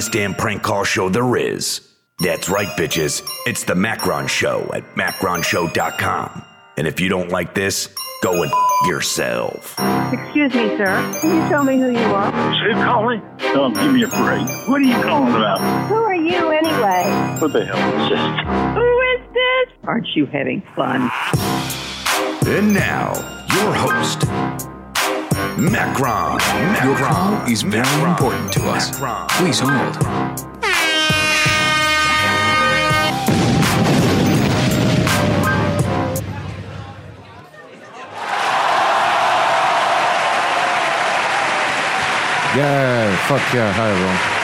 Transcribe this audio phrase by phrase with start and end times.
[0.00, 1.80] for funniest damn prank call show there is.
[2.18, 3.22] That's right, bitches.
[3.46, 6.42] It's the Macron Show at macronshow.com.
[6.76, 7.88] And if you don't like this,
[8.22, 9.74] go and f- yourself.
[10.12, 11.18] Excuse me, sir.
[11.20, 12.30] Can you tell me who you are?
[12.30, 13.22] Who's calling?
[13.54, 14.46] Oh, give me a break.
[14.68, 15.60] What are you calling about?
[15.88, 17.36] Who are you anyway?
[17.40, 18.76] What the hell is this?
[18.76, 19.88] Who is this?
[19.88, 21.10] Aren't you having fun?
[22.46, 23.12] And now,
[23.54, 24.20] your host,
[25.60, 26.38] Macron.
[26.38, 26.88] Macron.
[26.88, 28.10] Your call is very Macron.
[28.10, 28.92] important to us.
[28.92, 29.28] Macron.
[29.28, 29.94] Please hold.
[42.56, 43.70] Yeah, fuck yeah.
[43.72, 44.40] Hi, everyone.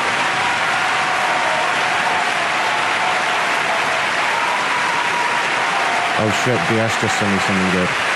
[6.19, 8.16] Oh shit, DS just sent me something good.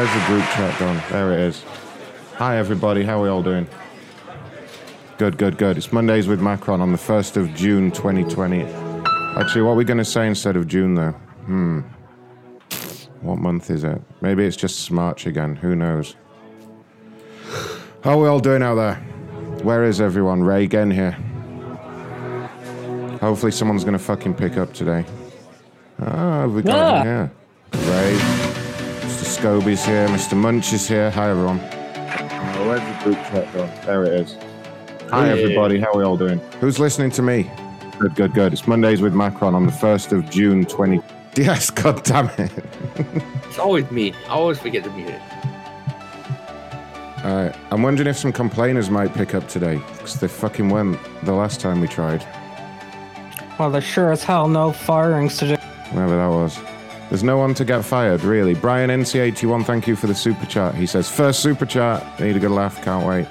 [0.00, 1.02] Where's the group chat gone?
[1.10, 1.62] There it is.
[2.36, 3.04] Hi, everybody.
[3.04, 3.68] How are we all doing?
[5.18, 5.76] Good, good, good.
[5.76, 8.62] It's Mondays with Macron on the 1st of June 2020.
[9.36, 11.10] Actually, what are we going to say instead of June, though?
[11.44, 11.80] Hmm.
[13.20, 14.00] What month is it?
[14.22, 15.54] Maybe it's just March again.
[15.56, 16.16] Who knows?
[18.02, 18.94] How are we all doing out there?
[19.64, 20.42] Where is everyone?
[20.42, 21.12] Ray again here.
[23.20, 25.04] Hopefully someone's gonna fucking pick up today.
[26.00, 27.02] Ah, we got Ah.
[27.02, 27.30] him here.
[27.74, 28.49] Ray.
[29.30, 29.42] Mr.
[29.42, 30.08] Scobie's here.
[30.08, 30.36] Mr.
[30.36, 31.08] Munch is here.
[31.12, 31.60] Hi everyone.
[31.60, 33.70] Oh, where's the group chat gone?
[33.86, 34.36] There it is.
[35.10, 35.40] Hi Hey.
[35.44, 36.40] everybody, how are we all doing?
[36.58, 37.48] Who's listening to me?
[38.00, 38.52] Good, good, good.
[38.52, 41.00] It's Mondays with Macron on the 1st of June 20.
[41.36, 42.50] Yes, god damn it.
[43.44, 44.12] It's always me.
[44.26, 45.22] I always forget to mute it.
[47.24, 51.32] Alright, I'm wondering if some complainers might pick up today, because they fucking went the
[51.32, 52.26] last time we tried.
[53.60, 55.54] Well, there's sure as hell no firings to do.
[55.92, 56.58] Whatever that was.
[57.10, 58.54] There's no one to get fired, really.
[58.54, 60.74] Brian NC81, thank you for the super chat.
[60.76, 62.20] He says, first super chat.
[62.20, 63.26] Need a good laugh, can't wait.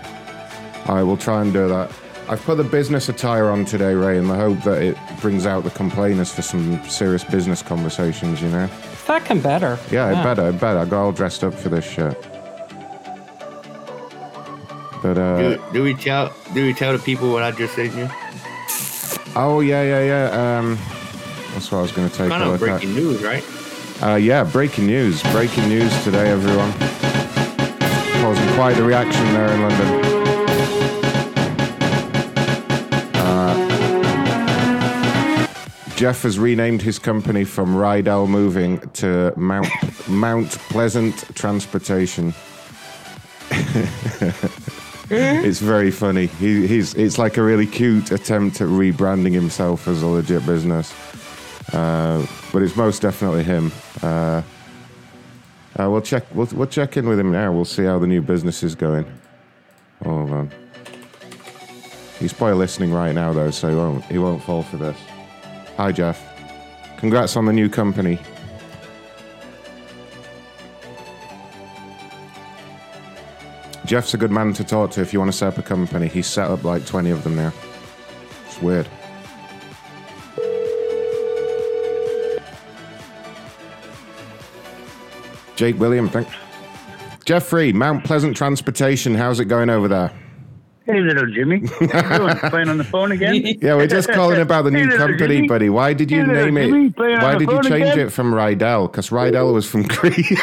[0.88, 1.90] Alright, we'll try and do that.
[2.28, 5.64] I've put the business attire on today, Ray, in the hope that it brings out
[5.64, 8.70] the complainers for some serious business conversations, you know?
[9.08, 9.80] That can better.
[9.90, 10.80] Yeah, it better, it better.
[10.80, 12.22] I got all dressed up for this shit.
[15.02, 15.38] But, uh.
[15.38, 18.10] Do, do we tell do we tell the people what I just said to you?
[19.36, 20.58] Oh yeah, yeah, yeah.
[20.60, 20.78] Um,
[21.54, 22.80] that's what I was going to take Kind a of look at.
[22.82, 23.44] breaking news, right?
[24.02, 25.22] Uh, yeah, breaking news.
[25.24, 26.72] Breaking news today, everyone.
[28.22, 30.06] Causing quite the reaction there in London.
[33.14, 33.54] Uh,
[35.98, 39.68] Jeff has renamed his company from Rydell Moving to Mount
[40.08, 42.34] Mount Pleasant Transportation.
[45.10, 46.28] it's very funny.
[46.28, 50.94] He, he's it's like a really cute attempt at rebranding himself as a legit business,
[51.74, 53.74] uh, but it's most definitely him.
[54.02, 54.42] Uh,
[55.80, 56.26] uh, we'll check.
[56.34, 57.52] We'll, we'll check in with him now.
[57.52, 59.06] We'll see how the new business is going.
[60.04, 60.52] Hold on.
[62.20, 64.98] He's probably listening right now though, so he won't he won't fall for this.
[65.78, 66.22] Hi Jeff.
[66.98, 68.20] Congrats on the new company.
[73.86, 76.08] Jeff's a good man to talk to if you want to set up a company.
[76.08, 77.52] He's set up like 20 of them now.
[78.46, 78.88] It's weird.
[85.60, 86.26] Jake William, thank.
[87.26, 89.14] Jeffrey, Mount Pleasant Transportation.
[89.14, 90.10] How's it going over there?
[90.86, 91.68] Hey, little Jimmy.
[91.92, 92.36] How you doing?
[92.50, 93.44] Playing on the phone again?
[93.62, 95.48] Yeah, we're just calling about the new little company, Jimmy.
[95.50, 95.70] buddy.
[95.70, 96.98] Why did you Hey, name Jimmy, it?
[96.98, 98.00] Why did you change again?
[98.00, 98.90] it from Rydell?
[98.90, 100.12] Because Rydell was from Cree.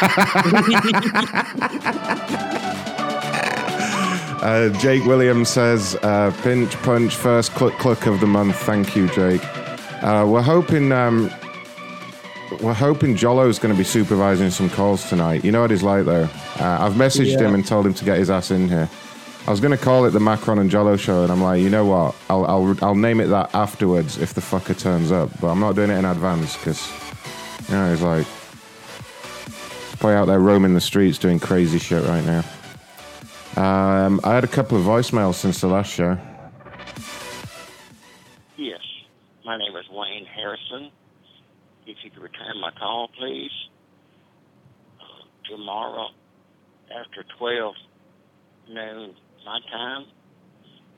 [4.43, 8.55] uh, Jake Williams says, uh, pinch punch first cluck cluck of the month.
[8.55, 9.41] Thank you, Jake.
[10.03, 10.91] Uh, we're hoping.
[10.91, 11.31] Um,
[12.61, 15.43] we're hoping Jolo's going to be supervising some calls tonight.
[15.45, 16.23] You know what he's like, though.
[16.59, 17.47] Uh, I've messaged Yeah.
[17.47, 18.89] him and told him to get his ass in here.
[19.47, 21.69] I was going to call it the Macron and Jolo show, and I'm like, you
[21.69, 22.15] know what?
[22.29, 25.29] I'll I'll I'll name it that afterwards if the fucker turns up.
[25.39, 26.85] But I'm not doing it in advance because,
[27.69, 32.25] you know, he's like, he's probably out there roaming the streets doing crazy shit right
[32.25, 32.43] now.
[33.55, 36.17] Um, I had a couple of voicemails since the last show.
[38.57, 38.81] Yes.
[39.45, 40.91] My name is Wayne Harrison.
[41.87, 43.51] If you could return my call, please.
[44.99, 46.09] Uh, tomorrow,
[46.93, 47.75] after 12
[48.69, 50.05] noon my time,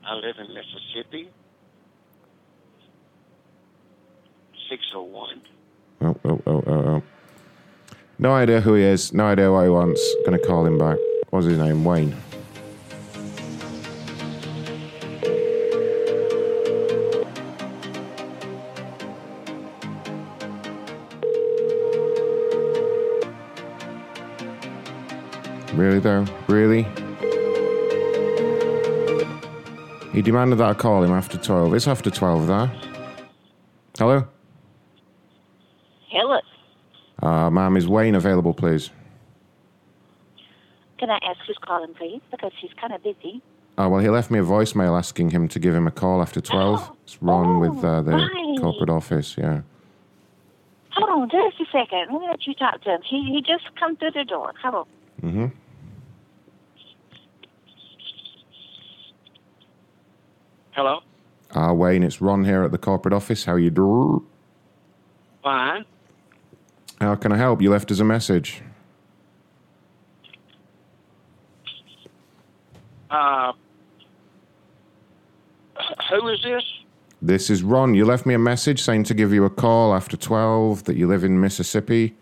[0.04, 1.30] I live in Mississippi.
[4.68, 5.42] 601.
[6.00, 7.02] Oh, oh, oh, oh, oh.
[8.18, 9.12] No idea who he is.
[9.12, 10.02] No idea what he wants.
[10.24, 10.98] Gonna call him back.
[11.30, 11.84] What's his name?
[11.84, 12.16] Wayne.
[25.80, 26.26] Really though?
[26.46, 26.82] Really?
[30.12, 31.72] He demanded that I call him after 12.
[31.72, 32.70] It's after 12 there.
[33.96, 34.28] Hello?
[36.08, 36.40] Hello.
[37.22, 38.90] Uh, ma'am, is Wayne available, please?
[40.98, 42.20] Can I ask who's calling, please?
[42.30, 43.40] Because he's kind of busy.
[43.78, 46.42] Oh, well, he left me a voicemail asking him to give him a call after
[46.42, 46.90] 12.
[47.04, 48.58] It's Ron with uh, the right.
[48.60, 49.62] corporate office, yeah.
[50.90, 52.12] Hold on just a second.
[52.12, 53.00] Let me let you talk to him.
[53.02, 54.52] He he just come through the door.
[54.60, 54.86] Come on.
[55.22, 55.46] Mm-hmm.
[60.72, 61.00] Hello?
[61.54, 63.44] Uh, Wayne, it's Ron here at the corporate office.
[63.44, 64.24] How are you doing?
[65.42, 65.84] Fine.
[67.00, 67.60] How can I help?
[67.60, 68.62] You left us a message.
[73.10, 73.52] Uh,
[76.10, 76.62] who is this?
[77.20, 77.94] This is Ron.
[77.94, 81.08] You left me a message saying to give you a call after 12, that you
[81.08, 82.16] live in Mississippi.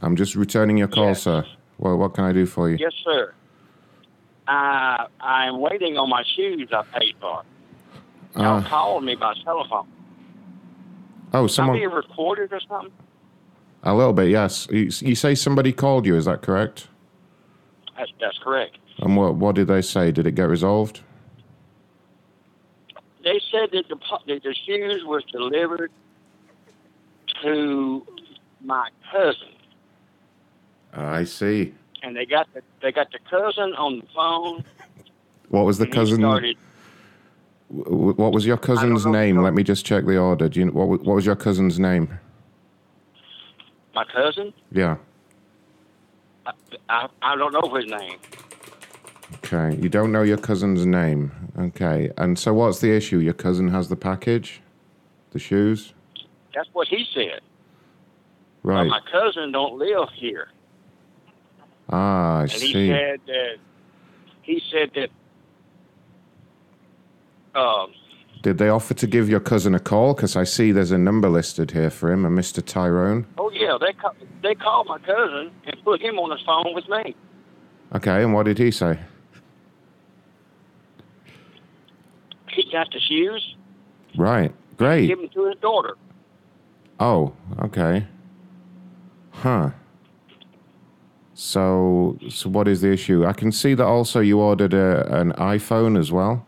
[0.00, 1.44] I'm just returning your call, sir.
[1.78, 2.76] Well, what can I do for you?
[2.78, 3.34] Yes, sir.
[4.46, 7.42] Uh, I'm waiting on my shoes I paid for.
[8.36, 9.86] Y'all Uh, called me by telephone.
[11.34, 11.76] oh, someone.
[11.76, 12.92] being recorded or something?
[13.84, 14.66] A little bit, yes.
[14.70, 16.88] You, you say somebody called you, is that correct?
[17.96, 18.76] That's, that's correct.
[18.98, 20.10] And what, what did they say?
[20.10, 21.00] Did it get resolved?
[23.24, 25.90] They said that the, that the shoes was delivered
[27.42, 28.06] to
[28.60, 29.48] my cousin,
[30.92, 31.74] I see.
[32.02, 34.64] and they got the, they got the cousin on the phone.
[35.48, 36.18] What was the cousin?
[36.18, 36.56] started
[37.68, 39.42] What was your cousin's name?
[39.42, 40.48] Let me just check the order.
[40.48, 42.18] Do you, what, what was your cousin's name?
[43.94, 44.52] my cousin.
[44.70, 44.96] Yeah.
[46.46, 46.52] I,
[46.88, 48.16] I, I don't know his name.
[49.44, 49.76] Okay.
[49.82, 51.32] You don't know your cousin's name.
[51.58, 52.08] Okay.
[52.16, 53.18] And so what's the issue?
[53.18, 54.60] Your cousin has the package?
[55.32, 55.94] The shoes?
[56.54, 57.40] That's what he said.
[58.62, 58.88] But Right.
[58.88, 60.48] my cousin don't live here,
[61.90, 63.56] Ah, I and he said that
[64.42, 65.08] he said that
[67.54, 67.92] um,
[68.42, 70.14] Did they offer to give your cousin a call?
[70.14, 72.64] Because I see there's a number listed here for him, a Mr.
[72.64, 73.26] Tyrone.
[73.38, 74.12] oh yeah, they ca-
[74.42, 77.14] they called my cousin and put him on the phone with me.
[77.94, 78.22] Okay.
[78.22, 78.98] And what did he say?
[82.50, 83.54] He got the shoes,
[84.16, 84.52] Right.
[84.76, 85.06] Great.
[85.06, 85.96] give them to his daughter.
[87.00, 88.06] Oh, okay.
[89.30, 89.70] Huh.
[91.34, 93.24] So, so what is the issue?
[93.24, 96.46] I can see that also you ordered a, an iPhone as well.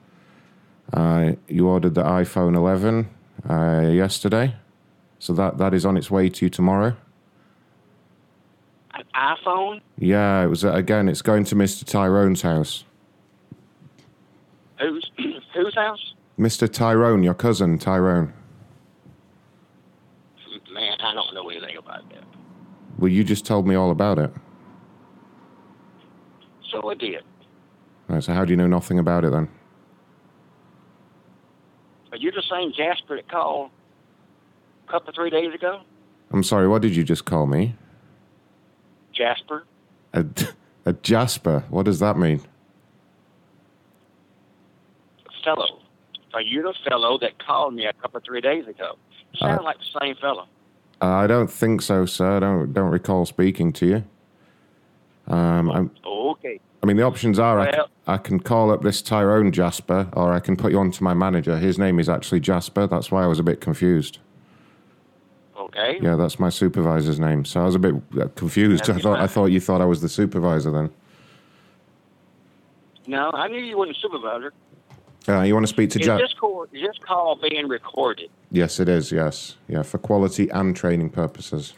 [0.92, 3.08] Uh, you ordered the iPhone 11
[3.48, 4.56] uh, yesterday,
[5.18, 6.96] so that, that is on its way to you tomorrow.
[8.94, 9.80] An iPhone.
[9.98, 11.08] Yeah, it was uh, again.
[11.08, 11.84] It's going to Mr.
[11.84, 12.84] Tyrone's house.
[14.80, 15.10] Who's
[15.54, 16.14] whose house?
[16.38, 16.70] Mr.
[16.70, 18.32] Tyrone, your cousin Tyrone.
[20.72, 22.24] Man, I don't know anything about that.
[22.98, 24.32] Well, you just told me all about it.
[26.70, 27.22] So I did.
[28.08, 29.48] Right, so how do you know nothing about it then?
[32.12, 33.70] Are you the same Jasper that called
[34.88, 35.80] a couple three days ago?
[36.32, 37.74] I'm sorry, what did you just call me?
[39.12, 39.64] Jasper?
[40.14, 40.24] A,
[40.86, 41.64] a Jasper.
[41.68, 42.40] What does that mean?
[45.44, 45.80] Fellow.
[46.34, 48.96] Are you the fellow that called me a couple three days ago?
[49.36, 50.46] Sound Uh, like the same fellow.
[51.02, 52.36] Uh, I don't think so, sir.
[52.36, 54.04] I don't don't recall speaking to you.
[55.32, 56.60] Um, I'm, Okay.
[56.82, 60.08] I mean, the options are I, c- Well- I can call up this Tyrone Jasper,
[60.14, 61.58] or I can put you on to my manager.
[61.58, 62.86] His name is actually Jasper.
[62.86, 64.18] That's why I was a bit confused.
[65.56, 65.98] Okay.
[66.00, 67.44] Yeah, that's my supervisor's name.
[67.44, 68.88] So I was a bit uh, confused.
[68.90, 70.90] I thought I thought you thought I was the supervisor then.
[73.06, 74.52] No, I knew you weren't a supervisor.
[75.28, 76.24] Uh, you want to speak to Is Jasper?
[76.72, 78.30] is this call being recorded?
[78.50, 79.12] Yes, it is.
[79.12, 81.74] Yes, yeah, for quality and training purposes.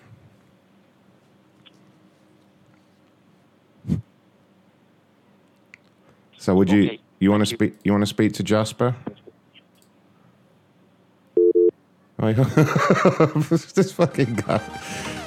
[6.43, 7.75] So, would you Okay, you want to speak?
[7.85, 8.97] You want to speak to Jasper?
[12.19, 12.33] Oh,
[13.77, 14.61] this fucking guy.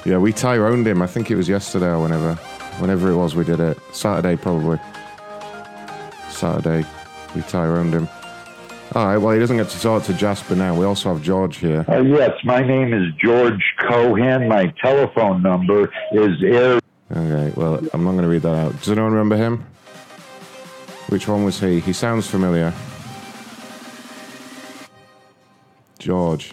[0.04, 1.00] Yeah, we Tyroned him.
[1.00, 2.34] I think it was yesterday or whenever,
[2.80, 3.78] whenever it was we did it.
[3.92, 4.78] Saturday probably.
[6.28, 6.86] Saturday,
[7.34, 8.08] we Tyroned him.
[8.94, 9.16] All right.
[9.16, 10.78] Well, he doesn't get to talk to Jasper now.
[10.78, 11.86] We also have George here.
[11.88, 14.48] Uh, yes, my name is George Cohen.
[14.48, 16.78] My telephone number is air.
[17.10, 18.78] Okay, well, I'm not going to read that out.
[18.80, 19.64] Does anyone remember him?
[21.08, 21.80] Which one was he?
[21.80, 22.72] He sounds familiar.
[25.98, 26.52] George.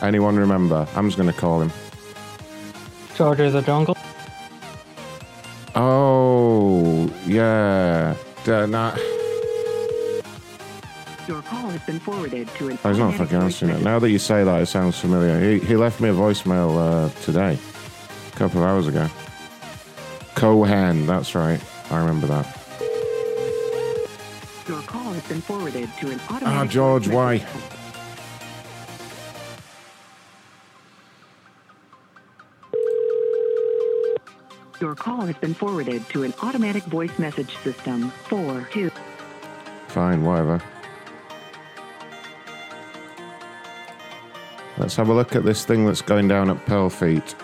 [0.00, 0.86] Anyone remember?
[0.94, 1.72] I'm just going to call him.
[3.14, 3.96] George of the Jungle.
[5.74, 8.14] Oh, yeah.
[8.44, 8.96] D- nah.
[11.28, 13.82] Your call has been forwarded to an Oh, he's not fucking answering it.
[13.82, 15.38] Now that you say that, it sounds familiar.
[15.40, 17.58] He, he left me a voicemail uh, today,
[18.32, 19.08] a couple of hours ago.
[20.34, 21.60] Cohen, that's right.
[21.90, 22.59] I remember that.
[25.30, 27.46] Your call has been forwarded to an automatic Ah, George, why?
[34.80, 38.10] Your call has been forwarded to an automatic voice message system.
[38.28, 38.90] Four two.
[39.88, 40.60] Fine, whatever.
[44.78, 47.36] Let's have a look at this thing that's going down at Pearl Feet.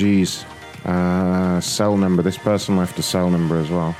[0.00, 0.46] Geez.
[0.86, 2.22] Uh, cell number.
[2.22, 3.94] This person left a cell number as well.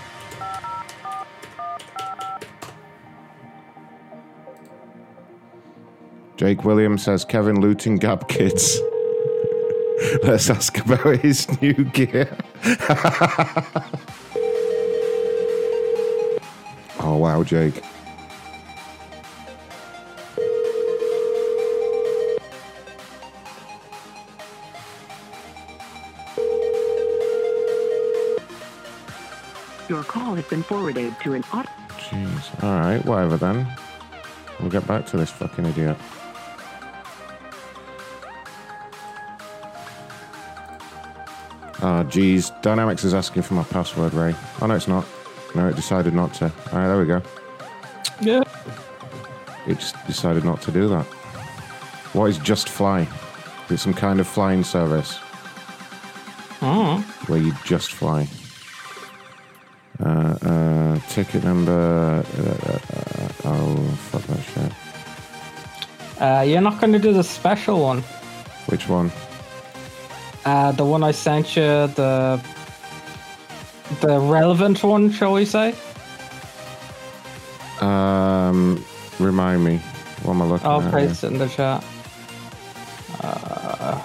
[6.38, 8.80] Jake Williams says Kevin looting Gap Kids.
[10.23, 12.35] Let's ask about his new gear.
[16.99, 17.83] oh, wow, Jake.
[30.50, 31.71] Been forwarded to an auto.
[31.97, 32.62] Jeez.
[32.64, 33.66] All right, whatever then.
[34.59, 35.97] We'll get back to this fucking idiot.
[41.83, 42.50] Ah, geez.
[42.62, 44.35] Dynamics is asking for my password, Ray.
[44.61, 45.07] Oh, no, it's not.
[45.54, 46.45] No, it decided not to.
[46.45, 47.23] All right, there we go.
[48.21, 48.42] Yeah.
[49.66, 51.04] It just decided not to do that.
[52.12, 53.09] What is Just Fly?
[53.66, 55.19] Is it some kind of flying service
[56.62, 56.99] Oh.
[57.28, 58.26] where you just fly?
[60.42, 61.73] Uh, ticket number.
[61.73, 63.76] Uh, uh, uh, oh,
[64.11, 64.73] fuck that shit.
[66.20, 68.02] Uh, you're not going to do the special one.
[68.66, 69.11] Which one?
[70.44, 72.40] Uh, the one I sent you, the
[74.00, 75.75] the relevant one, shall we say?
[77.80, 78.85] Um,
[79.18, 79.78] remind me.
[80.23, 80.92] What am I looking I'll at?
[80.92, 81.85] paste it in the chat.
[83.20, 84.02] Uh,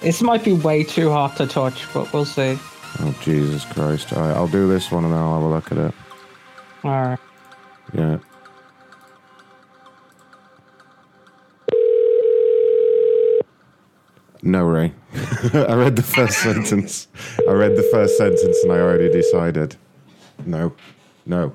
[0.00, 2.58] this might be way too hot to touch, but we'll see.
[3.28, 4.14] Jesus Christ.
[4.14, 5.94] All right, I'll do this one and then I'll have a look at it.
[6.82, 7.18] Alright.
[7.92, 8.18] Yeah.
[14.40, 14.94] No, Ray.
[15.52, 17.08] I read the first sentence.
[17.46, 19.76] I read the first sentence and I already decided.
[20.46, 20.74] No.
[21.26, 21.52] No.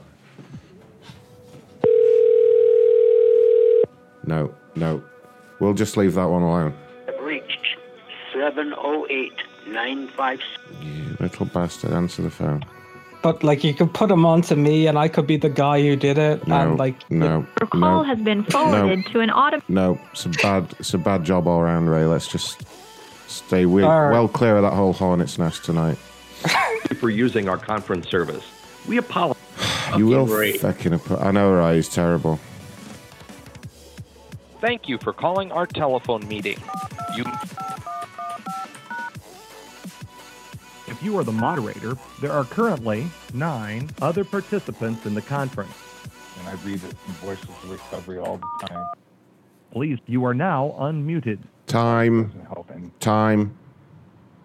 [4.28, 5.04] No, no.
[5.60, 6.78] We'll just leave that one alone.
[7.08, 7.78] Have reached
[8.32, 9.34] 708
[9.66, 10.63] 956.
[11.24, 12.66] You little bastard, answer the phone.
[13.22, 15.82] But like you could put them on to me, and I could be the guy
[15.82, 19.30] who did it, No, and like no, Your call no, has been forwarded to an
[19.32, 19.62] auto.
[19.70, 19.98] no.
[20.12, 22.04] It's a bad, it's a bad job all round, Ray.
[22.06, 22.62] Let's just
[23.30, 24.12] stay we- All right.
[24.12, 25.98] well clear of that whole hornet's nest tonight.
[27.00, 28.44] for using our conference service.
[28.90, 29.40] We apologize.
[29.98, 30.58] you will Ray.
[30.58, 30.94] fucking.
[30.96, 31.76] app- I know, Ray.
[31.78, 32.42] He's terrible.
[34.60, 36.58] Thank you for calling our telephone meeting.
[41.04, 45.74] You are the moderator, there are currently nine other participants in the conference.
[46.40, 48.86] And I read it in Voices of Recovery all the time.
[49.72, 51.40] Please, you are now unmuted.
[51.68, 52.32] Time.
[52.48, 52.92] help any.
[53.00, 53.58] Time.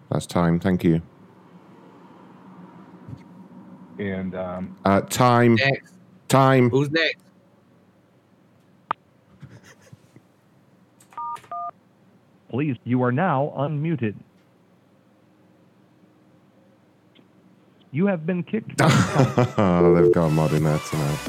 [0.09, 0.59] That's time.
[0.59, 1.01] Thank you.
[3.99, 5.55] And um, Uh, time.
[5.55, 5.93] Next.
[6.29, 6.69] Time.
[6.69, 7.17] Who's next?
[12.49, 14.15] Please, you are now unmuted.
[17.91, 18.73] You have been kicked.
[18.81, 21.19] oh, they've got a mod in tonight.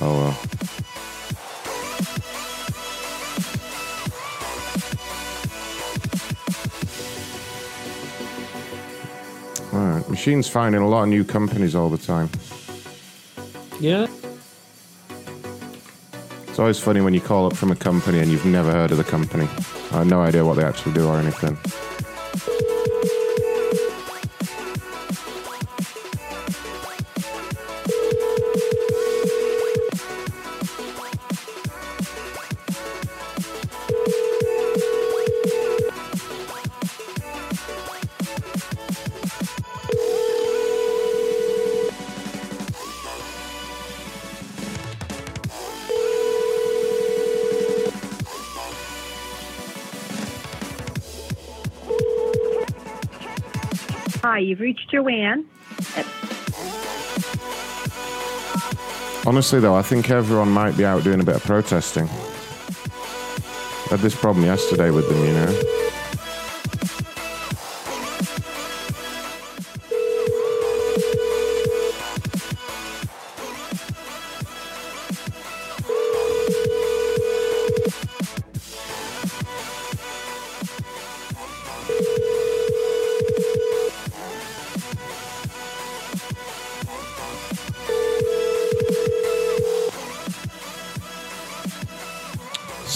[0.00, 0.36] Oh well.
[9.72, 12.30] Alright, Machine's finding a lot of new companies all the time.
[13.80, 14.06] yeah.
[16.48, 18.96] It's always funny when you call up from a company and you've never heard of
[18.96, 19.46] the company.
[19.92, 21.58] I have no idea what they actually do or anything.
[55.16, 55.46] Joanne.
[59.26, 62.04] Honestly, though, I think everyone might be out doing a bit of protesting.
[62.04, 65.85] I had this problem yesterday with them, you know.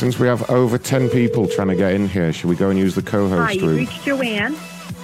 [0.01, 2.79] Since we have over 10 people trying to get in here, should we go and
[2.79, 3.77] use the co-host Hi, you've room?
[3.77, 4.57] reached Joanne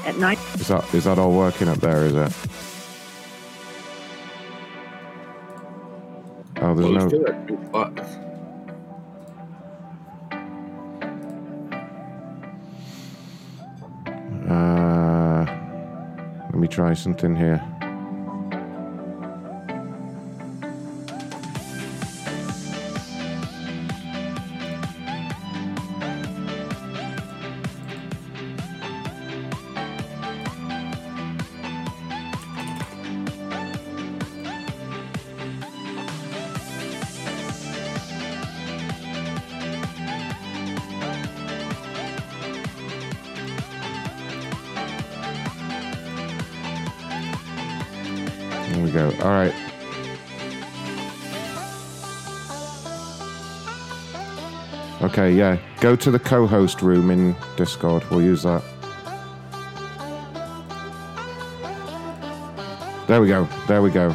[0.06, 0.38] at nine.
[0.54, 2.06] Is that is that all working up there?
[2.06, 2.32] Is it?
[6.62, 7.08] Oh, there's Well, we no.
[7.08, 8.16] still got two spots.
[14.48, 15.44] Uh,
[16.52, 17.62] let me try something here.
[55.26, 55.58] Okay, yeah.
[55.80, 58.04] Go to the co-host room in Discord.
[58.10, 58.62] We'll use that.
[63.08, 63.48] There we go.
[63.66, 64.14] There we go.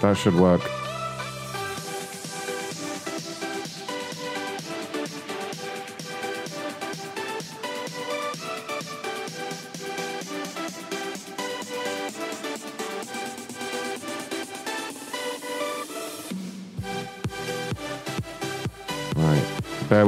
[0.00, 0.62] That should work.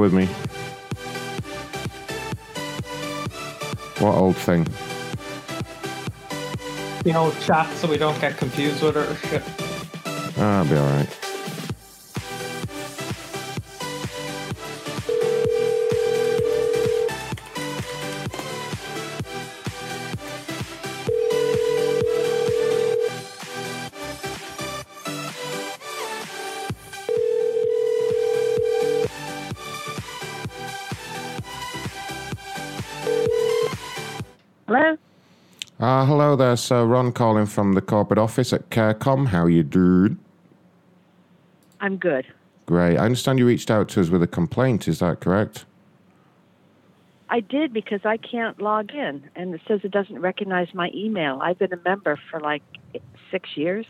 [0.01, 0.27] With me.
[4.03, 4.67] What old thing?
[7.05, 9.43] You know, chat so we don't get confused with it or shit.
[10.39, 11.20] Ah, I'll be alright.
[36.41, 36.87] Uh, there, sir.
[36.87, 39.27] Ron calling from the corporate office at Care.com.
[39.27, 40.19] How you doing?
[41.81, 42.27] I'm good.
[42.65, 42.97] Great.
[42.97, 44.89] I understand you reached out to us with a complaint.
[44.89, 45.67] Is that correct?
[47.29, 51.41] I did because I can't log in, and it says it doesn't recognize my email.
[51.43, 52.63] I've been a member for like
[53.31, 53.85] six years,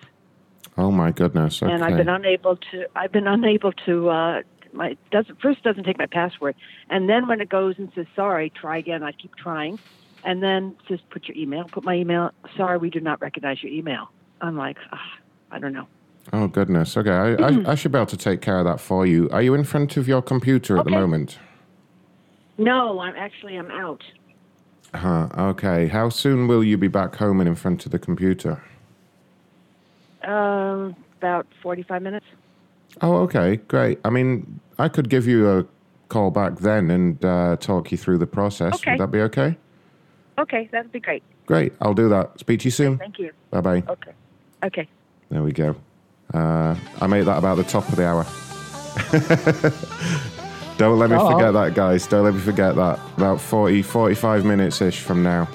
[0.77, 1.63] Oh my goodness.
[1.63, 1.73] Okay.
[1.73, 2.87] and I've been unable to.
[2.97, 4.11] I've been unable to.
[4.11, 6.57] Uh, my doesn't first doesn't take my password,
[6.89, 9.03] and then when it goes and says sorry, try again.
[9.03, 9.79] I keep trying,
[10.25, 11.65] and then just put your email.
[11.65, 12.31] Put my email.
[12.57, 14.11] Sorry, we do not recognize your email.
[14.41, 15.13] I'm like, ah,
[15.51, 15.87] I don't know.
[16.33, 16.97] Oh goodness.
[16.97, 17.11] Okay.
[17.11, 19.29] I, I, I should be able to take care of that for you.
[19.31, 21.39] Are you in front of your computer at the moment?
[22.59, 24.03] No, I'm actually I'm out.
[24.95, 25.29] Huh.
[25.37, 25.87] Okay.
[25.87, 28.63] How soon will you be back home and in front of the computer?
[30.23, 32.27] Um, about 45 minutes.
[33.01, 33.57] Oh, okay.
[33.57, 33.99] Great.
[34.05, 35.67] I mean, I could give you a
[36.09, 38.75] call back then and uh, talk you through the process.
[38.75, 38.93] Okay.
[38.93, 39.57] Would that be okay?
[40.41, 41.23] Okay, that'd be great.
[41.47, 41.73] Great.
[41.81, 42.39] I'll do that.
[42.41, 42.99] Speak to you soon.
[42.99, 43.33] Thank you.
[43.51, 43.83] Bye bye.
[43.89, 44.13] Okay.
[44.65, 44.89] Okay.
[45.31, 45.77] There we go.
[46.33, 48.25] Uh, I made that about the top of the hour.
[50.79, 51.31] Don't let me Oh.
[51.33, 52.07] forget that, guys.
[52.07, 52.99] Don't let me forget that.
[53.17, 55.49] About 40, 45 minutes ish from now.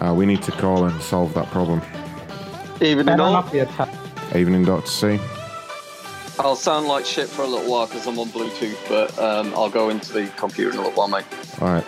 [0.00, 1.80] Uh, we need to call and solve that problem.
[2.80, 3.32] Evening Better all.
[3.32, 3.96] not be attacked.
[4.36, 4.86] Evening, Dr.
[4.86, 5.18] C.
[6.38, 9.70] I'll sound like shit for a little while because I'm on Bluetooth, but um, I'll
[9.70, 11.24] go into the computer in a little while, mate.
[11.60, 11.84] All right.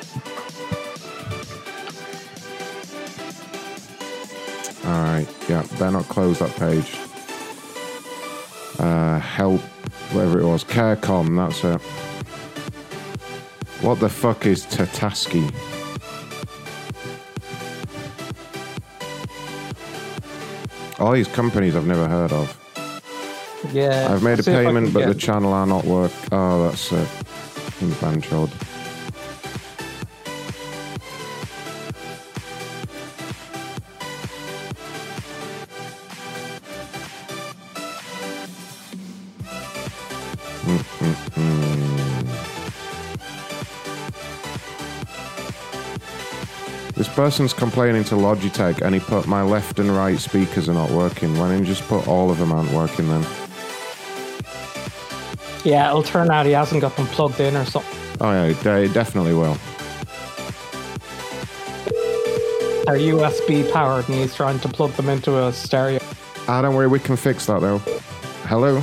[4.85, 5.27] All right.
[5.49, 6.97] Yeah, better not close that page.
[8.79, 9.61] Uh, help,
[10.13, 10.65] whatever it was.
[10.65, 11.81] Care.com, that's it.
[13.83, 15.49] What the fuck is Tata Sky?
[20.99, 22.57] All these companies I've never heard of.
[23.73, 24.09] Yeah.
[24.11, 26.13] I've made a see if I payment, but the channel are not work.
[26.33, 27.09] Oh, that's it.
[27.81, 28.51] In Banchod.
[47.21, 51.37] Person's complaining to Logitech and he put my left and right speakers are not working.
[51.37, 53.27] Why didn't you just put all of them aren't working then?
[55.63, 57.99] Yeah, it'll turn out he hasn't got them plugged in or something.
[58.23, 59.53] Oh yeah, it definitely will.
[62.87, 66.01] They're USB powered and he's trying to plug them into a stereo.
[66.49, 67.81] Ah, don't worry, we can fix that though.
[68.45, 68.83] Hello?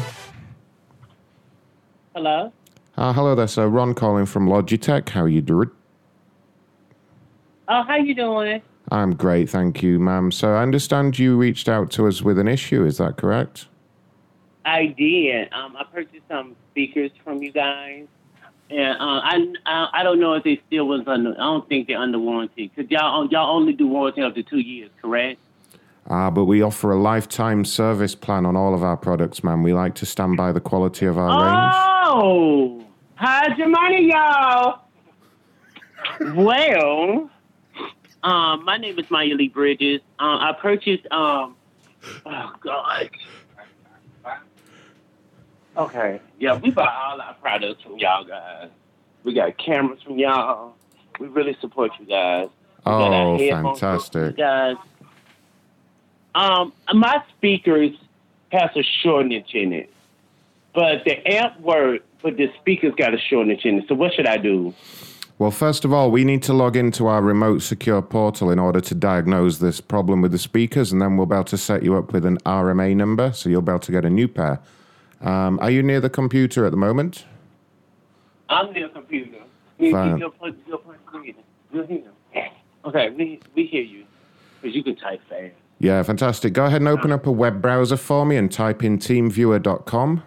[2.14, 2.54] Hello?
[3.00, 3.68] Ah, hello there, sir.
[3.68, 5.10] Ron calling from Logitech.
[5.10, 5.72] How are you doing?
[7.68, 8.62] Oh, how you doing?
[8.92, 10.32] I'm great, thank you, ma'am.
[10.32, 13.68] So I understand you reached out to us with an issue, is that correct?
[14.64, 15.52] I did.
[15.54, 18.06] Um, I purchased some speakers from you guys,
[18.70, 21.32] and uh, I, I I don't know if they still was under.
[21.32, 24.60] I don't think they're under warranty because y'all y'all only do warranty up to two
[24.60, 25.40] years, correct?
[26.10, 29.64] Ah, but we offer a lifetime service plan on all of our products, ma'am.
[29.64, 31.76] We like to stand by the quality of our range.
[32.06, 34.80] Oh, hide your money, y'all.
[36.36, 37.30] well,
[38.28, 40.02] um, my name is Maya Lee Bridges.
[40.20, 41.10] Um, I purchased.
[41.12, 41.56] Um,
[42.26, 43.10] oh God.
[45.78, 46.20] Okay.
[46.38, 48.70] Yeah, we buy all our products from y'all guys.
[49.24, 50.76] We got cameras from y'all.
[51.22, 52.50] We really support you guys.
[52.86, 54.38] We got our Oh, fantastic.
[54.38, 54.76] You guys.
[56.36, 57.92] Um, my speakers
[58.52, 59.90] has a shortage in it,
[60.74, 63.86] but the amp work, but the speakers got a shortage in it.
[63.88, 64.74] So what should I do?
[65.40, 68.82] Well, first of all, we need to log into our remote secure portal in order
[68.82, 71.96] to diagnose this problem with the speakers, and then we'll be able to set you
[71.96, 74.60] up with an RMA number, so you'll be able to get a new pair.
[75.22, 77.26] Um, are you near the computer at the moment?
[78.50, 79.38] I'm near a computer.
[79.80, 80.18] Fine.
[80.18, 80.98] You'll put, you'll put,
[81.72, 82.04] you'll hear.
[82.86, 84.06] Okay, we we hear you
[84.62, 85.54] because you can type fast.
[85.80, 86.54] Yeah, fantastic.
[86.54, 90.24] Go ahead and open up a web browser for me and type in teamviewer.com.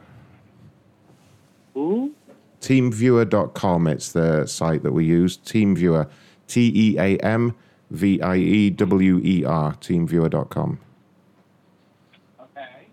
[1.77, 2.15] Ooh.
[2.61, 5.39] Teamviewer.com, it's the site that we use.
[5.39, 6.09] Teamviewer.
[6.47, 7.55] T E A M
[7.91, 9.75] V I E W E R.
[9.75, 10.79] Teamviewer.com.
[12.41, 12.87] Okay,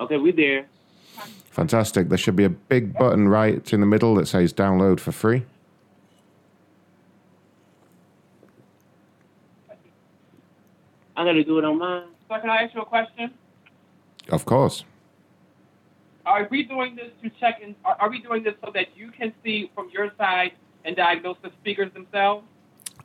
[0.00, 0.66] Okay, we there.
[1.50, 2.08] Fantastic.
[2.08, 5.44] There should be a big button right in the middle that says download for free.
[11.16, 12.08] I gotta do it on mine.
[12.28, 13.32] So can I ask you a question?
[14.30, 14.84] Of course.
[16.26, 17.74] Are we doing this to check in?
[17.84, 20.52] Are, are we doing this so that you can see from your side
[20.84, 22.46] and diagnose the speakers themselves?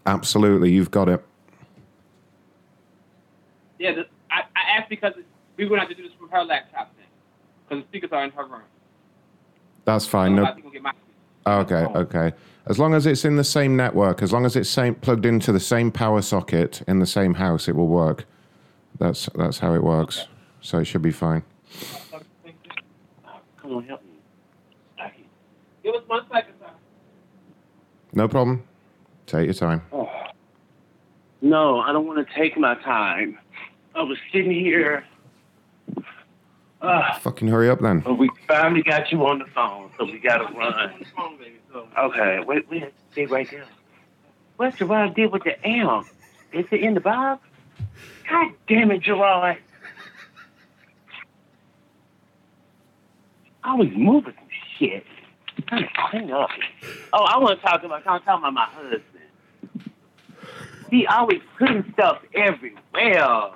[0.06, 0.72] Absolutely.
[0.72, 1.24] You've got it.
[3.78, 5.14] Yeah, the, I, I asked because
[5.58, 7.06] we to have to do this from her laptop then,
[7.68, 8.62] because the speakers are in her room.
[9.86, 10.32] That's fine.
[10.32, 10.46] So No.
[10.46, 10.92] I think we'll get my.
[11.48, 12.34] Okay, okay.
[12.68, 15.52] As long as it's in the same network, as long as it's same, plugged into
[15.52, 18.26] the same power socket in the same house, it will work.
[19.00, 20.28] That's that's how it works.
[20.62, 21.44] So it should be fine.
[23.62, 24.10] Come on, help me.
[25.84, 26.70] Give us one second, sir.
[28.14, 28.64] No problem.
[29.26, 29.82] Take your time.
[29.94, 30.10] Oh.
[31.42, 33.38] No, I don't want to take my time.
[33.96, 35.06] I was sitting here.
[36.82, 38.00] Uh, Fucking hurry up then.
[38.00, 41.06] but we finally got you on the phone, so we gotta run.
[41.98, 43.66] Okay, wait, wait, stay right there.
[44.58, 46.08] What's Gerard did with the amp?
[46.54, 47.46] Is it in the box?
[48.30, 49.58] God damn it, Gerard.
[53.64, 55.06] I was moving some shit.
[55.68, 56.50] Trying to clean up.
[57.14, 59.04] Oh, I want to talk about, I'm talking about my husband.
[60.90, 63.52] He always putting stuff everywhere.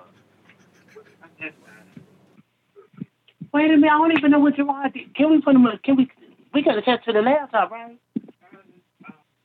[3.53, 5.13] Wait a minute, I don't even know what Gerard did.
[5.15, 5.67] Can we put him?
[5.83, 6.09] Can we?
[6.53, 7.97] We got to attach to the laptop, right?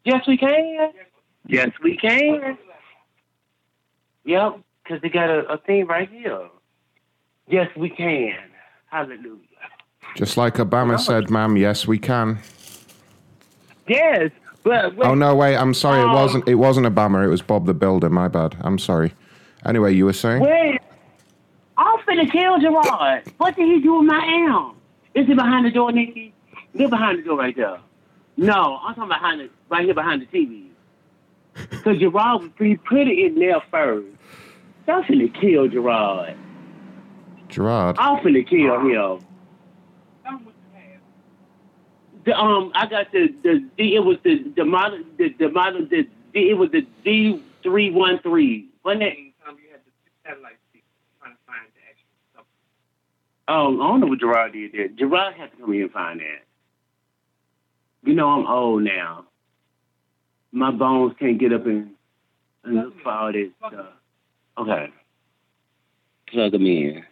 [0.04, 0.92] Yes, we can.
[1.46, 2.56] Yes, we can.
[4.24, 6.48] Yep, because they got a, a thing right here.
[7.46, 8.34] Yes, we can.
[8.86, 9.47] Hallelujah.
[10.16, 12.38] Just like Obama said, ma'am, yes, we can.
[13.86, 14.30] Yes,
[14.64, 17.40] but wait, Oh no, wait, I'm sorry, it Um, wasn't it wasn't Obama, it was
[17.42, 18.56] Bob the Builder, my bad.
[18.60, 19.12] I'm sorry.
[19.64, 20.42] Anyway, you were saying?
[20.42, 20.80] wait.
[21.76, 23.22] I'm finna kill Gerard.
[23.38, 24.18] What did he do with my
[24.50, 24.74] arm?
[25.14, 26.34] Is it behind the door, Nikki?
[26.76, 27.78] Get behind the door right there.
[28.36, 30.64] No, I'm talking behind the right here behind the TV.
[31.82, 34.06] Cause Gerard was pretty put in there first.
[34.88, 36.34] I'm finna kill Gerard.
[37.48, 37.96] Gerard.
[37.98, 39.24] I'm finna kill him.
[42.28, 45.86] The, um, I got the the, the it was the the model the, the model
[45.86, 48.68] the, the it was the D three one three.
[48.84, 49.16] Wasn't it?
[53.50, 54.88] Oh, I don't know what Gerard did there.
[54.88, 56.44] Gerard had to come here and find that.
[58.04, 59.24] You know I'm old now.
[60.52, 61.92] My bones can't get up and,
[62.64, 63.86] and look for all this stuff.
[64.58, 64.92] Okay.
[66.26, 67.04] Plug them in.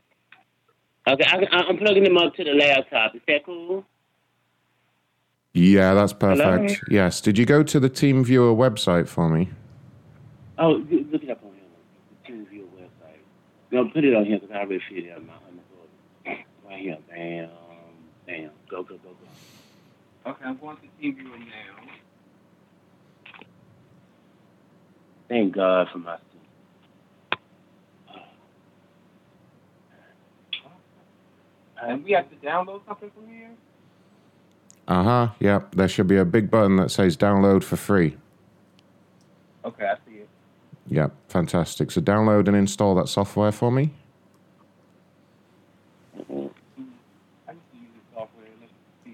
[1.09, 3.15] Okay, I, I'm plugging them up to the laptop.
[3.15, 3.87] Is that cool?
[5.57, 6.43] Yeah, that's perfect.
[6.43, 6.67] Hello?
[6.91, 7.23] Yes.
[7.23, 9.49] Did you go to the TeamViewer website for me?
[10.59, 11.63] Oh, look look it up on here.
[12.27, 13.21] The TeamViewer website.
[13.71, 15.19] No, put it on here because I already figured it out.
[15.19, 16.45] on my- my phone.
[16.69, 16.99] Right here.
[17.09, 17.49] Bam.
[18.27, 18.51] Bam.
[18.69, 20.31] Go, go, go, go.
[20.31, 21.89] Okay, I'm going to TeamViewer now.
[25.29, 26.19] Thank God for my uh,
[31.83, 33.51] And we have to download something from here?
[34.89, 35.29] Uh huh.
[35.41, 35.75] Yep.
[35.75, 38.17] There should be a big button that says download for free.
[39.65, 40.29] Okay, I see it.
[40.89, 41.13] Yep.
[41.29, 41.91] Fantastic.
[41.91, 43.93] So download and install that software for me.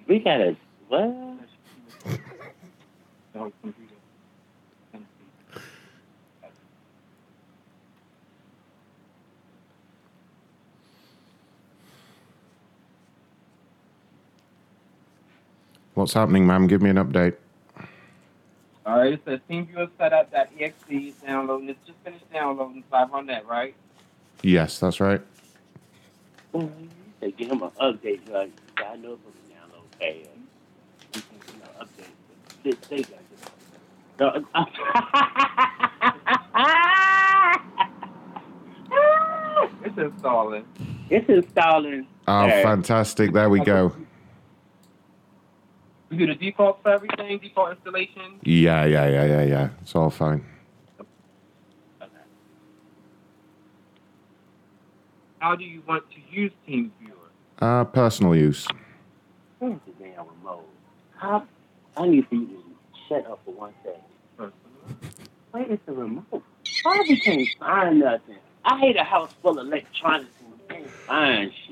[0.06, 0.56] We got a
[0.88, 1.14] what?
[15.94, 16.66] What's happening, ma'am?
[16.66, 17.36] Give me an update.
[18.84, 21.68] All right, it says TeamViewer setup.exe is downloading.
[21.68, 23.74] It's just finished downloading, so I run that, right?
[24.42, 25.20] Yes, that's right.
[27.20, 28.28] They give him an update.
[28.30, 30.16] Like, I know from the download pad.
[31.14, 32.14] You can, you know, update.
[32.90, 33.04] They, they
[34.18, 34.44] got it.
[39.84, 40.64] It's installing.
[41.10, 42.06] It's installing.
[42.28, 42.62] Oh, Hey.
[42.62, 43.32] fantastic.
[43.32, 43.92] There we go.
[46.12, 48.38] We do the default for everything, default installation.
[48.42, 49.68] Yeah, yeah, yeah, yeah, yeah.
[49.80, 50.44] It's all fine.
[55.38, 56.90] How do you want to use TeamViewer?
[57.62, 58.68] Uh, personal use.
[59.58, 60.68] Where's the damn remote?
[61.16, 61.46] How,
[61.96, 62.62] I need for you to
[63.08, 64.52] shut up for one second.
[65.52, 66.42] Where is the remote?
[66.82, 68.36] Why we can't find nothing?
[68.66, 71.71] I hate a house full of electronics and we can't find shit.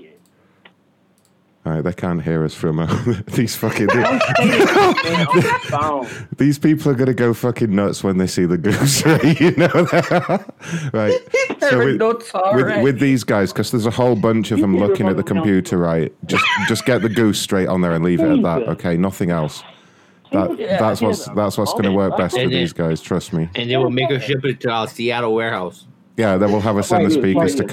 [1.66, 2.86] All right, they can't hear us from uh,
[3.34, 3.86] these fucking.
[3.88, 6.26] Don't say it man, on the phone.
[6.38, 9.38] These people are gonna go fucking nuts when they see the goose, right?
[9.38, 9.68] You know
[10.94, 11.20] right?
[11.60, 12.82] They're nuts, with, right.
[12.82, 16.10] with these guys, because there's a whole bunch of them looking at the computer, right?
[16.26, 18.62] Just just get the goose straight on there and leave it at that.
[18.70, 19.62] Okay, nothing else.
[20.32, 20.78] That, Yeah.
[20.78, 23.02] that's what's that's what's gonna work best And with then- these guys.
[23.02, 23.50] Trust me.
[23.54, 25.86] And they will make us ship it to our Seattle warehouse.
[26.16, 27.64] Yeah, then we'll have a send the speakers to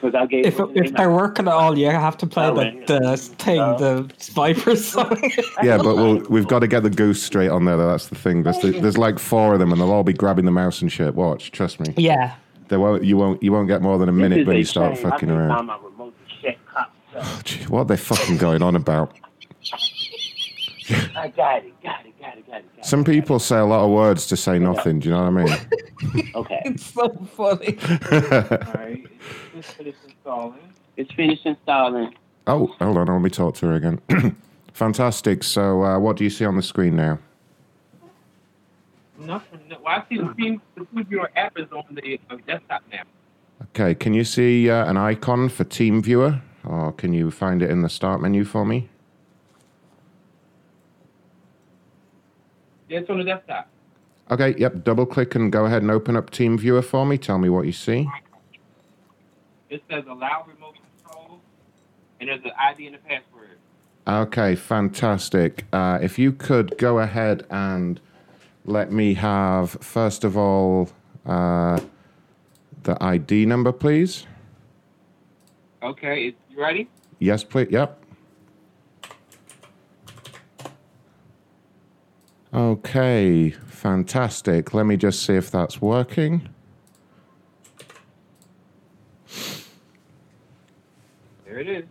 [0.00, 0.16] call.
[0.16, 3.58] I gave If, if they're working at all, you have to play the, the thing,
[3.58, 5.18] the Viper song.
[5.62, 7.76] Yeah, but we'll, we've got to get the goose straight on there.
[7.76, 8.42] though, That's the thing.
[8.42, 11.14] There's, there's like four of them, and they'll all be grabbing the mouse and shit.
[11.14, 11.92] Watch, trust me.
[11.96, 12.36] yeah.
[12.68, 13.02] They won't.
[13.02, 13.42] You won't.
[13.42, 15.10] You won't get more than a minute when you start shame.
[15.10, 15.48] Fucking around.
[15.56, 17.42] find my remote to check cops up.
[17.44, 19.14] Gee, what are they fucking going on about?
[21.16, 22.84] I got it, got it, got it, got it.
[22.84, 25.00] Some people say a lot of words to say nothing.
[25.00, 25.56] Do you know what I mean?
[26.34, 26.62] Okay.
[26.64, 27.76] It's so funny.
[27.82, 29.06] Alright,
[29.56, 30.60] it's finished installing.
[30.96, 32.14] It's finished installing.
[32.46, 33.06] oh, hold on.
[33.08, 34.00] Let me talk to her again.
[34.72, 35.42] Fantastic.
[35.42, 37.18] So, uh, what do you see on the screen now?
[39.18, 39.60] Nothing.
[39.68, 42.82] No, well, I see the team, the team viewer app is on the uh, desktop
[42.92, 43.02] now.
[43.62, 47.70] Okay, can you see uh, an icon for Team Viewer, or can you find it
[47.70, 48.88] in the start menu for me?
[52.88, 53.68] It's on the desktop.
[54.30, 54.84] Okay, yep.
[54.84, 57.16] Double click and go ahead and open up Team Viewer for me.
[57.16, 58.08] Tell me what you see.
[59.70, 61.40] It says allow remote control,
[62.20, 63.58] and there's an ID and a password.
[64.06, 65.64] Okay, fantastic.
[65.72, 68.00] Uh, if you could go ahead and
[68.64, 70.90] let me have, first of all,
[71.26, 71.80] uh,
[72.84, 74.26] the ID number, please.
[75.82, 76.88] Okay, you ready?
[77.18, 77.68] Yes, please.
[77.70, 77.97] Yep.
[82.58, 84.74] Okay, fantastic.
[84.74, 86.48] Let me just see if that's working.
[91.44, 91.84] There it is.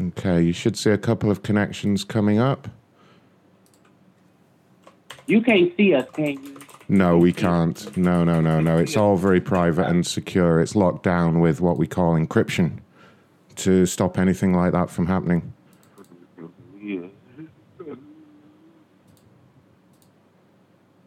[0.00, 2.66] Okay, you should see a couple of connections coming up.
[5.26, 6.58] You can't see us, can you?
[6.88, 7.94] No, we can't.
[7.94, 8.78] No, no, no, no.
[8.78, 10.62] It's all very private and secure.
[10.62, 12.78] It's locked down with what we call encryption
[13.56, 15.52] to stop anything like that from happening.
[16.80, 17.08] Yeah.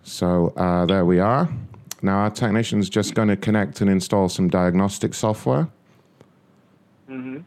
[0.07, 1.49] So uh, there we are.
[2.01, 5.67] Now our technician's just going to connect and install some diagnostic software.
[7.09, 7.39] Mm-hmm.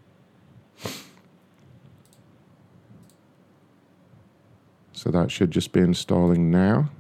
[4.93, 6.91] So that should just be installing now.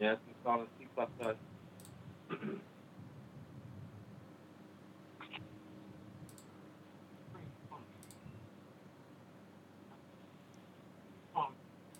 [0.00, 0.84] Yeah, it's installing C++.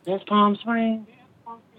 [0.05, 1.07] That's Palm Springs.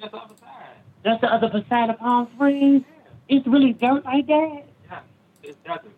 [0.02, 0.76] That's the other side.
[1.04, 2.84] That's the other side of Palm Springs.
[3.30, 4.64] It's really dirt like that.
[4.90, 5.00] Yeah,
[5.44, 5.92] it's desert.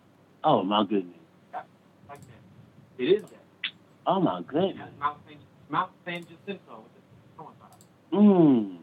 [0.44, 1.16] Oh my goodness.
[1.52, 3.02] Like that.
[3.02, 3.70] It is that.
[4.06, 4.88] Oh my goodness.
[5.00, 5.36] Mount San,
[5.70, 7.78] Mount San Jacinto with the coincide.
[8.12, 8.78] Mm.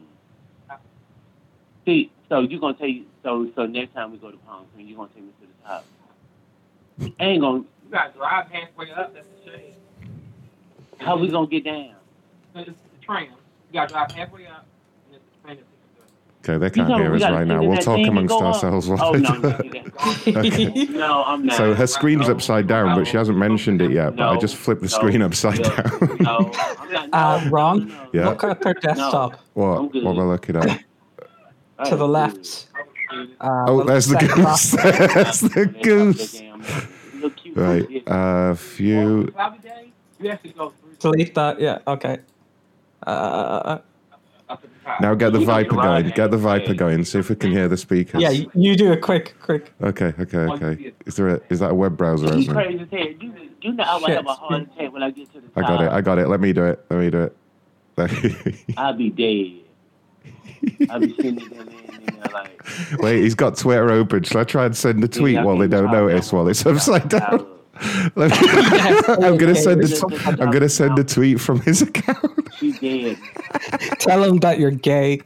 [1.85, 4.97] See, so you're gonna take so so next time we go to Palm Springs, you're
[4.97, 5.85] gonna take me to the top.
[7.19, 7.59] I ain't gonna.
[7.59, 9.13] You gotta drive halfway up.
[9.13, 9.75] That's the shade.
[10.99, 11.95] How we gonna get down?
[13.05, 13.23] It's the tram.
[13.23, 14.65] You gotta drive halfway up,
[15.07, 15.59] and it's the train
[16.43, 17.63] Okay, they can't hear us right now.
[17.63, 18.87] We'll talk amongst ourselves.
[18.87, 19.49] while Oh no, no.
[20.27, 20.85] Okay.
[20.85, 21.57] no, I'm not.
[21.57, 24.15] So her screen's upside down, but she hasn't mentioned it yet.
[24.15, 26.17] But I just flipped the no, screen upside no, down.
[26.19, 26.51] no,
[27.13, 27.91] Uh, wrong.
[28.13, 28.29] Yeah.
[28.29, 29.93] Look at their desktop What?
[29.93, 30.83] What am I looking at?
[31.85, 32.67] to the left.
[33.41, 34.35] Uh, Oh, there's the goose.
[34.43, 34.71] box.
[34.71, 36.41] There's the goose.
[37.55, 38.03] Right.
[38.07, 39.27] Uh, few.
[39.33, 41.59] Cloudy day, you have to go through Delete that.
[41.59, 41.79] Yeah.
[41.87, 42.19] Okay.
[43.05, 43.79] Uh,
[44.49, 45.01] up to the top.
[45.01, 46.09] Now get the Viper going.
[46.09, 47.03] Get the Viper going.
[47.05, 48.21] See if we can hear the speakers.
[48.21, 48.29] yeah.
[48.29, 49.73] You, you do it quick, quick.
[49.81, 50.13] Okay.
[50.19, 50.37] Okay.
[50.37, 50.93] Okay.
[51.05, 52.87] Is there a, is that a web browser You opening?
[52.87, 53.17] crazy.
[53.19, 55.61] You, you know I will have a heart attack when I get to the I
[55.61, 55.91] got it.
[55.91, 56.27] I got it.
[56.27, 56.85] Let me do it.
[56.89, 57.35] Let me do it.
[58.77, 59.61] I'll be dead.
[60.89, 62.61] I'll be sitting there, man, in there like,
[62.99, 64.23] Wait, he's got Twitter open.
[64.23, 67.07] Shall I try and send a tweet I while they don't notice while it's upside
[67.09, 67.47] down?
[68.15, 68.47] Let me-
[69.25, 70.01] I'm gonna send a t-
[70.41, 72.49] I'm gonna send a tweet from his account.
[72.59, 73.17] she's dead.
[73.99, 75.21] Tell him that you're gay.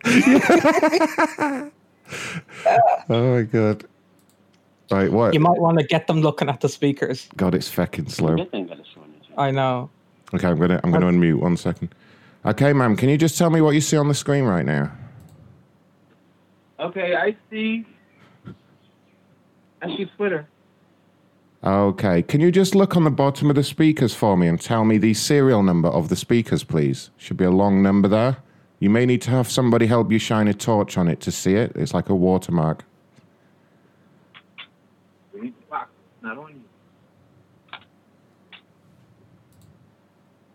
[3.09, 3.85] Oh my god.
[4.91, 5.33] Right, what?
[5.35, 7.27] You might want to get them looking at the speakers.
[7.37, 8.35] God, it's fucking slow.
[8.35, 9.05] This ain't got a short
[9.37, 9.89] I know.
[10.33, 11.93] Okay, I'm gonna I'm gonna unmute one second.
[12.45, 14.91] Okay, ma'am, can you just tell me what you see on the screen right now?
[16.79, 17.85] Okay, I see.
[19.81, 20.47] I see Twitter.
[21.63, 24.85] Okay, can you just look on the bottom of the speakers for me and tell
[24.85, 27.09] me the serial number of the speakers, please?
[27.17, 28.37] Should be a long number there.
[28.79, 31.55] You may need to have somebody help you shine a torch on it to see
[31.55, 31.73] it.
[31.75, 32.85] It's like a watermark.
[35.33, 35.91] We need the box.
[36.21, 36.61] Not on you.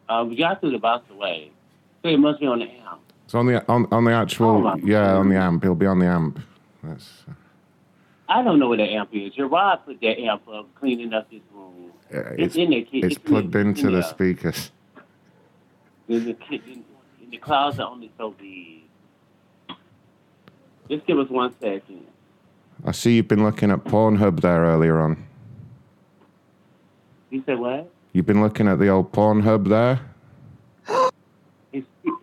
[0.09, 1.51] Uh, we got through the box away.
[2.03, 3.01] So it must be on the amp.
[3.27, 5.65] It's on the on, on the actual Oh, yeah on the amp.
[5.65, 6.41] It'll be on the amp.
[6.83, 7.25] That's,
[8.35, 9.33] I don't know where the amp is.
[9.35, 11.93] Gerard put that amp up, cleaning up this room.
[12.13, 13.63] uh, It's it's in there, it's It's plugged there.
[13.63, 14.03] into the Yeah.
[14.03, 14.73] speakers.
[16.09, 16.85] In the, in,
[17.23, 18.81] in the closet only so big.
[20.91, 22.05] Just give us one second.
[22.85, 25.25] I see you've been looking at Pornhub there earlier on.
[27.31, 27.89] You said what?
[28.13, 30.01] You've been looking at the old Pornhub there.
[31.73, 32.19] Excuse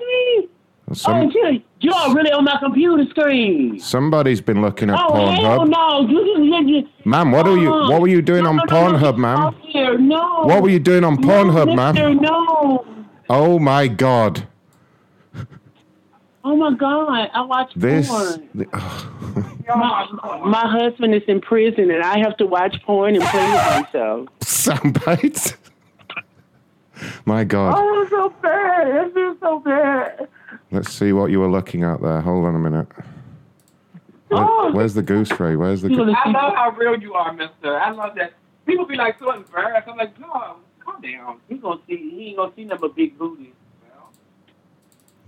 [0.00, 0.48] me?
[0.92, 3.80] Some, oh, you, you're really on my computer screen.
[3.80, 5.70] somebody's been looking at oh, hell Pornhub.
[5.70, 6.06] no.
[6.08, 7.72] You, you, you, you, Ma'am, what are you?
[7.72, 7.90] Uh-uh.
[7.90, 9.54] What were you doing No, on no, no, no, Pornhub, get ma'am?
[9.62, 9.98] Here.
[9.98, 10.42] no.
[10.44, 12.16] What were you doing on Pornhub, no, man?
[12.20, 12.84] No.
[13.30, 14.46] Oh my god.
[16.46, 17.30] Oh my God!
[17.32, 18.06] I watch This.
[18.06, 18.46] porn.
[18.54, 18.68] th-
[19.66, 20.06] My,
[20.44, 24.28] my husband is in prison, and I have to watch porn and play with myself.
[24.42, 25.54] sound bites.
[27.24, 27.74] my god.
[27.78, 28.86] Oh, it's so bad.
[29.06, 30.28] It feels so bad.
[30.70, 32.20] Let's see what you were looking at there.
[32.20, 32.88] Hold on a minute.
[34.28, 34.72] Where- Oh.
[34.72, 35.54] where's the goose ray?
[35.56, 36.16] Where's the I goose?
[36.26, 37.78] love how real you are, Mister.
[37.78, 38.32] I love that.
[38.66, 39.86] People be like so embarrassed.
[39.88, 41.36] I'm like, no, calm down.
[41.48, 41.96] He gonna see.
[41.96, 43.52] He ain't gonna see nothing but big booty.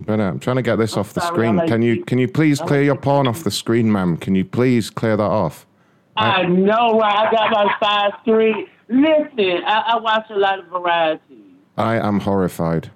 [0.01, 0.23] Better.
[0.23, 1.55] I'm um, trying to get this off the screen.
[1.55, 2.05] Like Can you you.
[2.05, 4.17] can you please clear like your porn off the screen, ma'am?
[4.17, 5.65] Can you please clear that off?
[6.15, 7.27] I know, right?
[7.27, 8.67] I got my five three.
[8.89, 11.43] Listen, I, I watch a lot of variety.
[11.77, 12.91] I am horrified.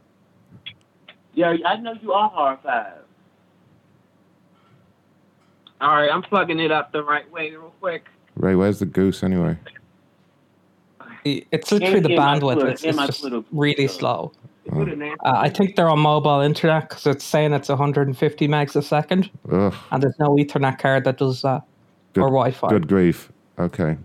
[1.34, 2.94] Yeah, I know you are horrified.
[5.80, 8.06] All right, I'm plugging it up the right way real quick.
[8.36, 9.58] Ray, where's the goose anyway?
[11.24, 12.54] It's literally In- the in bandwidth.
[12.56, 13.44] Twitter- It's, it's just Twitter.
[13.52, 14.32] really slow.
[14.70, 14.90] Put.
[14.90, 19.30] Uh, I think they're on mobile internet because it's saying it's 150 megs a second,
[19.52, 19.74] Ugh.
[19.92, 21.64] and there's no Ethernet card that does that
[22.14, 22.70] Good, or Wi-Fi.
[22.70, 23.32] Good grief.
[23.58, 23.98] Okay.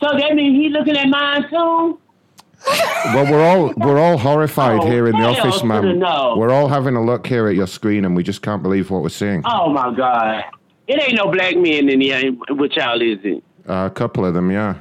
[0.00, 1.98] So that means he's looking at mine too.
[2.66, 5.86] Well, we're all we're all horrified Oh, here in the hell office, to ma'am.
[5.86, 6.34] the no.
[6.36, 9.02] We're all having a look here at your screen, and we just can't believe what
[9.02, 9.42] we're seeing.
[9.46, 10.44] Oh my God!
[10.88, 13.42] It ain't no black men in here with y'all, is it?
[13.68, 14.74] Uh, a couple of them, yeah.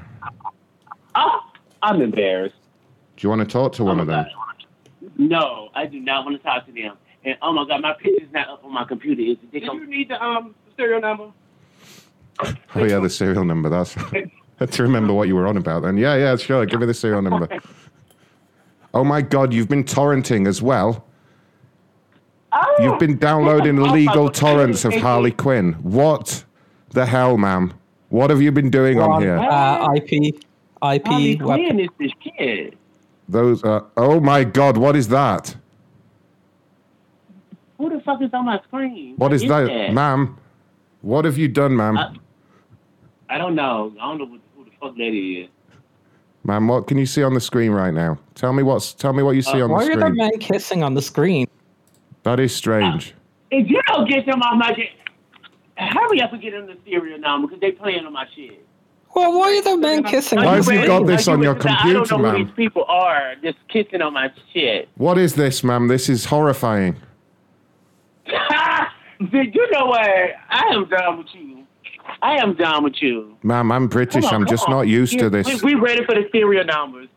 [1.16, 1.40] Oh,
[1.84, 2.56] I'm embarrassed.
[3.16, 4.26] Do you want to talk to one Oh, of them?
[5.18, 6.96] No, I do not want to talk to them.
[7.24, 9.22] And oh my God, my picture's not up on my computer.
[9.22, 9.52] Is it?
[9.52, 11.32] They Do you need the um serial number?
[12.76, 13.70] Oh yeah, the serial number.
[13.70, 13.96] That's.
[14.60, 15.98] I had to remember what you were on about then.
[15.98, 16.66] Yeah, yeah, sure.
[16.66, 17.48] Give me the serial number.
[18.94, 21.06] Oh my God, you've been torrenting as well.
[22.80, 25.74] You've been downloading illegal torrents of Harley Quinn.
[25.84, 26.44] What
[26.92, 27.74] the hell, ma'am?
[28.10, 29.38] What have you been doing on here?
[29.38, 30.42] Uh, IP, IP.
[30.82, 32.78] Harley web- Quinn is the shit.
[33.30, 33.86] Those are.
[33.98, 35.56] Oh my God, what is that?
[37.78, 39.16] Who the fuck is on my screen?
[39.18, 40.38] What is that, ma'am?
[41.02, 41.98] What have you done, ma'am?
[41.98, 42.14] Uh,
[43.30, 43.94] I don't know.
[44.02, 44.47] I don't know what, who the
[44.80, 45.50] fuck that is.
[46.44, 48.18] ma'am, what can you see on the screen right now?
[48.36, 48.94] Tell me what's.
[48.94, 50.00] Tell me what you see uh, on the screen.
[50.00, 51.48] Why are there men kissing on the screen?
[52.24, 53.12] That is strange.
[53.12, 53.14] Uh,
[53.52, 54.90] if you don't get them off my shit,
[55.78, 58.64] hurry up and get them the serial number because they playing on my shit.
[59.16, 60.38] Well, why are there men kissing?
[60.40, 62.54] Why on have you got this on your computer, I computer, don't know who these
[62.56, 64.90] people are just kissing on my shit.
[64.96, 65.88] What is this, ma'am?
[65.88, 66.98] This is horrifying.
[69.32, 70.08] Did you know what?
[70.50, 71.57] I am done with you.
[72.22, 73.38] I am done with you.
[73.44, 74.26] Ma'am, I'm British.
[74.26, 74.72] On, I'm just on.
[74.72, 75.62] not used to this.
[75.62, 77.10] We, we ready for the serial numbers.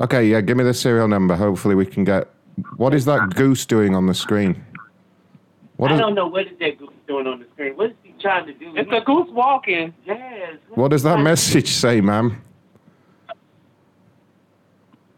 [0.00, 1.34] Okay, yeah, give me the serial number.
[1.34, 2.28] Hopefully, we can get.
[2.76, 4.64] What is that goose doing on the screen?
[5.76, 6.00] What I is?
[6.00, 7.76] don't know what is that goose doing on the screen.
[7.76, 8.74] What is he trying to do?
[8.76, 9.94] It's a goose walking.
[10.04, 10.56] Yes.
[10.70, 12.42] What does that message say, ma'am?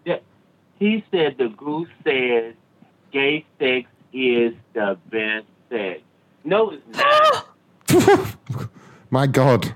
[0.05, 0.19] Yeah.
[0.79, 2.55] He said the goose says
[3.13, 6.01] gay sex is the best sex.
[6.45, 7.47] No, it's not.
[9.11, 9.73] My God.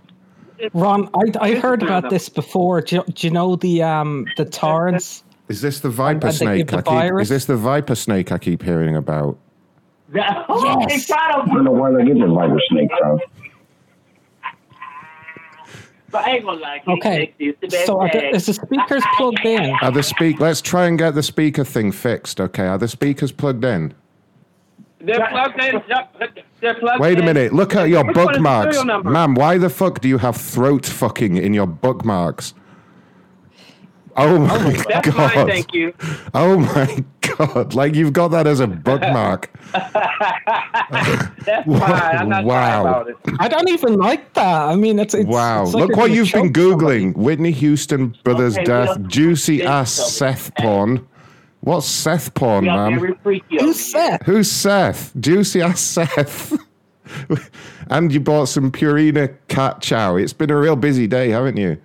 [0.75, 2.81] Ron, I I heard about this before.
[2.83, 5.25] Do you, do you know the um the torrents?
[5.49, 6.59] Is this the viper and they snake?
[6.59, 7.23] give the I keep, virus?
[7.25, 9.39] is this the viper snake I keep hearing about?
[10.11, 11.07] That, oh, Yes.
[11.09, 13.19] they got I don't know where they get the viper snake from.
[16.11, 16.79] But I ain't gonna lie.
[16.87, 19.75] gay Okay, sex is the best so are the, is the speakers plugged in?
[19.81, 20.39] Are the speak?
[20.41, 22.39] Let's try and get the speaker thing fixed.
[22.41, 23.95] Okay, are the speakers plugged in?
[25.01, 25.83] They're plugged in.
[25.89, 26.43] Yep, They're plugged
[26.99, 27.53] Wait a minute.
[27.53, 29.35] Look at your Which one is the bookmarks, ma'am.
[29.35, 32.55] Why the fuck do you have throat fucking in your bookmarks?
[34.15, 35.37] Oh, oh my That's god!
[35.37, 35.95] mine, thank you.
[36.35, 37.73] Oh my god!
[37.73, 39.51] Like you've got that as a bookmark.
[39.73, 42.17] That's fine.
[42.19, 42.83] I'm not Wow.
[42.83, 43.17] about it.
[43.39, 44.69] I don't even like that.
[44.69, 45.63] I mean, it's, it's Wow!
[45.63, 49.63] it's like Look you're what you've been choke googling: Whitney Houston brothers Okay, death, juicy
[49.63, 51.07] ass Seth porn.
[51.63, 53.01] What's Seth porn, We are ma'am?
[53.01, 53.85] very freaky over Who's.
[53.93, 54.23] Seth?
[54.27, 55.13] Who's Seth?
[55.21, 56.59] Juicy ass Seth.
[57.89, 60.17] and you bought some Purina cat chow.
[60.17, 61.79] It's been a real busy day, haven't you?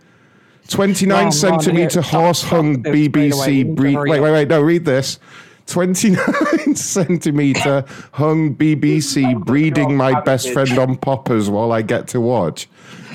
[0.70, 3.52] 29 Ron, Ron, centimeter horse hung stop this straight away.
[3.52, 3.98] You BBC need breed.
[3.98, 4.48] Wait, wait, wait.
[4.48, 5.20] No, read this.
[5.68, 12.68] 29 centimeter hung BBC breeding my best friend on poppers while I get to watch.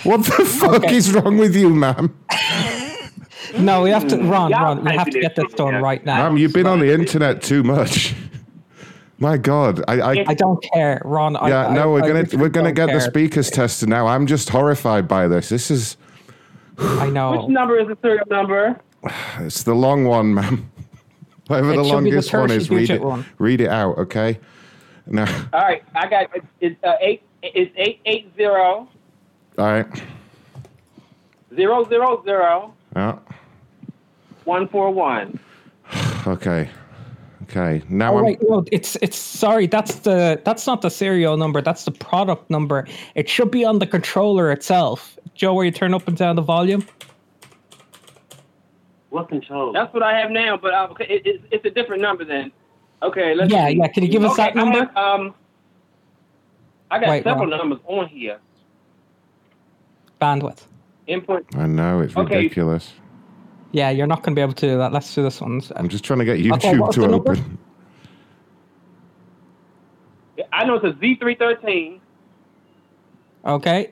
[0.05, 0.97] What the fuck Okay.
[0.97, 2.15] is wrong with you, ma'am?
[3.59, 5.83] No, we have to, Ron, Y'all Ron, we have to get this done in.
[5.83, 6.29] right now.
[6.29, 8.15] Ma'am, you've been on the internet too much.
[9.19, 11.35] My God, I, I, I don't care, Ron.
[11.35, 14.09] Yeah, I, no, we're I gonna literally we're gonna don't get the speakers tested now.
[14.09, 15.49] I'm just horrified by this.
[15.49, 15.97] This is
[16.79, 17.43] I know.
[17.43, 18.81] Which number is the serial number?
[19.39, 20.71] it's the long one, ma'am.
[21.47, 23.03] Whatever It the should be the longest one is, read it.
[23.03, 23.25] one.
[23.39, 24.41] Read it out, okay?
[25.07, 27.23] Now, All right, I got it's, it's uh, eight.
[27.43, 28.89] It's eight eight zero
[29.59, 29.87] all right.
[31.55, 33.19] zero zero zero Yeah.
[34.45, 35.39] one four one.
[36.27, 36.69] Okay.
[37.45, 37.83] Okay.
[37.89, 38.25] Now Oh I'm.
[38.25, 39.67] wait, no, it's it's sorry.
[39.67, 41.61] That's the that's not the serial number.
[41.61, 42.87] That's the product number.
[43.17, 45.19] It should be on the controller itself.
[45.35, 46.87] Joe, where you turn up and down the volume?
[49.11, 49.73] What control?
[49.73, 52.53] That's what I have now, but uh, okay, it, it's, it's a different number then.
[53.03, 53.53] Okay, let's.
[53.53, 53.75] Yeah, see.
[53.79, 54.89] yeah, can you give us Okay, that number?
[54.95, 55.35] I have, um,
[56.91, 57.59] I got Wait, several Ron.
[57.59, 58.39] numbers on here.
[60.21, 60.63] Bandwidth.
[61.13, 61.45] Input.
[61.57, 62.37] I know it's Okay.
[62.37, 62.93] ridiculous.
[63.73, 64.93] Yeah, you're not going to be able to do that.
[64.93, 65.61] Let's do this one.
[65.77, 67.59] I'm just trying to get YouTube what's to open.
[70.53, 72.01] I know it's a Z three thirteen.
[73.45, 73.91] Okay.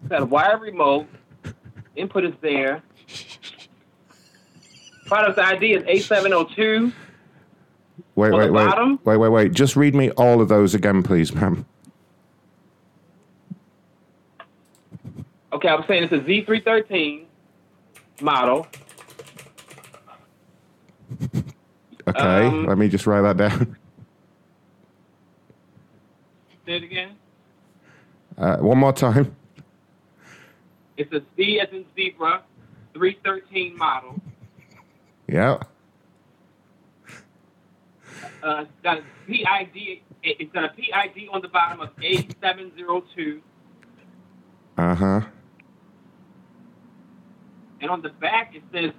[0.00, 1.06] It's got a wire remote.
[1.96, 2.82] Input is there.
[5.06, 6.92] Product ID is A seven zero two.
[8.14, 8.98] Wait, wait, wait, bottom?
[9.04, 9.52] wait, wait, wait.
[9.52, 11.64] Just read me all of those again, please, ma'am.
[15.52, 17.26] Okay, I was saying it's a Z three thirteen
[18.20, 18.66] model.
[22.06, 23.76] Okay, Um, let me just write that down.
[26.66, 27.16] Say it again.
[28.36, 29.34] Uh, one more time.
[30.96, 32.42] It's a Z as in zebra,
[32.92, 34.20] three thirteen model.
[35.26, 35.58] Yeah.
[38.42, 40.00] Uh, it's got a PID.
[40.22, 43.40] It's got a PID on the bottom of A seven zero two,
[44.76, 45.20] Uh huh.
[47.80, 48.92] And on the back it says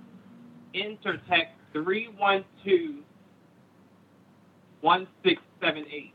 [0.74, 3.00] Intertek three one two
[4.82, 6.14] one six seven eight.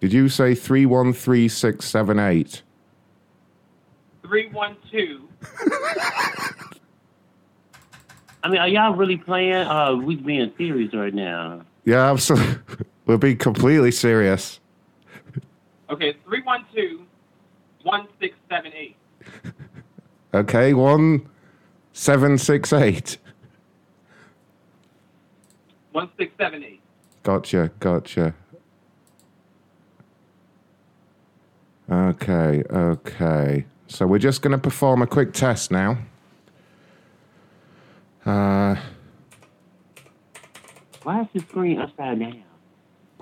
[0.00, 2.62] Did you say three one three six seven eight?
[4.22, 5.28] Three one two.
[8.42, 9.54] I mean, are y'all really playing?
[9.54, 11.62] Uh, we being serious right now.
[11.84, 12.56] Yeah, absolutely.
[13.06, 14.58] We'll be completely serious.
[15.90, 17.06] Okay, three one two
[17.84, 18.96] one six seven eight.
[20.34, 21.26] Okay, one
[21.96, 23.16] seven six eight.
[25.92, 26.80] One six seven eight.
[27.22, 28.34] Gotcha, gotcha.
[31.90, 33.64] Okay, okay.
[33.88, 35.96] So we're just going to perform a quick test now.
[38.26, 38.76] Uh,
[41.02, 42.42] Why is the screen upside down?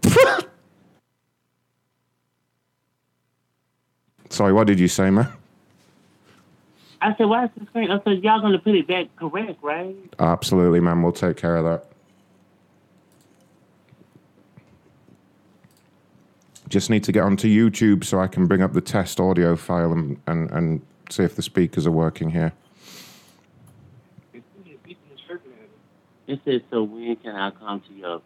[4.30, 5.32] sorry, what did you say, man?
[7.04, 9.94] I said, why is the screen I said, Y'all gonna put it back correct, right?
[10.18, 11.02] Absolutely, man.
[11.02, 11.86] We'll take care of that.
[16.68, 19.92] Just need to get onto YouTube so I can bring up the test audio file
[19.92, 22.54] and, and, and see if the speakers are working here.
[26.26, 28.22] It says, so when can I come to your?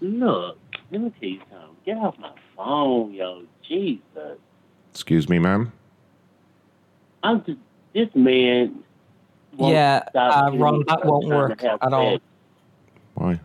[0.00, 0.58] Look,
[0.92, 1.76] let me tell you something.
[1.84, 3.42] Get off my phone, yo.
[3.66, 4.38] Jesus.
[4.92, 5.72] Excuse me, ma'am.
[7.24, 7.58] I'm just
[7.92, 8.82] this man.
[9.58, 12.18] Yeah, uh, Ron, that won't work have at all.
[13.14, 13.38] Why?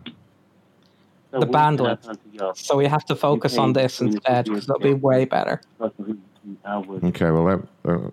[1.31, 2.05] So the when bandwidth.
[2.05, 5.25] come to your- So we have to focus on this instead because it'll be way
[5.25, 5.61] better.
[5.81, 8.09] Okay, well, that, uh,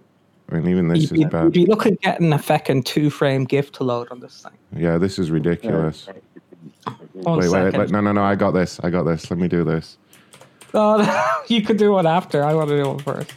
[0.51, 1.45] I mean, even this You'd is be, bad.
[1.45, 4.53] you'd be looking at getting a fucking two frame GIF to load on this thing.
[4.83, 6.09] Yeah, this is ridiculous.
[7.13, 7.81] One wait, wait, second.
[7.81, 8.81] wait, no, no, no, I got this.
[8.83, 9.31] I got this.
[9.31, 9.99] Let me do this.
[10.75, 12.43] Oh, you could do it after.
[12.43, 13.31] I want to do it first.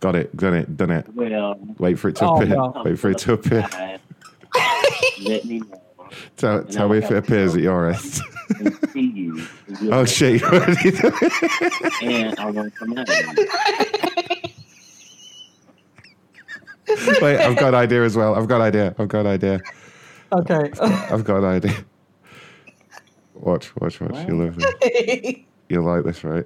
[0.00, 1.06] Got it, done it, done it.
[1.14, 2.54] Well, Wait for it to Oh, appear.
[2.56, 2.72] no.
[2.84, 3.66] Wait for it to appear.
[5.22, 5.80] Let me know.
[6.36, 8.00] Tell, tell me if it appears at your end.
[8.92, 9.46] See you.
[9.92, 10.40] oh, shit.
[10.42, 11.12] What are you doing?
[12.02, 13.08] And I want to come out.
[17.20, 18.34] Wait, I've got an idea as well.
[18.34, 18.94] I've got an idea.
[18.98, 19.60] I've got an idea.
[20.32, 20.70] Okay.
[20.80, 21.76] I've got an idea.
[23.34, 24.26] Watch, watch, watch.
[24.26, 25.36] You'll love this.
[25.68, 26.44] You'll like this, right?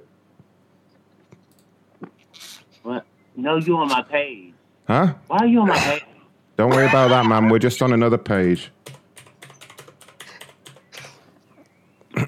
[2.83, 3.05] What?
[3.35, 4.53] No, you on my page.
[4.87, 5.13] Huh?
[5.27, 6.03] Why are you on my page?
[6.57, 7.49] Don't worry about that, man.
[7.49, 8.71] We're just on another page.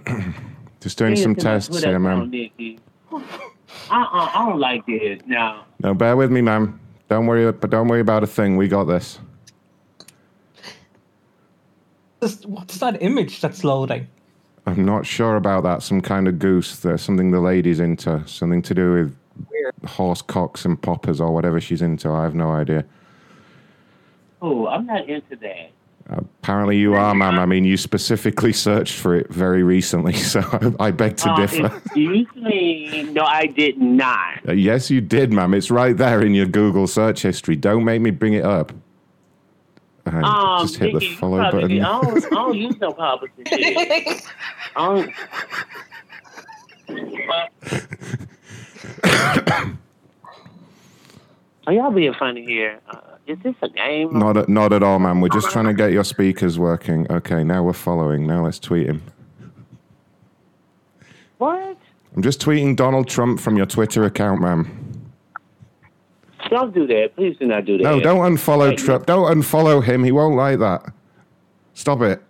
[0.80, 2.32] just doing Please, some tests put here, that man.
[3.12, 5.20] Uh-uh, I don't like this.
[5.28, 5.62] No.
[5.84, 6.80] No, bear with me, man.
[7.08, 8.58] Don't worry, but don't worry about a thing.
[8.58, 9.20] We got this.
[12.20, 14.08] Just- What's that image that's loading?
[14.66, 15.84] I'm not sure about that.
[15.84, 16.80] Some kind of goose.
[16.80, 18.28] There's something the lady's into.
[18.28, 19.16] Something to do with
[19.86, 22.10] horse cocks and poppers or whatever she's into.
[22.10, 22.86] I have no idea.
[24.42, 25.72] Oh, I'm not into that.
[26.08, 27.40] Apparently you are, ma'am.
[27.40, 30.40] I mean, you specifically searched for it very recently, so
[30.80, 31.66] I, I beg to Uh, differ.
[31.84, 33.04] Excuse me.
[33.12, 34.48] No, I did not.
[34.48, 35.56] Uh, yes, you did, ma'am.
[35.56, 37.56] It's right there in your Google search history.
[37.56, 38.72] Don't make me bring it up.
[40.06, 41.78] Uh, Um, just hit the you follow probably button.
[41.78, 44.22] did- I don't, I don't use no poppers and shit.
[44.76, 45.12] I don't.
[51.68, 52.80] Are y'all being funny here?
[52.90, 54.18] Uh, Is this a game?
[54.18, 55.20] Not at, not at all, man.
[55.20, 57.08] We're just trying to get your speakers working.
[57.12, 58.28] Okay, now we're following.
[58.28, 59.02] Now let's tweet him.
[61.40, 61.78] What?
[62.16, 65.12] I'm just tweeting Donald Trump from your Twitter account, ma'am.
[66.50, 67.16] Don't do that.
[67.16, 67.84] Please do not do that.
[67.84, 69.08] No, don't unfollow Trump.
[69.08, 70.04] Don't unfollow him.
[70.04, 70.94] He won't like that.
[71.74, 72.22] Stop it.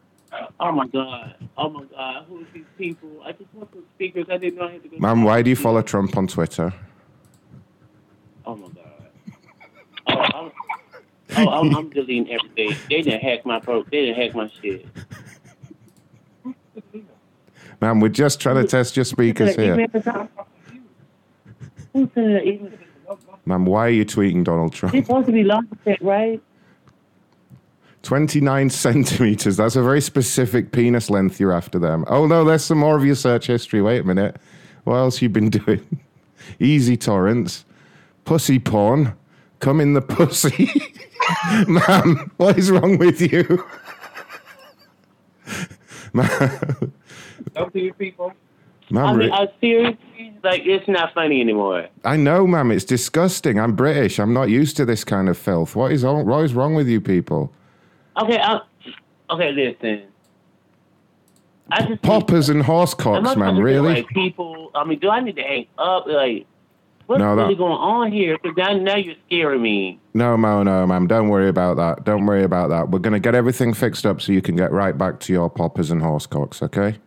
[0.59, 1.35] Oh my god.
[1.57, 2.25] Oh my god.
[2.29, 3.09] Who are these people?
[3.23, 4.27] I just want some speakers.
[4.29, 4.97] I didn't know I had to go.
[4.97, 6.73] Ma'am, why do you follow Trump on Twitter?
[8.45, 8.81] Oh my god.
[10.07, 10.51] Oh,
[11.35, 12.75] I'm, oh, I'm, I'm deleting everything.
[12.89, 13.83] They didn't hack my pro.
[13.83, 14.85] They didn't hack my shit.
[17.81, 19.87] Ma'am, we're just trying to test your speakers here.
[21.93, 22.77] Who sent an?
[23.45, 24.95] Ma'am, why are you tweeting Donald It's Trump?
[24.95, 26.41] supposed to be Logitech, right?
[28.05, 29.57] 29 centimeters.
[29.57, 32.05] That's a very specific penis length you're after them.
[32.07, 33.81] Oh, no, there's some more of your search history.
[33.81, 34.37] Wait a minute.
[34.85, 35.99] What else you been doing?
[36.59, 37.65] Easy torrents.
[38.23, 39.13] Pussy porn.
[39.59, 40.69] Come in the pussy.
[41.67, 43.65] Ma'am, what is wrong with you?
[46.13, 46.93] Ma'am,
[47.55, 48.33] Don't people.
[48.89, 51.87] ma'am, I mean, I seriously like it's not funny anymore.
[52.03, 53.59] I know, ma'am, it's disgusting.
[53.59, 54.19] I'm British.
[54.19, 55.75] I'm not used to this kind of filth.
[55.75, 57.51] What is, wrong- what is wrong with you people?
[58.17, 58.59] Okay, I,
[59.29, 60.03] okay, listen.
[61.71, 63.95] I just Poppers and horse cocks, to, really?
[63.95, 66.05] Like people, I mean, do I need to hang up?
[66.05, 66.45] Like,
[67.07, 68.37] what's No, that- really going on here?
[68.41, 69.99] Because now, now you're scaring me.
[70.13, 71.07] No, no, no, ma'am.
[71.07, 72.05] Don't worry about that.
[72.05, 72.89] Don't worry about that.
[72.91, 75.49] We're going to get everything fixed up so you can get right back to your
[75.49, 76.97] poppers and horse cocks, okay?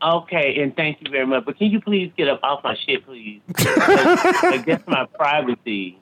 [0.00, 1.44] Okay, and thank you very much.
[1.44, 3.40] But can you please get up off my shit, please?
[3.66, 5.98] like, that's my privacy.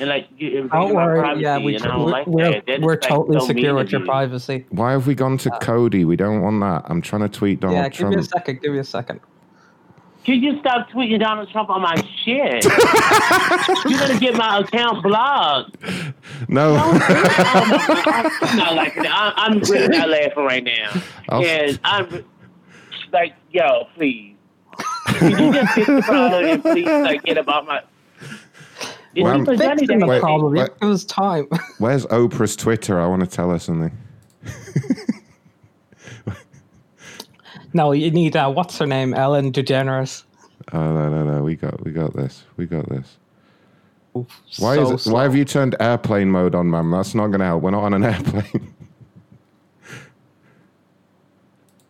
[0.00, 1.20] And like, you- Don't worry.
[1.20, 2.66] privacy, Yeah, we we're like we're, that.
[2.66, 4.06] That is, we're totally so secure with your you.
[4.06, 4.66] privacy.
[4.70, 6.04] Why have we gone to uh, Cody?
[6.04, 6.90] We don't want that.
[6.90, 8.14] I'm trying to tweet Donald yeah, give Trump.
[8.16, 8.60] me a second.
[8.62, 9.20] Give me a second.
[10.24, 12.64] Can you stop tweeting Donald Trump on my shit?
[13.90, 15.76] You're gonna get my account blocked.
[16.48, 16.76] No.
[16.78, 16.98] Oh,
[18.42, 19.10] I'm not like that.
[19.36, 20.92] I'm, I'm really not laughing right now.
[21.28, 22.24] I'll- And I'm
[23.12, 24.36] like, yo, please.
[25.06, 27.82] Can you just fix the problem and please like get about my.
[29.14, 30.20] Is Well, he for Johnny Fixing the Depp?
[30.20, 30.54] problem.
[30.54, 30.70] wait.
[30.80, 31.48] It was time.
[31.78, 33.00] Where's Oprah's Twitter?
[33.00, 33.96] I want to tell her something.
[37.74, 39.14] no, you need uh, what's her name?
[39.14, 40.24] Ellen DeGeneres.
[40.72, 41.42] Oh no, no, no.
[41.42, 42.44] We got, we got this.
[42.56, 43.18] We got this.
[44.58, 45.10] Why so is it?
[45.10, 46.90] Why have you turned airplane mode on, ma'am?
[46.90, 47.62] That's not going to help.
[47.62, 48.74] We're not on an airplane.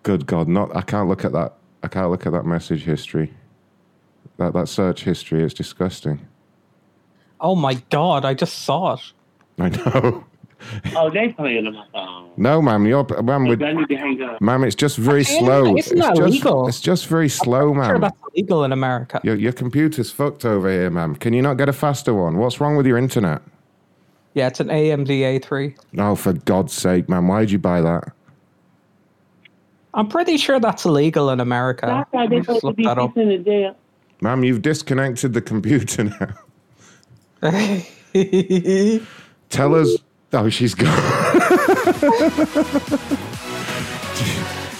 [0.02, 0.48] Good God!
[0.48, 0.74] Not.
[0.76, 1.54] I can't look at that.
[1.82, 3.32] I can't look at that message history.
[4.38, 5.42] That that search history.
[5.44, 6.26] It's disgusting.
[7.42, 8.24] Oh my god!
[8.24, 9.00] I just saw it.
[9.58, 10.24] I know.
[10.94, 12.30] Oh, they playing on my phone.
[12.36, 12.86] No, ma'am.
[12.86, 13.46] You're, ma'am.
[13.46, 14.40] I With, need to hang up.
[14.40, 15.64] ma'am, it's just very Isn't slow.
[15.64, 16.68] that- It's isn't that just, legal?
[16.68, 18.00] it's just very slow, Sure, ma'am.
[18.00, 19.20] that's illegal in America.
[19.24, 21.16] Your, your computer's fucked over here, ma'am.
[21.16, 22.38] Can you not get a faster one?
[22.38, 23.42] What's wrong with your internet?
[24.34, 25.76] Yeah, it's an AMD A3.
[25.98, 27.26] Oh, for God's sake, man.
[27.26, 28.12] Why did you buy that?
[29.94, 31.86] I'm pretty sure that's illegal in America.
[31.86, 33.14] I Let thought me they just supposed to be that up.
[33.14, 33.76] fixing the jail.
[34.20, 36.28] Ma'am, you've disconnected the computer now.
[39.50, 39.96] Tell us.
[40.32, 40.88] Oh, she's gone.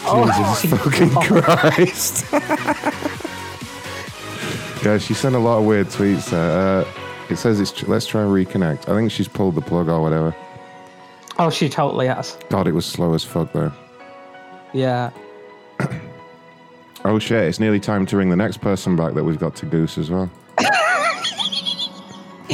[0.03, 2.27] Jesus fucking Christ.
[4.85, 6.33] yeah, she sent a lot of weird tweets.
[6.33, 6.85] Uh,
[7.29, 8.89] it says it's let's try and reconnect.
[8.89, 10.35] I think she's pulled the plug or whatever.
[11.39, 12.39] Oh, she totally has.
[12.49, 13.73] God, it was slow as fuck though.
[14.73, 15.11] Yeah.
[17.05, 19.67] Oh shit, it's nearly time to ring the next person back that we've got to
[19.67, 20.31] goose as well.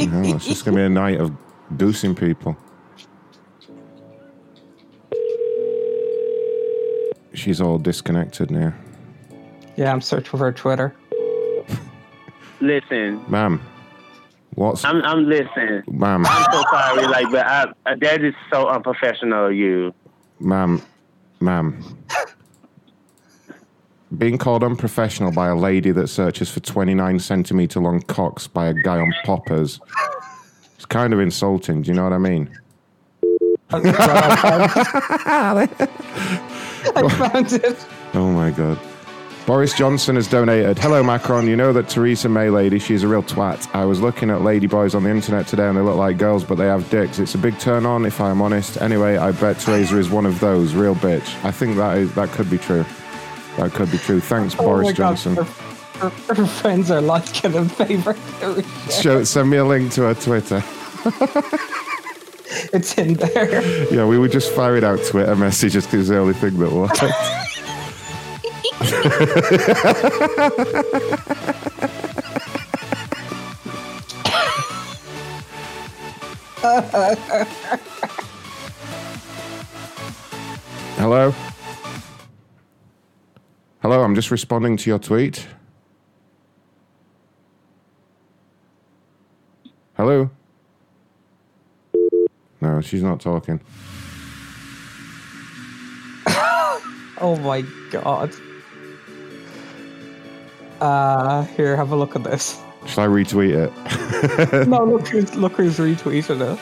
[0.07, 1.31] No, it's just gonna be a night of
[1.77, 2.55] goosing people.
[7.33, 8.73] She's all disconnected now.
[9.75, 10.95] Yeah, I'm searching for her Twitter.
[12.61, 13.61] Listen, Ma'am,
[14.55, 15.83] what's I'm I'm listening.
[15.87, 19.93] ma'am, I'm so sorry, like, but I, I, that is so unprofessional of you.
[20.39, 20.81] ma'am,
[21.39, 21.81] ma'am.
[24.17, 28.73] Being called unprofessional by a lady that searches for 29 centimeter long cocks by a
[28.73, 29.79] guy on poppers.
[30.75, 32.49] It's kind of insulting, do you know what I mean?
[33.71, 33.79] I
[37.17, 37.85] found it.
[38.15, 38.79] Oh my god.
[39.45, 40.77] Boris Johnson has donated.
[40.77, 41.47] Hello, Macron.
[41.47, 43.67] You know that Theresa May lady, she's a real twat.
[43.75, 46.43] I was looking at lady boys on the internet today and they look like girls,
[46.43, 47.19] but they have dicks.
[47.19, 48.79] It's a big turn on, if I'm honest.
[48.81, 50.73] Anyway, I bet Theresa is one of those.
[50.73, 51.43] Real bitch.
[51.43, 52.85] I think that is that could be true.
[53.59, 54.21] That could be true.
[54.21, 55.35] Thanks, Oh Boris Johnson.
[55.35, 58.17] Her, her, her friends are liking and favorite.
[58.89, 60.63] Show, send me a link to her Twitter.
[62.73, 63.61] It's in there.
[63.93, 66.71] Yeah, we would just fire it out Twitter messages because it's the only thing that
[66.71, 66.99] worked.
[80.97, 81.33] Hello?
[84.19, 85.47] Just responding to your tweet.
[89.95, 90.29] Hello?
[92.59, 93.61] No, she's not talking.
[96.27, 98.33] oh my god.
[100.81, 102.61] Uh, here, have a look at this.
[102.87, 103.71] Should I retweet it?
[104.67, 106.59] no, look who's look who's retweeted it.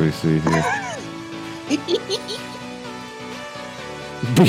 [0.00, 2.30] We see here.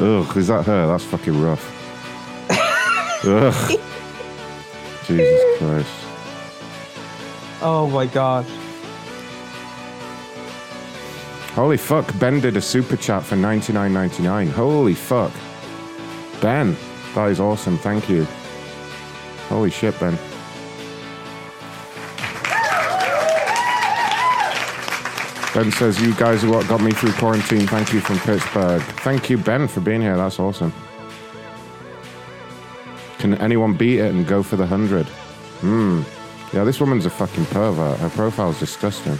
[0.00, 0.86] Ugh, is that her?
[0.88, 1.64] That's fucking rough.
[3.24, 3.80] Ugh.
[5.06, 5.90] Jesus Christ.
[7.62, 8.44] Oh my god.
[11.54, 14.50] Holy fuck, Ben did a super chat for 99.99.
[14.50, 15.32] Holy fuck.
[16.40, 16.76] Ben,
[17.14, 17.76] that is awesome.
[17.78, 18.26] Thank you.
[19.48, 20.18] Holy shit, Ben.
[25.54, 27.66] Ben says, You guys are what got me through quarantine.
[27.66, 28.82] Thank you from Pittsburgh.
[29.02, 30.16] Thank you, Ben, for being here.
[30.16, 30.72] That's awesome.
[33.18, 35.06] Can anyone beat it and go for the 100?
[35.06, 36.02] Hmm.
[36.52, 37.98] Yeah, this woman's a fucking pervert.
[37.98, 39.18] Her profile's disgusting.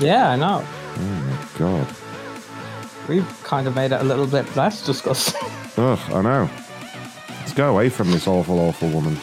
[0.00, 0.64] Yeah, I know.
[0.64, 1.86] Oh my god.
[3.08, 5.48] We've kind of made it a little bit less disgusting.
[5.76, 6.50] Ugh, I know.
[7.40, 9.16] Let's go away from this awful, awful woman.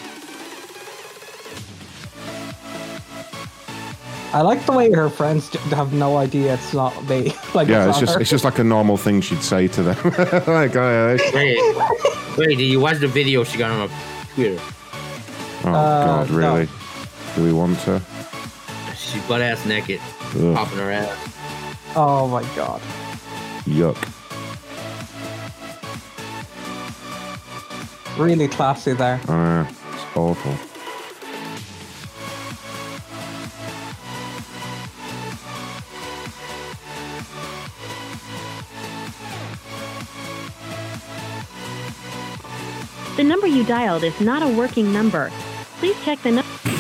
[4.36, 7.34] I like the way her friends have no idea it's not me.
[7.54, 8.20] like yeah, it's not just her.
[8.22, 9.96] it's just like a normal thing she'd say to them.
[10.46, 13.90] like, oh, yeah, Wait, wait, did you watch the video she got on
[14.34, 14.60] Twitter?
[15.64, 16.38] oh Uh, god, no.
[16.38, 16.68] really?
[17.36, 18.02] Do we want her?
[18.98, 20.02] She's butt ass naked,
[20.36, 20.54] Ugh.
[20.54, 21.18] popping her ass.
[21.96, 22.82] Oh my god.
[23.66, 23.96] Yuck.
[28.18, 29.20] Really classy there.
[29.30, 29.34] I
[29.64, 29.68] know.
[29.94, 30.75] It's awful.
[43.16, 45.32] The number you dialed is not a working number.
[45.80, 46.75] Please check the number.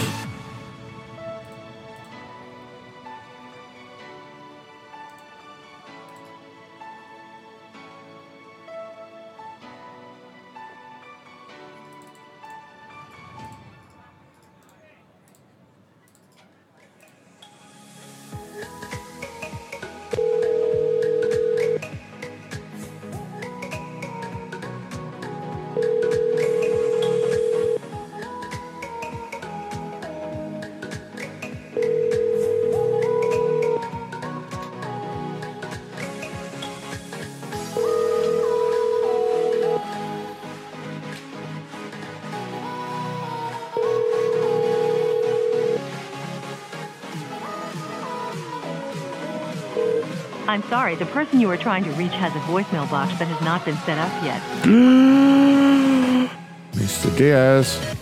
[50.55, 53.41] I'm sorry, the person you are trying to reach has a voicemail box that has
[53.43, 54.41] not been set up yet.
[56.71, 57.17] Mr.
[57.17, 57.94] Diaz.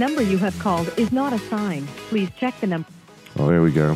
[0.00, 1.86] Number you have called is not assigned.
[2.08, 2.88] Please check the number.
[3.38, 3.94] Oh, there we go.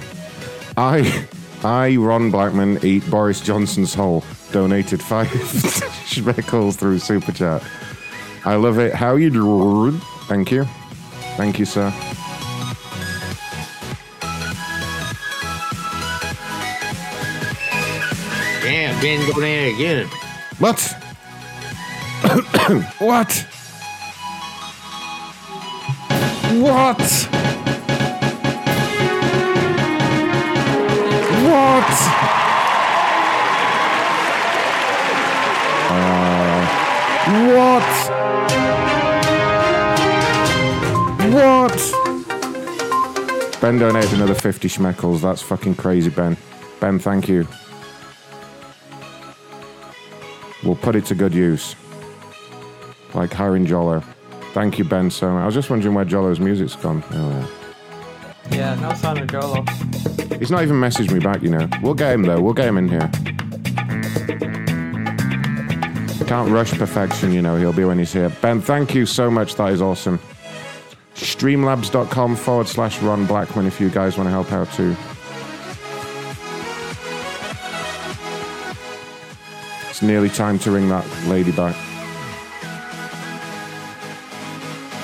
[0.77, 1.27] I,
[1.65, 4.23] I, Ron Blackman, eat Boris Johnson's hole.
[4.53, 5.29] Donated five
[6.07, 7.63] shekels through Super Chat.
[8.45, 8.93] I love it.
[8.93, 9.99] How you doing?
[10.29, 10.65] Thank you.
[11.39, 11.91] Thank you, sir.
[18.63, 20.07] Damn, Ben go down again.
[20.59, 20.81] What?
[22.99, 23.54] what?
[26.75, 26.99] What?
[31.45, 31.91] What?
[37.55, 37.89] What?
[41.31, 41.79] What?
[43.61, 45.21] Ben donated another 50 schmeckles.
[45.21, 46.37] That's fucking crazy, Ben.
[46.81, 47.47] Ben, thank you.
[50.65, 51.77] We'll put it to good use.
[53.15, 54.03] like hiring Jollo.
[54.55, 55.11] Thank you, Ben.
[55.11, 55.43] So much.
[55.43, 57.03] I was just wondering where Jollo's music's gone.
[57.11, 58.57] Oh, yeah.
[58.57, 59.65] Yeah, no sign of Jolo.
[60.39, 61.69] He's not even messaged me back, you know.
[61.83, 62.41] We'll get him though.
[62.41, 63.11] We'll get him in here.
[66.29, 67.57] Can't rush perfection, you know.
[67.57, 68.29] He'll be when he's here.
[68.41, 69.57] Ben, thank you so much.
[69.57, 70.21] That is awesome.
[71.17, 74.97] Streamlabs.com forward slash Ron Blackman if you guys want to help out too.
[79.91, 81.75] It's nearly time to ring that lady back.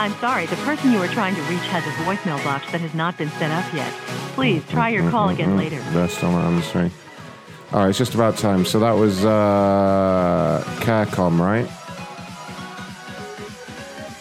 [0.01, 2.95] I'm sorry, the person you are trying to reach has a voicemail box that has
[2.95, 3.93] not been set up yet.
[4.35, 5.79] Please try your call again later.
[5.91, 6.91] They're still not answering.
[7.71, 8.65] All right, it's just about time.
[8.65, 11.69] So that was uh, Care.com, right?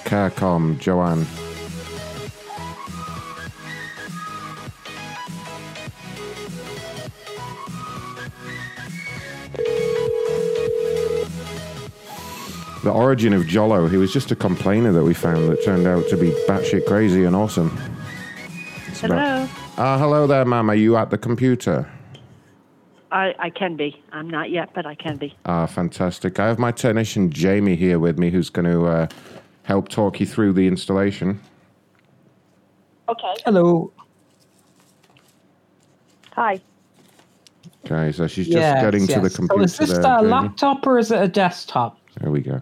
[0.04, 1.26] Care.com, Joanne.
[12.84, 16.08] The origin of Jollo, he was just a complainer that we found that turned out
[16.10, 17.78] to be batshit crazy and awesome.
[18.88, 19.48] It's about- Hello.
[19.78, 20.70] Ah, hello there, ma'am.
[20.70, 21.90] Are you at the computer?
[23.12, 24.02] I, I can be.
[24.12, 25.36] I'm not yet, but I can be.
[25.46, 26.40] Ah, fantastic.
[26.40, 29.08] I have my technician Jamie here with me who's going to uh,
[29.64, 31.40] help talk you through the installation.
[33.10, 33.34] Okay.
[33.46, 33.92] Hello.
[36.34, 36.60] Hi.
[37.86, 39.68] Okay, so she's just Yes, getting to the computer.
[39.68, 40.28] So is this there, a Jamie.
[40.30, 41.99] laptop or is it a desktop?
[42.20, 42.62] There we go.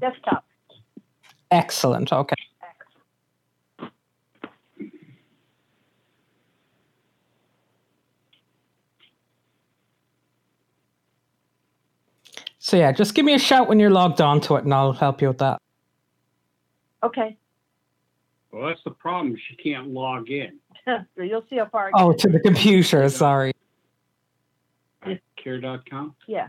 [0.00, 0.44] Desktop.
[1.50, 2.12] Excellent.
[2.12, 2.34] Okay.
[12.60, 14.92] So yeah, just give me a shout when you're logged on to it, and I'll
[14.92, 15.62] help you with that.
[17.02, 17.38] Okay.
[18.52, 19.38] Well, that's the problem.
[19.48, 20.58] She can't log in.
[21.16, 21.90] You'll see how far.
[21.94, 23.08] Oh, to the computer.
[23.08, 23.52] Sorry.
[25.36, 26.14] Care.com.
[26.26, 26.48] Yeah.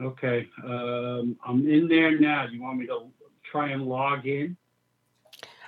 [0.00, 0.48] Okay.
[0.64, 2.46] Um, I'm in there now.
[2.46, 3.10] You want me to
[3.50, 4.56] try and log in?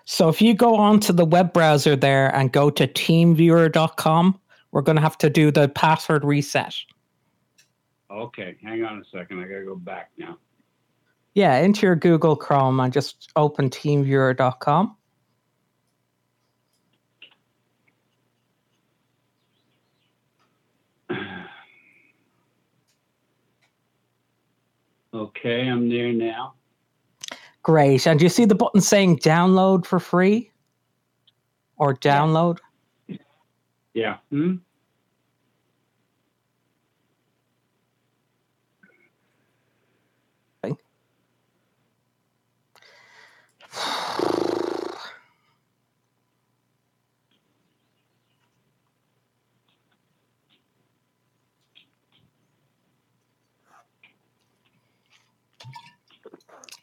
[0.05, 4.41] So if you go onto the web browser there and go to teamviewer.com,
[4.73, 6.75] we're going to have to do the password reset.
[8.11, 8.57] Okay.
[8.63, 9.41] Hang on a second.
[9.41, 10.39] I got to go back now.
[11.35, 14.97] Yeah, into your Google Chrome and just open teamviewer.com.
[25.21, 25.69] Okay.
[25.69, 26.55] I'm there now.
[27.63, 28.07] Great.
[28.07, 30.51] And do you see the button saying download for free?
[31.77, 32.59] Or download?
[33.93, 34.17] Yeah.
[34.31, 34.57] Hmm?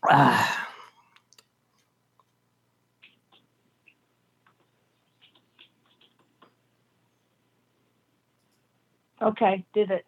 [0.09, 0.63] Ah.
[9.19, 9.65] Okay.
[9.73, 10.05] Did it.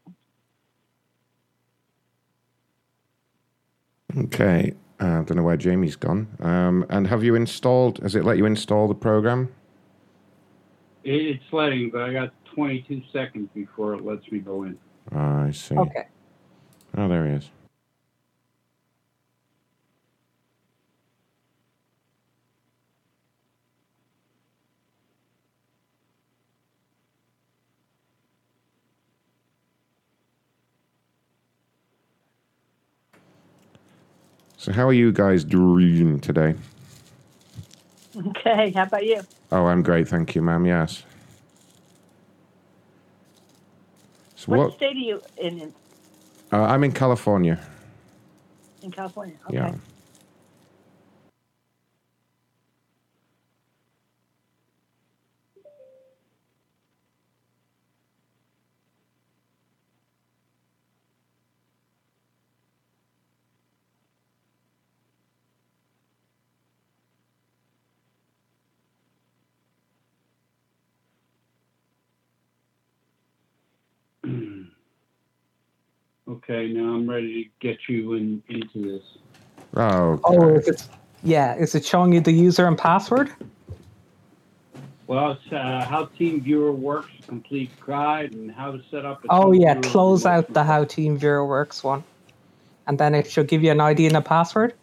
[4.15, 4.73] Okay.
[5.01, 6.27] Uh, I don't know where Jamie's gone.
[6.39, 7.97] Um, and have you installed?
[7.99, 9.51] Has it let you install the program?
[11.03, 14.77] It's letting, but I got 22 seconds before it lets me go in.
[15.11, 15.75] I see.
[15.75, 16.07] Okay.
[16.97, 17.49] Oh, there he is.
[34.59, 36.53] So, how are you guys doing today?
[38.13, 38.71] Okay.
[38.71, 39.21] How about you?
[39.53, 40.65] Oh, I'm great, thank you, ma'am.
[40.65, 41.03] Yes.
[44.35, 44.73] So, What, what?
[44.73, 45.73] state are you in
[46.51, 47.57] Uh, I'm in California.
[48.83, 49.37] in California?
[49.45, 49.55] Okay.
[49.55, 49.75] Yeah.
[76.49, 79.03] Okay, now I'm ready to get you in into this.
[79.75, 80.87] Oh, Oh, is it,
[81.21, 81.53] yeah.
[81.55, 83.29] Is it showing you the user and password?
[85.05, 89.23] Well, it's uh, how TeamViewer works, complete guide, and how to set up.
[89.25, 89.75] A Oh, yeah.
[89.75, 92.03] Close out the How TeamViewer Works one.
[92.87, 94.73] And then it should give you an ID and a password.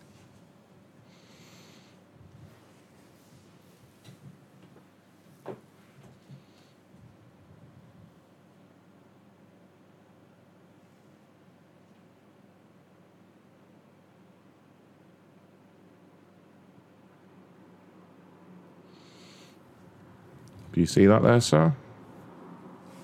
[20.87, 21.75] You see that there, sir?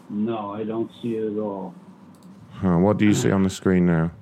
[0.09, 1.75] No, I don't see it at all.
[2.53, 4.13] Huh, what do you see on the screen now?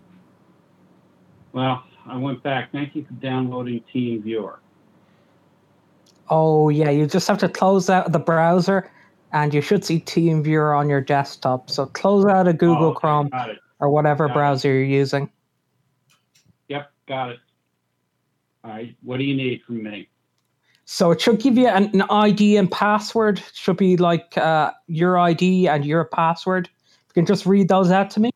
[1.52, 2.72] Well, I went back.
[2.72, 4.60] Thank you for downloading Team Viewer.
[6.30, 8.90] Oh yeah, you just have to close out the browser,
[9.32, 11.68] and you should see TeamViewer on your desktop.
[11.68, 13.30] So close out of Google Oh, okay, Chrome
[13.80, 14.34] or whatever Got it.
[14.34, 15.28] browser you're using.
[16.68, 17.40] Yep, got it.
[18.64, 20.08] All right, what do you need from me?
[20.92, 23.38] So it should give you an, an ID and password.
[23.38, 26.68] It should be like uh, your ID and your password.
[26.68, 28.32] You can just read those out to me.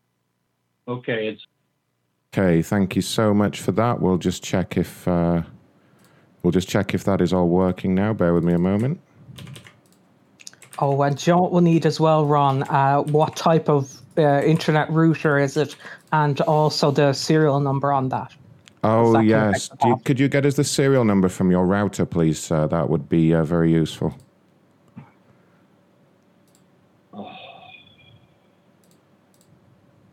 [0.86, 1.44] Okay, it's
[2.32, 4.00] Okay, thank you so much for that.
[4.00, 5.42] We'll just check if uh,
[6.44, 8.12] we'll just check if that is all working now.
[8.12, 9.00] Bear with me a moment.
[10.78, 12.62] Oh, and John will need as well, Ron.
[12.64, 15.74] Uh, what type of uh, internet router is it,
[16.12, 18.32] and also the serial number on that.
[18.86, 22.38] Oh yes, Do you, could you get us the serial number from your router, please,
[22.38, 22.68] sir?
[22.68, 24.14] That would be uh, very useful.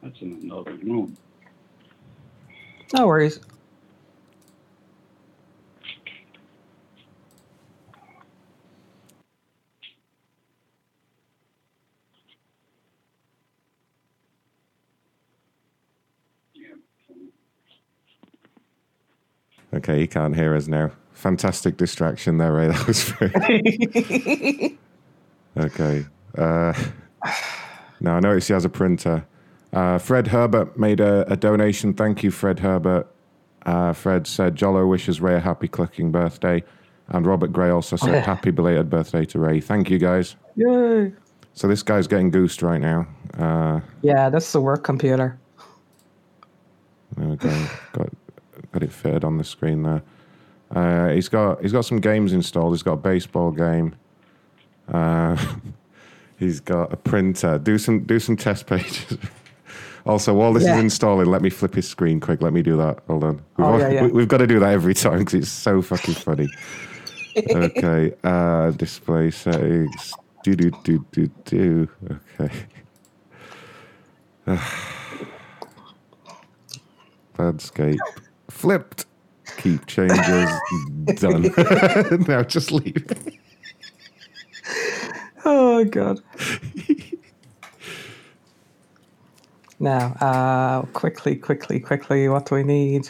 [0.01, 1.17] that's in another room.
[2.93, 3.41] No worries.
[19.73, 20.91] Okay, he can't hear us now.
[21.13, 22.67] Fantastic distraction there, Ray.
[22.71, 24.77] That was very.
[25.57, 26.05] okay.
[26.37, 26.73] Uh,
[27.99, 29.25] now I notice he has a printer.
[29.73, 31.93] Uh, Fred Herbert made a, a donation.
[31.93, 33.07] Thank you, Fred Herbert.
[33.65, 36.63] Uh, Fred said Jollo wishes Ray a happy clicking birthday,
[37.09, 38.19] and Robert Gray also said Yeah.
[38.25, 39.61] happy belated birthday to Ray.
[39.61, 40.35] Thank you, guys.
[40.55, 41.13] Yay!
[41.53, 43.07] So this guy's getting goosed right now.
[43.37, 45.37] Uh, Yeah, this is a work computer.
[47.17, 47.67] There we go.
[47.93, 48.09] got
[48.71, 50.01] got it fitted on the screen there.
[50.73, 52.73] Uh, he's got he's got some games installed.
[52.73, 53.95] He's got a baseball game.
[54.87, 55.35] Uh,
[56.37, 57.57] he's got a printer.
[57.57, 59.17] Do some do some test pages.
[60.05, 60.77] also, while this Yeah.
[60.77, 62.41] is installing, let me flip his screen quick.
[62.41, 62.99] Let me do that.
[63.07, 63.35] Hold on.
[63.57, 64.01] We've, Oh, yeah, yeah.
[64.03, 66.47] we- we've got to do that every time because it's so fucking funny.
[67.53, 68.13] okay.
[68.23, 70.13] Uh, display settings.
[70.43, 71.89] Do do do do do.
[72.39, 72.51] Okay.
[77.37, 77.99] Landscape.
[78.51, 79.05] Flipped.
[79.57, 80.49] Keep changes.
[81.15, 81.51] Done.
[82.27, 83.07] now just leave.
[85.43, 86.19] Oh god.
[89.79, 92.29] now, uh, quickly, quickly, quickly.
[92.29, 93.09] What do we need?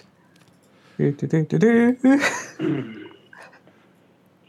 [0.97, 3.05] Do, do, do, do, do.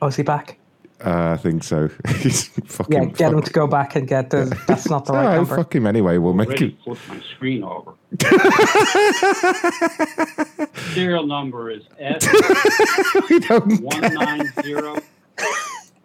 [0.00, 0.58] oh, is he back?
[1.04, 1.88] Uh, I think so.
[2.18, 2.92] He's fucking.
[2.92, 4.56] Yeah, get him to go back and get the.
[4.68, 5.56] That's not the All right right, number.
[5.56, 6.18] fuck him anyway.
[6.18, 6.76] We'll make Already it.
[6.84, 7.94] flipped my screen over.
[10.94, 12.26] Serial number is S
[13.80, 14.96] one nine zero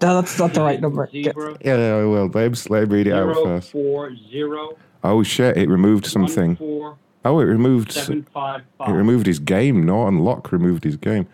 [0.02, 1.10] No, that's not the right number.
[1.12, 2.30] Zero Yeah, I will.
[2.30, 3.72] Babes, let me read it out zero first.
[3.72, 5.58] four zero Oh shit!
[5.58, 6.56] It removed something.
[6.56, 7.92] four Oh, it removed.
[7.92, 9.86] seven five It removed his game.
[9.86, 10.52] Norton unlock.
[10.52, 11.28] removed his game.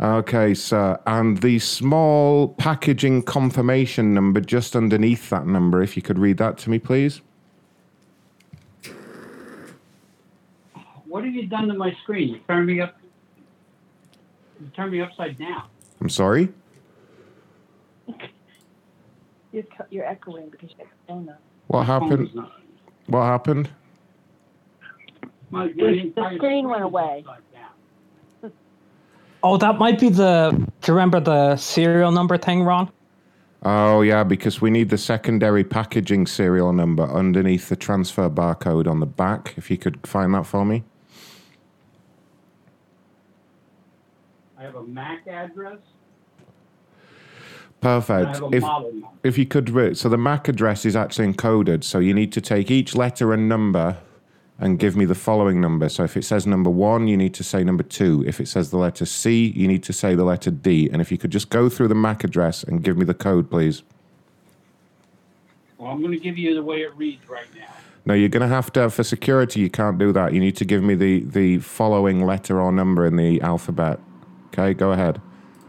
[0.00, 0.98] Okay, sir.
[1.06, 6.56] And the small packaging confirmation number just underneath that number, if you could read that
[6.58, 7.20] to me, please.
[11.06, 12.34] What have you done to my screen?
[12.34, 12.96] You turned me up.
[14.60, 15.64] You turned me upside down.
[16.00, 16.48] I'm sorry.
[19.50, 21.36] You're, cu- you're echoing because you have your phone on.
[21.68, 22.30] What happened?
[23.06, 23.70] What happened?
[25.50, 27.24] My, my The entire screen went away.
[29.42, 30.50] Oh, that might be the.
[30.52, 32.90] Do you remember the serial number thing, Ron?
[33.62, 39.00] Oh yeah, because we need the secondary packaging serial number underneath the transfer barcode on
[39.00, 39.54] the back.
[39.56, 40.84] If you could find that for me.
[44.58, 45.78] I have a MAC address.
[47.80, 48.28] Perfect.
[48.28, 51.32] I have a If model if you could, re- so the MAC address is actually
[51.32, 51.84] encoded.
[51.84, 53.98] So you need to take each letter and number,
[54.58, 55.88] and give me the following number.
[55.88, 58.24] So if it says number one, you need to say number two.
[58.26, 60.88] If it says the letter C, you need to say the letter D.
[60.92, 63.50] And if you could just go through the MAC address and give me the code,
[63.50, 63.82] please.
[65.78, 67.72] Well, I'm going to give you the way it reads right now.
[68.04, 70.32] No, you're going to have to, for security, you can't do that.
[70.32, 74.00] You need to give me the, the following letter or number in the alphabet.
[74.48, 75.20] Okay, go ahead.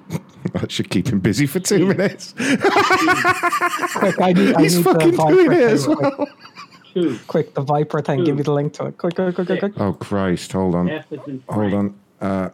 [0.54, 2.34] that should keep him busy for two minutes.
[2.34, 6.28] Quick, I need, I He's need fucking the doing it as well.
[6.94, 7.20] Two.
[7.28, 8.24] Quick, the Viper thing.
[8.24, 8.98] Give me the link to it.
[8.98, 9.74] Quick, quick, quick, quick, quick.
[9.78, 10.52] Oh, Christ.
[10.54, 10.90] Hold on.
[10.90, 12.00] F is in Hold on.
[12.20, 12.50] Uh,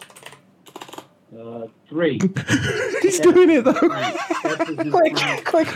[1.37, 2.19] Uh, three.
[3.01, 3.71] he's doing it, though.
[3.71, 5.67] F is Quick, quick,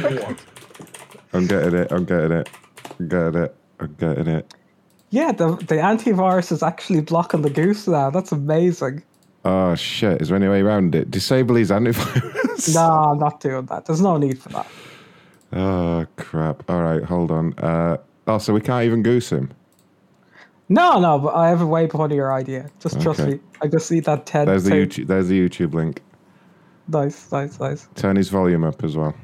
[1.34, 1.92] I'm getting it.
[1.92, 2.50] I'm getting it.
[3.00, 3.56] I'm getting it.
[3.80, 4.54] I'm getting it.
[5.12, 8.10] Yeah, the the antivirus is actually blocking the goose now.
[8.10, 9.04] That's amazing.
[9.46, 10.22] Oh shit!
[10.22, 11.10] Is there any way around it?
[11.10, 12.36] Disable his antivirus.
[12.76, 13.86] No, I'm not doing that.
[13.86, 14.68] There's no need for that.
[15.54, 16.70] Oh crap!
[16.70, 17.54] All right, hold on.
[17.58, 17.98] Uh,
[18.30, 19.52] oh, so we can't even goose him.
[20.70, 22.70] No, no, but I have a way funnier idea.
[22.80, 23.34] Just trust Okay.
[23.34, 23.40] me.
[23.62, 24.48] I just see that Ted.
[24.48, 24.72] There's the.
[24.72, 25.08] YouTube.
[25.08, 26.02] There's the YouTube link.
[26.88, 27.88] Nice, nice, nice.
[27.96, 29.16] Turn his volume up as well.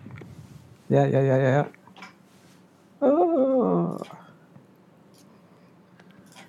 [0.89, 1.65] Yeah, yeah, yeah, yeah.
[3.01, 3.07] yeah.
[3.07, 4.01] Oh.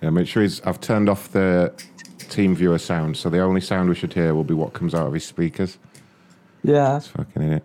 [0.03, 0.63] Yeah, make sure he's.
[0.63, 1.75] I've turned off the
[2.19, 5.07] team viewer sound, so the only sound we should hear will be what comes out
[5.07, 5.79] of his speakers.
[6.65, 6.97] Yeah.
[6.97, 7.65] It's fucking in it.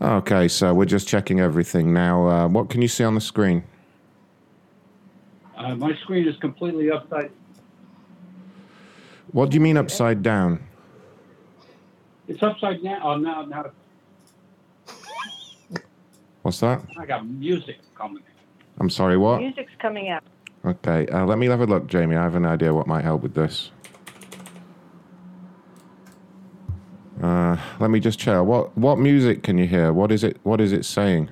[0.00, 2.26] Okay, so we're just checking everything now.
[2.28, 3.64] Uh, what can you see on the screen?
[5.60, 7.30] Uh, my screen is completely upside.
[9.32, 10.64] What do you mean upside down?
[12.28, 13.00] It's upside down.
[13.02, 13.70] Oh, now, now
[16.42, 16.82] What's that?
[16.98, 18.22] I got music coming.
[18.78, 19.40] I'm sorry, what?
[19.40, 20.22] Music's coming out.
[20.64, 22.16] Okay, uh, let me have a look, Jamie.
[22.16, 23.70] I have an idea what might help with this.
[27.22, 28.42] Uh, let me just check.
[28.42, 29.92] What what music can you hear?
[29.92, 30.38] What is it?
[30.42, 31.28] What is it saying?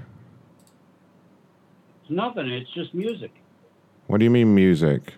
[2.02, 2.46] It's nothing.
[2.48, 3.32] It's just music.
[4.08, 5.12] What do you mean music?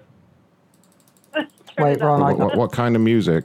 [1.79, 3.45] Wait, Ron, What, what, what kind of music?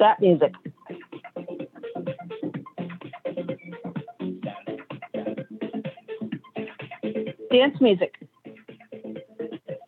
[0.00, 0.52] That music.
[7.52, 8.16] Dance music.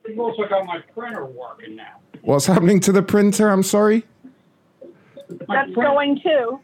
[0.06, 1.98] You've also got my printer working now.
[2.22, 3.48] What's happening to the printer?
[3.48, 4.04] I'm sorry.
[5.48, 6.60] That's going too.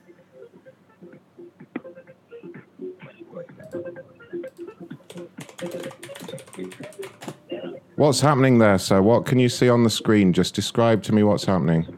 [7.97, 9.03] What's happening there, sir?
[9.03, 10.33] What can you see on the screen?
[10.33, 11.97] Just describe to me what's happening.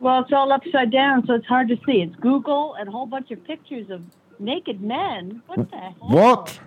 [0.00, 2.02] Well, it's all upside down, so it's hard to see.
[2.02, 4.02] It's Google and a whole bunch of pictures of
[4.40, 5.40] naked men.
[5.46, 5.94] What the hell?
[6.00, 6.58] What?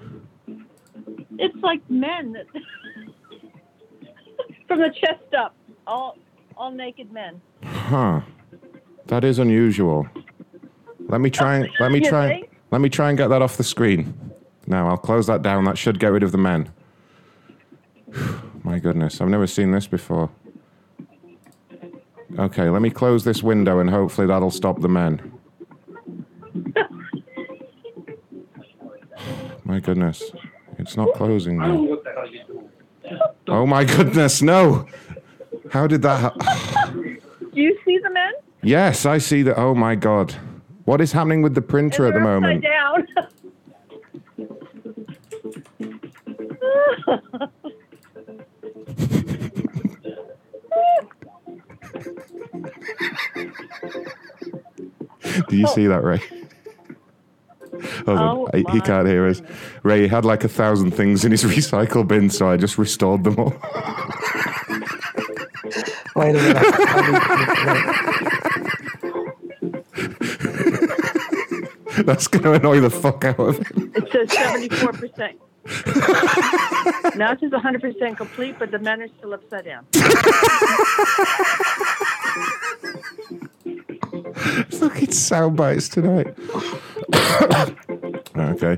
[1.37, 2.45] It's like men that
[4.67, 5.53] from the chest up,
[5.85, 6.17] all
[6.55, 7.41] all naked men.
[7.63, 8.21] Huh.
[9.07, 10.07] That is unusual.
[11.07, 12.54] Let me try and let me You try think?
[12.75, 14.13] Let me try and get that off the screen.
[14.67, 15.63] Now I'll close that down.
[15.63, 16.73] That should get rid of the men.
[18.65, 20.29] My goodness, I've never seen this before.
[22.37, 25.31] Okay, let me close this window and hopefully that'll stop the men.
[29.63, 30.21] My goodness.
[30.77, 31.89] It's not closing I don't know now.
[31.91, 32.69] what the hell you're doing.
[33.47, 34.85] Oh my goodness, no.
[35.71, 36.41] How did that happen?
[37.39, 38.33] Do you see the men?
[38.63, 39.57] Yes, I see that.
[39.57, 40.35] Oh my god.
[40.85, 42.63] What is happening with the printer at the They're moment?
[42.65, 43.29] upside down.
[55.49, 56.17] Do you see that, Ray?
[58.05, 58.19] Hold.
[58.19, 59.41] Oh I- he can't hear us.
[59.83, 63.23] Ray he had like a thousand things in his recycle bin, so I just restored
[63.23, 63.53] them all.
[66.15, 66.65] Wait a minute.
[72.03, 73.93] That's going to annoy the fuck out of him.
[73.95, 75.39] It says seventy-four percent.
[77.15, 79.85] Now it says hundred percent complete, but the men are still upside down.
[84.79, 86.35] Look, it's sound bites tonight.
[88.37, 88.77] okay.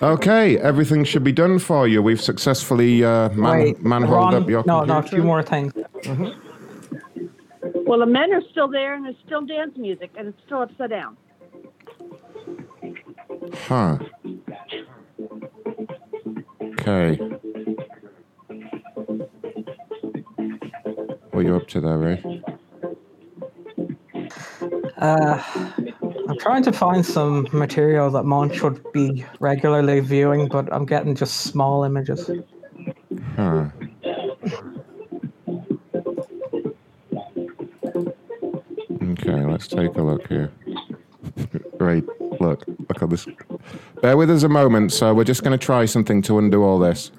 [0.00, 2.02] Okay, everything should be done for you.
[2.02, 5.72] We've successfully uh, man, Wait, manholed Ron, up your no, no, a few more things.
[7.86, 10.90] Well, the men are still there, and there's still dance music, and it's still upside
[10.90, 11.16] down.
[13.50, 13.98] Huh.
[16.62, 17.16] Okay.
[21.30, 22.42] What are you up to there, Ray?
[24.98, 25.42] Uh,
[26.28, 31.14] I'm trying to find some material that Mon should be regularly viewing, but I'm getting
[31.14, 32.30] just small images.
[33.36, 33.68] Huh.
[39.02, 40.52] Okay, let's take a look here.
[41.78, 42.04] Right,
[42.40, 43.26] look, look at this.
[44.00, 46.78] Bear with us a moment, so we're just going to try something to undo all
[46.78, 47.10] this.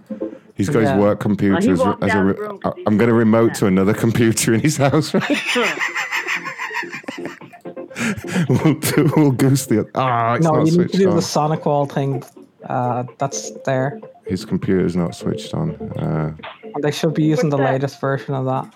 [0.56, 0.94] He's got Yeah.
[0.96, 1.80] his work computers.
[1.80, 4.78] walked as a re- room I- I'm going to remote to another computer in his
[4.78, 5.14] house.
[5.14, 5.24] Right?
[8.50, 9.90] we'll, do, we'll goose the.
[9.96, 11.16] Ah, it's no, not you need to do on.
[11.16, 12.24] the Sonic Wall thing.
[12.66, 14.00] Uh, that's there.
[14.26, 15.72] His computer's not switched on.
[15.98, 16.34] Uh,
[16.82, 17.72] They should be using the that?
[17.74, 18.74] latest version of that.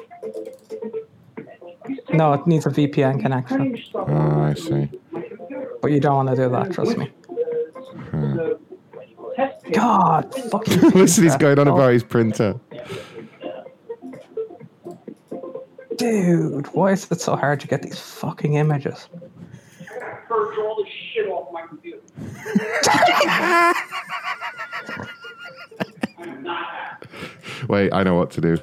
[2.11, 4.89] No, it needs a VPN connection, oh, I see.
[5.87, 6.73] But you don't want to do that.
[6.73, 7.09] Trust me.
[8.11, 8.55] Huh.
[9.71, 10.81] God, fucking.
[10.95, 12.59] Listen, he's going on about his printer.
[15.95, 19.07] Dude, why is it so hard to get these fucking images?
[20.27, 22.01] Purge all this shit off my computer.
[26.17, 27.07] I'm not happy.
[27.69, 28.57] Wait, I know what to do.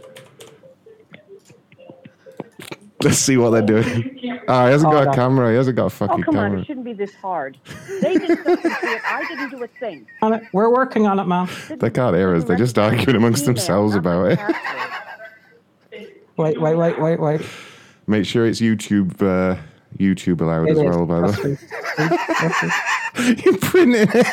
[3.04, 4.20] Let's see what they're doing.
[4.46, 5.48] Oh, he hasn't got Oh, a camera.
[5.50, 6.44] He hasn't got a Oh, fucking come on.
[6.50, 6.60] camera.
[6.60, 7.56] It shouldn't be this hard.
[8.02, 9.00] They did something to it.
[9.10, 10.06] I didn't do a thing.
[10.20, 10.42] On it.
[10.52, 11.48] We're working on it, ma'am.
[11.70, 12.44] They can't hear us.
[12.44, 14.38] They're just arguing amongst themselves about it.
[16.36, 17.40] Wait, wait, wait, wait, wait.
[18.06, 19.14] Make sure it's YouTube.
[19.22, 19.56] Uh,
[19.96, 22.62] YouTube allowed It as is, well, by the trust
[23.16, 23.34] way.
[23.46, 24.26] You're printing it.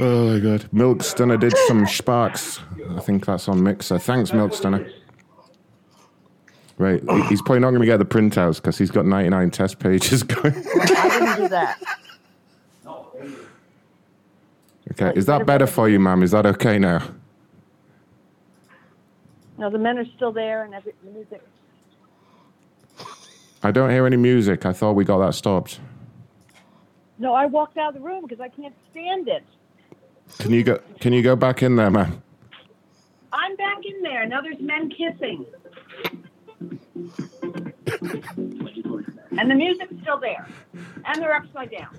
[0.00, 0.68] Oh my god.
[0.72, 2.60] Milk Stunner did some sparks.
[2.90, 3.98] I think that's on Mixer.
[3.98, 4.88] Thanks, Milk Stunner.
[6.76, 10.22] Right, he's probably not going to get the printouts because he's got 99 test pages
[10.24, 10.54] going.
[10.54, 11.78] I didn't do that.
[14.92, 16.22] Okay, is that better for you, ma'am?
[16.22, 17.02] Is that okay now?
[19.58, 21.42] No, the men are still there and every the music.
[23.64, 24.64] I don't hear any music.
[24.64, 25.80] I thought we got that stopped.
[27.18, 29.42] No, I walked out of the room because I can't stand it.
[30.38, 30.80] Can you go?
[31.00, 32.22] Can you go back in there, ma'am?
[33.32, 34.26] I'm back in there.
[34.26, 35.46] Now there's men kissing.
[39.38, 40.46] and the music's still there.
[41.04, 41.98] And they're upside down.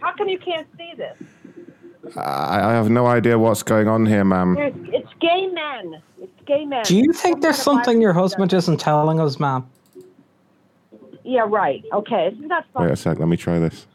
[0.00, 1.16] How come you can't see this?
[2.16, 4.54] I, I have no idea what's going on here, ma'am.
[4.54, 6.02] There's, it's gay men.
[6.20, 6.84] It's gay men.
[6.84, 9.66] Do you think there's something your husband isn't telling us, ma'am?
[11.24, 11.82] Yeah, right.
[11.92, 12.84] Okay, is not fun.
[12.84, 13.18] Wait a sec.
[13.18, 13.86] Let me try this.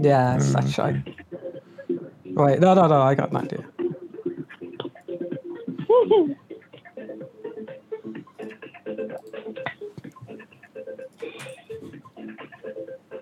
[0.00, 0.56] Yes, mm.
[0.56, 1.04] actually.
[2.24, 3.02] Wait, no, no, no.
[3.02, 3.64] I got an idea.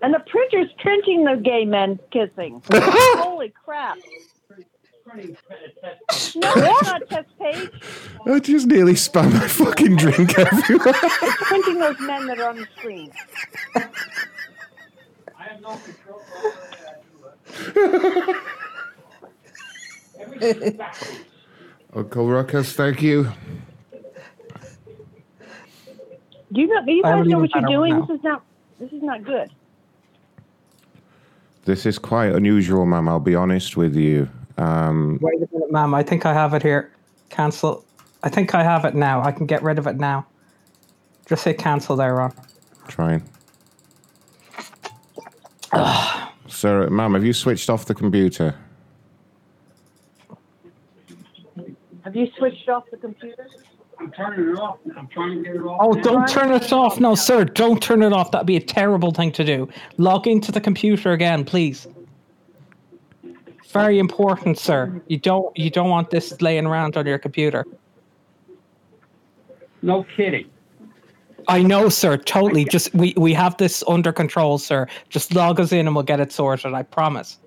[0.03, 2.63] and the printer's printing the gay men kissing.
[2.73, 3.99] Holy crap.
[5.17, 5.23] No,
[6.13, 7.71] it's not test page.
[8.27, 10.95] I just nearly spam my fucking drink everywhere.
[11.03, 13.11] It's printing those men that are on the screen.
[21.95, 23.31] Uncle Ruckus, thank you.
[26.53, 26.85] Do you know?
[26.85, 28.01] Do you guys know what you're doing?
[28.01, 28.43] This is not.
[28.79, 29.51] This is not good.
[31.65, 33.09] This is quite unusual, ma'am.
[33.09, 34.29] I'll be honest with you.
[34.57, 35.95] Um, Wait a minute, ma'am.
[35.95, 36.91] I think I have it here.
[37.29, 37.85] Cancel.
[38.23, 39.23] I think I have it now.
[39.23, 40.27] I can get rid of it now.
[41.27, 42.33] Just say cancel there, Ron.
[42.89, 43.23] trying.
[46.49, 48.55] Sir, ma'am, have you switched off the computer?
[52.05, 53.47] Have you switched off the computer?
[54.01, 54.79] I'm turning it off.
[54.97, 55.79] I'm trying to get it off.
[55.81, 56.03] Oh, now.
[56.03, 57.01] don't turn it off.
[57.01, 58.31] No, sir, don't turn it off.
[58.31, 59.69] That'd be a terrible thing to do.
[59.99, 61.87] Log into the computer again, please.
[63.71, 65.03] Very important, sir.
[65.09, 67.67] You don't you don't want this laying around on your computer.
[69.83, 70.49] No kidding.
[71.49, 72.17] I know, sir.
[72.19, 72.65] Totally.
[72.67, 74.87] Just we we have this under control, sir.
[75.09, 76.75] Just log us in and we'll get it sorted.
[76.75, 77.39] I promise.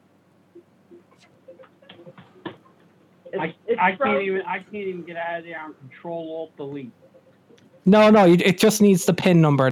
[3.39, 4.41] I, I can't even.
[4.41, 6.91] I can't even get out of there on Control Alt Delete.
[7.85, 8.25] No, no.
[8.25, 9.71] It just needs the pin number.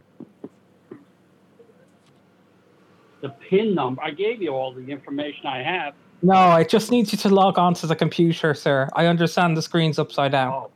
[3.22, 4.01] The PIN number.
[4.01, 5.93] I gave you all the information I have.
[6.22, 8.88] No, it just needs you to log on to the computer, sir.
[8.93, 10.53] I understand the screen's upside down.
[10.53, 10.72] Oh.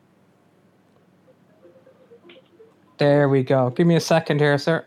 [3.04, 3.70] There we go.
[3.70, 4.86] Give me a second here, sir.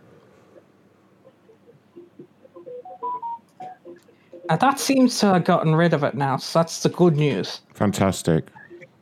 [4.48, 7.60] And that seems to have gotten rid of it now, so that's the good news.
[7.74, 8.46] Fantastic.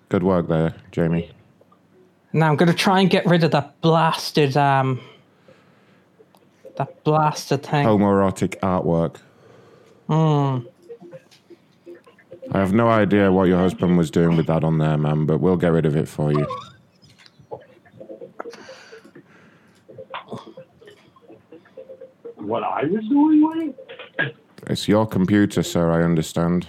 [0.08, 1.30] Good work there, Jamie.
[2.32, 5.00] Now I'm gonna try and get rid of that blasted um
[6.76, 7.86] that blasted thing.
[7.86, 9.18] Homoerotic artwork.
[10.08, 10.66] Hmm.
[12.50, 15.38] I have no idea what your husband was doing with that on there, ma'am, but
[15.38, 16.48] we'll get rid of it for you.
[22.44, 23.74] What I was doing with
[24.18, 24.36] it?
[24.66, 26.68] It's your computer, sir, I understand.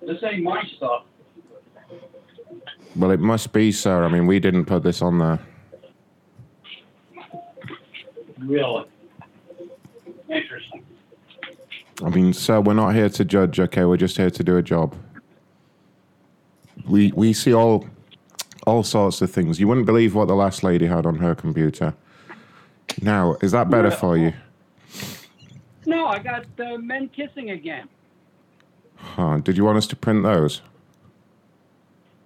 [0.00, 1.02] This ain't my stuff.
[2.94, 4.04] Well, it must be, sir.
[4.04, 5.40] I mean, we didn't put this on there.
[8.38, 8.84] Really.
[10.28, 10.84] Interesting.
[12.04, 13.84] I mean, sir, we're not here to judge, okay?
[13.84, 14.94] We're just here to do a job.
[16.88, 17.84] We we see all
[18.66, 19.58] all sorts of things.
[19.58, 21.94] You wouldn't believe what the last lady had on her computer.
[23.00, 24.32] Now, is that better for you?
[25.86, 27.88] No, I got uh, men kissing again.
[28.96, 29.38] Huh.
[29.38, 30.62] Did you want us to print those?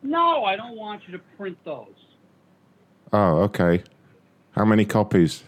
[0.03, 1.95] No, I don't want you to print those.
[3.13, 3.83] Oh, okay.
[4.53, 5.45] How many copies?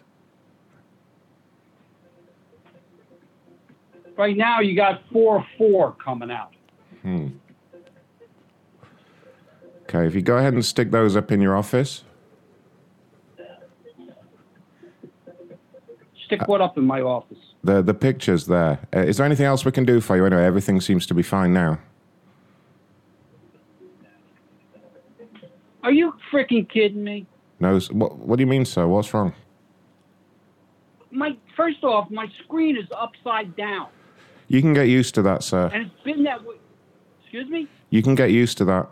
[4.16, 6.52] Right now, you got four four coming out.
[7.00, 7.28] Hmm.
[9.94, 12.02] Okay, if you go ahead and stick those up in your office.
[16.24, 17.36] Stick what up in my office?
[17.62, 18.78] The the pictures there.
[18.96, 20.24] Uh, is there anything else we can do for you?
[20.24, 21.78] Anyway, everything seems to be fine now.
[25.82, 27.26] Are you freaking kidding me?
[27.60, 28.86] No, what what do you mean, sir?
[28.86, 29.34] What's wrong?
[31.10, 33.88] My first off, my screen is upside down,
[34.48, 35.70] You can get used to that, sir.
[35.74, 36.56] and it's been that way.
[37.20, 37.68] Excuse me.
[37.90, 38.88] You can get used to that.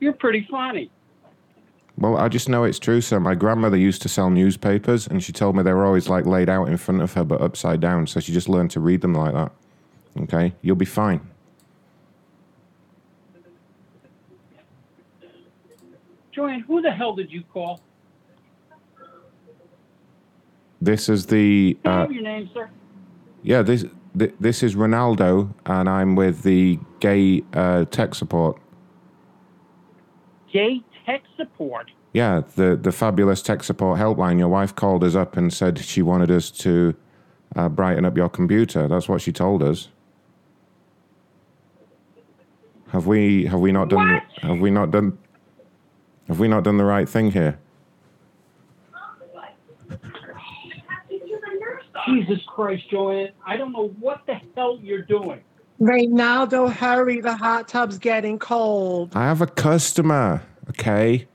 [0.00, 0.90] You're pretty funny.
[1.96, 3.20] Well, I just know it's true, sir.
[3.20, 6.48] My grandmother used to sell newspapers, and she told me they were always like laid
[6.48, 8.06] out in front of her, but upside down.
[8.08, 9.52] So she just learned to read them like that.
[10.22, 11.20] Okay, you'll be fine.
[16.32, 17.80] Joanne, who the hell did you call?
[20.80, 22.68] This is the uh, have your name, sir?
[23.42, 23.62] yeah.
[23.62, 23.84] This
[24.18, 28.60] th- this is Ronaldo, and I'm with the gay uh, tech support.
[30.54, 31.90] Gay tech support.
[32.12, 34.38] Yeah, the the fabulous tech support helpline.
[34.38, 36.94] Your wife called us up and said she wanted us to
[37.56, 38.86] uh, brighten up your computer.
[38.86, 39.88] That's what she told us.
[42.92, 45.18] Have we have we not done have we not done
[46.28, 47.58] have we not done the right thing here?
[52.06, 53.30] Jesus Christ, Joanne!
[53.44, 55.40] I don't know what the hell you're doing.
[55.80, 57.20] Reynaldo, hurry.
[57.20, 59.12] The hot tub's getting cold.
[59.14, 61.26] I have a customer, okay?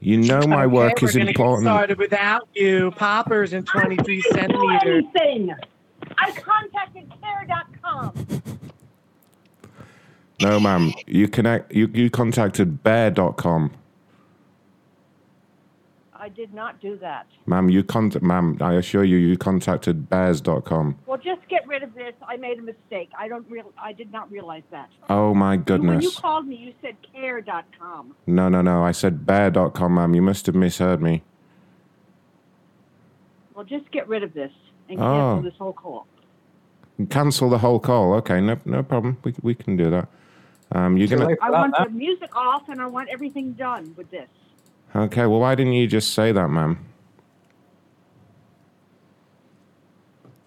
[0.00, 1.64] You know my Okay, work we're is gonna Get important.
[1.66, 2.90] started without you.
[2.92, 5.04] Poppers in 23 centimeters.
[5.16, 5.54] anything.
[6.18, 8.12] I contacted care.com.
[10.42, 10.92] No, ma'am.
[11.06, 13.70] You connect you, you contacted bear.com.
[16.24, 17.26] I did not do that.
[17.44, 20.96] Ma'am, you contact ma'am, I assure you you contacted bears.com.
[21.04, 22.14] Well, just get rid of this.
[22.26, 23.10] I made a mistake.
[23.18, 23.70] I don't real.
[23.76, 24.88] I did not realize that.
[25.10, 25.96] Oh my goodness.
[25.96, 28.16] When you called me, you said care.com.
[28.26, 28.82] No, no, no.
[28.82, 30.14] I said bear.com, ma'am.
[30.14, 31.22] You must have misheard me.
[33.54, 34.52] Well, just get rid of this
[34.88, 35.02] and Oh.
[35.02, 36.06] cancel this whole call.
[37.10, 38.14] Cancel the whole call.
[38.14, 39.18] Okay, no no problem.
[39.24, 40.08] We we can do that.
[40.72, 44.30] Um you're gonna I want the music off and I want everything done with this.
[44.94, 46.78] Okay, well why didn't you just say that, ma'am?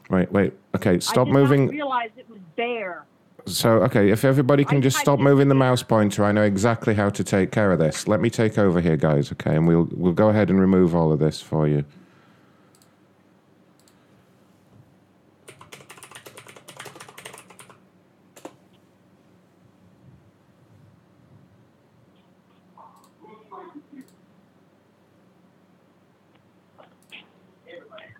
[0.09, 0.53] Wait, wait.
[0.75, 1.65] Okay, stop I moving.
[1.65, 3.05] Not realize it was there.
[3.45, 6.93] So, okay, if everybody can I just stop moving the mouse pointer, I know exactly
[6.93, 8.07] how to take care of this.
[8.07, 9.55] Let me take over here, guys, okay?
[9.55, 11.85] And we'll we'll go ahead and remove all of this for you.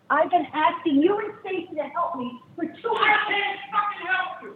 [0.10, 4.42] I've been asking you and Stacy to help me for two I can't fucking help
[4.44, 4.54] you.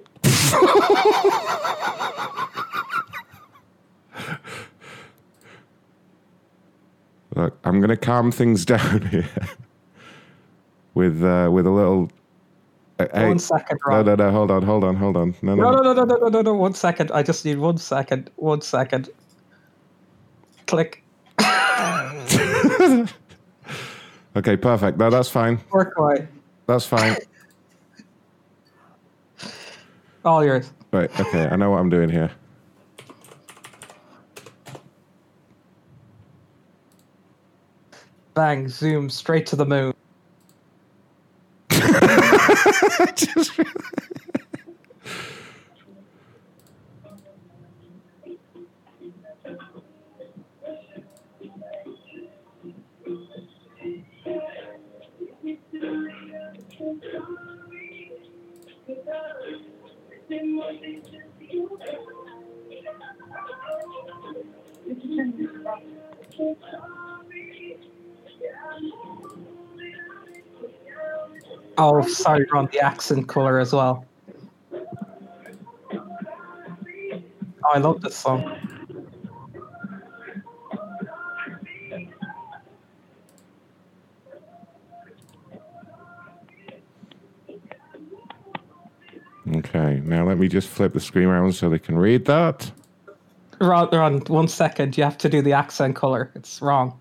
[7.36, 9.30] Look, I'm going to calm things down here
[10.94, 12.12] with uh, with a little.
[13.00, 14.06] Uh, One second, No, Rob.
[14.06, 14.32] no, no.
[14.32, 15.34] Hold on, hold on, hold on.
[15.42, 16.54] No, no, No, no, no, no, no, no, no, no.
[16.54, 17.10] One second.
[17.12, 18.30] I just need one second.
[18.36, 19.10] One second.
[20.68, 21.04] Click.
[24.36, 24.98] Okay, perfect.
[24.98, 25.60] No, that's fine.
[25.98, 26.28] Away.
[26.68, 27.18] That's fine.
[30.24, 30.72] All yours.
[30.94, 31.10] Right.
[31.20, 32.32] Okay, I know what I'm doing here.
[38.34, 38.70] Bang.
[38.70, 39.94] Zoom straight to the moon.
[71.78, 72.70] Oh, sorry, Ron.
[72.72, 74.06] The accent color as well.
[77.64, 78.81] Oh, I love this song.
[89.54, 92.72] Okay, now let me just flip the screen around so they can read that.
[93.60, 94.98] Ron, Ron, one second.
[94.98, 96.32] You have to do the accent color.
[96.36, 96.98] It's wrong.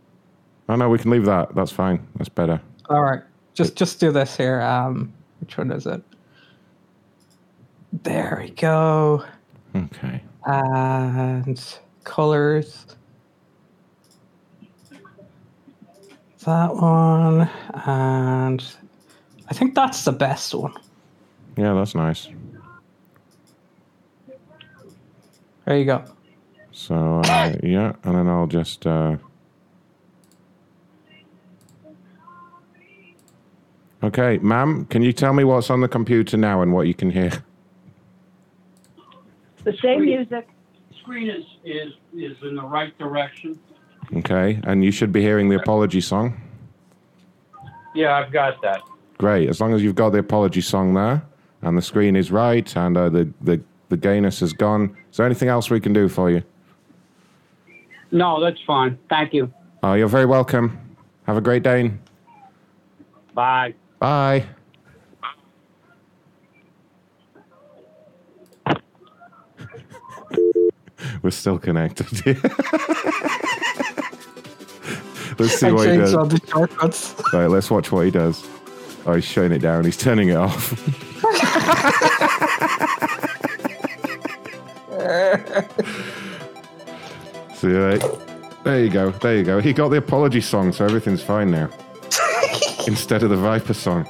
[0.68, 1.55] Oh no, we can leave that.
[1.55, 2.06] That's fine.
[2.16, 2.60] That's better.
[2.89, 3.22] All right,
[3.55, 4.60] just just do this here.
[4.60, 6.02] Um, which one is it?
[8.02, 9.24] There we go.
[9.74, 10.22] Okay.
[10.44, 12.86] And colors.
[16.44, 17.51] That one,
[17.86, 18.64] and
[19.48, 20.72] I think that's the best one.
[21.56, 22.28] Yeah, that's nice.
[25.70, 26.02] There you go.
[26.72, 28.84] So uh, yeah, and then I'll just.
[28.88, 29.18] Uh...
[34.02, 37.09] Okay, ma'am, can you tell me what's on the computer now and what you can
[37.09, 37.30] hear?
[39.62, 40.48] The same music.
[41.02, 43.56] Screen is, is, is in the right direction.
[44.16, 46.40] Okay, and you should be hearing the apology song.
[47.94, 48.80] Yeah, I've got that.
[49.18, 51.22] Great, as long as you've got the apology song there,
[51.62, 54.97] and the screen is right, and uh, the the the gayness is gone.
[55.11, 56.43] Is there anything else we can do for you?
[58.12, 58.99] No, that's fine.
[59.09, 59.53] Thank you.
[59.83, 60.79] Oh, you're very welcome.
[61.27, 61.93] Have a great day.
[63.35, 63.75] Bye.
[63.99, 64.47] Bye.
[71.23, 72.07] We're still connected.
[75.39, 76.15] let's see I what he does.
[76.15, 77.15] all the shortcuts.
[77.33, 78.47] Right, let's watch what he does.
[79.07, 79.85] Oh, he's shutting it down.
[79.85, 80.73] He's turning it off.
[87.55, 88.03] See, right.
[88.65, 89.11] There you go.
[89.11, 89.61] There you go.
[89.61, 91.69] He got the apology song, so everything's fine now.
[92.87, 94.07] Instead of the Viper song.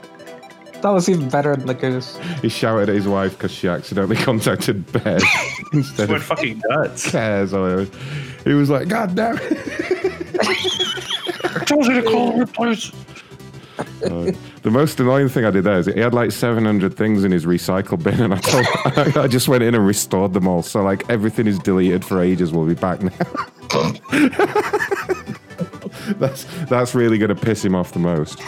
[0.83, 2.17] That was even better than the goose.
[2.41, 5.23] He shouted at his wife because she accidentally contacted Bears
[5.75, 7.11] instead Went of fucking nuts.
[7.11, 7.97] cares or whatever.
[8.45, 9.59] He was like, God damn it.
[11.45, 12.93] I told you to call the police.
[13.81, 14.33] Uh,
[14.63, 17.47] the most annoying thing I did there is he had like 700 things in his
[17.47, 18.67] recycle bin, and I told,
[19.17, 20.63] I just went in and restored them all.
[20.63, 22.53] So like everything is deleted for ages.
[22.53, 23.13] We'll be back now.
[26.19, 28.41] that's that's really gonna piss him off the most.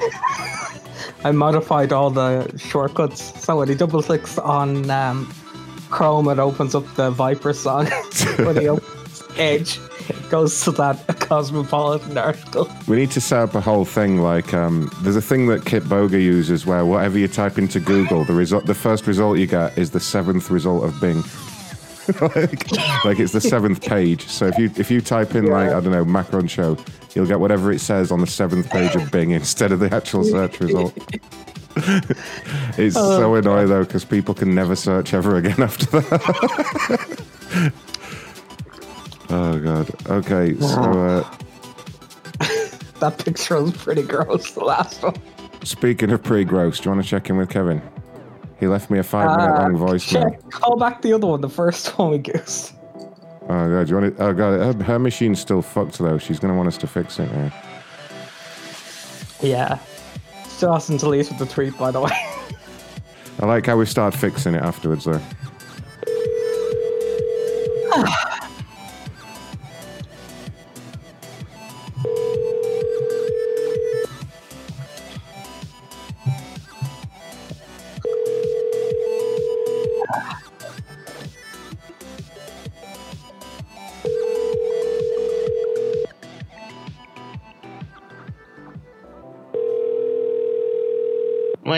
[1.25, 5.33] I modified all the shortcuts so when he double clicks on um,
[5.91, 7.87] Chrome, it opens up the Viper song.
[8.39, 12.69] when he opens Edge, it goes to that Cosmopolitan article.
[12.87, 16.21] We need to set up a whole thing like um, there's a thing that Kitboga
[16.21, 19.91] uses where whatever you type into Google, the result, the first result you get is
[19.91, 21.23] the seventh result of Bing.
[22.21, 22.71] like,
[23.05, 24.27] like it's the seventh page.
[24.27, 26.77] So if you if you type in like I don't know Macron show,
[27.15, 30.25] you'll get whatever it says on the seventh page of Bing instead of the actual
[30.25, 30.93] search result.
[32.77, 37.73] it's so annoying though because people can never search ever again after that.
[39.33, 39.91] Oh god.
[40.11, 40.81] Okay, so.
[40.83, 41.25] Uh,
[43.01, 45.17] That picture was pretty gross, the last one.
[45.65, 47.83] Speaking of pretty gross, do you want to check in with Kevin?
[48.61, 50.31] He left me a five-minute long Uh, voicemail.
[50.31, 52.75] check- Call back the other one, the first one we goosed.
[53.49, 54.21] Oh god, do you want it?
[54.21, 56.17] Oh god, her, her machine's still fucked though.
[56.17, 57.53] She's gonna want us to fix it now.
[59.43, 59.79] Yeah.
[60.47, 62.13] Still hasn't deleted the tweet, by the way.
[63.41, 65.21] I like how we start fixing it afterwards though.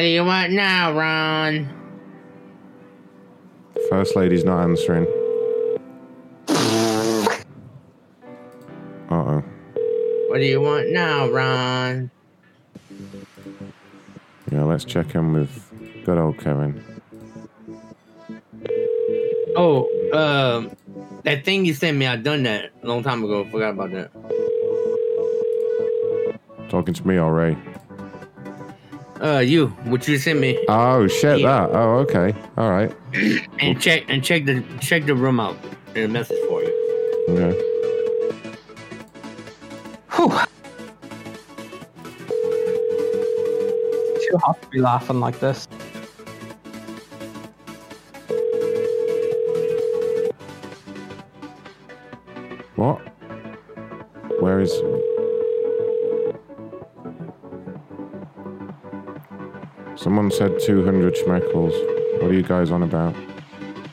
[0.04, 1.66] do you want now, Ron?
[3.88, 5.06] First lady's not answering.
[9.08, 9.42] Uh oh.
[10.28, 12.10] What do you want now, Ron?
[14.52, 15.70] Yeah, let's check in with
[16.04, 16.84] good old Kevin.
[19.56, 20.70] Oh, um,
[21.22, 23.46] that thing you sent me, I done that a long time ago.
[23.46, 24.10] Forgot about that.
[26.68, 27.56] Talking to me Ray?
[29.24, 31.66] Uh, you, what you sent me, Oh shit, Yeah.
[31.66, 31.70] that.
[31.74, 32.34] Oh okay.
[32.58, 32.92] All right.
[33.58, 35.56] and check and check the check the room out
[35.94, 36.72] and a message for you.
[37.30, 37.58] Okay.
[44.28, 45.66] Too hot to be laughing like this.
[52.76, 52.98] What?
[54.40, 54.72] Where is?
[60.14, 61.72] Someone said 200 schmeckles.
[62.22, 63.16] What are you guys on about?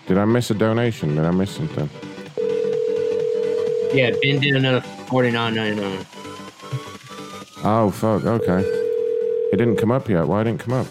[0.05, 1.15] Did I miss a donation?
[1.15, 1.89] Did I miss something?
[3.91, 6.05] Yeah, Ben did another forty nine ninety nine.
[7.63, 8.23] Oh fuck.
[8.23, 8.59] Okay.
[9.51, 10.27] It didn't come up yet.
[10.27, 10.87] Why didn't it come up?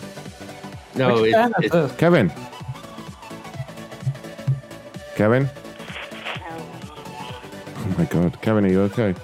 [0.96, 1.94] No, Which it's, it's?
[1.94, 2.32] Kevin.
[5.14, 5.48] Kevin.
[7.76, 8.42] Oh my god.
[8.42, 9.14] Kevin, are you okay?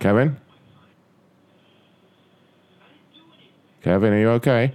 [0.00, 0.36] Kevin.
[3.86, 4.74] Kevin, are you okay?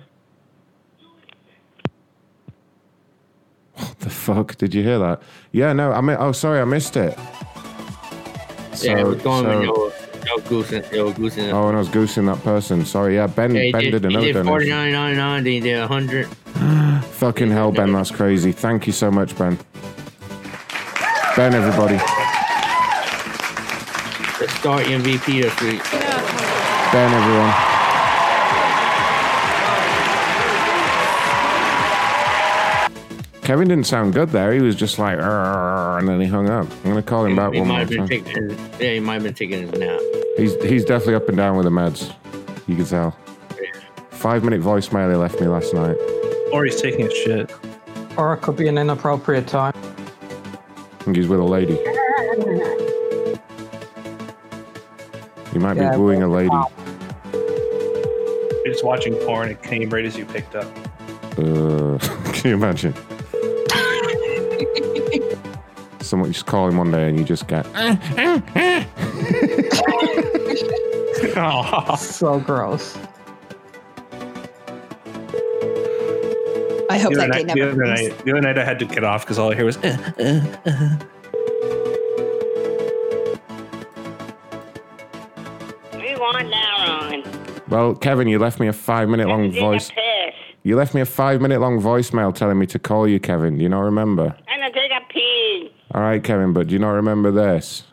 [3.76, 4.56] What the fuck?
[4.56, 5.22] Did you hear that?
[5.52, 7.18] Yeah, no, I mean, oh, sorry, I missed it.
[7.18, 9.92] yeah, it So- was going so-
[10.26, 12.86] your goose and your goose and Oh, and I was goosing that person.
[12.86, 15.44] Sorry, yeah, Ben, yeah, ben did, did he another did nine ninety nine.
[15.44, 16.28] Then he did a hundred.
[17.16, 18.54] Fucking hell, Ben, that's crazy.
[18.54, 19.60] Thank you so much, Ben.
[21.36, 21.98] Ben, everybody.
[24.40, 25.84] The start MVP this week.
[26.94, 27.71] Ben, everyone.
[33.52, 34.54] Kevin didn't sound good there.
[34.54, 36.66] He was just like, "Arr," and then he hung up.
[36.86, 38.08] I'm gonna call him back He one might more have been time.
[38.08, 38.50] taking.
[38.80, 40.00] Yeah, he might have been taking a nap.
[40.38, 42.14] He's he's definitely up and down with the meds.
[42.66, 43.12] You can tell.
[44.12, 45.98] Five minute voicemail he left me last night.
[46.54, 47.52] Or he's taking a shit.
[48.16, 49.74] Or it could be an inappropriate time.
[49.76, 51.76] I think he's with a lady.
[55.52, 56.56] He might Yeah, be wooing a lady.
[57.34, 60.68] You're just watching porn and Kenny Brady's you picked up.
[61.38, 61.98] Uh,
[62.32, 62.94] can you imagine?
[66.12, 67.66] Someone you just call him one day and you just get.
[71.38, 71.96] oh.
[71.98, 72.98] so gross.
[76.90, 78.02] I hope the that other day night, never the other comes.
[78.02, 79.78] night, the other night I had to get off because all I hear was.
[79.78, 80.98] "Uh, uh, uh."
[85.94, 86.14] We
[86.50, 87.24] now, Ron.
[87.70, 89.90] Well, Kevin, you left me a five minute long voice.
[90.64, 93.56] You left me a five minute long voicemail telling me to call you, Kevin.
[93.56, 94.36] Do you not remember?
[94.50, 95.72] I'm gonna take a pee.
[95.94, 97.84] All right, Kevin, but do you not remember this?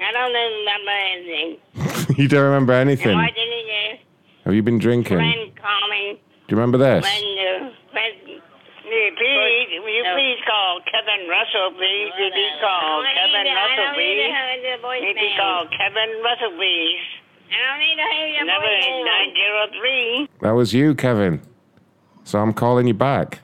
[0.00, 2.16] I don't remember anything.
[2.18, 3.16] you don't remember anything.
[3.16, 3.98] Why didn't you?
[4.44, 5.18] Have you been drinking?
[5.18, 6.20] Do Friend call me
[6.52, 7.00] you remember this?
[7.00, 8.12] when uh, when.
[8.84, 12.12] Please, will you please call Kevin Russell, please?
[12.12, 14.28] Will you call Kevin Russell, please?
[14.84, 17.00] Will you call Kevin Russell, please?
[17.48, 18.84] I don't need to hear your Number is
[19.72, 20.28] 903.
[20.42, 21.40] That was you, Kevin.
[22.24, 23.40] So I'm calling you back.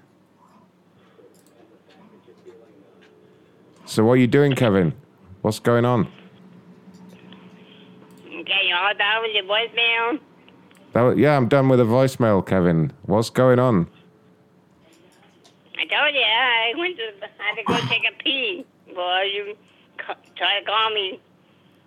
[3.89, 4.93] So what are you doing, Kevin?
[5.41, 6.13] What's going on?
[8.27, 10.21] Okay, you all done with your voicemail?
[10.93, 12.93] That was, yeah, I'm done with the voicemail, Kevin.
[13.07, 13.89] What's going on?
[15.79, 18.67] I told you, I went to, I had to go take a pee.
[18.95, 19.57] Boy, you
[19.97, 21.19] ca- try to call me.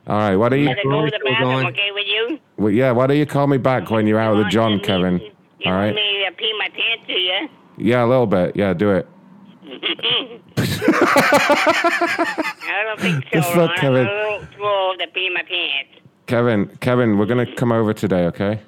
[0.07, 0.67] All right, why don't I you?
[0.69, 2.39] had to go to the bathroom, okay, with you?
[2.57, 5.19] Well, yeah, why don't you call me back when you're out of the John, Kevin?
[5.19, 5.31] You
[5.67, 5.95] All want right.
[5.95, 7.49] me to pee my pants to you?
[7.77, 8.55] Yeah, a little bit.
[8.55, 9.07] Yeah, do it.
[9.71, 10.39] I
[12.85, 13.69] don't think so, Ron.
[13.77, 14.07] Kevin?
[14.07, 15.91] I'm a little too old to pee my pants.
[16.27, 18.59] Kevin, Kevin, we're gonna come over today, okay?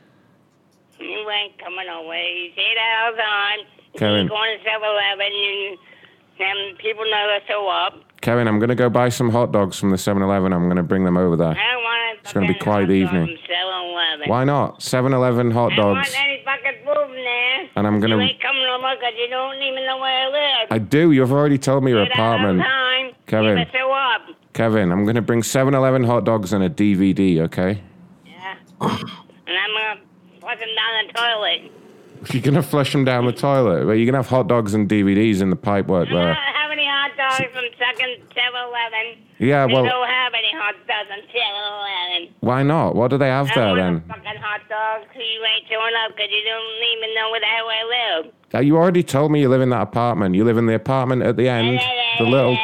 [1.00, 2.46] You ain't coming away.
[2.46, 3.60] You say that all the time.
[3.98, 4.24] Kevin.
[4.24, 5.78] You going to 7-Eleven, you,
[6.40, 7.94] them people never show up.
[8.24, 10.54] Kevin, I'm gonna go buy some hot dogs from the 7-Eleven.
[10.54, 11.50] I'm gonna bring them over there.
[11.50, 13.28] I don't want It's gonna be quite the evening.
[13.28, 14.30] 7-Eleven.
[14.30, 14.80] Why not?
[14.80, 16.14] 7-Eleven hot I don't dogs.
[16.14, 17.70] want any fucking food in there.
[17.76, 20.28] And I'm gonna- You ain't coming no more 'cause you don't even know where I
[20.30, 20.68] live.
[20.72, 21.12] I do.
[21.12, 22.64] You've already told me your Say that all the apartment.
[22.66, 23.12] time.
[23.28, 23.56] Kevin.
[23.56, 24.22] Never show up.
[24.54, 27.82] Kevin, I'm gonna bring 7-Eleven hot dogs and a DVD, okay?
[28.26, 28.54] Yeah.
[28.82, 30.00] and I'm gonna
[30.40, 31.72] flush them down the toilet.
[32.32, 33.86] You're gonna flush them down the toilet.
[33.86, 36.24] But you're gonna have hot dogs and DVDs in the pipe work I there.
[36.28, 39.20] don't have any hot dogs from second 7-Eleven.
[39.40, 42.34] Yeah, they well- don't have any hot dogs from 7-Eleven.
[42.40, 42.96] Why not?
[42.96, 43.94] What do they have I there don't then?
[43.94, 47.40] want a fucking hot dog you ain't showing up 'cause you don't even know where
[47.40, 47.84] the hell I
[48.24, 48.34] live.
[48.56, 50.36] Uh, You already told me you live in that apartment.
[50.36, 51.80] You live in the apartment at the end.
[52.20, 52.58] The little.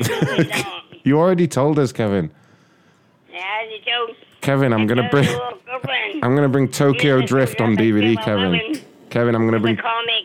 [1.04, 2.30] you already told us, Kevin.
[3.32, 4.16] Yeah, you joke.
[4.40, 5.28] Kevin, I'm gonna bring.
[6.22, 8.80] I'm gonna bring Tokyo Drift on DVD, Kevin.
[9.10, 9.76] Kevin, I'm gonna bring.
[9.76, 10.21] Call me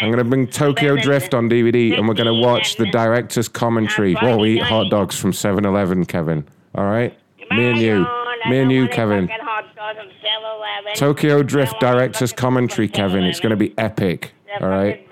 [0.00, 4.38] I'm gonna bring Tokyo Drift on DVD, and we're gonna watch the director's commentary while
[4.38, 6.46] we eat hot dogs from 7-Eleven, Kevin.
[6.74, 7.16] All right,
[7.50, 8.06] me and you,
[8.48, 9.28] me and you, Kevin.
[9.28, 10.94] Fucking hot dogs from 7-Eleven.
[10.96, 13.24] Tokyo Drift director's commentary, Kevin.
[13.24, 14.32] It's gonna be epic.
[14.60, 15.06] All right.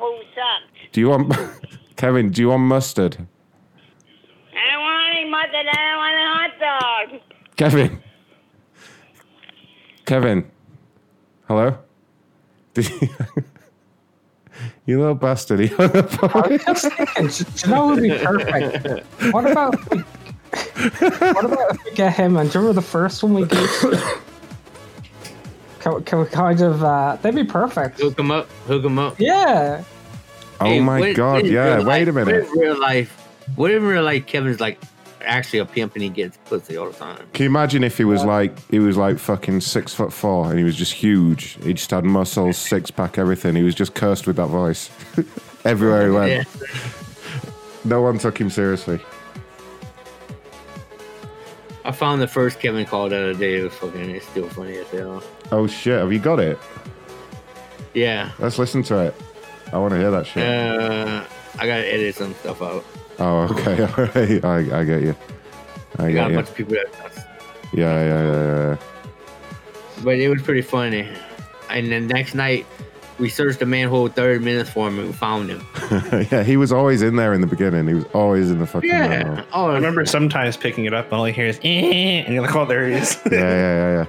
[0.92, 1.32] Do you want,
[1.96, 2.30] Kevin?
[2.30, 3.16] Do you want mustard,
[4.52, 5.66] I don't want any mustard.
[5.66, 7.20] I don't want a hot dog.
[7.56, 8.02] Kevin?
[10.04, 10.50] Kevin,
[11.48, 11.78] hello.
[14.92, 15.60] Did you, you little bastard.
[15.60, 16.58] He hung up on me.
[16.58, 19.32] Do you know what would be perfect?
[19.32, 22.36] What about we, what about if we get him?
[22.36, 23.68] And do you remember the first one we did?
[25.80, 26.82] Can, can we kind of?
[26.84, 28.00] Uh, that'd be perfect.
[28.00, 28.48] Hook him up.
[28.66, 29.18] Hook him up.
[29.18, 29.82] Yeah.
[30.60, 31.34] Oh Hey, my what- God!
[31.42, 31.76] what Yeah.
[31.76, 32.44] real Wait a minute.
[32.48, 33.10] What in real life?
[33.56, 34.26] What in real life?
[34.26, 34.78] Kevin's like
[35.24, 37.26] actually a pimp and he gets pussy all the time.
[37.32, 40.58] Can you imagine if he was like he was like fucking six foot four and
[40.58, 41.58] he was just huge?
[41.62, 43.54] He just had muscles, six pack, everything.
[43.54, 44.90] He was just cursed with that voice
[45.64, 46.30] everywhere he went.
[46.30, 46.68] Yeah.
[47.84, 49.00] No one took him seriously.
[51.84, 53.58] I found the first Kevin call the other day.
[53.58, 54.10] It was fucking.
[54.10, 55.22] It's still funny as hell.
[55.50, 55.98] Oh shit!
[55.98, 56.58] Have you got it?
[57.94, 58.30] Yeah.
[58.38, 59.14] Let's listen to it.
[59.72, 60.46] I want to hear that shit.
[60.46, 61.24] Uh,
[61.58, 62.84] I gotta edit some stuff out.
[63.18, 63.82] Oh, okay.
[63.96, 64.44] All right.
[64.72, 65.14] I, I get you.
[65.98, 67.26] I I got get a bunch of people that.
[67.72, 68.76] Yeah, yeah, yeah, yeah.
[70.04, 71.08] But it was pretty funny.
[71.70, 72.66] And the next night,
[73.18, 75.66] we searched the manhole 30 minutes for him and we found him.
[76.30, 77.86] yeah, he was always in there in the beginning.
[77.86, 79.08] He was always in the fucking Yeah.
[79.08, 79.44] manhole.
[79.52, 82.42] Oh, I remember sometimes picking it up and all you hear is, eh, and you're
[82.42, 83.18] like, oh, there he is.
[83.30, 84.06] yeah, yeah, yeah, yeah.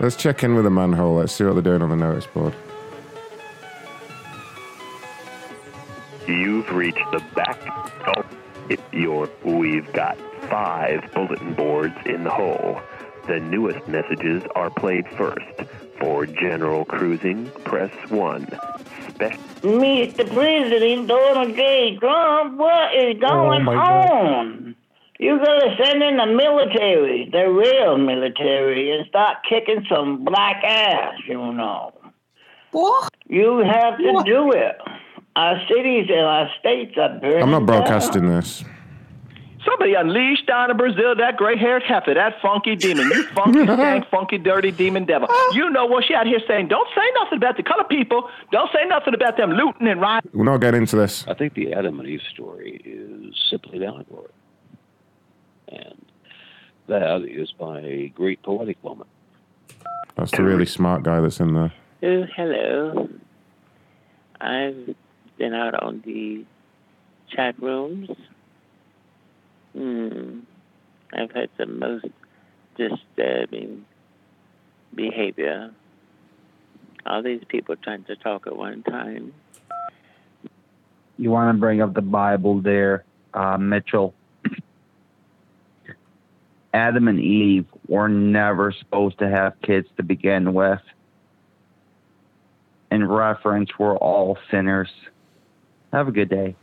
[0.00, 1.16] Let's check in with the manhole.
[1.16, 2.54] Let's see what they're doing on the notice board.
[6.28, 7.58] You've reached the back.
[8.06, 8.22] Oh,
[8.68, 10.18] if you're, we've got
[10.50, 12.82] five bulletin boards in the hole.
[13.26, 15.62] The newest messages are played first.
[15.98, 18.46] For general cruising, press one.
[19.08, 19.40] Special.
[19.62, 20.32] Mr.
[20.32, 21.96] President Donald J.
[21.98, 24.10] Trump, what is oh going my God.
[24.10, 24.76] on?
[25.18, 31.14] You gotta send in the military, the real military, and start kicking some black ass,
[31.26, 31.94] you know.
[32.70, 33.12] What?
[33.26, 34.76] You have to do it.
[35.36, 37.66] Our cities and our states are burning I'm not down.
[37.66, 38.64] broadcasting this.
[39.64, 43.08] Somebody unleashed down in Brazil that gray-haired heifer, that funky demon.
[43.10, 45.28] You funky, stank, funky, dirty demon devil.
[45.52, 46.04] You know what?
[46.04, 48.30] She out here saying, don't say nothing about the colored people.
[48.50, 50.30] Don't say nothing about them looting and rioting.
[50.32, 51.26] We're not getting into this.
[51.28, 54.30] I think the Adam and Eve story is simply an allegory.
[55.68, 56.04] And
[56.86, 59.06] that is by a great poetic woman.
[60.16, 61.72] That's the really smart guy that's in there.
[62.02, 63.08] Oh, hello.
[64.40, 64.94] I've
[65.38, 66.44] been out on the
[67.34, 68.10] chat rooms.
[69.74, 70.40] Hmm.
[71.12, 72.06] I've had the most
[72.76, 73.86] disturbing
[74.94, 75.70] behavior.
[77.06, 79.32] All these people trying to talk at one time.
[81.16, 83.04] You want to bring up the Bible there,
[83.34, 84.14] uh, Mitchell.
[86.74, 90.80] Adam and Eve were never supposed to have kids to begin with.
[92.90, 94.90] In reference, we're all sinners.
[95.92, 96.54] Have a good day.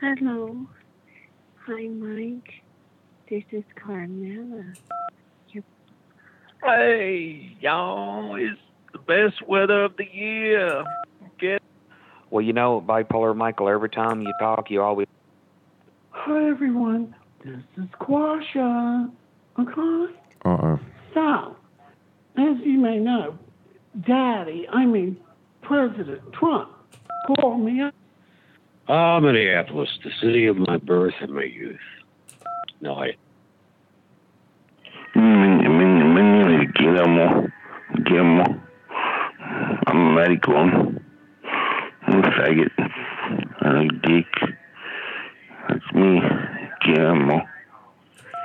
[0.00, 0.66] Hello.
[1.66, 2.62] Hi, Mike.
[3.28, 4.64] This is Carmela.
[6.64, 8.58] Hey, y'all, it's
[8.92, 10.84] the best weather of the year.
[11.38, 11.62] Get
[12.30, 15.06] Well, you know, bipolar Michael, every time you talk, you always.
[16.10, 17.14] Hi everyone,
[17.44, 19.10] this is Quasha.
[19.58, 20.14] Okay?
[20.44, 20.80] Uh oh.
[21.14, 21.56] So,
[22.36, 23.38] as you may know,
[24.06, 25.16] Daddy, I mean
[25.62, 26.70] President Trump,
[27.26, 27.94] called me up.
[28.88, 31.78] Ah, Minneapolis, the city of my birth and my youth.
[32.80, 33.16] No, I.
[35.14, 37.48] Mm, mm, mm, Guillermo,
[38.04, 38.62] Guillermo,
[39.86, 41.02] I'm a maricón.
[42.06, 42.70] I'm a faggot.
[43.60, 44.26] I like dick.
[45.68, 46.20] That's me,
[46.84, 47.42] Guillermo.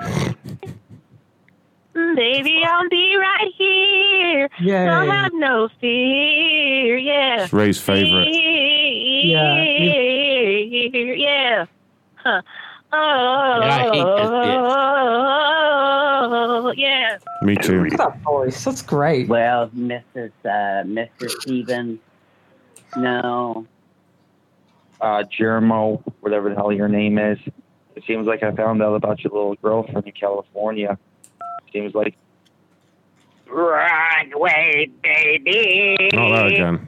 [1.94, 4.50] Baby, I'll be right here.
[4.60, 4.86] Yay.
[4.86, 6.98] Don't have no fear.
[6.98, 7.44] Yeah.
[7.44, 8.30] It's Ray's favorite.
[8.34, 9.64] Yeah.
[11.16, 11.66] Yeah.
[12.16, 12.42] Huh.
[12.96, 14.30] Oh, Yeah, I hate this
[16.78, 17.18] yeah.
[17.42, 17.84] Me too.
[17.84, 18.64] Look at that voice.
[18.64, 19.28] That's great.
[19.28, 20.32] Well, Mrs.
[20.46, 21.30] Uh, Mr.
[21.42, 22.00] Stevens,
[22.96, 23.66] no.
[25.02, 27.38] Uh, Jermo, whatever the hell your name is.
[27.96, 30.98] It seems like I found out about your little girlfriend in California.
[31.74, 32.16] Seems like
[33.48, 35.98] Broadway, baby.
[36.14, 36.88] Not that again.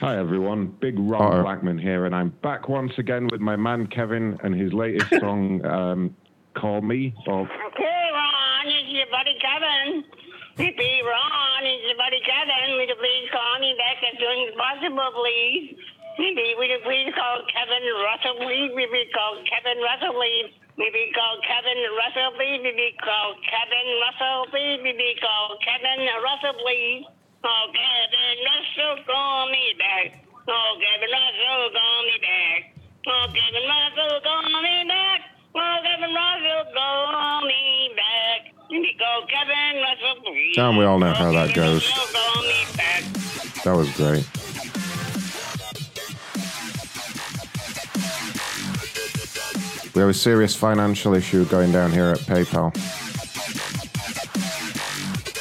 [0.00, 4.38] Hi everyone, Big Ron Blackman here, and I'm back once again with my man Kevin
[4.42, 6.16] and his latest song, um,
[6.54, 10.04] "Call Me." Or Okay, Ron, it's your buddy Kevin.
[10.56, 12.76] Hey, Ron, it's your buddy Kevin.
[12.76, 15.76] Would you please call me back as soon as possible, please?
[16.18, 18.72] Maybe would you please call Kevin Russell, please?
[18.76, 20.52] Maybe call Kevin Russell, please.
[20.80, 22.64] Maybe call Kevin Russell, please.
[22.64, 24.80] Maybe call Kevin Russell, please.
[24.80, 27.04] Maybe call Kevin Russell, please.
[27.44, 30.24] Oh, Kevin Russell, call me back.
[30.48, 32.60] Oh, Kevin Russell, call me back.
[33.12, 35.20] Oh, Kevin Russell, call me back.
[35.52, 38.40] Oh, Kevin Russell, call me back.
[38.72, 40.56] Maybe call Kevin Russell, please.
[40.56, 41.84] Damn, we all know how that oh, goes.
[42.40, 43.04] Me back.
[43.68, 44.24] That was great.
[49.94, 52.72] We have a serious financial issue going down here at PayPal.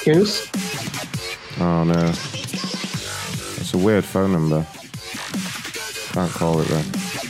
[0.03, 0.49] Goose?
[1.59, 2.09] Oh no.
[3.59, 4.65] It's a weird phone number.
[6.13, 7.28] Can't call it though.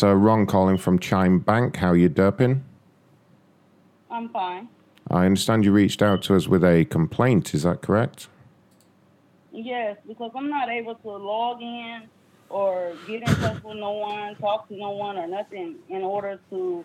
[0.00, 0.14] There, sir.
[0.16, 1.76] Ron calling from Chime Bank.
[1.76, 2.60] How you derping?
[4.10, 4.68] I'm fine.
[5.10, 7.52] I understand you reached out to us with a complaint.
[7.54, 8.28] Is that correct?
[9.50, 12.02] Yes, because I'm not able to log in
[12.48, 16.38] or get in touch with no one, talk to no one or nothing in order
[16.50, 16.84] to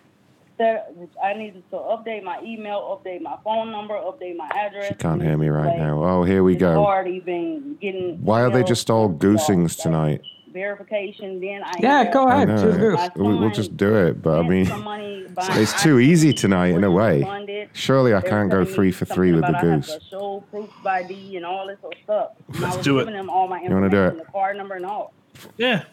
[0.58, 0.92] set.
[1.24, 4.88] I needed to update my email, update my phone number, update my address.
[4.88, 6.04] She can't hear me right Like, now.
[6.04, 6.84] Oh, here we go.
[6.84, 8.24] hard even getting.
[8.24, 10.22] Why are they just all goosings tonight?
[10.54, 11.40] Verification?
[11.42, 12.48] Then I Yeah, go ahead.
[12.48, 12.62] know.
[12.62, 13.10] choose goose.
[13.16, 14.88] We- We'll just do it, but I mean, some
[15.62, 17.68] it's, too easy tonight in a way.
[17.74, 19.98] Surely I can't go three for three with the about I have goose.
[20.10, 22.32] show proof of ID and all this stuff.
[22.48, 23.06] And Let's was do it.
[23.06, 24.18] them all my You wanna do it?
[24.18, 25.14] the card number and all.
[25.58, 25.84] Yeah.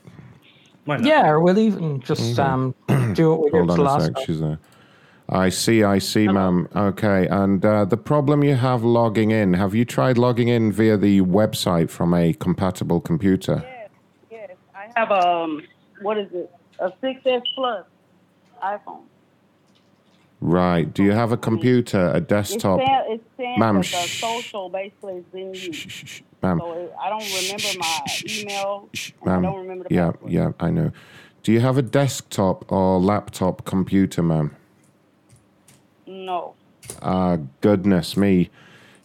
[1.01, 2.74] Yeah, or we'll even just um,
[3.15, 4.15] do what we did Hold the on a sec.
[4.15, 4.24] time.
[4.27, 4.59] She's there.
[5.28, 6.66] I see, I see, ma'am.
[6.74, 10.97] Okay, and uh, the problem you have logging in, have you tried logging in via
[10.97, 13.62] the website from a compatible computer?
[13.65, 13.80] Yes, I
[14.96, 15.62] have um,
[16.02, 16.50] what is it?
[16.78, 17.84] A 6S Plus
[18.62, 19.02] iPhone.
[20.40, 20.92] Right.
[20.92, 22.80] Do you have a computer, a desktop?
[22.80, 26.22] It's saying, it's saying Ma'am, the social basically is being used.
[26.42, 26.58] ma'am.
[26.60, 28.88] So it, I don't remember my email.
[29.22, 30.92] and I don't remember the yeah, yeah, I know.
[31.42, 34.56] Do you have a desktop or laptop computer, ma'am?
[36.06, 36.54] No.
[37.02, 38.50] Ah, goodness me.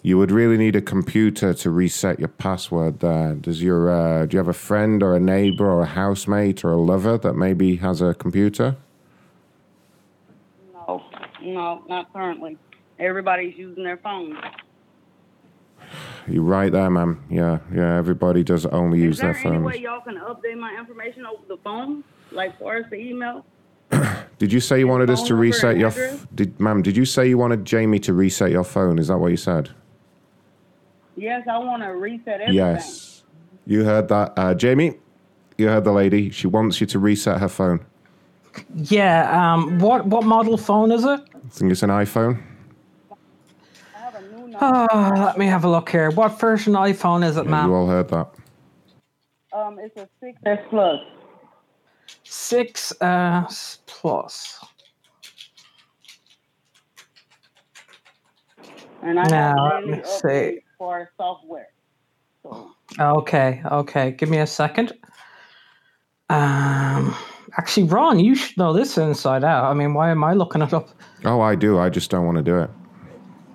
[0.05, 3.33] You would really need a computer to reset your password there.
[3.33, 6.73] Does your uh, do you have a friend or a neighbor or a housemate or
[6.73, 8.75] a lover that maybe has a computer?
[10.71, 11.03] No.
[11.41, 12.55] No, not currently.
[12.99, 14.37] Everybody's using their phones.
[16.27, 17.23] You're right there, ma'am.
[17.27, 19.37] Yeah, yeah, everybody does only use their phones.
[19.39, 22.03] Is there any way y'all can update my information over the phone?
[22.31, 23.43] Like for us the email?
[24.37, 27.27] Did you say you wanted us to reset your f- did ma'am, did you say
[27.27, 28.99] you wanted Jamie to reset your phone?
[28.99, 29.71] Is that what you said?
[31.15, 32.55] Yes, I want to reset everything.
[32.55, 33.23] Yes.
[33.65, 34.33] You heard that.
[34.37, 34.95] Uh, Jamie,
[35.57, 36.29] you heard the lady.
[36.29, 37.85] She wants you to reset her phone.
[38.75, 39.53] Yeah.
[39.53, 39.79] Um.
[39.79, 41.19] What what model phone is it?
[41.33, 42.41] I think it's an iPhone.
[44.61, 46.11] Oh, let me have a look here.
[46.11, 47.69] What version iPhone is it, Yeah, ma'am?
[47.69, 48.29] you all heard that.
[49.51, 51.01] Um, it's a 6S Plus.
[52.23, 54.63] Six S plus.
[59.03, 60.59] And I Now, have let me see.
[60.75, 61.67] Updates for software.
[62.43, 64.11] So Okay, okay.
[64.11, 64.93] Give me a second.
[66.29, 67.15] Um,
[67.57, 69.65] actually, Ron, you should know this inside out.
[69.65, 70.89] I mean, why am I looking it up?
[71.23, 71.79] Oh, I do.
[71.79, 72.69] I just don't want to do it.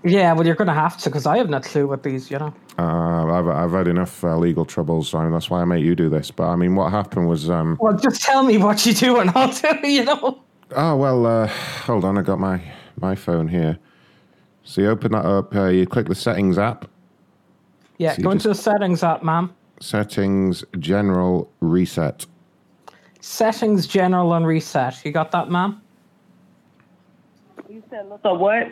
[0.02, 2.38] Yeah, well, you're going to have to because I have no clue what these, you
[2.38, 2.54] know.
[2.78, 6.08] Uh, I've I've had enough uh, legal troubles, so that's why I make you do
[6.08, 6.30] this.
[6.30, 9.30] But I mean, what happened was, um, Well, just tell me what you do and
[9.34, 10.42] I'll tell you, you know.
[10.74, 12.62] oh well, uh, hold on, I got my
[12.98, 13.78] my phone here.
[14.62, 15.54] So you open that up.
[15.54, 16.88] Uh, you click the settings app,
[18.00, 19.52] Yeah, So go into the settings app, ma'am.
[19.78, 22.24] settings, general, reset.
[23.20, 25.04] Settings, general, and reset.
[25.04, 25.82] You got that, ma'am?
[27.68, 28.68] you said look at what?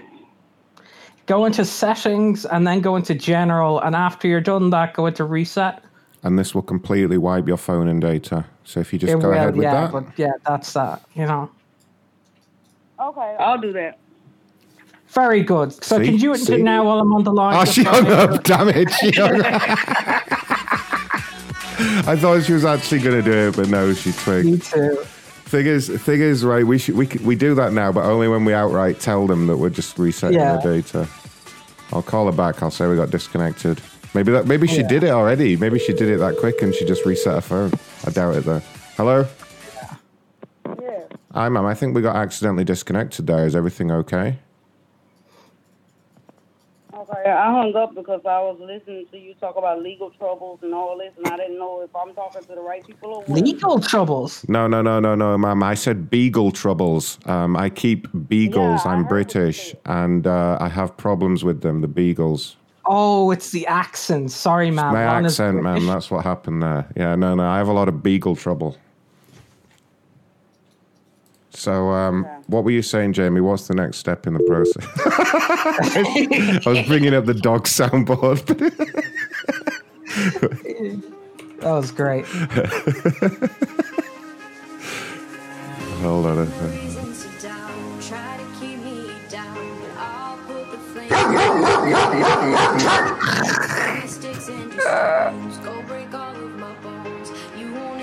[1.26, 3.80] Go into settings and then go into general.
[3.80, 5.82] And after you're done that, go into reset.
[6.22, 8.46] And this will completely wipe your phone and data.
[8.64, 9.92] So if you just It go will, ahead with yeah, that.
[9.92, 11.50] but yeah, that's that, you know.
[12.98, 13.98] Okay, I'll do that.
[15.08, 15.72] Very good.
[15.84, 16.04] So See?
[16.04, 16.54] can you do See?
[16.54, 17.56] it now while I'm on the line?
[17.56, 18.30] Oh, she hung up.
[18.30, 18.90] sure- Damn it.
[18.92, 19.62] She hung up.
[22.08, 24.46] I thought she was actually going to do it, but no, she twigged.
[24.46, 24.96] Me too.
[25.44, 26.66] Thing is, thing is, right?
[26.66, 29.56] We should we we do that now, but only when we outright tell them that
[29.56, 30.58] we're just resetting Yeah.
[30.58, 31.08] their data.
[31.92, 32.62] I'll call her back.
[32.62, 33.80] I'll say we got disconnected.
[34.12, 34.46] Maybe that.
[34.46, 34.88] Maybe she Yeah.
[34.88, 35.56] did it already.
[35.56, 37.72] Maybe she did it that quick and she just reset her phone.
[38.06, 38.60] I doubt it though.
[38.96, 39.26] Hello.
[40.82, 41.00] Yeah.
[41.32, 41.64] Hi, ma'am.
[41.64, 43.46] I think we got accidentally disconnected there.
[43.46, 44.38] Is everything okay?
[47.10, 50.74] Okay, I hung up because I was listening to you talk about legal troubles and
[50.74, 53.40] all this, and I didn't know if I'm talking to the right people or what.
[53.40, 54.44] Legal troubles.
[54.46, 55.62] No, no, no, no, no, ma'am.
[55.62, 57.18] I said beagle troubles.
[57.24, 58.82] Um, I keep beagles.
[58.84, 61.80] Yeah, I I'm British, and uh, I have problems with them.
[61.80, 62.56] The beagles.
[62.84, 64.30] Oh, it's the accent.
[64.30, 64.92] Sorry, ma'am.
[64.92, 65.86] My Ron is accent, ma'am.
[65.86, 66.90] That's what happened there.
[66.94, 67.44] Yeah, no, no.
[67.44, 68.76] I have a lot of beagle trouble.
[71.58, 73.40] So, um, what were you saying, Jamie?
[73.40, 74.86] What's the next step in the process?
[76.64, 78.44] I was bringing up the dog soundboard.
[81.60, 82.24] That was great.
[86.00, 86.88] Hold on a second.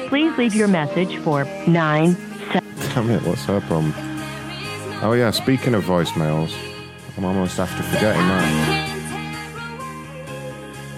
[0.09, 2.34] Please leave your message for 9
[2.95, 3.93] Damn it, what's her problem?
[5.03, 6.55] Oh, yeah, speaking of voicemails,
[7.17, 8.89] I'm almost after forgetting that.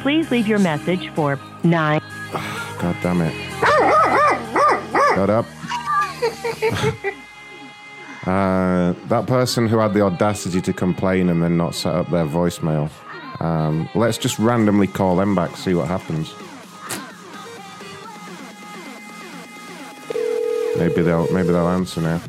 [0.02, 2.00] Please leave your message for 9
[2.32, 3.34] God damn it.
[5.16, 5.46] Shut up.
[8.26, 12.26] Uh, that person who had the audacity to complain and then not set up their
[12.26, 12.90] voicemail.
[13.40, 16.34] Um, let's just randomly call them back, see what happens.
[20.78, 22.22] Maybe they'll maybe they'll answer now.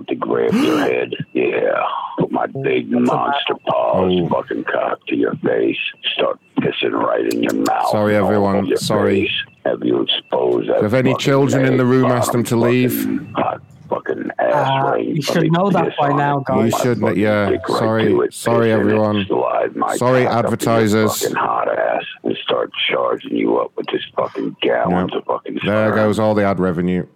[0.00, 1.12] Yeah, to grab your head.
[1.32, 1.82] Yeah,
[2.18, 5.76] put my big monster paws fucking cock to your face.
[6.14, 7.88] Start pissing right in your mouth.
[7.90, 8.76] Sorry, everyone.
[8.76, 9.22] Sorry.
[9.26, 9.32] face.
[9.66, 10.84] Have you exposed that?
[10.84, 13.06] If any children in the room, ask them to leave.
[13.34, 15.16] hot fucking ass Uh, ring.
[15.16, 16.72] you should know that by now, guys.
[16.72, 17.16] You shouldn't.
[17.16, 17.50] Yeah.
[17.50, 18.28] Right Sorry.
[18.30, 19.26] Sorry, piss in it, everyone.
[19.26, 21.20] Sorry, cock up your advertisers.
[21.22, 25.54] Fucking hot ass and start charging you up with this fucking gallons of fucking.
[25.64, 25.94] There sperm.
[25.96, 27.06] goes all the ad revenue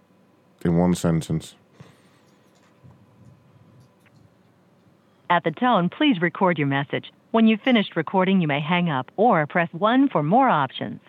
[0.65, 1.55] in one sentence.
[5.35, 7.13] At the tone, please record your message.
[7.33, 11.01] When you've finished recording, you may hang up or press 1 for more options.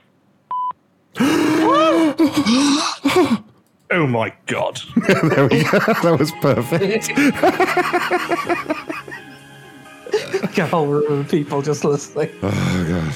[3.92, 4.82] Oh my god.
[5.08, 5.78] there we go.
[6.02, 7.10] That was perfect.
[10.56, 12.32] Get over room of people just listening.
[12.42, 13.14] Oh god.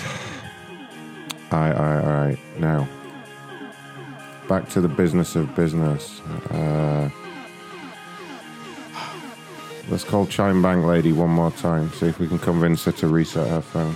[1.52, 2.40] Alright, alright, alright.
[2.60, 2.88] Now.
[4.48, 6.22] Back to the business of business.
[6.52, 7.10] Uh,
[9.90, 11.92] let's call Chime Bank Lady one more time.
[11.94, 13.96] See if we can convince her to reset her phone.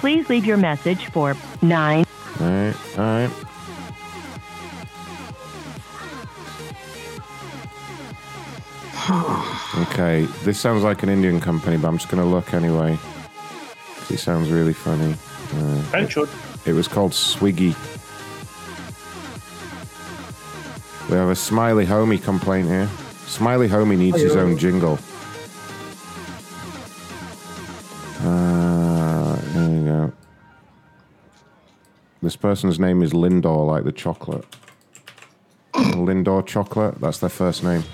[0.00, 2.04] Please leave your message for 9.
[2.40, 3.30] Alright, alright.
[9.78, 12.98] Okay, this sounds like an Indian company, but I'm just going to look anyway.
[14.08, 15.14] 'Cause it sounds really funny.
[15.54, 16.28] Uh, And should.
[16.64, 17.74] It was called Swiggy.
[21.10, 22.88] We have a Smiley Homie complaint here.
[23.26, 24.98] Smiley Homie needs his own jingle.
[28.22, 30.12] Uh, there you go.
[32.22, 34.44] This person's name is Lindor, like the chocolate.
[35.74, 37.84] Lindor Chocolate, that's their first name.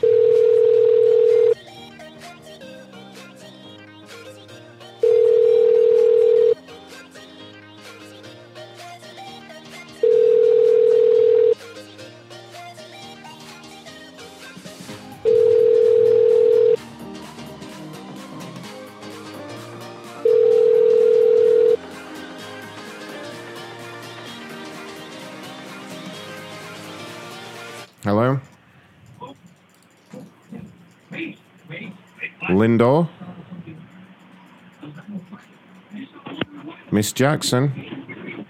[36.93, 38.44] Miss Jackson?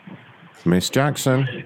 [0.64, 1.64] Miss Jackson?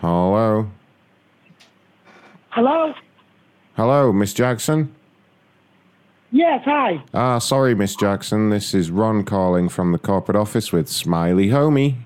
[0.00, 0.70] Hello?
[2.50, 2.94] Hello?
[3.76, 4.94] Hello, Miss Jackson?
[6.30, 7.02] Yes, hi.
[7.12, 8.50] Ah, sorry, Miss Jackson.
[8.50, 11.96] This is Ron calling from the corporate office with Smiley Homie.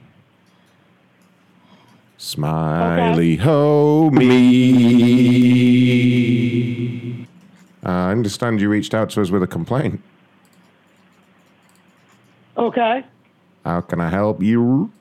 [2.22, 4.22] Smiley Homie.
[7.84, 10.00] Uh, I understand you reached out to us with a complaint.
[12.56, 13.04] Okay.
[13.64, 14.92] How can I help you?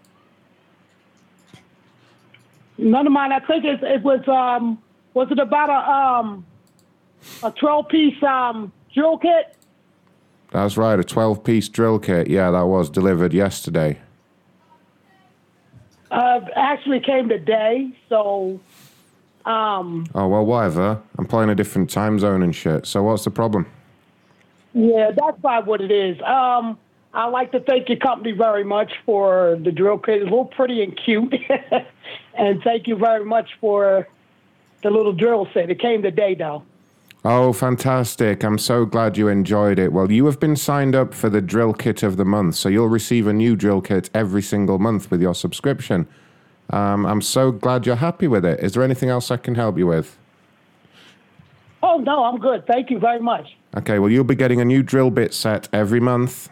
[2.79, 3.31] None of mine.
[3.31, 4.81] I think it, it was um
[5.13, 6.43] was it about a um
[7.43, 9.55] a twelve piece um drill kit?
[10.49, 12.29] That's right, a 12 piece drill kit.
[12.29, 13.99] Yeah, that was delivered yesterday.
[16.11, 18.59] Uh actually came today, so
[19.45, 21.01] um Oh, well, whatever.
[21.17, 22.85] I'm playing a different time zone and shit.
[22.85, 23.65] So, what's the problem?
[24.73, 26.21] yeah, that's probably what it is.
[26.21, 26.77] Um
[27.13, 30.15] I'd like to thank your company very much for the drill kit.
[30.21, 31.33] It's a little pretty and cute.
[32.37, 34.07] and thank you very much for
[34.83, 35.69] the little drill set.
[35.69, 36.63] It came today though.
[37.23, 38.43] Oh, fantastic.
[38.43, 39.93] I'm so glad you enjoyed it.
[39.93, 42.87] Well, you have been signed up for the drill kit of the month, so you'll
[42.87, 46.07] receive a new drill kit every single month with your subscription.
[46.71, 48.59] Um, I'm so glad you're happy with it.
[48.59, 50.17] Is there anything else I can help you with?
[51.83, 52.65] Oh no, I'm good.
[52.65, 53.55] Thank you very much.
[53.77, 56.49] Okay, well, you'll be getting a new drill bit set every month.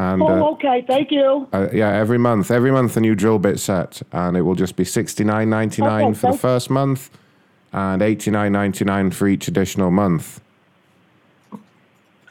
[0.00, 0.82] And oh, uh, okay.
[0.86, 1.46] Thank you.
[1.52, 4.74] uh, yeah, every month, every month a new drill bit set, and it will just
[4.76, 7.10] be sixty nine ninety nine Okay, for the thank- first month,
[7.74, 10.40] and eighty nine ninety nine for each additional month.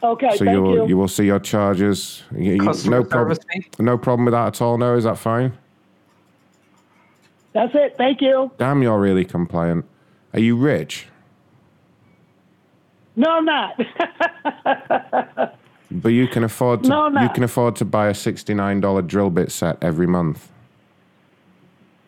[0.01, 0.29] Okay.
[0.31, 0.87] so thank you'll you.
[0.87, 2.23] you will see your charges.
[2.35, 3.35] You- you- no problem.
[3.35, 3.79] service?
[3.79, 4.77] No problem with that at all.
[4.79, 5.51] No, is that fine?
[7.53, 7.95] That's it.
[7.97, 8.49] Thank you.
[8.57, 9.85] Damn, you're really compliant.
[10.33, 11.07] Are you rich?
[13.15, 13.79] No, I'm not.
[15.91, 18.79] But you can afford to No, I'm you can afford to buy a sixty nine
[18.79, 20.49] dollar drill bit set every month.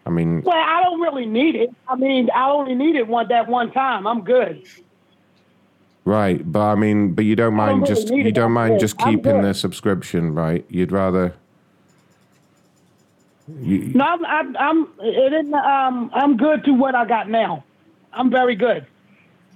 [0.06, 1.70] I mean, well, I don't really need it.
[1.88, 4.06] I mean, I only need it one that one time.
[4.08, 4.64] I'm good.
[6.06, 6.42] right?
[6.52, 8.36] But I mean, but you don't I don't mind really just you it.
[8.36, 8.80] don't mind good.
[8.82, 10.66] just keeping the subscription, right?
[10.70, 11.34] You'd rather.
[13.60, 17.64] You, No, I'm, I'm, I'm it isn't, um, I'm good to what I got now.
[18.14, 18.86] I'm very good.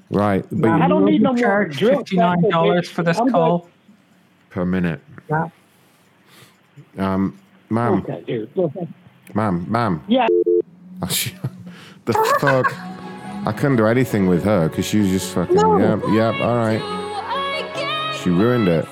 [0.10, 2.04] right, but I you, don't need no more charge drill.
[2.04, 3.62] $59 for this I'm good.
[4.56, 5.02] Per minute.
[5.30, 5.50] Yeah.
[6.98, 7.38] Um,
[7.70, 8.50] ma'am, Okay, dude.
[8.58, 8.88] Okay.
[9.34, 10.02] ma'am, ma'am.
[10.08, 10.28] Yeah.
[11.04, 11.36] Oh, she,
[12.06, 12.74] the fuck.
[13.46, 15.58] I couldn't do anything with her because she was just fucking.
[15.58, 16.36] Yep, yep.
[16.36, 16.82] All right.
[18.24, 18.88] She ruined it.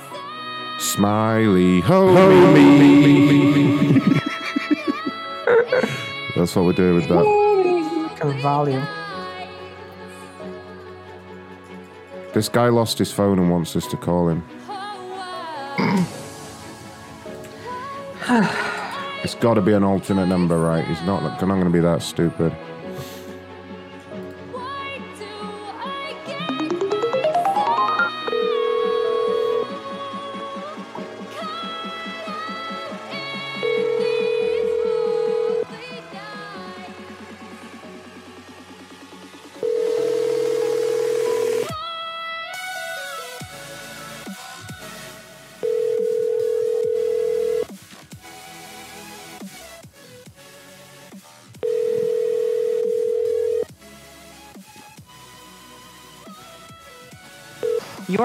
[0.80, 2.12] Smiley, ho
[2.54, 4.00] me.
[6.36, 7.24] That's what we're doing with that.
[8.20, 8.86] Kind of volume.
[12.34, 14.44] This guy lost his phone and wants us to call him.
[19.24, 20.86] It's got to be an alternate number, right?
[20.86, 21.24] He's not.
[21.24, 22.56] I'm not going to be that stupid.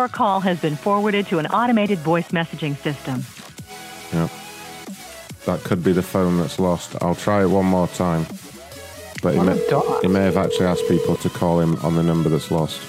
[0.09, 3.25] Your call has been forwarded to an automated voice messaging system.
[4.15, 4.31] Yep.
[5.45, 6.97] That could be the phone that's lost.
[7.03, 8.25] I'll try it one more time.
[9.23, 9.63] But he may,
[10.01, 12.81] he may have actually asked people to call him on the number that's lost.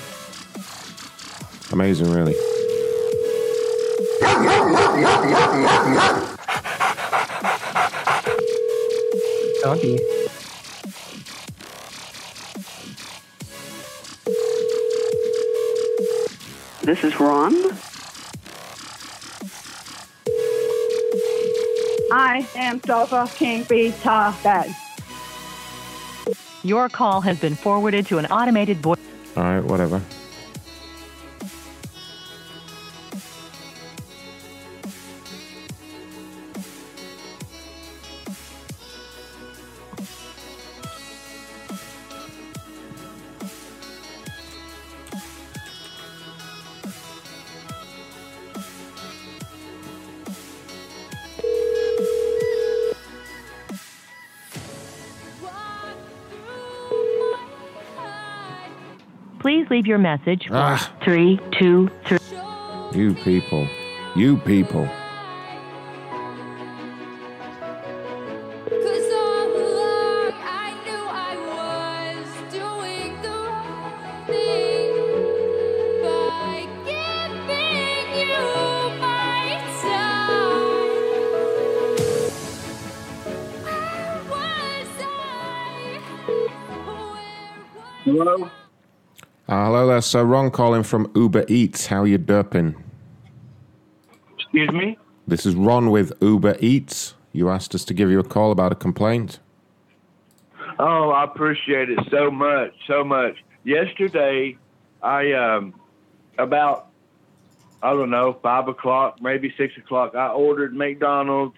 [1.74, 2.36] Amazing, really.
[9.62, 10.19] Doggy.
[16.90, 17.54] This is Ron.
[22.12, 24.76] I am Sofa King B Ta Bed.
[26.64, 28.98] Your call has been forwarded to an automated voice.
[29.38, 30.02] All right, whatever.
[59.80, 60.92] Leave your message Ah.
[61.06, 62.20] three two three.
[62.94, 63.66] You people.
[64.14, 64.90] You people.
[90.10, 90.24] Sir.
[90.24, 91.86] Ron calling from Uber Eats.
[91.86, 92.74] How you derping?
[94.40, 94.98] Excuse me?
[95.28, 97.14] This is Ron with Uber Eats.
[97.32, 99.38] You asked us to give you a call about a complaint.
[100.80, 103.36] Oh, I appreciate it so much, so much.
[103.64, 104.58] Yesterday,
[105.04, 105.76] I um
[106.40, 106.88] about
[107.84, 110.16] I don't know five o'clock, maybe six o'clock.
[110.16, 111.56] I ordered McDonald's.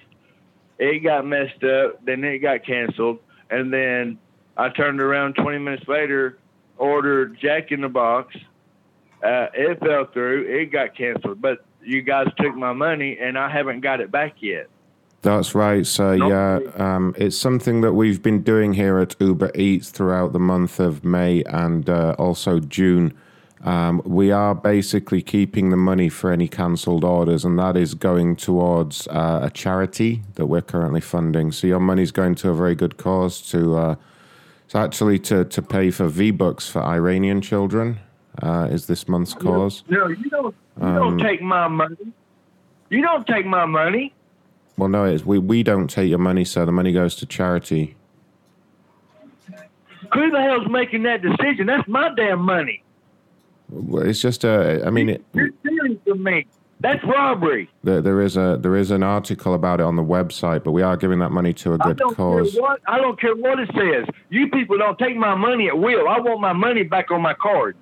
[0.77, 2.03] It got messed up.
[2.05, 3.19] Then it got canceled,
[3.49, 4.19] and then
[4.57, 6.37] I turned around twenty minutes later,
[6.81, 8.35] ordered Jack in the Box.
[9.23, 10.47] Uh, it fell through.
[10.49, 14.35] It got canceled, but you guys took my money, and I haven't got it back
[14.39, 14.67] yet.
[15.21, 16.15] That's right, sir.
[16.15, 20.79] Yeah, um, it's something that we've been doing here at Uber Eats throughout the month
[20.79, 23.13] of May and uh, also June.
[23.63, 28.35] Um, we are basically keeping the money for any cancelled orders, and that is going
[28.35, 31.51] towards uh, a charity that we're currently funding.
[31.51, 33.39] So your money's going to a very good cause.
[33.51, 33.77] To
[34.71, 37.99] it's actually to to pay for V Bucks for Iranian children.
[38.41, 39.83] Uh, is this month's cause?
[39.89, 40.55] No, you don't.
[40.79, 41.97] You Um, don't take my money.
[42.89, 44.13] You don't take my money.
[44.77, 46.65] Well, no, it's, we we don't take your money, sir.
[46.65, 47.97] The money goes to charity.
[50.13, 51.65] Who the hell's making that decision?
[51.65, 52.81] That's my damn money.
[53.69, 54.85] Well, It's just a.
[54.85, 56.45] I mean, it, You're stealing from me.
[56.81, 57.69] That's robbery.
[57.83, 60.81] there, there is a there is an article about it on the website, but we
[60.81, 62.53] are giving that money to a good I don't cause.
[62.53, 64.07] care what I don't care what it says.
[64.29, 66.07] You people don't take my money at will.
[66.09, 67.75] I want my money back on my card.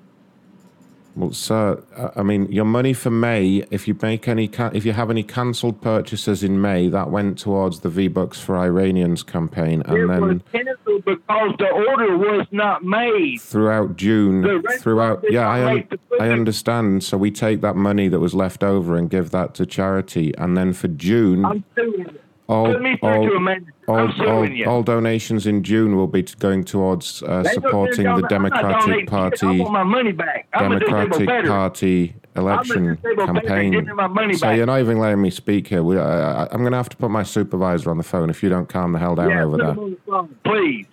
[1.20, 1.84] Well, sir,
[2.16, 5.82] I- mean, your money for May, if you make any, if you have any cancelled
[5.82, 10.10] purchases in May, that went towards the V Bucks for Iranians campaign, it and was
[10.10, 13.42] then canceled because the order was not made.
[13.42, 15.88] throughout June, throughout, yeah, I, un-
[16.22, 17.04] I understand.
[17.04, 20.56] So we take that money that was left over and give that to charity, and
[20.56, 22.20] then for June, I'm suing you.
[22.50, 23.74] All Put me through all, to a manager.
[23.88, 28.30] all, all, donations in June will be going towards uh, supporting the not- I'm not
[28.30, 29.08] Democratic.
[29.08, 29.60] Party.
[29.60, 30.48] want my money back.
[30.54, 31.46] I'm Democratic.
[31.46, 33.74] Party election campaign.
[33.74, 35.84] Give me my money so you're not even letting me speak here.
[35.84, 38.50] We, I- I'm going to have to put my supervisor on the phone if you
[38.50, 39.76] don't calm the hell down yeah, over there.
[39.76, 40.88] the please.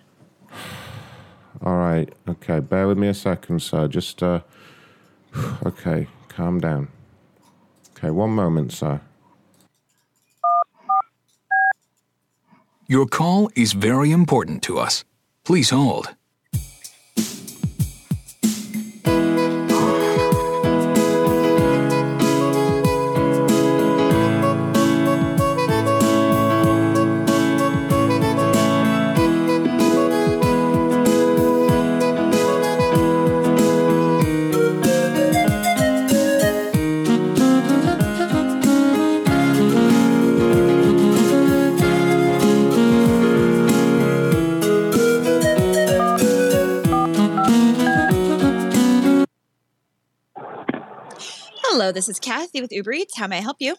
[1.65, 2.13] All right.
[2.29, 2.59] Okay.
[2.59, 3.87] Bear with me a second, sir.
[3.87, 4.41] Just, uh,
[5.65, 6.07] okay.
[6.29, 6.89] Calm down.
[7.97, 8.11] Okay.
[8.11, 9.01] One moment, sir.
[12.89, 15.03] Your call is very important to us.
[15.43, 16.16] Please hold.
[52.37, 53.17] Kathy with Uber Eats.
[53.17, 53.75] How may I help you?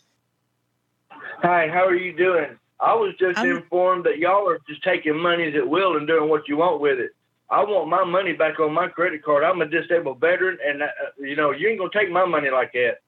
[1.10, 2.59] Hi, how are you doing?
[2.80, 6.28] I was just I'm- informed that y'all are just taking monies at will and doing
[6.28, 7.12] what you want with it.
[7.51, 9.43] I want my money back on my credit card.
[9.43, 10.86] I'm a disabled veteran, and uh,
[11.18, 12.98] you know you ain't gonna take my money like that.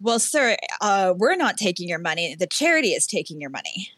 [0.00, 2.36] Well, sir, uh, we're not taking your money.
[2.36, 3.90] The charity is taking your money.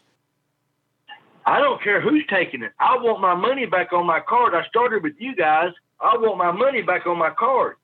[1.45, 2.71] I don't care who's taking it.
[2.79, 4.55] I want my money back on my card.
[4.55, 5.71] I started with you guys.
[5.99, 7.75] I want my money back on my card.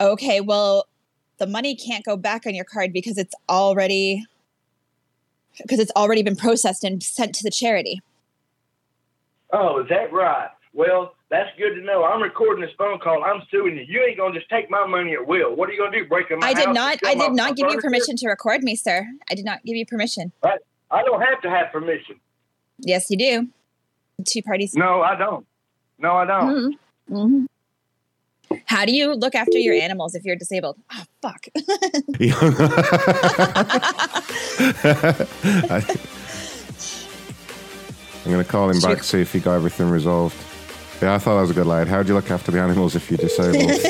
[0.00, 0.86] Okay, well,
[1.38, 4.24] the money can't go back on your card because it's already
[5.58, 8.00] because it's already been processed and sent to the charity.
[9.52, 10.48] Oh, is that right?
[10.72, 12.04] Well, that's good to know.
[12.04, 13.24] I'm recording this phone call.
[13.24, 13.84] I'm suing you.
[13.86, 15.54] You ain't gonna just take my money at will.
[15.54, 16.06] What are you gonna do?
[16.06, 19.06] Break my I did not I did not give you permission to record me, sir.
[19.30, 20.32] I did not give you permission.
[20.42, 20.56] I,
[20.90, 22.16] I don't have to have permission.
[22.78, 23.48] Yes, you do.
[24.24, 24.74] Two parties.
[24.74, 25.46] No, I don't.
[25.98, 26.78] No, I don't.
[27.10, 27.46] Mhm.
[28.66, 30.78] How do you look after your animals if you're disabled?
[30.92, 31.46] Oh, fuck.
[31.56, 31.60] I,
[38.24, 40.36] am going to call him back, see if he got everything resolved.
[41.02, 41.86] Yeah, I thought that was a good line.
[41.86, 43.70] How do you look after the animals if you're disabled?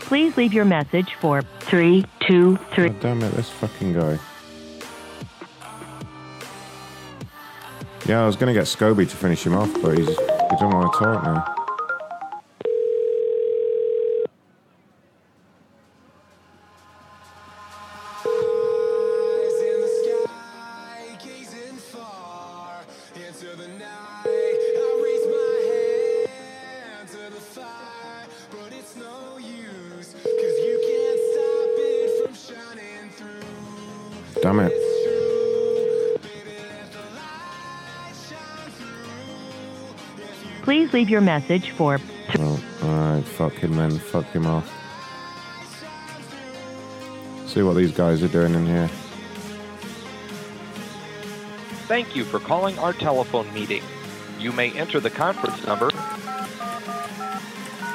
[0.00, 2.88] Please leave your message for 323.
[2.88, 4.18] God damn it, this fucking guy.
[8.04, 10.70] Yeah, I was going to get Scobie to finish him off, but he's, he doesn't
[10.70, 11.54] want to talk now.
[34.42, 34.91] Damn it.
[40.72, 42.00] Please leave your message for
[42.38, 43.90] Oh, alright, fuck him then.
[43.90, 44.72] Fuck him off.
[47.46, 48.88] See what these guys are doing in here.
[51.88, 53.82] Thank you for calling our telephone meeting.
[54.38, 55.90] You may enter the conference number.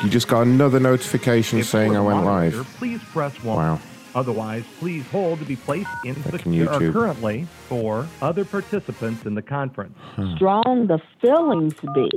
[0.04, 2.68] You just got another notification saying I went Moderator, live.
[2.76, 3.58] Please press one.
[3.58, 3.80] Wow.
[4.14, 6.94] Otherwise, please hold to be placed in the secure YouTube.
[6.94, 9.98] currently for other participants in the conference.
[10.36, 12.12] strong the feelings be.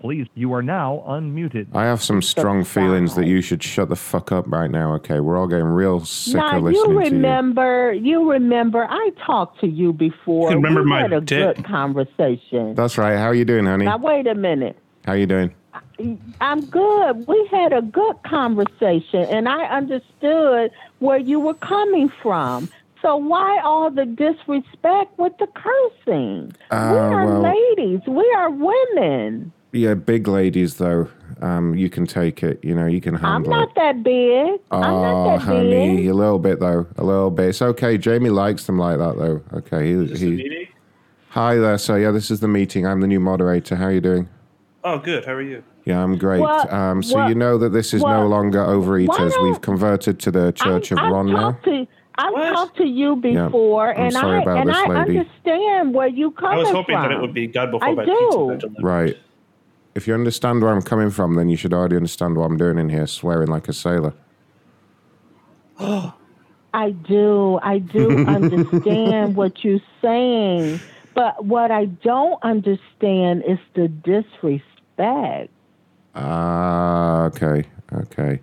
[0.00, 1.68] Please, you are now unmuted.
[1.74, 5.20] I have some strong feelings that you should shut the fuck up right now, okay?
[5.20, 7.10] We're all getting real sick Now of you listening to you.
[7.12, 10.50] remember, you remember, I talked to you before.
[10.50, 11.56] You remember we my had a dick.
[11.56, 12.74] good conversation.
[12.74, 13.16] That's right.
[13.16, 13.86] How are you doing, honey?
[13.86, 14.78] Now wait a minute.
[15.06, 15.54] How are you doing?
[16.42, 17.26] I'm good.
[17.26, 22.68] We had a good conversation, and I understood where you were coming from.
[23.00, 26.46] So why all the disrespect with the cursing?
[26.48, 28.00] we Ah, are well- ladies.
[28.06, 29.52] We are women.
[29.76, 31.08] Yeah, big ladies though.
[31.42, 32.64] Um, you can take it.
[32.64, 33.52] You know, you can handle.
[33.52, 33.66] I'm handle it.
[33.66, 34.60] not that big.
[34.70, 36.08] I'm Oh, not that honey, big.
[36.08, 37.48] a little bit though, a little bit.
[37.50, 37.98] It's okay.
[37.98, 39.42] Jamie likes them like that though.
[39.52, 39.86] Okay.
[40.06, 40.68] He, he,
[41.30, 41.76] Hi there.
[41.78, 42.86] So yeah, this is the meeting.
[42.86, 43.76] I'm the new moderator.
[43.76, 44.28] How are you doing?
[44.84, 45.24] Oh, good.
[45.26, 45.62] How are you?
[45.84, 46.40] Yeah, I'm great.
[46.40, 49.40] Well, um, so well, you know that this is no longer Overeaters.
[49.42, 51.52] We've converted to the Church of I've Ron now.
[51.52, 51.86] talked to
[52.18, 55.18] I've talked to you before, I'm and I and I lady.
[55.18, 56.54] understand where you come from.
[56.54, 57.02] I was hoping from.
[57.02, 58.16] that it would be God before I my do.
[58.18, 58.46] pizza.
[58.48, 58.82] Benjamin.
[58.82, 59.16] Right.
[59.96, 62.78] If you understand where I'm coming from, then you should already understand what I'm doing
[62.78, 64.12] in here, swearing like a sailor.
[65.78, 67.58] I do.
[67.62, 70.80] I do understand what you're saying.
[71.14, 75.50] But what I don't understand is the disrespect.
[76.14, 77.64] Ah, okay,
[77.94, 78.40] okay.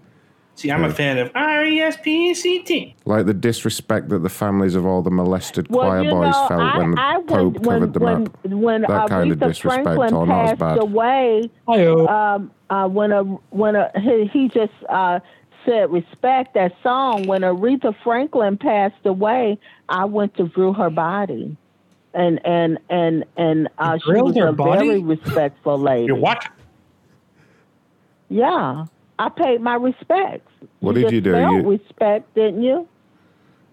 [0.55, 2.95] See, I'm a fan of R E S P E C T.
[3.05, 6.61] Like the disrespect that the families of all the molested Well, choir boys know, felt
[6.61, 8.45] I, when the I Pope when, covered them when, up.
[8.45, 10.77] when That kind of Aretha disrespect, Franklin oh, not as passed bad.
[10.79, 15.19] away, um, uh, when a when a he, he just uh,
[15.65, 17.25] said respect that song.
[17.25, 19.57] When Aretha Franklin passed away,
[19.89, 21.57] I went to view her body,
[22.13, 24.87] and and and and uh, she was a body?
[24.87, 26.05] very respectful lady.
[26.07, 26.47] You're what?
[28.29, 28.85] Yeah,
[29.25, 30.51] I paid my respects.
[30.81, 31.31] What did you do?
[31.31, 32.87] Felt You- respect, didn't you?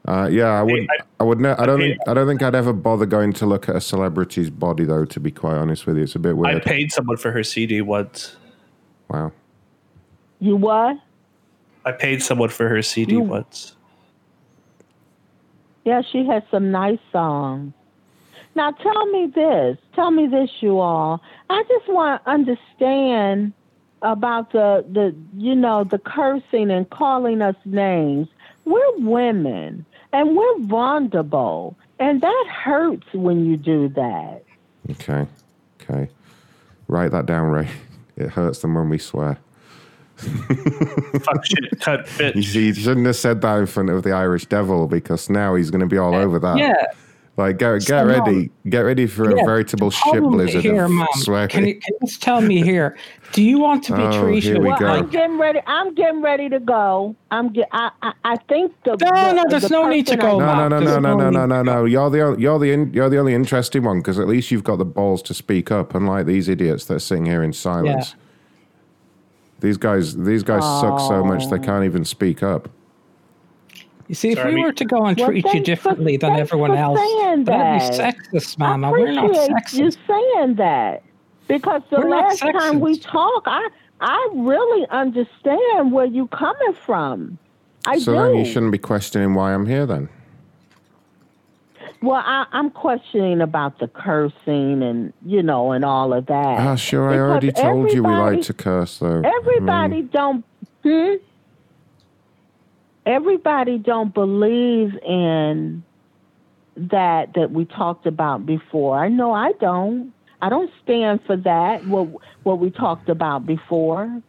[0.07, 0.87] Uh, yeah, I would.
[1.19, 1.41] I would.
[1.41, 1.99] Ne- I don't think.
[2.07, 5.05] I don't think I'd ever bother going to look at a celebrity's body, though.
[5.05, 6.57] To be quite honest with you, it's a bit weird.
[6.57, 8.37] I paid someone for her CD once.
[9.09, 9.33] Wow.
[10.39, 10.97] You what?
[11.85, 13.77] I paid someone for her CD You- once.
[15.85, 17.73] Yeah, she has some nice songs.
[18.55, 19.77] Now tell me this.
[19.95, 21.21] Tell me this, you all.
[21.51, 23.53] I just want to understand
[24.03, 28.29] about the the you know the cursing and calling us names.
[28.65, 34.43] We're women and we're vulnerable, and that hurts when you do that.
[34.91, 35.27] Okay.
[35.83, 36.09] Okay.
[36.89, 37.69] Write that down, Ray.
[38.17, 39.39] It hurts them when we swear.
[40.21, 42.35] Fuck shit, cut bitch.
[42.35, 45.55] You see, you shouldn't have said that in front of the Irish Devil because now
[45.55, 46.59] he's going to be all over that.
[46.59, 46.87] Yeah.
[47.41, 48.51] Like, get, get So, ready.
[48.69, 51.09] Get ready for Yeah, a veritable shit blizzard here, of Mom.
[51.49, 52.97] Can you, can you just tell me here?
[53.33, 54.87] Do you want to be Oh, treated here we well, go.
[54.87, 55.61] I'm getting ready.
[55.67, 57.17] I'm getting ready to go.
[57.31, 57.69] I'm get.
[57.73, 60.55] I I, I think the No, the, no, there's the no need to go, No,
[60.55, 61.85] no, no, no, no, no, no no, no, no.
[61.87, 64.77] You're the you're the in, you're the only interesting one because at least you've got
[64.77, 68.15] the balls to speak up, unlike these idiots that are sitting here in silence.
[69.61, 72.69] These guys, these guys suck so much they can't even speak up.
[74.11, 76.33] You see, if we were to go and Well, treat you thanks for- differently than
[76.35, 78.91] everyone else, saying that'd be sexist, Mama.
[78.91, 79.79] We're not appreciate sexist.
[79.79, 81.05] you saying that
[81.47, 83.69] because the We're last time we talked, I
[84.01, 87.39] I really understand where you're coming from.
[87.87, 88.19] I so do.
[88.21, 90.09] then you shouldn't be questioning why I'm here then.
[92.03, 96.59] Well, I, I'm questioning about the cursing and you know and all of that.
[96.59, 97.11] Ah, sure.
[97.11, 99.23] I Because already told you we like to curse, though.
[99.25, 100.45] I Everybody mean, don't.
[100.83, 101.15] Hmm?
[103.07, 105.83] Everybody don't believe in
[106.77, 108.99] that that we talked about before.
[108.99, 110.13] I know I don't.
[110.43, 111.87] I don't stand for that.
[111.87, 112.09] What
[112.43, 114.23] what we talked about before.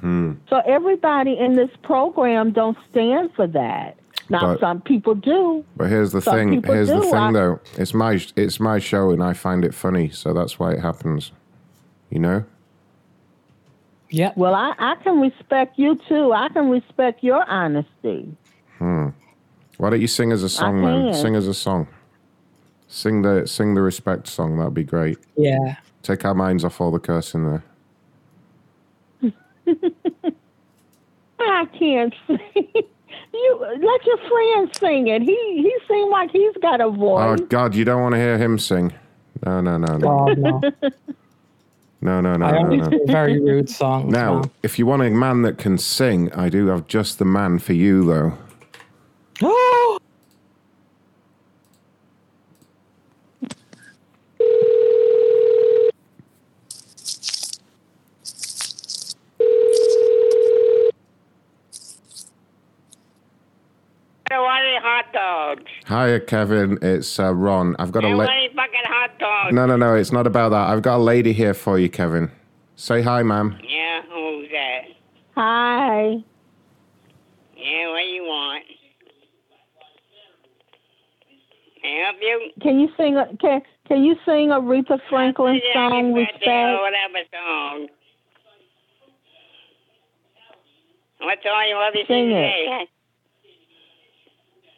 [0.00, 0.32] hmm.
[0.48, 3.96] So everybody in this program don't stand for that.
[4.30, 5.64] Now But- some people do.
[5.76, 6.62] But here's the Some thing.
[6.62, 7.60] Here's the thing, I- though.
[7.76, 11.32] It's my it's my show, and I find it funny, so that's why it happens.
[12.10, 12.44] You know.
[14.14, 14.32] Yeah.
[14.36, 16.32] Well, I, I can respect you too.
[16.32, 18.36] I can respect your honesty.
[18.78, 19.08] Hmm.
[19.78, 21.12] Why don't you sing as a song, man?
[21.14, 21.88] Sing as a song.
[22.86, 24.56] Sing the sing the respect song.
[24.56, 25.18] That'd be great.
[25.36, 25.76] Yeah.
[26.02, 27.60] Take our minds off all the cursing
[29.22, 29.32] there.
[31.40, 32.38] I can't sing.
[33.32, 35.22] You let your friend sing it.
[35.22, 37.40] He he seemed like he's got a voice.
[37.40, 37.46] Oh.
[37.46, 38.92] God, you don't want to hear him sing.
[39.44, 40.60] No, no, no, no, Oh, no.
[42.04, 42.90] no, no, no, I no, only no.
[42.90, 44.12] do very rude songs.
[44.12, 44.50] Now, Mom.
[44.62, 47.72] if you want a man that can sing, I do have just the man for
[47.72, 48.38] you, though.
[49.42, 49.98] Oh!
[64.30, 65.73] I don't want any hot dogs.
[65.88, 66.78] Hiya, Kevin.
[66.80, 67.76] It's uh, Ron.
[67.78, 69.54] I've got I a don't la- fucking hot dogs.
[69.54, 69.94] No, no, no.
[69.94, 70.68] It's not about that.
[70.68, 72.30] I've got a lady here for you, Kevin.
[72.76, 73.58] Say hi, ma'am.
[73.68, 74.80] Yeah, who's that?
[75.36, 76.16] Hi.
[77.56, 78.64] Yeah, what do you want?
[81.82, 82.50] Can I help you?
[82.62, 86.80] Can you sing a can can you sing Aretha Franklin song Birthday or respect?
[86.80, 87.88] whatever song.
[91.20, 92.50] What song you want me to Sing sing it.
[92.64, 92.88] today?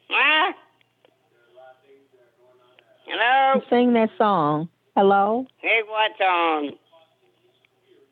[0.09, 0.55] What?
[3.07, 3.63] Hello?
[3.71, 4.69] Sing that song.
[4.97, 5.47] Hello?
[5.59, 6.73] Hey, what song?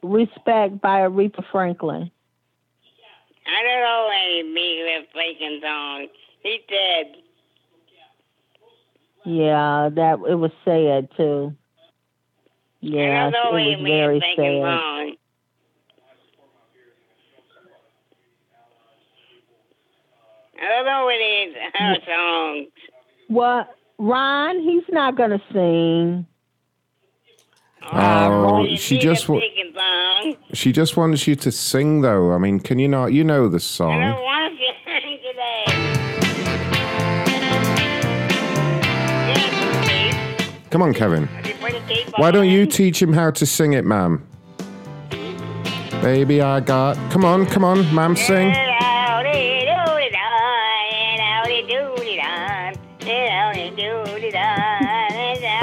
[0.02, 2.10] Respect by Aretha Franklin.
[3.46, 6.06] I don't know any Beatles freaking song.
[6.42, 7.16] He's dead.
[9.24, 11.54] Yeah, that it was sad too.
[12.80, 14.36] Yeah, it was very sad.
[14.36, 15.16] song.
[20.62, 22.68] I don't know any her songs.
[23.28, 23.74] What?
[24.08, 24.60] Ron?
[24.60, 26.26] He's not gonna sing.
[27.92, 29.40] Oh, she just wa-
[30.52, 32.32] she just wants you to sing though.
[32.32, 33.12] I mean, can you not?
[33.12, 34.00] You know the I song.
[34.00, 35.64] don't want you today.
[40.70, 41.28] Come on, Kevin.
[41.46, 44.26] You put a tape Why don't you teach him how to sing it, ma'am?
[46.02, 46.96] Baby, I got.
[47.10, 48.52] Come on, come on, ma'am, sing.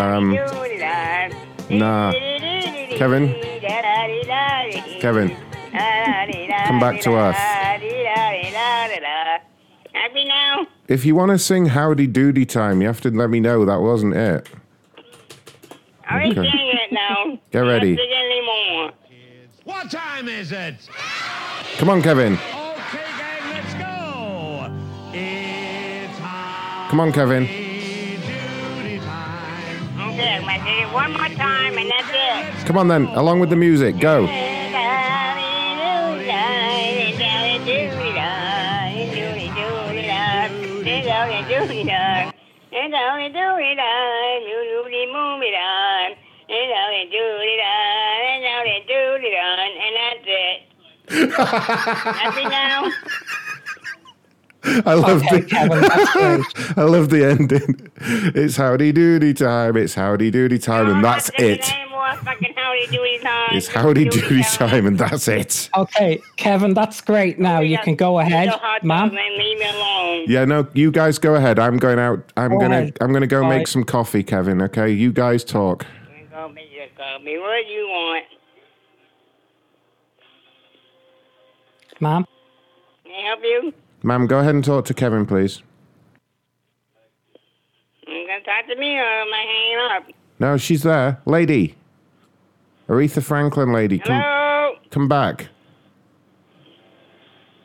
[0.02, 0.34] Um,
[1.70, 2.12] nah.
[2.98, 3.36] Kevin,
[5.00, 5.30] Kevin,
[6.66, 7.36] come back to us.
[9.94, 10.66] Happy now?
[10.88, 13.80] If you want to sing Howdy Doody Time, you have to let me know that
[13.80, 14.50] wasn't it.
[16.10, 16.50] I already Okay.
[16.50, 17.38] sang it now.
[17.52, 17.92] Get ready.
[17.92, 18.92] Not sing anymore.
[19.66, 20.76] What time is it?
[21.78, 22.34] Come on, Kevin.
[22.34, 24.72] Let's go.
[25.14, 26.18] It's
[26.90, 27.61] Come on, Kevin.
[30.12, 32.68] Okay, I'm do it one more time and that's it.
[32.68, 33.98] Come on then, along with the music.
[33.98, 34.26] Go.
[34.26, 34.72] And
[49.96, 50.72] that's it.
[52.18, 52.92] Happy now?
[54.64, 55.84] I love Okay, the Kevin.
[56.78, 57.90] I love the ending.
[58.36, 59.76] It's howdy doody time.
[59.78, 61.72] It's howdy doody time, and that's it.
[61.90, 63.50] More fucking howdy doody time.
[63.54, 65.70] It's howdy doody time, and that's it.
[65.76, 67.40] Okay, Kevin, that's great.
[67.40, 68.50] Now you can go ahead,
[68.84, 69.10] ma'am.
[69.10, 70.26] Leave me alone.
[70.28, 71.58] Yeah, no, you guys go ahead.
[71.60, 72.32] I'm going out.
[72.38, 72.98] I'm Go gonna ahead.
[73.02, 73.68] I'm gonna go All make right.
[73.68, 74.62] some coffee, Kevin.
[74.62, 75.86] Okay, you guys talk.
[76.32, 77.04] Go me, just go.
[77.04, 78.26] What do you want?
[82.00, 82.26] Ma'am.
[83.06, 83.74] Can I help you?
[84.04, 85.62] Ma'am, go ahead and talk to Kevin, please.
[88.08, 90.16] You gonna talk to me or am I hanging up?
[90.40, 91.76] No, she's there, lady.
[92.90, 94.76] Aretha Franklin, lady, come Hello?
[94.90, 95.50] come back.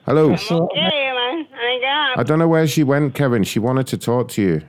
[0.05, 0.27] Hello.
[0.33, 1.47] I'm Okay, man.
[1.51, 2.19] Hang up.
[2.19, 3.43] I don't know where she went, Kevin.
[3.43, 4.63] She wanted to talk to you.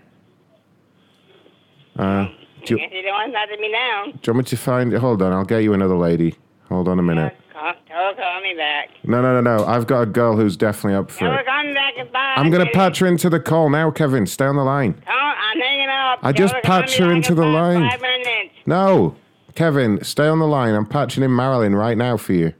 [1.95, 2.27] Uh,
[2.65, 4.05] do, you, Guess you don't want to talk to me now.
[4.05, 4.93] do you want me to find?
[4.93, 6.33] Hold on, I'll get you another lady.
[6.69, 7.35] Hold on a minute.
[7.57, 8.89] Call, call, call me back.
[9.03, 9.65] No, no, no, no.
[9.65, 11.45] I've got a girl who's definitely up for Never it.
[11.47, 14.27] come back I'm gonna patch her into the call now, Kevin.
[14.27, 15.01] Stay on the line.
[15.07, 16.19] I'm hanging up.
[16.21, 17.89] I just Never patched her into the line.
[17.89, 18.53] Five minutes.
[18.67, 19.15] No,
[19.55, 20.75] Kevin, stay on the line.
[20.75, 22.53] I'm patching in Marilyn right now for you.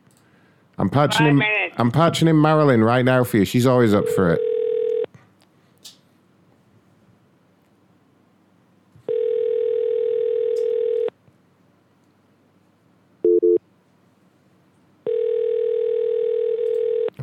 [0.79, 1.37] I'm patching Five in.
[1.37, 1.75] minutes.
[1.77, 3.45] I'm patching in Marilyn right now for you.
[3.45, 4.41] She's always up for it.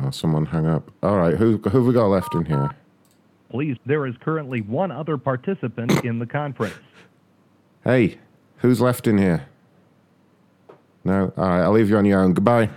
[0.05, 0.91] Oh, someone hung up.
[1.01, 2.69] All right, who who have we got left in here?
[3.49, 6.75] Please, there is currently one other participant in the conference.
[7.83, 8.19] Hey,
[8.57, 9.47] who's left in here?
[11.03, 11.33] No?
[11.37, 12.33] All right, I'll leave you on your own.
[12.33, 12.69] Goodbye.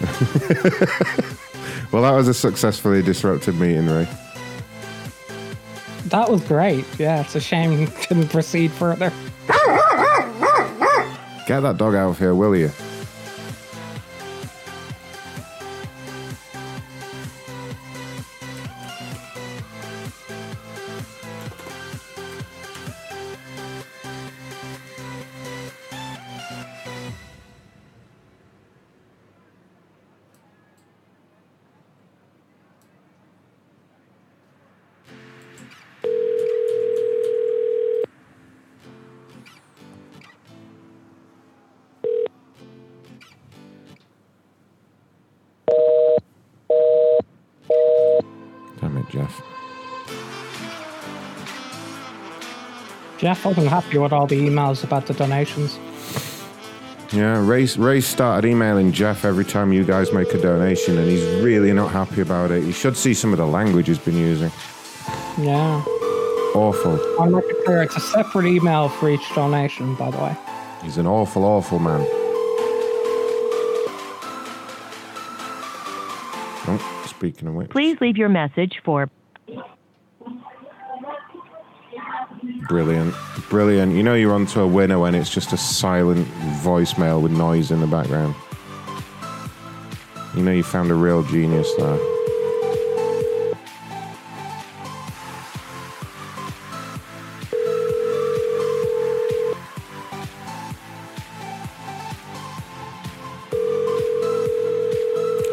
[1.92, 4.08] well, that was a successfully disrupted meeting, Ray.
[6.06, 6.84] That was great.
[6.98, 9.12] Yeah, it's a shame you couldn't proceed further.
[11.46, 12.70] Get that dog out of here, will you?
[53.26, 55.80] Jeff wasn't happy with all the emails about the donations.
[57.12, 61.24] Yeah, Ray, Ray started emailing Jeff every time you guys make a donation, and he's
[61.42, 62.62] really not happy about it.
[62.62, 64.52] You should see some of the language he's been using.
[65.40, 65.82] Yeah.
[66.54, 66.92] Awful.
[66.92, 70.18] I want to make it clear it's a separate email for each donation, by the
[70.18, 70.36] way.
[70.84, 72.06] He's an awful, awful man.
[76.68, 77.70] Oh, speaking of which.
[77.70, 79.10] Please leave your message for
[82.68, 83.14] Brilliant.
[83.48, 83.94] Brilliant.
[83.94, 86.26] You know you're onto a winner when it's just a silent
[86.62, 88.34] voicemail with noise in the background.
[90.36, 91.98] You know you found a real genius there.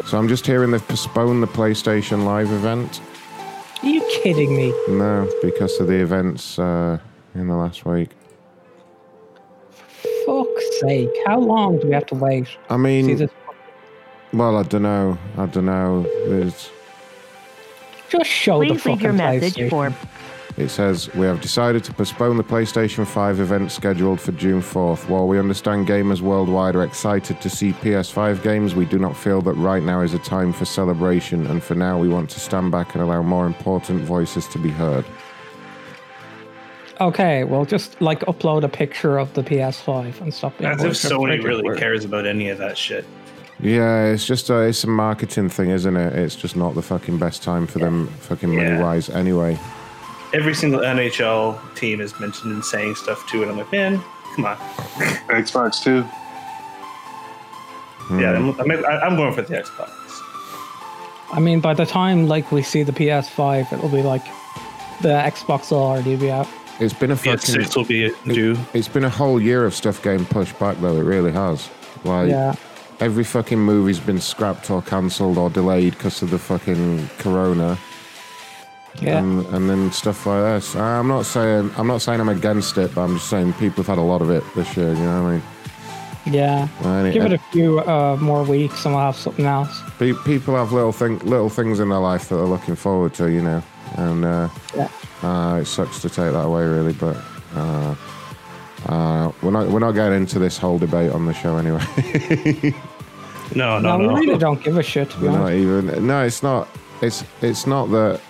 [0.06, 3.00] So I'm just hearing they've postponed the PlayStation Live event.
[3.84, 4.72] Are you kidding me?
[4.88, 6.98] No, because of the events uh,
[7.34, 8.10] in the last week.
[10.26, 11.10] Fuck's sake!
[11.26, 12.48] How long do we have to wait?
[12.70, 13.30] I mean, this-
[14.32, 15.18] well, I don't know.
[15.36, 16.02] I don't know.
[16.26, 16.70] There's,
[18.08, 19.70] Just show the Please leave your message PlayStation.
[19.70, 19.86] for
[20.56, 25.08] it says we have decided to postpone the PlayStation 5 event scheduled for June 4th.
[25.08, 29.40] While we understand gamers worldwide are excited to see PS5 games, we do not feel
[29.42, 32.70] that right now is a time for celebration, and for now we want to stand
[32.70, 35.04] back and allow more important voices to be heard.
[37.00, 40.84] Okay, well, just like upload a picture of the PS5 and stop being As if
[40.84, 41.10] bullshit.
[41.10, 41.78] Sony really work.
[41.78, 43.04] cares about any of that shit.
[43.58, 46.12] Yeah, it's just a, it's a marketing thing, isn't it?
[46.12, 49.58] It's just not the fucking best time for them, fucking money wise, anyway.
[50.34, 54.02] Every single NHL team is mentioned and saying stuff too, and I'm like, man,
[54.34, 54.56] come on.
[55.28, 56.02] Xbox too.
[58.06, 58.18] Hmm.
[58.20, 59.90] Yeah, I'm, I'm, I'm going for the Xbox.
[61.32, 64.24] I mean, by the time like we see the PS5, it'll be like
[65.02, 66.48] the Xbox will already be out.
[66.80, 67.38] It's been a fucking.
[67.38, 68.56] PS6 will be due.
[68.74, 70.96] It's been a whole year of stuff getting pushed back, though.
[70.96, 71.68] It really has.
[72.02, 72.54] Like Yeah.
[73.00, 77.78] every fucking movie's been scrapped or cancelled or delayed because of the fucking corona.
[79.00, 79.18] Yeah.
[79.18, 80.76] And, and then stuff like this.
[80.76, 83.88] I'm not saying I'm not saying I'm against it, but I'm just saying people have
[83.88, 84.88] had a lot of it this year.
[84.94, 85.42] You know what I mean?
[86.26, 86.68] Yeah.
[86.84, 89.82] And Give it a few uh, more weeks and we'll have something else.
[89.98, 93.42] People have little thing, little things in their life that they're looking forward to, you
[93.42, 93.62] know,
[93.96, 94.88] and uh, Yeah.
[95.22, 96.92] uh, it sucks to take that away, really.
[96.94, 97.16] But
[97.54, 97.94] uh,
[98.86, 102.74] uh, we're not we're not getting into this whole debate on the show anyway.
[103.54, 104.14] No, No, no.
[104.14, 106.06] we really don't give a shit, to we're not even.
[106.06, 106.66] No, it's not.
[107.02, 108.20] It's it's not that.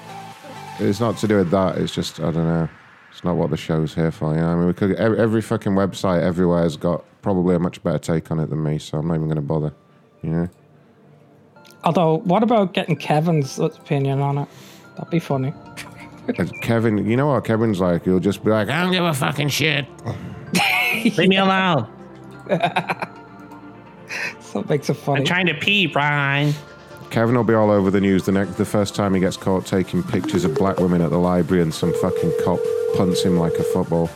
[0.81, 1.79] It's not to do with that.
[1.79, 2.69] It's just I don't know.
[3.11, 4.35] It's not what the show's here for.
[4.35, 7.59] You know, I mean, we could every, every fucking website everywhere has got probably a
[7.59, 9.73] much better take on it than me, so I'm not even going to bother.
[10.23, 10.49] You know.
[11.85, 14.49] Although, what about getting Kevin's opinion on it?
[14.97, 15.53] That'd be funny.
[16.63, 18.05] Kevin, you know what Kevin's like?
[18.05, 19.87] He'll just be like, I don't give a fucking shit.
[21.05, 21.89] Leave me alone.
[24.55, 25.21] So makes it funny.
[25.21, 26.55] I'm trying to pee, Brian.
[27.15, 29.65] Kevin will be all over the news the next, the first time he gets caught
[29.65, 32.59] taking pictures of black women at the library and some fucking cop
[32.97, 34.09] punts him like a football.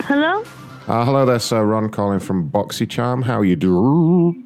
[0.00, 0.42] Hello?
[0.88, 1.64] Uh, hello there, sir.
[1.64, 3.22] Ron calling from BoxyCharm.
[3.22, 4.42] How you do?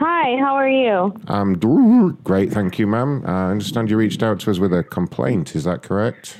[0.00, 1.14] Hi, how are you?
[1.26, 3.22] I'm do great, thank you, ma'am.
[3.26, 5.54] Uh, I understand you reached out to us with a complaint.
[5.54, 6.38] Is that correct?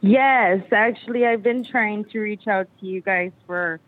[0.00, 3.80] Yes, actually, I've been trying to reach out to you guys for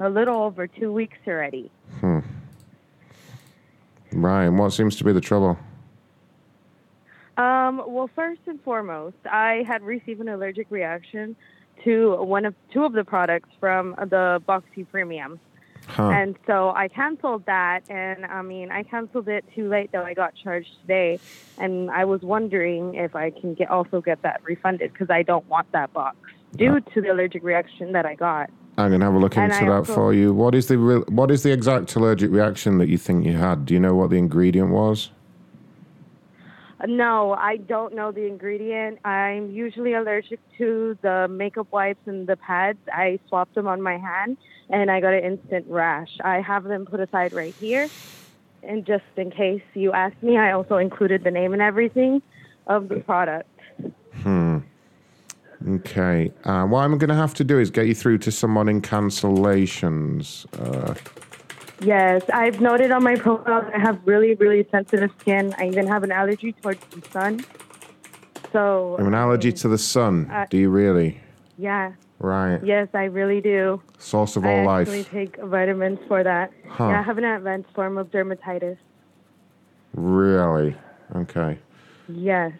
[0.00, 1.70] a little over two weeks already.
[2.00, 2.20] Hmm.
[4.12, 5.58] Ryan, what seems to be the trouble?
[7.36, 11.36] Um, well, first and foremost, I had received an allergic reaction
[11.84, 15.38] to one of two of the products from the Boxy Premium.
[15.86, 16.10] Huh.
[16.10, 20.02] And so I canceled that, and I mean, I canceled it too late though.
[20.02, 21.18] I got charged today,
[21.58, 25.46] and I was wondering if I can get also get that refunded because I don't
[25.48, 26.16] want that box
[26.54, 28.50] due to the allergic reaction that I got.
[28.78, 30.32] I'm gonna have a look And into I that for you.
[30.32, 33.66] What is the real, what is the exact allergic reaction that you think you had?
[33.66, 35.10] Do you know what the ingredient was?
[36.86, 39.04] No, I don't know the ingredient.
[39.04, 42.78] I'm usually allergic to the makeup wipes and the pads.
[42.90, 44.38] I swapped them on my hand
[44.70, 46.16] and I got an instant rash.
[46.24, 47.88] I have them put aside right here.
[48.62, 52.22] And just in case you ask me, I also included the name and everything
[52.66, 53.48] of the product.
[54.22, 54.58] Hmm.
[55.68, 56.32] Okay.
[56.44, 58.80] Uh, what I'm going to have to do is get you through to someone in
[58.80, 60.46] cancellations.
[60.58, 60.94] Uh,
[61.82, 65.54] Yes, I've noted on my profile that I have really, really sensitive skin.
[65.58, 67.44] I even have an allergy towards the sun.
[68.52, 70.30] So, an allergy to the sun.
[70.30, 71.20] Uh, do you really?
[71.56, 71.92] yeah.
[72.18, 72.62] Right.
[72.62, 73.80] Yes, I really do.
[73.96, 74.88] Source of I all life.
[74.90, 76.52] I actually take vitamins for that.
[76.68, 76.88] Huh.
[76.88, 78.76] Yeah, I have an advanced form of dermatitis.
[79.94, 80.76] Really?
[81.16, 81.58] Okay.
[82.08, 82.52] Yes.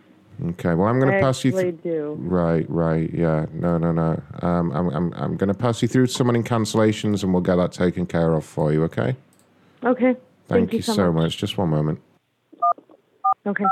[0.48, 0.74] Okay.
[0.74, 1.50] Well, I'm going to pass you.
[1.50, 2.16] actually Th- do.
[2.18, 2.68] right.
[2.68, 3.10] Right.
[3.12, 3.46] Yeah.
[3.52, 3.78] No.
[3.78, 3.92] No.
[3.92, 4.22] No.
[4.42, 4.88] Um, I'm.
[4.88, 5.12] I'm.
[5.14, 8.06] I'm going to pass you through to someone in cancellations, and we'll get that taken
[8.06, 8.84] care of for you.
[8.84, 9.16] Okay.
[9.84, 10.16] Okay.
[10.48, 11.36] Thank, you, so much.
[11.36, 12.00] Just one moment.
[13.46, 13.64] Okay.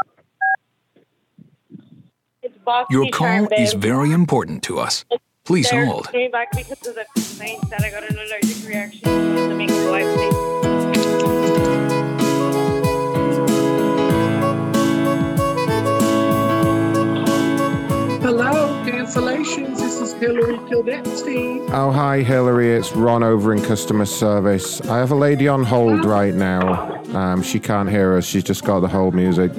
[2.90, 5.04] Your call is very important to us.
[5.44, 6.04] Please They're hold.
[6.04, 9.54] coming back because of the complaint that I got an allergic reaction to the
[20.20, 21.66] Hillary Kildett's team.
[21.72, 22.72] Oh, hi, Hillary.
[22.74, 24.80] It's Ron over in customer service.
[24.82, 26.94] I have a lady on hold right now.
[27.14, 28.26] Um, she can't hear us.
[28.26, 29.52] She's just got the whole music.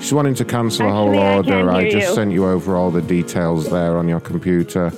[0.00, 1.50] She's wanting to cancel a whole Actually, I order.
[1.50, 2.14] can I just you.
[2.14, 4.90] sent you over all the details there on your computer.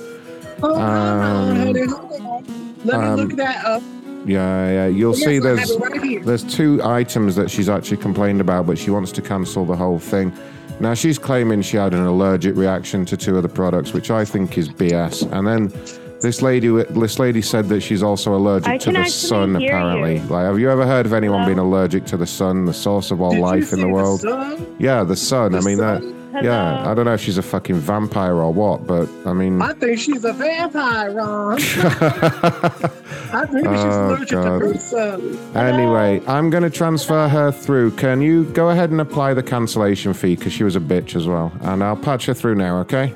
[0.63, 2.75] Oh, hold on, Um, honey, hold on.
[2.85, 3.83] Let me um, look that up.
[4.25, 4.87] Yeah, yeah.
[4.87, 8.89] You'll Yes, see there's right there's two items that she's actually complained about, but she
[8.89, 10.33] wants to cancel the whole thing.
[10.79, 14.23] Now she's claiming she had an allergic reaction to two of the products, which I
[14.25, 15.29] think is BS.
[15.31, 15.73] And then
[16.21, 19.55] this lady this lady said that she's also allergic I to the sun.
[19.55, 20.23] Apparently, you.
[20.23, 23.21] like, have you ever heard of anyone being allergic to the sun, the source of
[23.21, 24.21] all Did you life in the the world?
[24.21, 24.75] sun?
[24.79, 25.55] Yeah, the sun.
[25.55, 26.01] I mean sun?
[26.11, 26.18] that.
[26.31, 29.61] Yeah, I don't know if she's a fucking vampire or what, but I mean.
[29.61, 31.53] I think she's a vampire, Ron.
[31.61, 34.59] I think she's Oh, allergic God.
[34.59, 35.57] to uh, her.
[35.59, 37.91] Anyway, I'm going to transfer her through.
[37.91, 41.27] Can you go ahead and apply the cancellation fee because she was a bitch as
[41.27, 41.51] well?
[41.61, 43.13] And I'll patch her through now, okay?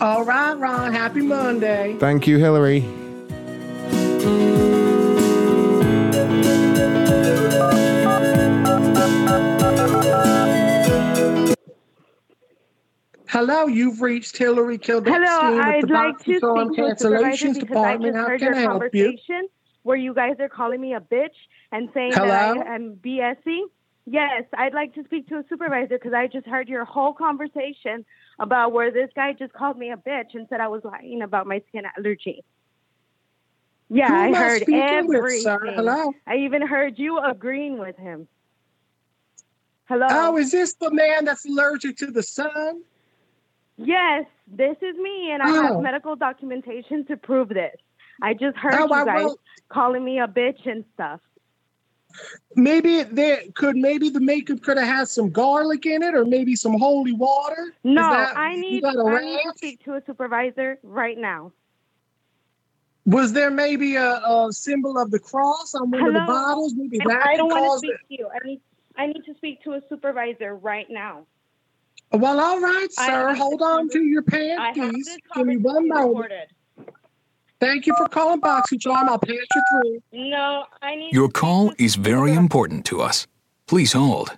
[0.00, 0.92] All right, Ron.
[0.92, 1.96] Happy Monday.
[1.98, 2.84] Thank you, Hillary.
[13.36, 17.76] Hello, you've reached Hillary Kildett's Hello, I'd like to speak to a supervisor Cancellations because
[17.84, 19.04] I just How heard I your help you?
[19.04, 19.48] conversation
[19.82, 21.36] where you guys are calling me a bitch
[21.70, 22.28] and saying Hello?
[22.28, 23.64] that I am BSing.
[24.06, 28.06] Yes, I'd like to speak to a supervisor because I just heard your whole conversation
[28.38, 31.46] about where this guy just called me a bitch and said I was lying about
[31.46, 32.42] my skin allergy.
[33.90, 35.42] Yeah, I heard with, everything.
[35.42, 35.58] sir?
[35.74, 36.14] Hello?
[36.26, 38.28] I even heard you agreeing with him.
[39.90, 40.06] Hello.
[40.10, 42.80] Oh, is this the man that's allergic to the sun?
[43.78, 45.62] Yes, this is me, and I Oh.
[45.62, 47.76] have medical documentation to prove this.
[48.22, 49.30] I just heard Oh, you guys
[49.68, 51.20] calling me a bitch and stuff.
[52.54, 56.56] Maybe there could maybe the makeup could have had some garlic in it, or maybe
[56.56, 57.74] some holy water.
[57.84, 61.52] No, that- I need I need to speak to a supervisor right now.
[63.04, 66.72] Was there maybe a, a symbol of the cross on one of the bottles?
[66.74, 68.28] Maybe I- that I don't want to speak to you.
[68.32, 68.60] I need
[68.96, 71.26] I need to speak to a supervisor right now.
[72.12, 72.16] It.
[72.16, 73.34] Well, all right, sir.
[73.34, 75.16] Hold on to your I have panties.
[75.34, 76.32] Give me one moment.
[77.58, 79.08] Thank you for calling Boxing Charm.
[79.08, 80.02] I'll pass you through.
[80.12, 83.26] No, I need Your call is very important to us.
[83.66, 84.36] Please hold.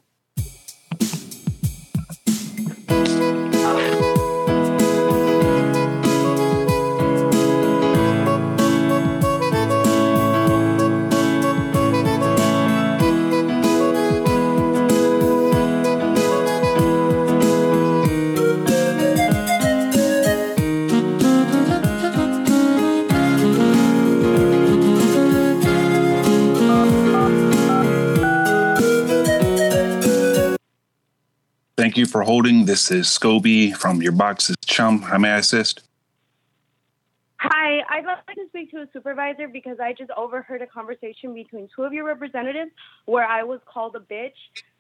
[31.89, 32.67] Thank you for holding.
[32.67, 35.01] This is Scobie from Your Box's Chum.
[35.01, 35.81] How may I assist?
[37.41, 41.67] Hi, I'd like to speak to a supervisor because I just overheard a conversation between
[41.75, 42.73] two of your representatives
[43.07, 44.35] where I was called a bitch,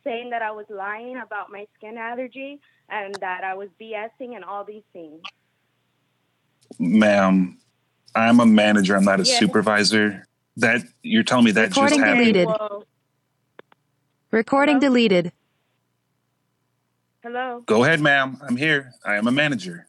[0.04, 2.60] saying that I was lying about my skin allergy
[2.90, 5.22] and that I was BSing and all these things.
[6.78, 7.56] Ma'am,
[8.14, 8.96] I'm a manager.
[8.96, 9.38] I'm not a Yes.
[9.38, 10.26] supervisor.
[10.58, 12.34] That you're telling me that just Recording happened.
[12.34, 12.48] deleted.
[12.48, 12.84] Whoa.
[14.30, 15.32] Recording deleted.
[17.24, 17.64] Hello.
[17.66, 18.38] Go ahead, ma'am.
[18.46, 18.92] I'm here.
[19.04, 19.86] I am a manager.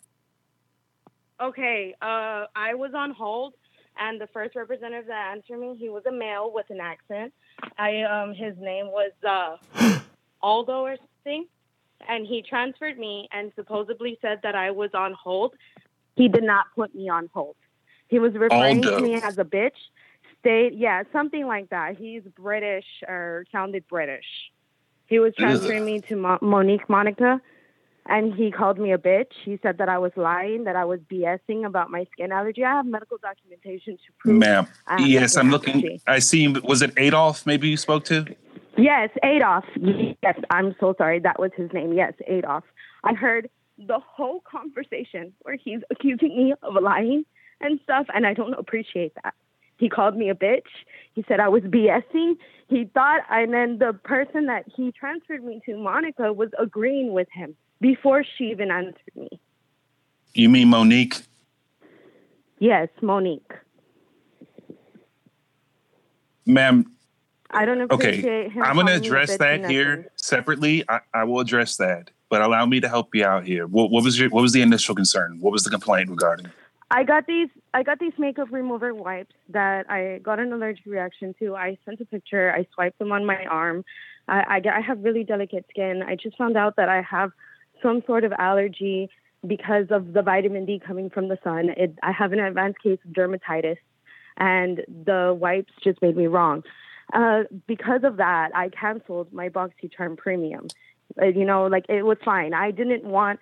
[1.40, 3.54] Okay, uh, I was on hold,
[3.98, 7.32] and the first representative that answered me, he was a male with an accent.
[7.78, 9.58] I um, his name was uh,
[10.42, 11.46] Aldo or something,
[12.08, 15.54] and he transferred me and supposedly said that I was on hold.
[16.16, 17.56] He did not put me on hold.
[18.08, 18.98] He was referring Aldo.
[18.98, 19.78] to me as a bitch.
[20.40, 21.96] State, yeah, something like that.
[21.96, 24.26] He's British or sounded British.
[25.10, 27.42] He was transferring me to Mo- Monique Monica,
[28.06, 29.32] and he called me a bitch.
[29.44, 32.64] He said that I was lying, that I was BSing about my skin allergy.
[32.64, 34.38] I have medical documentation to prove.
[34.38, 34.68] Ma'am.
[35.00, 35.76] Yes, I'm looking.
[35.84, 36.02] allergy.
[36.08, 36.48] I see.
[36.48, 38.26] Was it Adolf maybe you spoke to?
[38.78, 39.66] Yes, Adolf.
[40.22, 41.20] Yes, I'm so sorry.
[41.20, 41.92] That was his name.
[41.94, 42.64] Yes, Adolf.
[43.04, 43.50] I heard
[43.80, 47.26] the whole conversation where he's accusing me of lying
[47.62, 49.34] and stuff, and I don't appreciate that.
[49.80, 50.68] He called me a bitch.
[51.14, 52.36] He said I was BSing.
[52.68, 57.30] He thought, and then the person that he transferred me to, Monica, was agreeing with
[57.34, 59.30] him before she even answered me.
[60.34, 61.16] You mean Monique?
[62.60, 63.52] Yes, Monique.
[66.46, 66.92] Ma'am,
[67.52, 68.50] I don't appreciate okay.
[68.50, 68.64] him.
[68.64, 70.12] I'm going to calling me a address that here everything.
[70.18, 70.84] separately.
[70.90, 72.12] I, I will address that.
[72.28, 73.66] But allow me to help you out here.
[73.66, 75.40] What, what was your what was the initial concern?
[75.40, 76.52] What was the complaint regarding?
[76.92, 81.36] I got these I got these makeup remover wipes that I got an allergic reaction
[81.40, 81.56] to.
[81.56, 82.52] I sent a picture.
[82.52, 83.86] I swiped them on my arm.
[84.28, 86.02] I, I, I have really delicate skin.
[86.08, 87.32] I just found out that I have
[87.82, 89.10] some sort of allergy
[89.46, 91.70] because of the vitamin D coming from the sun.
[91.78, 93.78] It, I have an advanced case of dermatitis,
[94.38, 96.64] and the wipes just made me wrong.
[97.14, 100.68] Uh, because of that, I canceled my BoxyCharm Premium.
[101.20, 102.54] Uh, you know, like it was fine.
[102.54, 103.40] I didn't want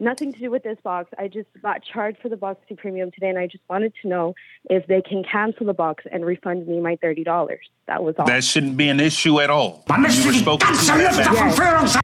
[0.00, 1.10] nothing to do with this box.
[1.18, 4.34] I just got charged for the Boxy Premium today, and I just wanted to know
[4.70, 7.66] if they can cancel the box and refund me my thirty dollars.
[7.86, 8.26] That was all.
[8.26, 9.84] That shouldn't be an issue at all.
[9.88, 12.02] You were spoken to that man.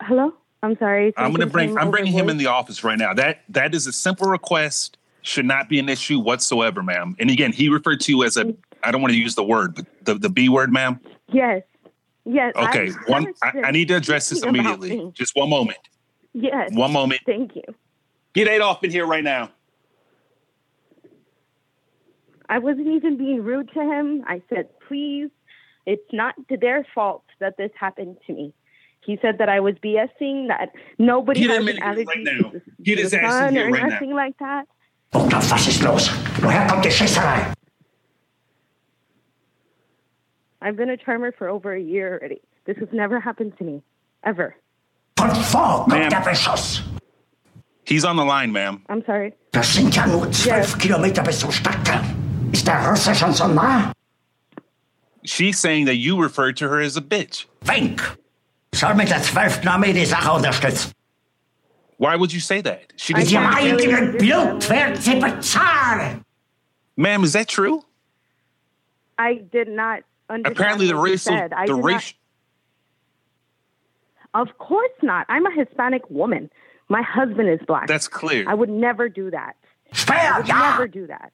[0.00, 0.32] Hello,
[0.62, 1.12] I'm sorry.
[1.16, 1.76] I'm going to bring.
[1.76, 3.14] I'm over bringing him in the office right now.
[3.14, 4.98] That that is a simple request.
[5.24, 7.14] Should not be an issue whatsoever, ma'am.
[7.20, 8.52] And again, he referred to you as a.
[8.82, 10.98] I don't want to use the word, but the the B word, ma'am.
[11.28, 11.62] Yes,
[12.24, 12.52] yes.
[12.56, 13.34] Okay, I'm one.
[13.40, 15.12] I, I need to address this immediately.
[15.14, 15.78] Just one moment.
[16.34, 16.70] Yes.
[16.72, 17.20] One moment.
[17.26, 17.62] Thank you.
[18.34, 19.50] Get Adolf in here right now.
[22.48, 24.24] I wasn't even being rude to him.
[24.26, 25.30] I said, please,
[25.86, 28.52] it's not to their fault that this happened to me.
[29.04, 32.50] He said that I was BSing, that nobody Get has an allergy right now.
[32.50, 34.14] to the, Get his the ass in here or right now.
[34.14, 34.66] like that.
[35.14, 36.08] Und was ist los?
[36.40, 37.52] Woher kommt die Schisserei?
[40.62, 42.40] I've been a charmer for over a year already.
[42.64, 43.82] This has never happened to me,
[44.24, 44.54] ever.
[45.22, 46.82] Von wo kommt der Beschuss?
[47.84, 48.82] He's on the line, ma'am.
[48.88, 49.32] I'm sorry.
[49.52, 52.04] Das sind ja nur zwölf Kilometer bis zum Stadtkern.
[52.52, 53.92] Ist der Russe schon so nah?
[55.24, 57.46] She's saying that you referred to her as a bitch.
[57.64, 58.00] Wink!
[58.74, 59.64] Soll mit der 12.
[59.66, 60.90] Armee die Sache unterstützen.
[61.98, 62.92] Why would you say that?
[62.96, 63.30] She didn't.
[63.30, 66.24] ihrem eigenen Blut werden sie bezahlen.
[66.96, 67.84] Ma'am, is that true?
[69.18, 71.52] I did not understand Apparently, the what you racial, said.
[71.52, 72.16] I the did not- racial.
[74.34, 75.26] Of course not.
[75.28, 76.50] I'm a Hispanic woman.
[76.88, 77.86] My husband is black.
[77.86, 78.44] That's clear.
[78.48, 79.56] I would never do that.
[80.08, 81.32] I would never do that.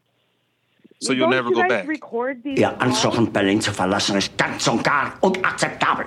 [1.01, 1.87] So you'll Don't never you go guys back.
[1.89, 2.81] record these Ihr calls?
[2.83, 6.07] Ansuchen, Berlin zu verlassen, ist ganz und gar unakzeptabel.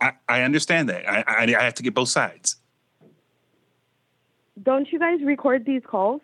[0.00, 1.02] I, I understand that.
[1.08, 2.56] I, I I have to get both sides.
[4.62, 6.20] Don't you guys record these calls?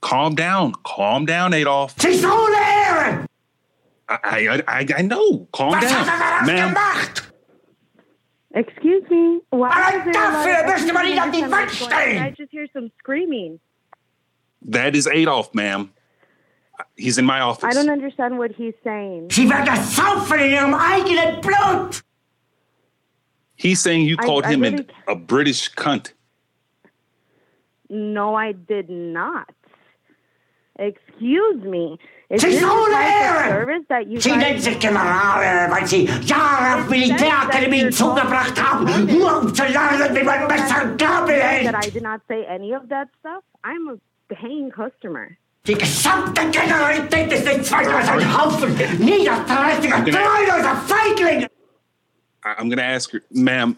[0.00, 0.72] Calm down.
[0.84, 1.94] Calm down, Adolf.
[1.98, 3.23] Sie ist ohne Ehre!
[4.08, 4.18] I
[4.48, 5.48] I I, I know.
[5.52, 6.74] Calm down, hat ma'am.
[8.56, 9.40] Excuse me.
[9.50, 12.18] Why is there a lot dafür of müsste man ihn an die misunderstandings Wand going
[12.18, 12.24] on?
[12.26, 13.58] I just hear some screaming.
[14.62, 15.92] That is Adolf, ma'am.
[16.96, 17.64] He's in my office.
[17.64, 19.30] I don't understand what he's saying.
[19.30, 22.02] Sie wird das saufen in ihrem eigenen Blut!
[23.56, 26.12] He's saying you I- called I him really an, a British cunt.
[27.88, 29.52] No, I did not.
[30.78, 31.98] Excuse me.
[32.34, 33.48] Is Sie this ist the ohne type of Ehre!
[33.48, 39.06] service that you Sie guys nennt sich Generale, weil Sie Jahre auf Militärakademien zugebracht haben,
[39.06, 41.74] nur um zu lernen, wie man besser Gabel hält.
[41.86, 43.42] I did not say any of that stuff?
[43.62, 45.28] I'm a paying customer.
[45.66, 51.46] Die gesamte Generalität ist nichts weiter als ein Haufen niederträchtiger, treuloser Feiglinge!
[52.44, 53.76] I, I'm going to ask her, ma'am,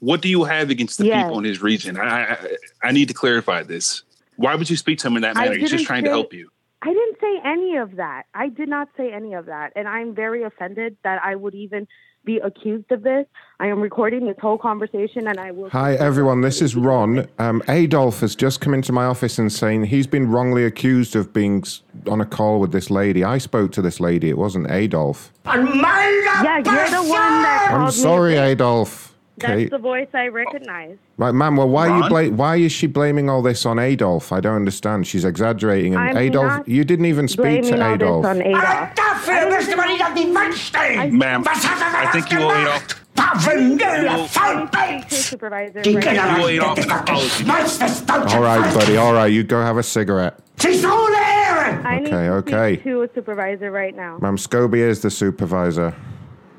[0.00, 1.22] what do you have against the Yes.
[1.24, 1.96] people in his region?
[1.96, 2.36] I, I
[2.82, 4.02] I need to clarify this.
[4.36, 5.52] Why would you speak to him in that manner?
[5.54, 6.50] He's just didn't trying to help you.
[6.82, 8.24] I didn't say any of that.
[8.34, 9.72] I did not say any of that.
[9.76, 11.86] And I'm very offended that I would even
[12.24, 13.26] be accused of this.
[13.60, 15.70] I am recording this whole conversation and I will.
[15.70, 16.40] Hi, everyone.
[16.40, 17.28] This is Ron.
[17.38, 21.32] Um, Adolf has just come into my office and saying he's been wrongly accused of
[21.32, 21.64] being
[22.08, 23.22] on a call with this lady.
[23.22, 24.28] I spoke to this lady.
[24.28, 25.32] It wasn't Adolf.
[25.44, 28.38] Yeah, you're the one that I'm sorry, me.
[28.38, 29.11] Adolf.
[29.38, 29.64] That's Okay.
[29.68, 30.96] the voice I recognize.
[31.16, 31.56] Right, ma'am.
[31.56, 32.08] Well, why are you Ron?
[32.10, 34.30] bla- Why is she blaming all this on Adolf?
[34.30, 35.06] I don't understand.
[35.06, 35.94] She's exaggerating.
[35.94, 38.22] And I'm Adolf, not you didn't even speak Blaming to all Adolf.
[38.24, 38.64] this on Adolf.
[38.64, 41.16] Aber dafür müsste man ihn an die Wand stellen!
[41.16, 42.86] Ma'am, Was hat er I think you owe Adolf.
[42.86, 42.96] gemacht?
[43.14, 45.10] Parvenue, Well- Vollbeet!
[45.10, 46.12] Supervisor, Die right now.
[46.12, 48.96] Generalität ist das Geschmeiß des deutschen All right, buddy.
[48.98, 50.34] All right, you go have a cigarette.
[50.58, 51.80] Sie ist ohne Ehre!
[51.84, 52.74] I need Okay, to okay.
[52.74, 54.18] speak to a supervisor right now.
[54.20, 55.94] Ma'am, Scobie is the supervisor.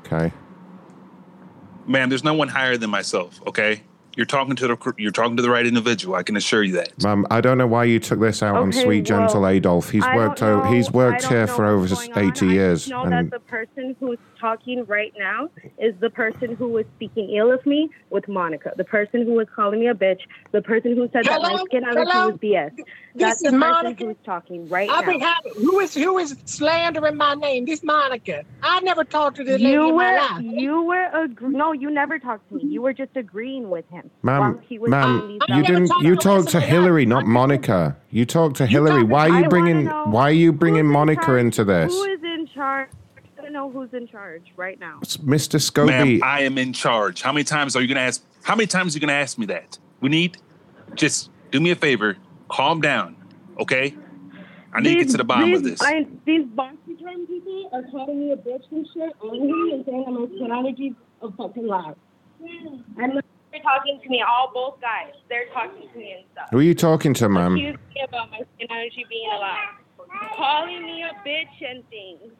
[0.06, 0.32] Okay.
[1.86, 3.82] Ma'am, there's no one higher than myself, okay?
[4.16, 6.14] You're talking to the you're talking to the right individual.
[6.14, 7.02] I can assure you that.
[7.02, 9.90] Ma'am, I don't know why you took this out on Okay, sweet, gentle Adolf.
[9.90, 10.38] He's I worked.
[10.38, 12.32] don't o- he's worked here for over what's going on.
[12.32, 12.80] 80 I years.
[12.82, 15.48] just know and that the person who's talking right now
[15.78, 18.72] is the person who was speaking ill of me with Monica.
[18.76, 20.20] The person who was calling me a bitch.
[20.52, 22.30] The person who said that my skin allergy Hello?
[22.30, 22.76] was BS.
[22.76, 24.04] This That's is the person Monica.
[24.04, 25.34] who's talking right I've been now.
[25.34, 27.64] having who is who is slandering my name?
[27.64, 28.44] This Monica.
[28.62, 30.42] I never talked to this lady You in my were life.
[30.42, 32.64] you were ag- no, you never talked to me.
[32.64, 34.10] You were just agreeing with him.
[34.22, 35.90] Ma'am, he was ma'am, you didn't.
[36.02, 37.96] You talked to Hillary, not Monica.
[38.10, 39.04] You talked to Hillary.
[39.04, 39.86] Why are you bringing?
[39.86, 41.94] Why are you bringing Monica into this?
[41.94, 42.90] Who is in charge?
[43.54, 44.98] I don't know who's in charge right now.
[45.00, 45.54] It's Mr.
[45.86, 46.22] Ma'am, Scobie.
[46.24, 47.22] I am in charge.
[47.22, 48.24] How many times are you gonna ask?
[48.42, 49.78] How many times are you gonna ask me that?
[50.00, 50.38] We need
[50.96, 52.16] just do me a favor,
[52.50, 53.14] calm down,
[53.60, 53.94] okay?
[54.72, 55.80] I need to get to the bottom these, of this.
[55.80, 60.04] I, these BoxyCharm people are calling me a bitch and shit on me and saying
[60.08, 61.94] I'm skin allergies a fucking lie.
[62.40, 65.12] And they're talking to me, all both guys.
[65.28, 66.48] They're talking to me and stuff.
[66.50, 67.52] Who are you talking to, ma'am?
[67.52, 69.70] Accusing me about my skin allergy being a lie.
[70.34, 72.32] Calling me a bitch and things.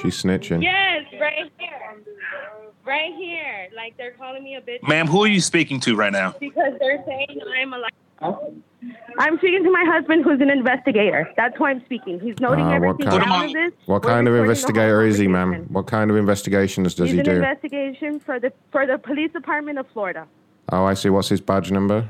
[0.00, 0.62] She's snitching.
[0.62, 1.70] Yes, right here.
[2.84, 3.68] Right here.
[3.74, 4.86] Like they're calling me a bitch.
[4.86, 6.34] Ma'am, who are you speaking to right now?
[6.38, 7.88] Because they're saying I'm a lie.
[9.18, 11.28] I'm speaking to my husband who's an investigator.
[11.36, 12.20] That's why I'm speaking.
[12.20, 13.72] He's noting Ah, what everything kind, down of this.
[13.86, 15.66] what We're kind of recording the whole investigator is he, ma'am?
[15.70, 17.30] What kind of investigations does He's he an do?
[17.32, 20.26] investigation for the for the police department of Florida.
[20.70, 21.08] Oh, I see.
[21.10, 22.06] What's his badge number?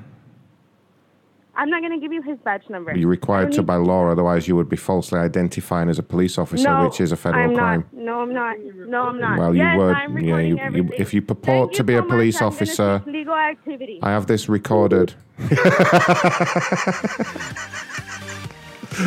[1.58, 2.94] I'm not going to give you his badge number.
[2.94, 6.68] You're required to by law, otherwise you would be falsely identifying as a police officer,
[6.68, 7.84] no, which is a federal I'm crime.
[7.92, 8.02] Not.
[8.02, 8.58] No, I'm not.
[8.60, 9.38] No, I'm not.
[9.38, 9.94] Well, yes, you would.
[9.96, 14.00] I'm Yeah, you, you, if you purport to be a police I'm officer, legal activity.
[14.02, 15.14] I have this recorded.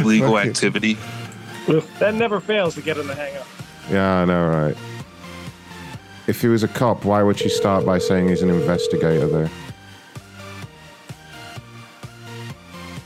[0.04, 0.50] Legal Okay.
[0.50, 0.98] activity.
[2.00, 3.48] That never fails to get him to hang up.
[3.92, 4.76] Yeah, I know, right?
[6.28, 9.50] If he was a cop, why would she start by saying he's an investigator there?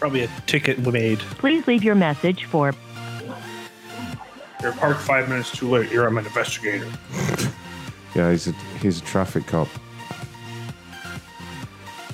[0.03, 1.19] Probably a ticket made.
[1.19, 2.73] Please leave your message for
[4.61, 5.90] You're parked five minutes too late.
[5.90, 6.91] You're I'm an investigator.
[8.14, 8.51] Yeah, he's a,
[8.82, 9.69] he's a traffic cop.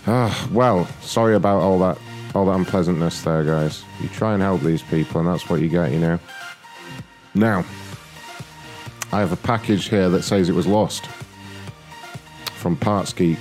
[0.05, 1.97] Ah, well, sorry about all that
[2.35, 3.83] all that unpleasantness there, guys.
[4.03, 6.19] You try and help these people, and that's what you get, you know.
[7.33, 7.65] Now,
[9.11, 11.07] I have a package here that says it was lost
[12.53, 13.39] from Parts Geek.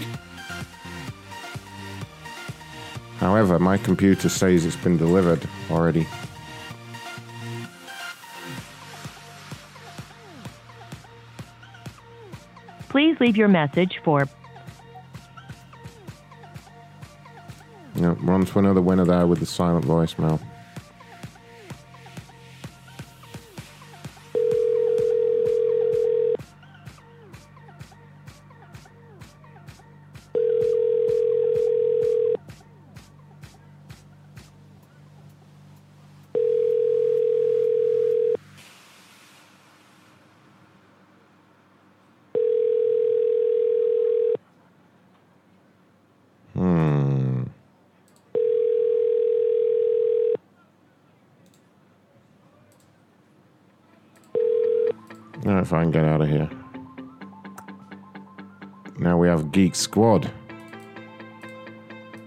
[3.18, 6.06] However, my computer says it's been delivered already.
[12.98, 14.28] please leave your message for
[17.94, 20.40] Yeah, we're on to another winner there with the silent voicemail.
[55.68, 56.48] If I can get out of here.
[58.98, 60.30] Now we have Geek Squad.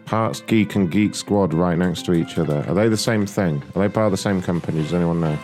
[0.06, 2.64] Parts Geek and Geek Squad right next to each other.
[2.68, 3.64] Are they the same thing?
[3.76, 4.84] Are they part of the same company?
[4.84, 5.40] Does anyone know?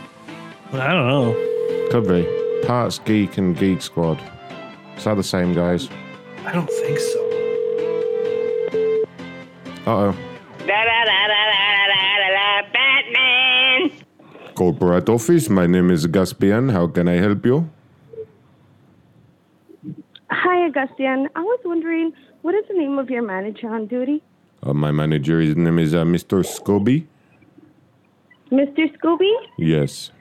[0.73, 1.87] I don't know.
[1.89, 2.21] Could be.
[2.67, 4.21] Parts Geek and Geek Squad.
[4.95, 5.89] Is that the same guys?
[6.45, 7.19] I don't think so.
[9.87, 10.15] Uh oh.
[12.73, 13.91] Batman.
[14.53, 16.71] Corporate office, my name is Gaspian.
[16.71, 17.71] How can I help you?
[20.29, 21.27] Hi, Augustian.
[21.35, 24.21] I was wondering, what is the name of your manager on duty?
[24.63, 26.43] Uh, my manager's name is uh, Mr.
[26.43, 27.05] Scobie.
[28.51, 28.87] Mr.
[28.97, 29.31] Scooby?
[29.57, 30.11] Yes.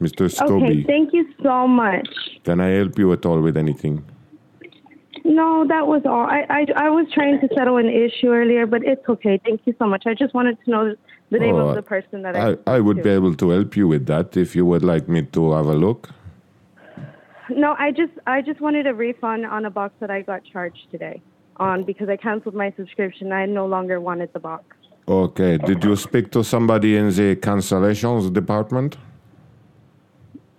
[0.00, 0.24] Mr.
[0.40, 2.08] Okay, thank you so much.
[2.44, 4.04] Can I help you at all with anything?
[5.24, 6.20] No, that was all.
[6.26, 9.40] I, I, I was trying to settle an issue earlier, but it's okay.
[9.44, 10.04] Thank you so much.
[10.06, 10.96] I just wanted to know
[11.30, 12.50] the name Oh, of the person that I.
[12.52, 15.22] I, I would be able to help you with that if you would like me
[15.22, 16.08] to have a look.
[17.50, 20.90] No, I just I just wanted a refund on a box that I got charged
[20.90, 21.22] today
[21.56, 23.32] on because I canceled my subscription.
[23.32, 24.64] I no longer wanted the box.
[25.08, 25.56] Okay.
[25.58, 28.98] Did you speak to somebody in the cancellations department?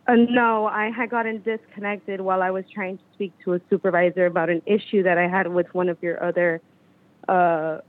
[0.07, 4.25] Uh, no, I had gotten disconnected while I was trying to speak to a supervisor
[4.25, 6.61] about an issue that I had with one of your other,
[7.27, 7.81] uh,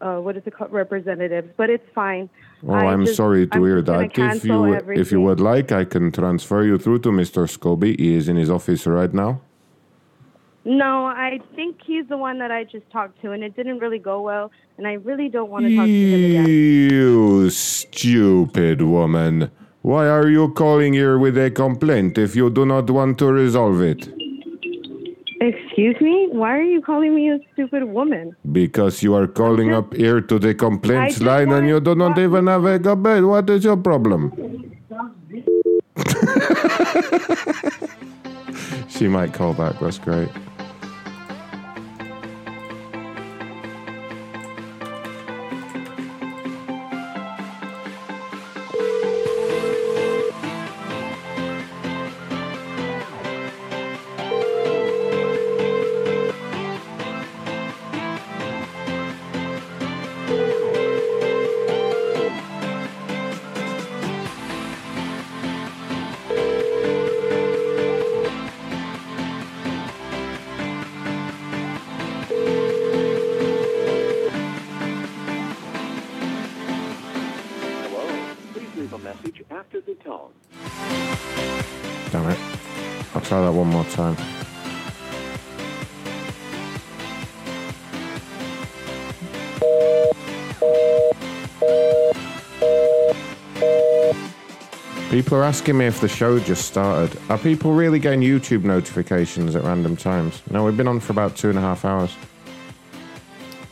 [0.00, 1.50] uh, what is it called, representatives.
[1.56, 2.28] But it's fine.
[2.66, 4.10] Oh, I I'm just- sorry to I'm hear that.
[4.16, 7.46] If you if you would like, I can transfer you through to Mr.
[7.48, 7.98] Scobie.
[7.98, 9.40] He is in his office right now.
[10.64, 13.98] No, I think he's the one that I just talked to, and it didn't really
[13.98, 16.46] go well, and I really don't want to talk to him again.
[16.48, 19.50] You stupid woman.
[19.82, 23.80] Why are you calling here with a complaint if you do not want to resolve
[23.82, 24.08] it?
[25.42, 26.28] Excuse me?
[26.30, 28.36] Why are you calling me a stupid woman?
[28.52, 32.16] Because you are calling up here to the complaints just line and you do not
[32.16, 33.26] even have a complaint.
[33.26, 34.30] What is your problem?
[38.88, 39.80] she might call back.
[39.80, 40.28] That's great.
[83.92, 84.16] Time.
[95.10, 97.20] People are asking me if the show just started.
[97.28, 100.42] Are people really getting YouTube notifications at random times?
[100.50, 102.16] No, we've been on for about two and a half hours.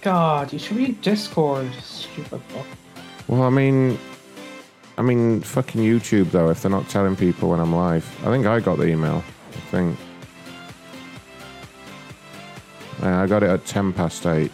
[0.03, 2.67] God, you should be Discord, stupid fuck.
[3.27, 3.99] Well, I mean,
[4.99, 6.51] I mean, fucking YouTube though.
[6.51, 9.25] If they're not telling people when I'm live, I think I got the email.
[9.53, 9.99] I think.
[13.11, 14.53] Yeah, I got it at ten past eight.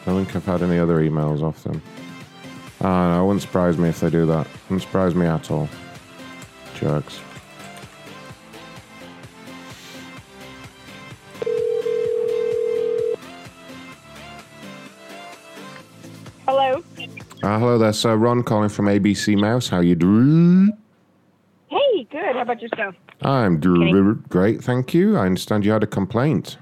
[0.00, 1.82] I don't think I've had any other emails off them.
[2.80, 4.46] Ah, no, it wouldn't surprise me if they do that.
[4.70, 5.68] Wouldn't surprise me at all.
[6.76, 7.20] Jerks.
[16.46, 16.82] Hello.
[17.42, 18.16] Uh, hello there, sir.
[18.16, 19.68] Ron calling from ABC Mouse.
[19.68, 20.70] How you doing?
[21.66, 22.34] Hey, good.
[22.34, 22.94] How about yourself?
[23.26, 25.16] I'm doing great, thank you.
[25.16, 26.58] I understand you had a complaint.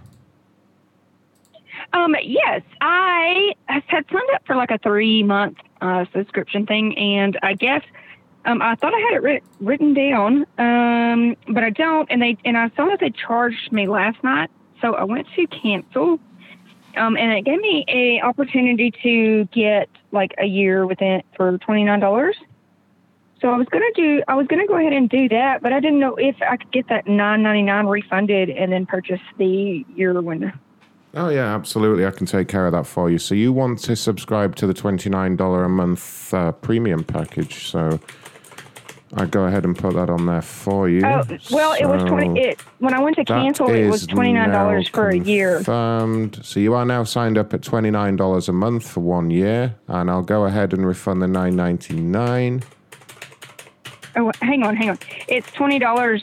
[1.92, 7.38] Um, yes, I had signed up for like a three month uh, subscription thing, and
[7.42, 7.82] I guess
[8.46, 12.10] um, I thought I had it writ- written down, um, but I don't.
[12.10, 15.46] And they and I saw that they charged me last night, so I went to
[15.46, 16.18] cancel,
[16.96, 21.58] um, and it gave me a opportunity to get like a year with it for
[21.58, 22.36] twenty nine dollars.
[23.40, 25.80] So I was gonna do, I was gonna go ahead and do that, but I
[25.80, 29.84] didn't know if I could get that nine ninety nine refunded and then purchase the
[29.94, 30.52] year window.
[31.16, 32.06] Oh yeah, absolutely.
[32.06, 33.18] I can take care of that for you.
[33.18, 37.66] So you want to subscribe to the twenty nine dollar a month uh, premium package?
[37.66, 38.00] So
[39.16, 41.02] I go ahead and put that on there for you.
[41.04, 41.22] Oh
[41.52, 42.40] well, it was So twenty.
[42.40, 45.56] It when I went to cancel, it was twenty nine dollars for a year.
[45.56, 46.40] Confirmed.
[46.42, 49.76] So you are now signed up at twenty nine dollars a month for one year,
[49.86, 52.64] and I'll go ahead and refund the nine ninety nine.
[54.16, 54.98] Oh, hang on, hang on.
[55.28, 56.22] It's twenty dollars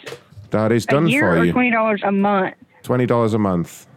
[0.52, 1.52] That is done a year for or you.
[1.52, 2.56] twenty dollars a month.
[2.84, 3.88] Twenty dollars a month.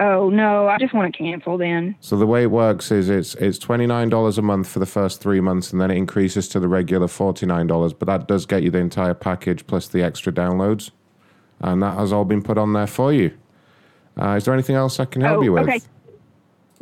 [0.00, 1.94] Oh no, I just want to cancel then.
[2.00, 4.86] So the way it works is it's it's twenty nine dollars a month for the
[4.86, 7.92] first three months, and then it increases to the regular forty nine dollars.
[7.92, 10.90] But that does get you the entire package plus the extra downloads,
[11.60, 13.32] and that has all been put on there for you.
[14.20, 15.62] Uh, is there anything else I can help oh, you with?
[15.62, 15.80] okay.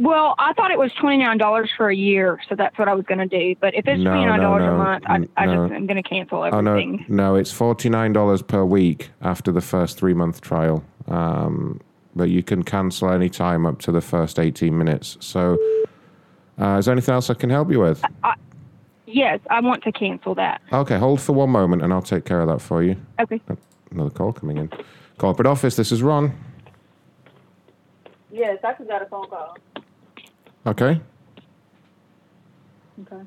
[0.02, 2.94] Well, I thought it was twenty nine dollars for a year, so that's what I
[2.94, 3.54] was going to do.
[3.60, 5.68] But if it's No, twenty nine dollars no, a month, I, I no.
[5.68, 7.04] just I'm going to cancel Oh no, everything.
[7.08, 10.82] no, it's forty nine dollars per week after the first three month trial.
[11.06, 11.80] Um,
[12.16, 15.18] but you can cancel any time up to the first eighteen minutes.
[15.20, 15.58] So,
[16.58, 18.02] uh, is there anything else I can help you with?
[19.06, 20.62] Yes, I want to cancel that.
[20.72, 22.96] Okay, hold for one moment, and I'll take care of that for you.
[23.18, 23.38] Okay.
[23.90, 24.70] Another call coming in.
[25.18, 25.76] Corporate office.
[25.76, 26.32] This is Ron.
[28.32, 29.56] Yes, I just got a phone call.
[30.66, 31.00] Okay,
[33.02, 33.22] Okay.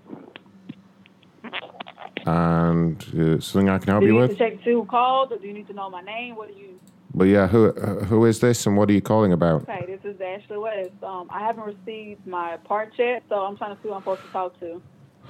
[2.28, 4.38] and uh, something I can help do you you need with.
[4.38, 6.36] to check who called, or do you need to know my name?
[6.36, 6.80] What do you?
[7.16, 9.64] But yeah, who uh, who is this, and what are you calling about?
[9.64, 10.92] Okay, this is Ashley West.
[11.02, 14.22] Um, I haven't received my part yet, so I'm trying to see who I'm supposed
[14.22, 14.82] to talk to.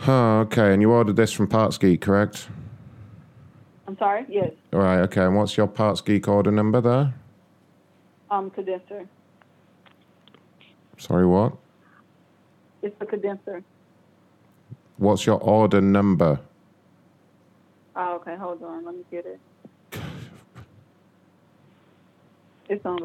[0.08, 2.48] Oh, okay, and you ordered this from Parts Geek, correct?
[3.88, 4.26] I'm sorry.
[4.30, 4.52] Yes.
[4.74, 5.24] All right, okay.
[5.24, 7.14] And what's your Parts Geek order number there?
[8.32, 9.08] Um, condenser.
[10.98, 11.54] Sorry, what?
[12.84, 13.64] It's the condenser.
[14.98, 16.42] What's your order number?
[17.96, 18.36] Oh, okay.
[18.36, 18.84] Hold on.
[18.86, 19.40] Let me get it.
[22.68, 23.00] It's on.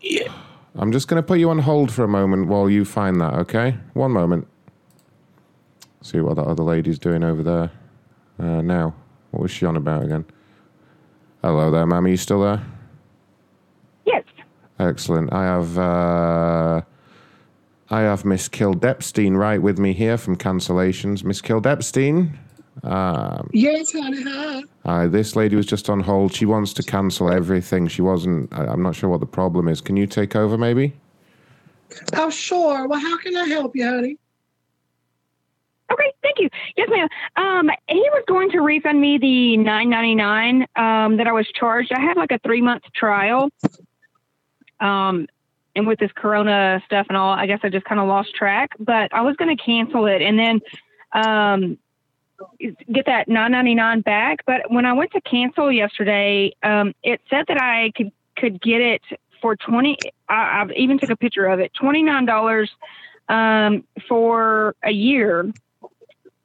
[0.00, 0.32] Yeah.
[0.76, 3.34] I'm just going to put you on hold for a moment while you find that,
[3.34, 3.76] okay?
[3.94, 4.46] One moment.
[6.06, 7.70] See what that other lady's doing over there.
[8.38, 8.94] Uh, now,
[9.32, 10.24] what was she on about again?
[11.42, 12.04] Hello there, ma'am.
[12.04, 12.64] Are you still there?
[14.04, 14.22] Yes.
[14.78, 15.32] Excellent.
[15.32, 16.80] I have uh,
[17.90, 21.24] I have Miss Kildepstein right with me here from cancellations.
[21.24, 22.38] Miss Kildepstein.
[22.84, 24.22] Um, Yes, honey.
[24.22, 24.62] Hi.
[24.84, 26.32] Hi, this lady was just on hold.
[26.32, 27.88] She wants to cancel everything.
[27.88, 28.52] She wasn't.
[28.52, 29.80] I, I'm not sure what the problem is.
[29.80, 30.92] Can you take over, maybe?
[32.12, 32.86] Oh, sure.
[32.86, 34.18] Well, how can I help you, honey?
[35.92, 36.48] Okay, thank you.
[36.76, 37.08] Yes, ma'am.
[37.36, 41.46] Um, he was going to refund me the nine ninety nine um, that I was
[41.54, 41.92] charged.
[41.92, 43.50] I had like a three month trial.
[44.80, 45.28] Um,
[45.76, 48.70] and with this Corona stuff and all, I guess I just kind of lost track.
[48.80, 50.60] But I was going to cancel it and then
[51.12, 51.78] um,
[52.92, 54.38] get that nine ninety nine back.
[54.46, 58.80] But when I went to cancel yesterday, um, it said that I could could get
[58.80, 59.02] it
[59.40, 59.98] for twenty.
[60.28, 61.72] I, I even took a picture of it.
[61.74, 62.70] Twenty nine dollars
[63.28, 65.52] um, for a year.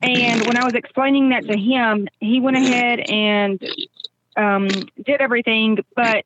[0.01, 3.61] And when I was explaining that to him, he went ahead and
[4.35, 6.25] um, did everything, but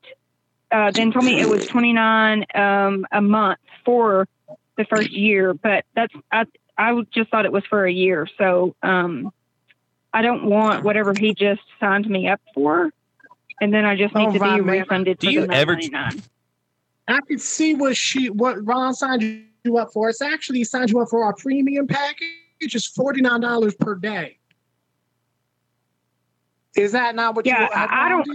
[0.72, 4.28] uh, then told me it was twenty nine um, a month for
[4.78, 5.54] the first year.
[5.54, 6.46] But that's I
[6.78, 9.32] I just thought it was for a year, so um,
[10.14, 12.92] I don't want whatever he just signed me up for,
[13.62, 14.80] and then I just need Oh, to be right, ma'am.
[14.82, 16.24] refunded Do for you the ever- nine ninety nine.
[17.08, 19.22] I could see what she what Ron signed
[19.64, 20.10] you up for.
[20.10, 22.30] It's actually signed you up for our premium package.
[22.60, 24.38] It's forty nine dollars per day.
[26.76, 27.68] Is that not what Yeah, you?
[27.74, 28.28] I, I don't.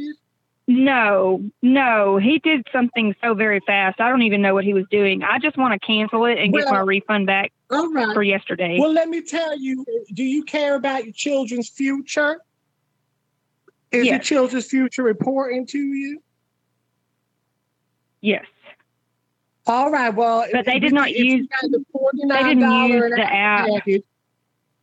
[0.68, 4.00] No, no, he did something so very fast.
[4.00, 5.22] I don't even know what he was doing.
[5.24, 8.14] I just want to cancel it and get my refund back All right.
[8.14, 8.76] for yesterday.
[8.78, 9.84] Well, let me tell you.
[10.14, 12.40] Do you care about your children's future?
[13.90, 16.22] Is your children's future important to you?
[18.20, 18.44] yes,
[19.66, 20.14] All right.
[20.14, 21.48] Well, but they did not use.
[21.62, 21.84] the
[22.28, 23.66] They didn't use the app.
[23.68, 24.02] package.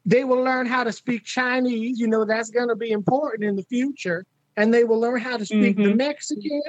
[0.08, 2.00] They will learn how to speak Chinese.
[2.00, 5.36] You know that's going to be important in the future, and they will learn how
[5.36, 5.98] to speak the Mhm.
[5.98, 6.62] Mexican.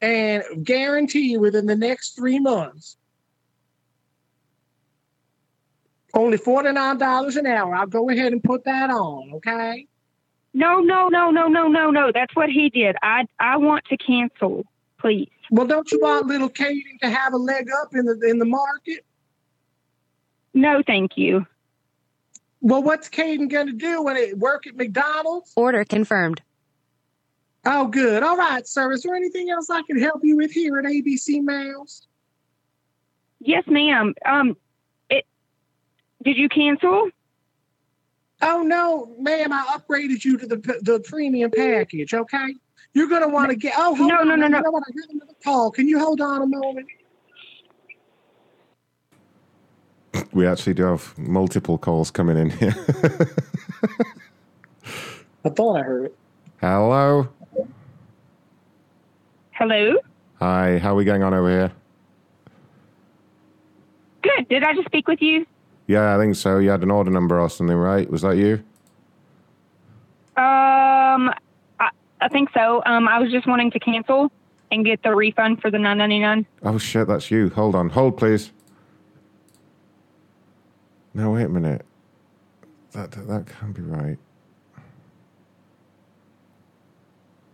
[0.00, 2.96] And guarantee you, within the next three months,
[6.14, 7.74] only forty nine dollars an hour.
[7.74, 9.32] I'll go ahead and put that on.
[9.34, 9.86] Okay.
[10.54, 12.10] No, no, no, no, no, no, no.
[12.12, 12.96] That's what he did.
[13.02, 14.64] I I want to cancel,
[14.98, 15.30] please.
[15.50, 18.46] Well, don't you want little Katie to have a leg up in the in the
[18.46, 19.04] market?
[20.54, 21.46] No, thank you.
[22.62, 25.52] Well, what's Caden going to do when it work at McDonald's?
[25.56, 26.40] Order confirmed.
[27.64, 28.22] Oh, good.
[28.22, 28.92] All right, sir.
[28.92, 32.06] Is there anything else I can help you with here at ABC Mouse?
[33.40, 34.14] Yes, ma'am.
[34.24, 34.56] Um,
[35.10, 35.24] it.
[36.24, 37.10] Did you cancel?
[38.40, 39.52] Oh no, ma'am.
[39.52, 42.14] I upgraded you to the the premium package.
[42.14, 42.54] Okay.
[42.94, 43.74] You're gonna want to get.
[43.76, 44.28] Oh, hold No, on.
[44.28, 44.70] no, no, You no.
[44.70, 44.82] what?
[44.88, 45.70] I got another call.
[45.70, 46.86] Can you hold on a moment?
[50.32, 52.74] We actually do have multiple calls coming in here.
[55.44, 56.16] I thought I heard it.
[56.60, 57.28] Hello.
[59.50, 59.94] Hello.
[60.38, 60.78] Hi.
[60.78, 61.72] How are we going on over here?
[64.22, 64.48] Good.
[64.48, 65.44] Did I just speak with you?
[65.86, 66.58] Yeah, I think so.
[66.58, 68.08] You had an order number or something, right?
[68.10, 68.62] Was that you?
[70.36, 71.30] Um,
[71.78, 72.82] I, I think so.
[72.86, 74.32] Um, I was just wanting to cancel
[74.70, 76.46] and get the refund for the nine ninety nine.
[76.62, 77.50] Oh shit, that's you.
[77.50, 77.90] Hold on.
[77.90, 78.50] Hold, please.
[81.14, 81.84] No, wait a minute.
[82.92, 84.18] That that, that can't be right.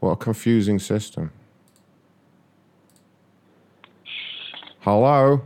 [0.01, 1.33] What a confusing system.
[4.81, 5.43] Hello.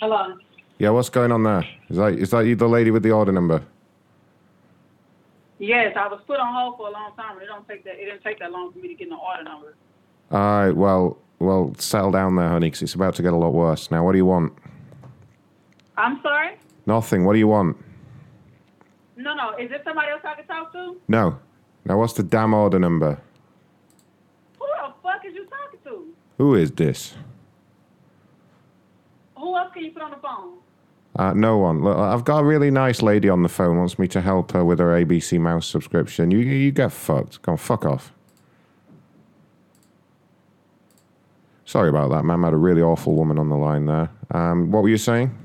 [0.00, 0.36] Hello.
[0.78, 1.64] Yeah, what's going on there?
[1.90, 3.62] Is that is that you, the lady with the order number?
[5.58, 7.94] Yes, I was put on hold for a long time, and it don't take that.
[7.94, 9.74] It didn't take that long for me to get an order number.
[10.30, 10.70] All right.
[10.70, 13.90] Well, well, settle down there, honey, because it's about to get a lot worse.
[13.90, 14.52] Now, what do you want?
[15.98, 16.56] I'm sorry.
[16.86, 17.24] Nothing.
[17.24, 17.76] What do you want?
[19.16, 19.56] No, no.
[19.56, 20.96] Is there somebody else I can talk to?
[21.08, 21.38] No.
[21.84, 23.20] Now, what's the damn order number?
[24.58, 26.14] Who the fuck is you talking to?
[26.38, 27.14] Who is this?
[29.36, 30.58] Who else can you put on the phone?
[31.16, 31.82] Uh, no one.
[31.82, 34.64] Look, I've got a really nice lady on the phone wants me to help her
[34.64, 36.30] with her ABC Mouse subscription.
[36.30, 37.42] You you get fucked.
[37.42, 38.12] Go on, fuck off.
[41.64, 42.44] Sorry about that, ma'am.
[42.44, 44.10] I had a really awful woman on the line there.
[44.30, 45.36] Um, what were you saying?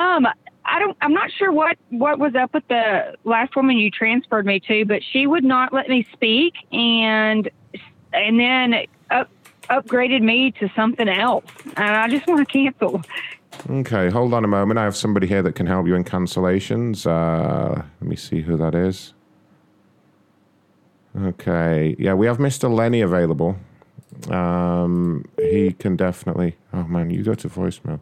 [0.00, 0.26] Um,
[0.64, 0.96] I don't.
[1.02, 4.84] I'm not sure what what was up with the last woman you transferred me to,
[4.86, 7.50] but she would not let me speak, and
[8.12, 9.28] and then up
[9.68, 11.44] upgraded me to something else,
[11.76, 13.02] and I just want to cancel.
[13.68, 14.78] Okay, hold on a moment.
[14.78, 17.06] I have somebody here that can help you in cancellations.
[17.06, 19.12] Uh, let me see who that is.
[21.18, 22.72] Okay, yeah, we have Mr.
[22.72, 23.56] Lenny available.
[24.30, 26.56] Um, he can definitely.
[26.72, 28.00] Oh man, you go to voicemail.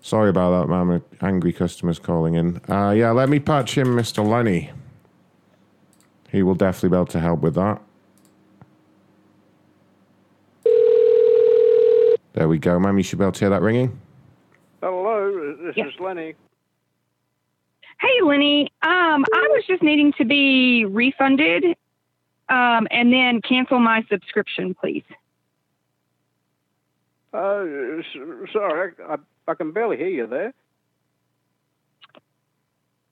[0.00, 1.02] Sorry about that, ma'am.
[1.20, 2.60] Angry customers calling in.
[2.68, 4.26] Uh, yeah, let me patch in Mr.
[4.26, 4.70] Lenny.
[6.30, 7.80] He will definitely be able to help with that.
[12.34, 12.96] There we go, ma'am.
[12.96, 13.98] You should be able to hear that ringing.
[14.82, 15.88] Hello, this Yes.
[15.88, 16.34] is Lenny.
[18.00, 18.70] Hey, Lenny.
[18.82, 21.64] Um, I was just needing to be refunded,
[22.48, 25.02] um, and then cancel my subscription, please.
[27.34, 27.64] Uh,
[28.52, 29.16] sorry, I,
[29.48, 30.52] I, can barely hear you there.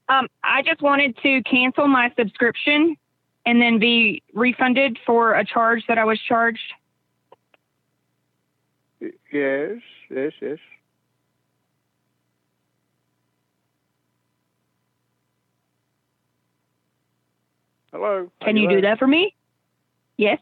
[0.08, 2.96] Um, I just wanted to cancel my subscription
[3.44, 6.60] and then be refunded for a charge that I was charged.
[9.00, 9.78] Yes,
[10.10, 10.58] yes, yes.
[17.92, 18.30] Hello.
[18.42, 19.34] Can you do that for me?
[20.16, 20.38] Yes.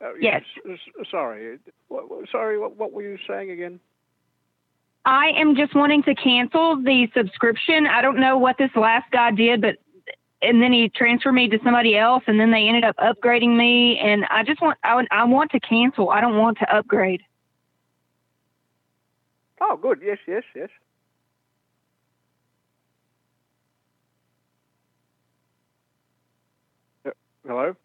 [0.00, 0.42] Uh, Yes.
[0.68, 1.58] s- s- sorry.
[1.92, 2.58] What, what- sorry.
[2.58, 3.78] What, what were you saying again?
[5.04, 7.86] I am just wanting to cancel the subscription.
[7.86, 9.76] I don't know what this last guy did, but
[10.40, 13.98] and then he transferred me to somebody else, and then they ended up upgrading me.
[13.98, 16.10] And I just want I, I want to cancel.
[16.10, 17.22] I don't want to upgrade.
[19.60, 20.00] Oh, good.
[20.04, 20.68] Yes, yes, yes.
[27.06, 27.10] Uh,
[27.46, 27.76] Hello.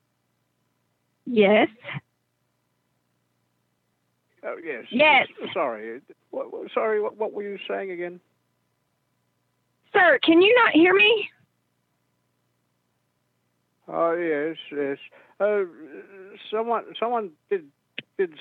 [1.26, 1.68] Yes.
[4.48, 4.86] Oh, yes.
[4.90, 5.28] Yes.
[5.54, 6.00] Sorry.
[6.32, 7.02] What, sorry.
[7.02, 8.20] What, what were you saying again?
[9.94, 11.30] Sir, can you not hear me?
[13.88, 14.98] Oh yes, yes.
[15.40, 15.62] Uh,
[16.52, 17.66] someone, someone did
[18.18, 18.34] did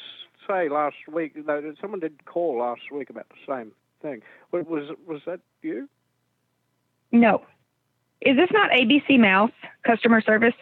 [0.47, 1.37] say last week.
[1.47, 4.23] No, someone did call last week about the same thing.
[4.51, 5.89] Wa- Was was that you?
[7.13, 7.43] No.
[8.21, 9.53] Is this not ABC Mouse
[9.85, 10.55] customer service?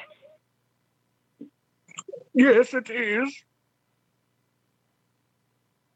[2.35, 3.33] Yes, it is.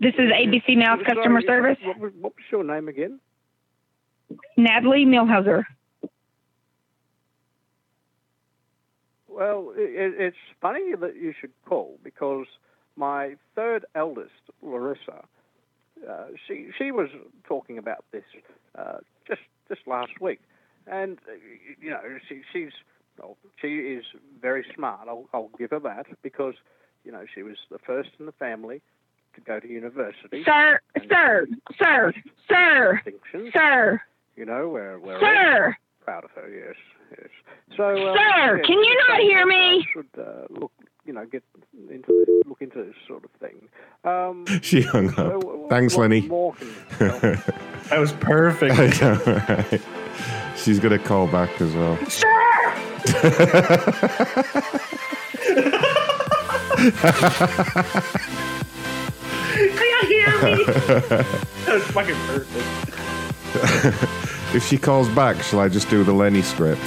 [0.00, 1.78] This is ABC Sorry, customer service.
[1.82, 3.20] What, was- what was your name again?
[4.56, 5.64] Natalie Milhauser.
[9.28, 12.46] Well, it, it's funny that you should call because
[12.96, 15.24] my third eldest, Larissa,
[16.08, 17.08] uh, she she was
[17.46, 18.24] talking about this
[18.76, 20.40] uh, just just last week,
[20.86, 21.32] and uh,
[21.80, 22.72] you know she she's
[23.18, 24.04] well, she is
[24.40, 25.08] very smart.
[25.08, 26.54] I'll, I'll give her that because
[27.04, 28.82] you know she was the first in the family
[29.38, 30.42] to go to university.
[30.44, 31.46] Sir, sir,
[31.78, 32.12] sir,
[32.48, 33.00] sir,
[33.54, 34.00] sir,
[34.36, 35.76] You know, we're, we're all sir.
[36.04, 36.48] proud of her.
[36.48, 36.76] Yes,
[37.18, 37.28] yes.
[37.76, 39.86] So, uh, Sir, yes, can you not hear me?
[39.92, 40.72] Should uh, look,
[41.04, 41.42] you know, get
[41.90, 43.68] into this, look into this sort of thing.
[44.04, 45.44] Um, She hung so up.
[45.44, 46.22] what- Thanks, what Lenny.
[46.22, 47.36] more can you tell me?
[47.90, 48.74] That was perfect.
[48.78, 49.80] I know, right?
[50.56, 51.96] She's going to call back as well.
[51.96, 53.30] Can you
[56.90, 58.47] hear me?
[60.40, 61.26] That
[61.66, 62.54] was fucking perfect.
[64.54, 66.82] if she calls back, shall I just do the Lenny script?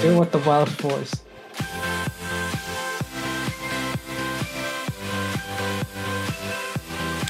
[0.00, 1.14] Do with the Welsh voice.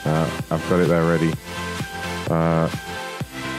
[0.05, 1.33] Uh, I've got it there ready.
[2.31, 2.69] Uh,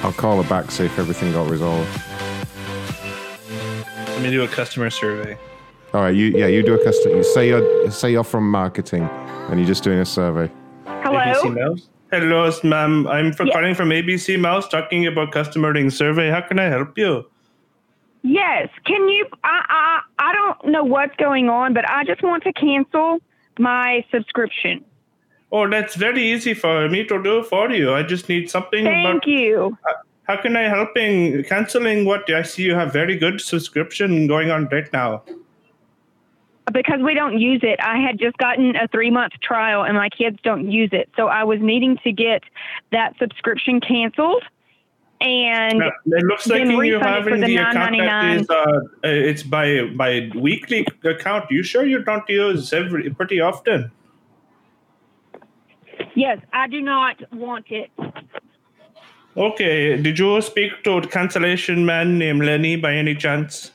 [0.03, 1.89] I'll call her back, see if everything got resolved.
[4.07, 5.37] Let me do a customer survey.
[5.93, 7.15] All right, you yeah, you do a customer.
[7.15, 9.09] You say you're say you're from marketing,
[9.49, 10.51] and you're just doing a survey.
[10.85, 11.89] ABC Mouse.
[12.11, 13.07] Hello, ma'am.
[13.07, 16.29] I'm for calling from ABC Mouse, talking about customer ring survey.
[16.29, 17.25] How can I help you?
[18.23, 18.69] Yes.
[18.85, 19.27] Can you?
[19.43, 23.19] I I I don't know what's going on, but I just want to cancel
[23.59, 24.83] my subscription.
[25.51, 27.93] Oh, that's very easy for me to do for you.
[27.93, 28.83] I just need something.
[28.83, 29.77] Thank about, you.
[29.87, 29.93] Uh,
[30.23, 34.67] how can I helping canceling what I see you have very good subscription going on
[34.71, 35.23] right now.
[36.73, 37.79] Because we don't use it.
[37.79, 41.09] I had just gotten a three month trial and my kids don't use it.
[41.15, 42.43] So I was needing to get
[42.91, 44.43] that subscription canceled
[45.21, 48.41] and Now, it looks like you have in the the account that $9.99.
[48.41, 51.49] is uh, uh, it's by by weekly account.
[51.49, 53.91] You sure you don't use every pretty often?
[56.13, 57.89] Yes, I do not want it.
[59.37, 63.71] Okay, did you speak to a cancellation man named Lenny by any chance?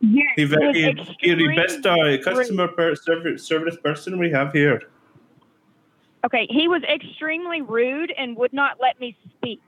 [0.00, 0.74] Yes, He, it was
[1.20, 4.82] he, he the best uh, customer per, service, service person we have here.
[6.24, 9.60] Okay, he was extremely rude and would not let me speak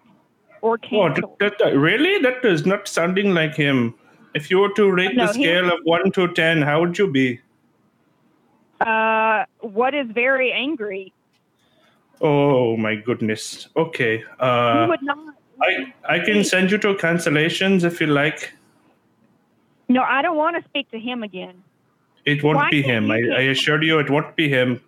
[0.62, 1.36] or Oh, cancel.
[1.40, 2.18] that, that, really?
[2.22, 3.94] That is not sounding like him.
[4.34, 6.98] If you were to rate No, the he- scale of 1 to 10, how would
[6.98, 7.40] you be?
[8.80, 11.12] Uh, what is very angry?
[12.20, 13.68] Oh, my goodness.
[13.76, 14.24] Okay.
[14.40, 15.18] Uh, would not.
[15.60, 18.52] I, I can send you to cancellations if you like.
[19.92, 21.62] No, I don't want to speak to him again.
[22.24, 23.10] It won't Why be him.
[23.10, 24.80] I, I just- assure you it won't be him.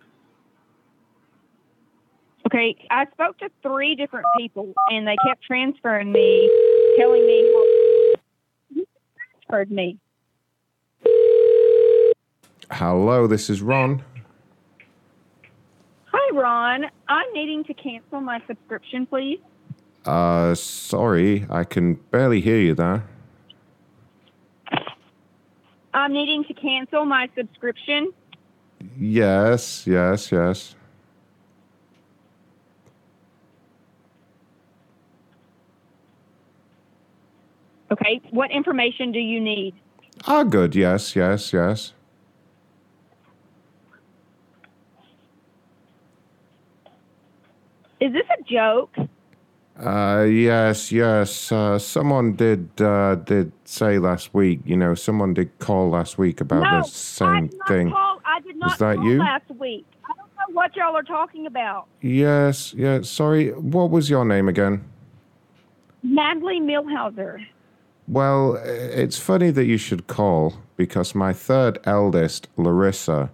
[2.47, 6.49] Okay, I spoke to three different people, and they kept transferring me,
[6.97, 8.83] telling me how
[9.49, 9.97] transferred me.
[12.71, 14.03] Hello, this is Ron.
[16.05, 16.85] Hi, Ron.
[17.07, 19.39] I'm needing to cancel my subscription, please.
[20.05, 23.03] Uh, sorry, I can barely hear you there.
[25.95, 28.11] I'm needing to cancel my subscription.
[28.99, 30.75] Yes, yes, yes.
[37.89, 39.73] Okay, what information do you need?
[40.27, 40.75] Ah, good.
[40.75, 41.93] Yes, yes, yes.
[48.01, 48.93] Is this a joke?
[49.77, 51.51] Uh, yes, yes.
[51.51, 54.61] Uh, someone did uh, did say last week.
[54.65, 57.91] You know, someone did call last week about no, the same I did not thing.
[57.91, 58.21] call.
[58.25, 59.19] I did not Was that call you?
[59.19, 59.85] last week.
[60.05, 61.87] I don't know what y'all are talking about.
[62.01, 63.01] Yes, yeah.
[63.01, 64.83] Sorry, what was your name again?
[66.03, 67.45] Natalie Milhauser.
[68.07, 73.31] Well, it's funny that you should call because my third eldest, Larissa,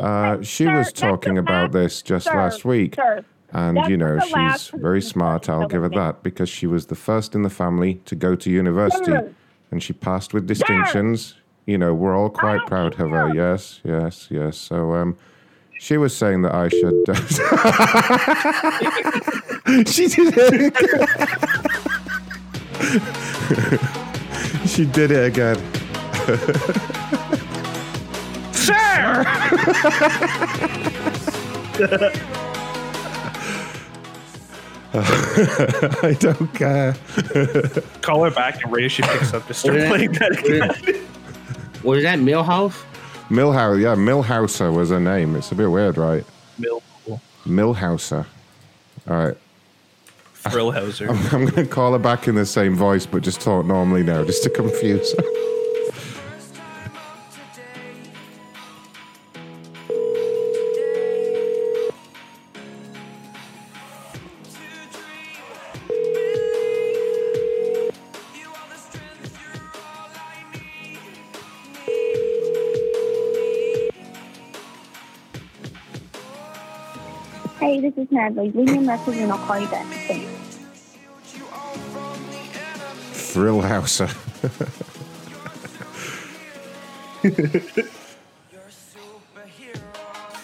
[0.00, 2.94] uh, she was talking about this just sir, last week.
[2.96, 6.86] sir, And, that's you know, she's very smart, I'll give her that, because she was
[6.86, 9.34] the first in the family to go to university Sir.
[9.70, 11.34] and she passed with distinctions.
[11.66, 13.34] You know, we're all quite proud of her.
[13.34, 14.56] Yes, yes, yes.
[14.56, 15.16] So, um,
[15.78, 17.04] she was saying that I should.
[19.88, 20.76] she did it.
[24.68, 25.56] she did it again.
[28.52, 29.24] Sir!
[36.02, 36.94] I don't care.
[38.02, 40.80] Call her back and Ray she picks up to start What is playing that that?
[40.88, 41.06] again.
[41.82, 42.84] Was that Millhouse?
[43.28, 45.34] Millhouse, yeah, Millhouser was her name.
[45.36, 46.24] It's a bit weird, right?
[46.58, 46.82] Mill
[47.46, 48.26] Millhouser.
[49.08, 49.36] All right.
[50.44, 51.08] Thrillhauser.
[51.32, 54.02] I'm, I'm going to call her back in the same voice, but just talk normally
[54.02, 55.24] now, just to confuse her.
[78.12, 78.52] Hey, this is Natalie.
[78.52, 79.86] Leave me a message and I'll call you back.
[80.06, 80.58] Thanks.
[83.12, 84.08] Thrillhouser.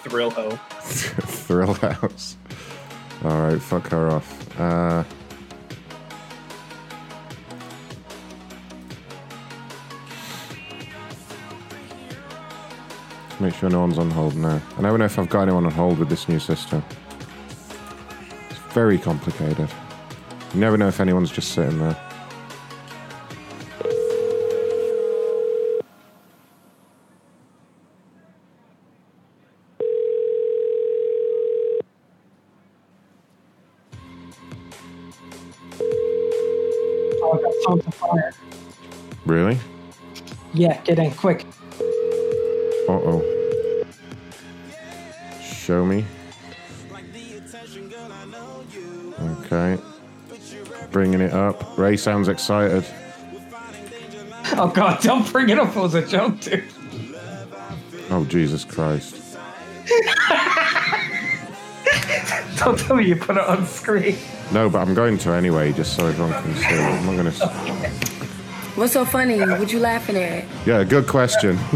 [0.04, 0.50] Thrill ho.
[0.80, 2.36] Thrillhouse.
[3.24, 4.60] All right, fuck her off.
[4.60, 5.04] Uh,
[13.40, 14.60] make sure no one's on hold now.
[14.76, 16.82] I never know if I've got anyone on hold with this new system.
[18.78, 19.68] Very complicated.
[20.54, 21.96] You never know if anyone's just sitting there.
[37.20, 38.32] Oh, I got someone fire.
[39.26, 39.58] Really?
[40.54, 41.44] Yeah, get in quick.
[42.88, 43.84] Uh oh.
[45.42, 46.04] Show me.
[49.20, 49.78] Okay.
[50.90, 51.76] Bringing it up.
[51.78, 52.84] Ray sounds excited.
[54.52, 56.64] Oh god, don't bring it up as a joke, dude.
[58.10, 59.16] Oh, Jesus Christ.
[62.56, 64.16] Don't tell me you put it on screen.
[64.52, 66.66] No, but I'm going to anyway, just so everyone can see.
[66.66, 67.46] I'm not going to.
[68.74, 69.40] What's so funny?
[69.40, 70.44] What you laughing at?
[70.66, 71.58] Yeah, good question.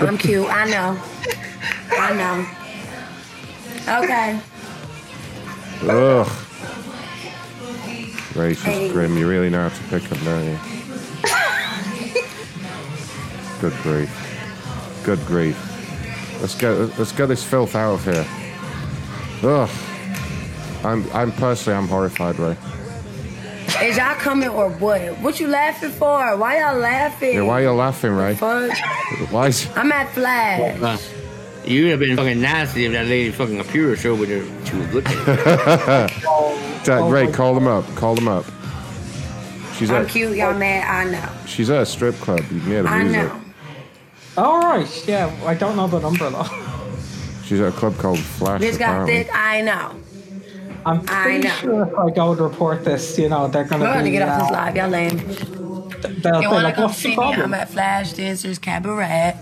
[0.00, 0.46] I'm cute.
[0.48, 1.00] I know.
[1.92, 2.46] I know.
[3.88, 4.40] Okay.
[5.82, 6.28] Ugh.
[8.36, 8.88] Ray, Hey.
[8.90, 9.16] grim.
[9.18, 10.58] You really know how to pick them, don't you?
[13.60, 14.10] Good grief.
[15.04, 15.56] Good grief.
[16.40, 18.26] Let's get let's get this filth out of here.
[19.42, 19.68] Ugh.
[20.84, 22.56] I'm I'm personally I'm horrified, Ray.
[23.82, 25.00] Is y'all coming or what?
[25.20, 26.36] What you laughing for?
[26.36, 27.34] Why y'all laughing?
[27.34, 28.34] Yeah, why are you laughing, Ray?
[28.34, 28.72] Fuck.
[29.30, 31.00] Why is I'm at Flash.
[31.64, 34.94] You would have been fucking nasty if that lady fucking computer showed what she was
[34.94, 36.84] looking at.
[36.84, 37.84] Dad, Ray, call them up.
[37.96, 38.44] Call them up.
[39.76, 40.36] She's I'm at cute.
[40.36, 40.84] Y'all mad?
[40.84, 41.28] I know.
[41.46, 42.40] she's at a strip club.
[42.50, 43.22] You can hear the I music.
[43.22, 43.40] know.
[44.36, 46.44] All right, yeah, I don't know the number though.
[47.44, 48.60] She's at a club called Flash.
[48.60, 49.24] Bitch got apparently.
[49.24, 49.30] thick.
[49.34, 49.96] I know.
[50.86, 51.54] I'm I pretty know.
[51.56, 54.10] sure if I go to report this, you know, they're I'm gonna gonna be.
[54.12, 54.76] get off this uh, live.
[54.76, 55.18] Y'all lame.
[56.22, 57.14] They'll You be wanna like, come what's see me?
[57.16, 57.42] problem?
[57.42, 59.36] I'm at Flash Dancers Cabaret.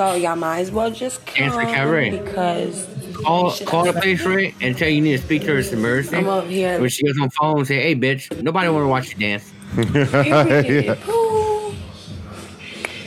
[0.00, 2.08] So y'all might as well just come Dance for Cabaret.
[2.08, 2.88] because
[3.22, 5.80] Call, call the place, Ray, and tell you you need to speak to her some
[5.80, 6.16] mercy.
[6.16, 6.80] I'm over here.
[6.80, 9.52] When she goes on phone and say, hey, bitch, nobody want to watch you dance.
[9.76, 10.94] Yeah.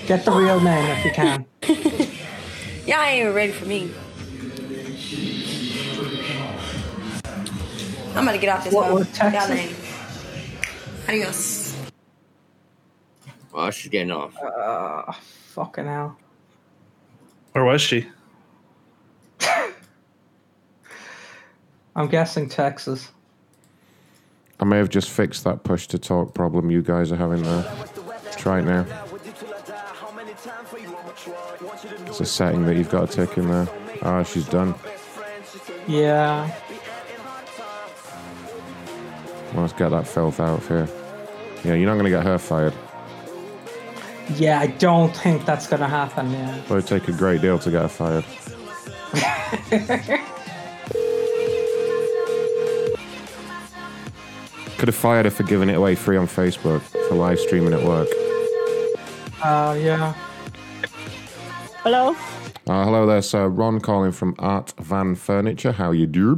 [0.05, 1.45] Get the real name if you can.
[2.85, 3.91] y'all ain't even ready for me.
[8.15, 8.93] I'm gonna get off this phone.
[8.93, 9.49] what, Texas?
[9.49, 9.75] Y'all lame.
[11.09, 11.75] Adios.
[13.51, 14.38] Oh, she's getting off.
[14.38, 15.11] Uh,
[15.55, 16.19] fucking hell.
[17.53, 18.07] Where was she?
[21.95, 23.11] I'm guessing Texas.
[24.59, 27.64] I may have just fixed that push to talk problem you guys are having there.
[28.38, 28.85] Try it now.
[32.07, 33.67] It's a setting that you've got to tick in there.
[34.01, 34.73] Ah, she's done.
[35.88, 36.53] Yeah.
[39.53, 40.88] Well, let's get that filth out of here.
[41.64, 42.73] Yeah, you're not going to get her fired.
[44.35, 46.32] Yeah, I don't think that's gonna happen.
[46.32, 46.56] Yeah.
[46.58, 48.26] It would take a great deal to get fired.
[54.77, 57.84] Could have fired her for giving it away free on Facebook for live streaming at
[57.84, 58.10] work.
[59.42, 60.14] Uh, yeah.
[61.84, 62.16] Hello?
[62.68, 63.48] Uh, hello there, sir.
[63.48, 65.74] Ron calling from Art Van Furniture.
[65.74, 66.35] How you do?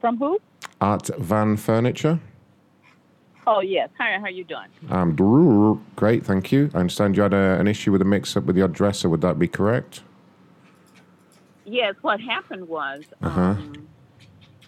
[0.00, 0.38] From who?
[0.80, 2.20] Art Van Furniture.
[3.46, 3.90] Oh, yes.
[3.98, 4.68] Hi, how are you doing?
[4.90, 5.80] Um, brrr.
[5.96, 6.70] great, thank you.
[6.74, 9.08] I understand you had a, an issue with a mix-up with your dresser.
[9.08, 10.02] Would that be correct?
[11.64, 13.54] Yes, what happened was Uh huh.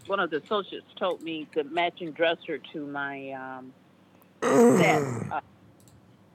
[0.06, 3.72] one of the associates told me the matching dresser to my um,
[4.76, 5.02] set.
[5.30, 5.40] Uh,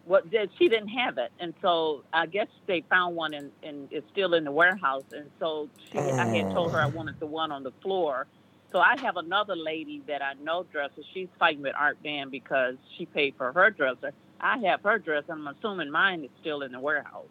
[0.05, 3.87] what did she didn't have it, and so I guess they found one and and
[3.91, 5.03] it's still in the warehouse.
[5.11, 8.25] And so she, I had told her I wanted the one on the floor.
[8.71, 11.01] So I have another lady that I know dresser.
[11.13, 14.11] She's fighting with Art Van because she paid for her dresser.
[14.39, 15.23] I have her dress.
[15.29, 17.25] I'm assuming mine is still in the warehouse.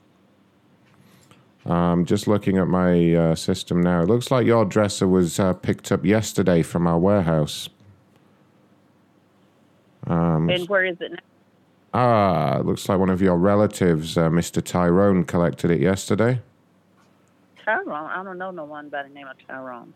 [1.65, 4.03] Um, just looking at my uh, system now.
[4.03, 7.69] It looks like your dresser was uh, picked up yesterday from our warehouse.
[10.07, 11.19] Um, And where is it now?
[11.95, 14.63] ah, it looks like one of your relatives, uh, Mr.
[14.63, 16.41] Tyrone, collected it yesterday.
[17.65, 17.91] Tyrone.
[18.11, 19.93] I don't know no one by the name of Tyrone.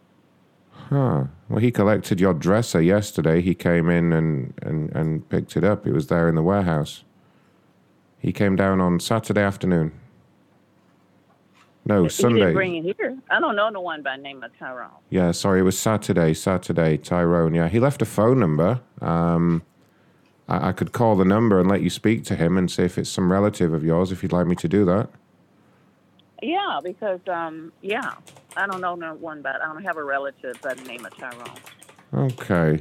[0.72, 1.24] Huh.
[1.48, 3.40] Well, he collected your dresser yesterday.
[3.40, 5.86] He came in and, and, and picked it up.
[5.86, 7.04] It was there in the warehouse.
[8.18, 9.92] He came down on Saturday afternoon.
[11.84, 12.40] No, He Sunday.
[12.40, 13.18] didn't bring it here.
[13.30, 14.90] I don't know no one by the name of Tyrone.
[15.10, 16.32] Yeah, sorry, it was Saturday.
[16.34, 17.54] Saturday, Tyrone.
[17.54, 18.80] Yeah, he left a phone number.
[19.00, 19.62] Um,
[20.48, 22.98] I, I could call the number and let you speak to him and see if
[22.98, 24.12] it's some relative of yours.
[24.12, 25.10] If you'd like me to do that.
[26.42, 28.14] Yeah, because um, yeah,
[28.56, 31.16] I don't know no one, but I don't have a relative by the name of
[31.16, 31.60] Tyrone.
[32.12, 32.80] Okay.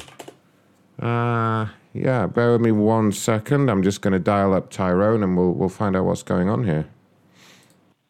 [0.99, 2.27] Uh, yeah.
[2.27, 3.69] Bear with me one second.
[3.69, 6.65] I'm just going to dial up Tyrone and we'll we'll find out what's going on
[6.65, 6.87] here.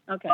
[0.10, 0.30] Okay.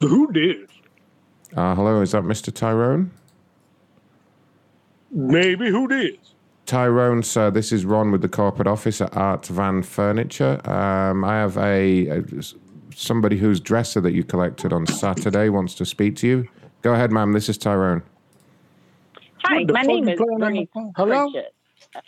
[0.00, 0.70] Who did?
[1.56, 2.52] Uh, hello, is that Mr.
[2.52, 3.10] Tyrone?
[5.10, 6.18] Maybe who did?
[6.66, 10.60] Tyrone, sir, this is Ron with the corporate office at Art Van Furniture.
[10.68, 12.22] Um, I have a, a
[12.94, 16.48] somebody whose dresser that you collected on Saturday wants to speak to you.
[16.82, 17.32] Go ahead, ma'am.
[17.32, 18.02] This is Tyrone.
[19.44, 20.68] Hi, What my name is playing Bernie?
[20.96, 21.30] Hello?
[21.30, 21.54] Pritchett.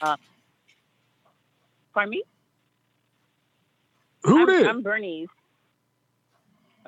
[0.00, 0.16] Uh,
[1.92, 2.22] pardon me?
[4.24, 4.66] Who I'm, did?
[4.66, 5.28] I'm Bernice.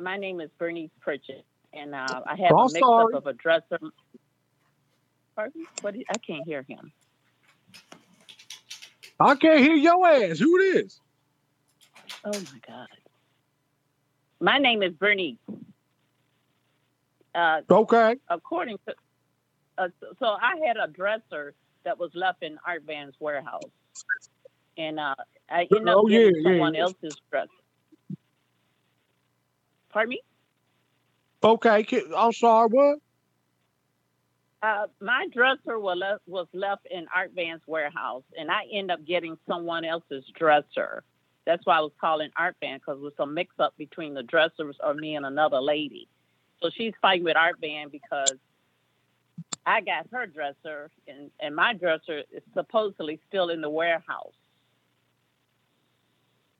[0.00, 3.14] My name is Bernice Pritchett, and uh, I have Oh, a mix sorry.
[3.14, 3.78] up of a dresser.
[5.36, 5.66] Pardon?
[5.80, 5.94] What?
[5.94, 6.92] Did, I can't hear him.
[9.20, 10.38] I can't hear your ass.
[10.38, 11.00] Who it is?
[12.24, 12.88] Oh my God.
[14.40, 15.38] My name is Bernice.
[17.34, 18.16] Uh, Okay.
[18.28, 18.94] according to,
[19.78, 19.88] uh,
[20.18, 23.70] so- I had a dresser that was left in Art Van's warehouse,
[24.76, 25.14] and uh,
[25.50, 26.82] I ended up Oh, yeah, getting yeah, someone yeah.
[26.82, 27.48] else's dresser.
[29.92, 30.20] Pardon me?
[31.42, 31.86] Okay.
[32.16, 32.68] I'm sorry.
[32.68, 32.98] What?
[34.60, 39.04] Uh, my dresser was left, was left in Art Van's warehouse, and I end up
[39.04, 41.04] getting someone else's dresser.
[41.46, 44.24] That's why I was calling Art Van because it was a mix up between the
[44.24, 46.08] dressers or me and another lady.
[46.60, 48.36] So she's fighting with Art Van because
[49.64, 54.34] I got her dresser, and, and my dresser is supposedly still in the warehouse.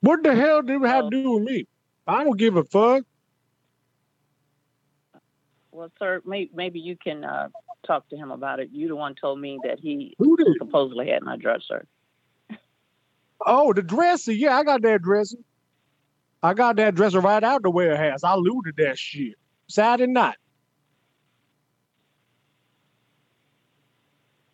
[0.01, 1.67] What the hell did it have to do with me?
[2.07, 3.03] I don't give a fuck.
[5.71, 7.49] Well, sir, may, maybe you can uh,
[7.87, 8.71] talk to him about it.
[8.73, 10.17] You the one told me that he
[10.59, 11.87] supposedly had my dresser.
[13.45, 14.33] Oh, the dresser.
[14.33, 15.39] Yeah, I got that dresser.
[16.43, 18.25] I got that dresser right out the warehouse.
[18.25, 19.35] I looted that shit.
[19.69, 20.37] Saturday night.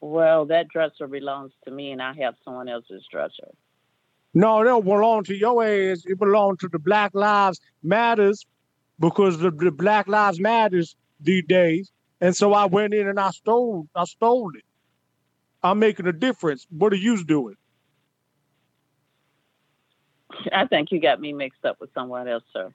[0.01, 3.49] Well, that dresser belongs to me, and I have someone else's dresser.
[4.34, 6.02] No, it don't belong to your ass.
[6.05, 8.44] It belongs to the Black Lives Matters
[8.99, 11.91] because the, the Black Lives Matters these days.
[12.20, 14.65] And so I went in and I stole I stole it.
[15.62, 16.67] I'm making a difference.
[16.70, 17.57] What are you doing?
[20.53, 22.70] I think you got me mixed up with someone else, sir.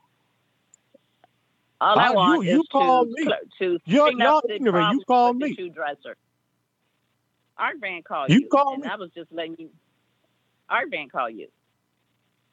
[1.81, 3.25] All I Ah, want you- you is call to, me.
[3.59, 4.93] to You're- clean up you're the ignorant.
[4.93, 5.55] You call me.
[5.55, 6.17] two dresser.
[7.57, 8.89] Art Van called You you, call and me.
[8.89, 9.69] I was just letting you.
[10.69, 11.47] Art Van call you.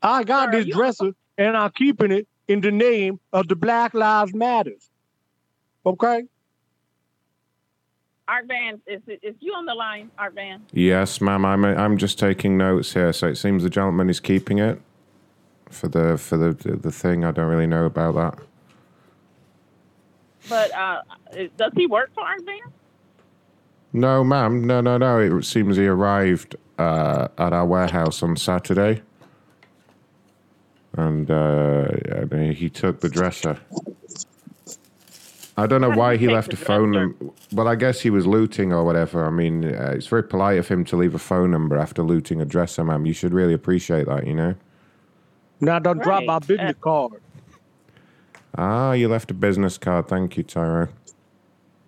[0.02, 3.94] I got Sir, this dresser and I'm keeping it in the name of the Black
[3.94, 4.90] Lives Matters.
[5.86, 6.24] Okay?
[8.28, 10.62] Art Van, is it, is you on the line, Art Van?
[10.72, 11.44] Yes, ma'am.
[11.44, 13.12] I'm I'm just taking notes here.
[13.12, 14.80] So it seems the gentleman is keeping it.
[15.70, 17.24] for the for the the thing.
[17.24, 18.38] I don't really know about that.
[20.48, 21.02] But uh,
[21.56, 22.58] does he work for Art Van?
[23.92, 24.64] No, ma'am.
[24.64, 25.18] No, no, no.
[25.20, 29.02] It seems he arrived uh, at our warehouse on Saturday,
[30.96, 31.88] and uh,
[32.30, 33.58] and he took the dresser.
[35.58, 37.16] I don't know why he left a phone number.
[37.52, 39.24] Well, I guess he was looting or whatever.
[39.24, 42.42] I mean, uh, it's very polite of him to leave a phone number after looting
[42.42, 43.06] a dresser, ma'am.
[43.06, 44.54] You should really appreciate that, you know.
[45.60, 46.26] Now don't drop Right.
[46.26, 47.12] my business card.
[48.58, 50.08] Ah, you left a business card.
[50.08, 50.88] Thank you, Tyro.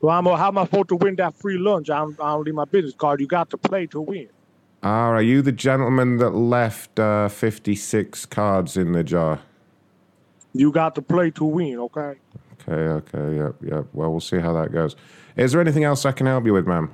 [0.01, 1.91] Well, I'm, how am I supposed to win that free lunch?
[1.91, 3.21] I don't, I don't need my business card.
[3.21, 4.29] You got to play to win.
[4.83, 9.41] Ah, are you the gentleman that left uh, 56 cards in the jar?
[10.55, 12.15] You got to play to win, okay?
[12.63, 13.87] Okay, okay, yep, yep.
[13.93, 14.97] Well, we'll see how that goes.
[15.37, 16.93] Is there anything else I can help you with, ma'am?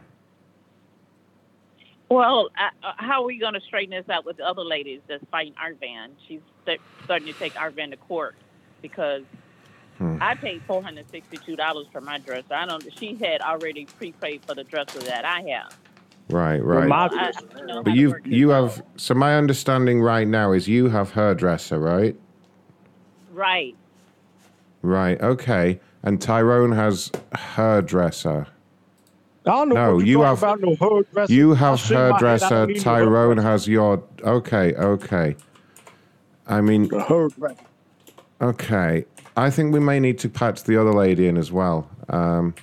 [2.11, 5.01] Well, uh, uh, how are we going to straighten this out with the other ladies
[5.09, 6.13] that's fighting Art Van?
[6.29, 8.37] She's st- starting to take Art Van to court
[8.83, 9.23] because
[9.99, 10.19] Hmm.
[10.21, 12.55] I paid four hundred sixty-two dollars for my dresser.
[12.55, 12.85] I don't.
[12.99, 15.79] She had already prepaid for the dresser that I have.
[16.29, 16.91] Right, right.
[16.91, 20.53] I, I don't know how But you you this have so my understanding right now
[20.53, 22.17] is you have her dresser, right?
[23.29, 23.77] right.
[24.85, 25.81] Right, okay.
[26.03, 28.47] And Tyrone has hairdresser.
[29.47, 31.33] I don't know No, you have about, no hairdresser.
[31.33, 32.67] you have head, I hairdresser.
[32.67, 35.37] no Tyrone has your okay, okay.
[36.47, 37.57] I mean, hairdresser.
[38.43, 39.07] okay.
[39.39, 41.89] I think we may need to patch the other lady in as well.
[42.11, 42.55] Um,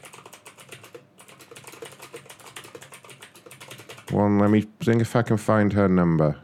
[4.12, 6.38] one, let me think if I can find her number.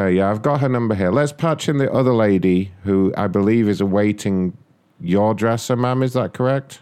[0.00, 1.10] Okay, yeah, I've got her number here.
[1.10, 4.56] Let's patch in the other lady who I believe is awaiting
[4.98, 6.02] your dresser, ma'am.
[6.02, 6.80] Is that correct?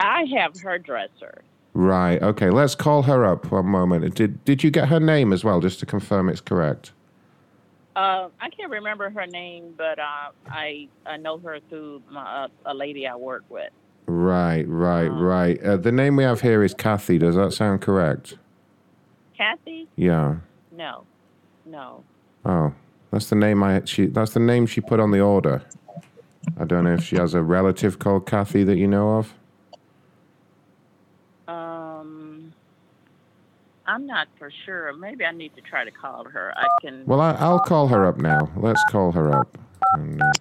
[0.00, 1.42] I have her dresser.
[1.72, 2.20] Right.
[2.20, 2.50] Okay.
[2.50, 3.52] Let's call her up.
[3.52, 4.16] One moment.
[4.16, 6.90] Did Did you get her name as well, just to confirm it's correct?
[7.94, 12.48] Uh, I can't remember her name, but uh, I I know her through my, uh,
[12.66, 13.70] a lady I work with.
[14.06, 14.66] Right.
[14.66, 15.08] Right.
[15.08, 15.62] right.
[15.62, 17.18] Uh, the name we have here is Kathy.
[17.18, 18.36] Does that sound correct?
[19.36, 19.86] Kathy?
[19.94, 20.36] Yeah.
[20.72, 21.04] No,
[21.70, 22.04] no.
[22.44, 22.72] Oh,
[23.10, 24.06] that's the name I she.
[24.06, 25.62] That's the name she put on the order.
[26.58, 29.34] I don't know if she has a relative called Kathy that you know of.
[31.46, 32.52] Um,
[33.86, 34.92] I'm not for sure.
[34.94, 36.52] Maybe I need to try to call her.
[36.56, 37.04] I can.
[37.06, 38.50] Well, I, I'll call her up now.
[38.56, 39.58] Let's call her up.
[39.94, 40.32] And, uh,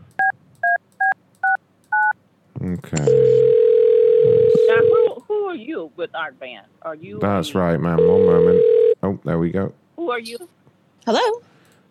[2.64, 3.06] okay.
[4.68, 6.64] Now, who who are you with Art Van?
[6.82, 7.20] Are you?
[7.20, 7.98] That's right, ma'am.
[7.98, 8.62] One moment.
[9.04, 9.74] Oh, there we go.
[9.96, 10.38] Who are you?
[11.06, 11.42] Hello.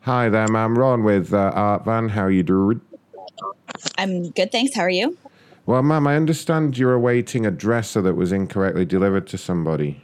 [0.02, 0.78] Hi there, ma'am.
[0.78, 2.10] Ron with uh, Art Van.
[2.10, 2.80] How are you doing?
[3.96, 4.74] I'm good, thanks.
[4.74, 5.16] How are you?
[5.66, 10.02] Well, ma'am, I understand you're awaiting a dresser that was incorrectly delivered to somebody.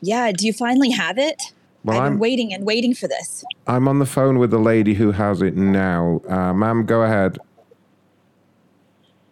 [0.00, 1.42] Yeah, do you finally have it?
[1.84, 3.44] Well, I've been I'm waiting and waiting for this.
[3.66, 6.20] I'm on the phone with the lady who has it now.
[6.28, 7.38] Uh, ma'am, go ahead.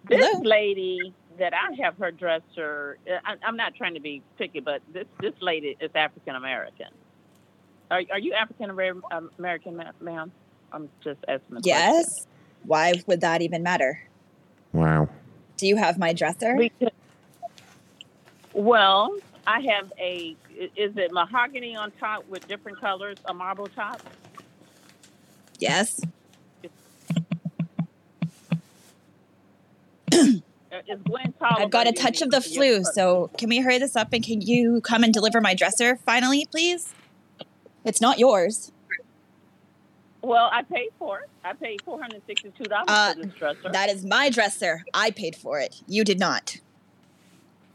[0.09, 2.99] This lady that I have her dresser.
[3.07, 6.89] uh, I, I'm not trying to be picky, but this this lady is African American.
[7.91, 10.33] Are are you African American, ma- ma'am?
[10.73, 11.57] I'm just asking.
[11.59, 11.63] a question.
[11.65, 12.27] Yes.
[12.65, 14.03] Why would that even matter?
[14.73, 15.09] Wow.
[15.57, 16.55] Do you have my dresser?
[16.57, 16.93] Because-
[18.53, 20.37] Well, I have a.
[20.77, 23.17] Is it mahogany on top with different colors?
[23.27, 24.03] A marble top?
[25.59, 26.01] Yes.
[30.71, 33.79] Uh, Is Gwen Tolliver I've got a touch of the flu, so can we hurry
[33.79, 36.93] this up and can you come and deliver my dresser finally, please?
[37.89, 38.71] It's not yours.
[40.21, 41.31] Well, I paid for it.
[41.43, 43.73] I paid four hundred sixty-two dollars Uh, for this dresser.
[43.73, 44.85] That is my dresser.
[44.93, 45.81] I paid for it.
[45.87, 46.59] You did not.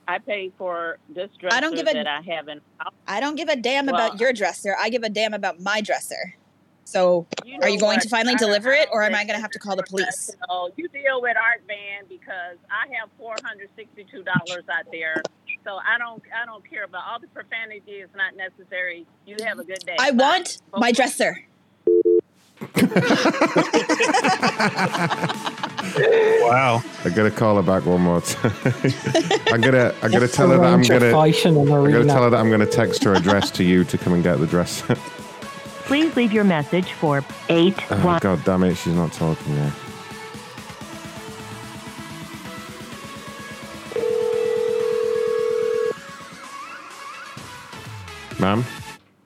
[0.07, 2.61] I paid for this dresser I don't give a- that I have in.
[3.07, 4.75] I don't give a damn Well, about your dresser.
[4.79, 6.35] I give a damn about my dresser.
[6.85, 8.03] So, You are you going what?
[8.03, 9.83] to finally I- deliver I it, or am I going to have to call the
[9.83, 10.29] police?
[10.49, 15.23] No, you deal with Art Van because I have four hundred sixty-two dollars out there.
[15.63, 17.93] So I don't, I don't care about all the profanity.
[17.93, 19.05] is not necessary.
[19.25, 19.95] You have a good day.
[19.99, 20.17] I Bye.
[20.17, 21.39] want my dresser.
[25.93, 26.83] Wow.
[27.03, 28.53] I gotta call her back one more time.
[29.47, 31.91] I'm gonna I'm gonna tell her that I'm arrange a gonna fight in an I'm
[31.91, 34.39] gonna tell her that I'm gonna text her address to you to come and get
[34.39, 34.81] the dress.
[35.85, 39.71] Please leave your message for 8 oh, God damn it, she's not talking now.
[48.43, 48.65] Ma'am?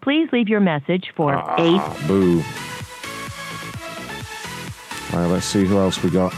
[0.01, 2.43] Please leave your message for 8 Ah, boo.
[5.11, 6.31] All right, let's see who else we got.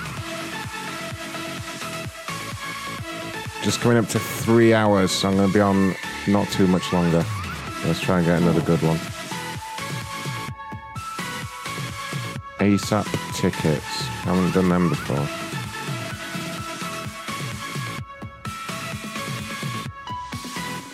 [3.63, 5.93] Just coming up to three hours, so I'm going to be on
[6.29, 7.25] not too much longer.
[7.83, 8.97] Let's try and get another good one.
[12.59, 13.85] ASAP tickets.
[14.23, 15.38] I Haven't done them before.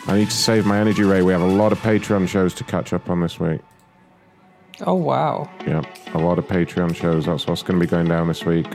[0.07, 1.21] I need to save my energy, Ray.
[1.23, 3.61] We have a lot of Patreon shows to catch up on this week.
[4.85, 5.49] Oh wow.
[5.65, 5.81] Yeah,
[6.13, 7.25] a lot of Patreon shows.
[7.25, 8.67] That's what's going to be going down this week.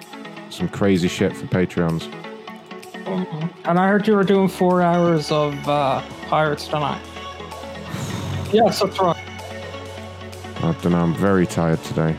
[0.48, 2.12] Some crazy shit for Patreons.
[3.64, 7.02] And I heard you were doing four hours of uh, Pirates tonight.
[8.52, 9.16] Yes, that's right.
[10.56, 10.98] I don't know.
[10.98, 12.16] I'm very tired today.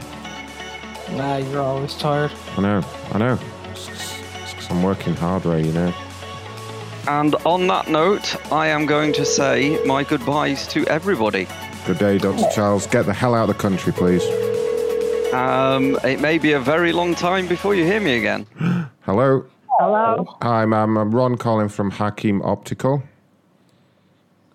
[1.12, 2.32] Nah, you're always tired.
[2.58, 2.86] I know.
[3.12, 3.40] I know.
[3.72, 5.64] It's, it's, it's 'cause I'm working hard, Ray.
[5.64, 5.94] You know.
[7.08, 11.48] And on that note, I am going to say my goodbyes to everybody.
[11.86, 12.46] Good day, Dr.
[12.54, 12.86] Charles.
[12.88, 14.24] Get the hell out of the country, please.
[15.34, 18.46] Um, it may be a very long time before you hear me again.
[19.02, 19.46] Hello.
[19.80, 20.38] Hello.
[20.42, 20.98] Hi, ma'am.
[20.98, 23.02] I'm Ron calling from Hakim Optical.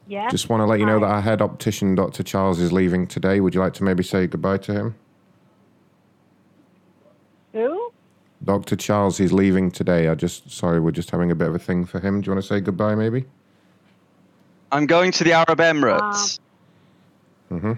[0.07, 0.29] Yeah.
[0.31, 2.23] Just want to let you know that our head optician, Dr.
[2.23, 3.41] Charles, is leaving today.
[3.41, 4.95] Would you like to maybe say goodbye to him?
[7.55, 7.93] Who?
[8.45, 8.77] Dr.
[8.77, 10.09] Charles, he's leaving today.
[10.09, 12.21] I just, sorry, we're just having a bit of a thing for him.
[12.21, 13.25] Do you want to say goodbye, maybe?
[14.71, 16.39] I'm going to the Arab Emirates.
[17.51, 17.73] Mm-hmm.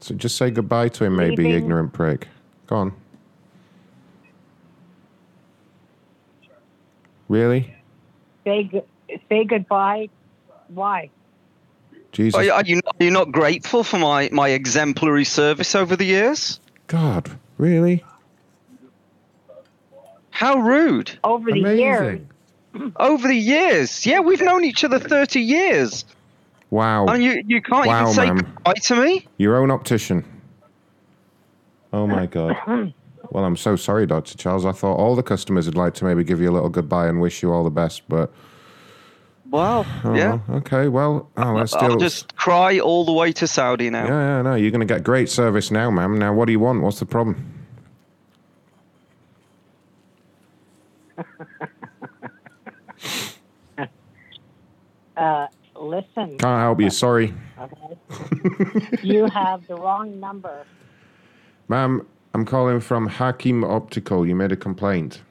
[0.00, 1.52] So just say goodbye to him, maybe, Leaving.
[1.52, 2.28] ignorant prick.
[2.66, 2.92] Go on.
[7.28, 7.74] Really?
[8.44, 8.84] Say
[9.30, 10.10] say goodbye.
[10.68, 11.10] Why?
[12.12, 12.38] Jesus.
[12.38, 15.96] Are you, are you not, are you not grateful for my, my exemplary service over
[15.96, 16.60] the years?
[16.86, 18.04] God, really?
[20.34, 21.16] How rude.
[21.22, 22.20] Over the years.
[22.74, 22.92] Mm.
[22.96, 24.04] Over the years.
[24.04, 26.04] Yeah, we've known each other 30 years.
[26.70, 27.06] Wow.
[27.06, 28.38] And you, you can't Wow, even say ma'am.
[28.38, 29.28] goodbye to me?
[29.38, 30.24] Your own optician.
[31.92, 32.92] Oh my God.
[33.30, 34.36] Well, I'm so sorry, Dr.
[34.36, 34.64] Charles.
[34.66, 37.20] I thought all the customers would like to maybe give you a little goodbye and
[37.20, 38.30] wish you all the best, but.
[39.50, 40.38] Well, Oh, yeah.
[40.50, 41.96] Okay, well, oh, let's I'll deal.
[41.96, 44.04] just cry all the way to Saudi now.
[44.04, 46.16] Yeah, yeah, no, you're going to get great service now, ma'am.
[46.18, 46.82] Now, what do you want?
[46.82, 47.44] What's the problem?
[55.16, 55.46] Uh,
[55.80, 56.36] listen.
[56.38, 57.32] Can't help you, sorry.
[57.60, 58.98] Okay.
[59.02, 60.64] you have the wrong number.
[61.68, 64.26] Ma'am, I'm calling from Hakim Optical.
[64.26, 65.22] You made a complaint.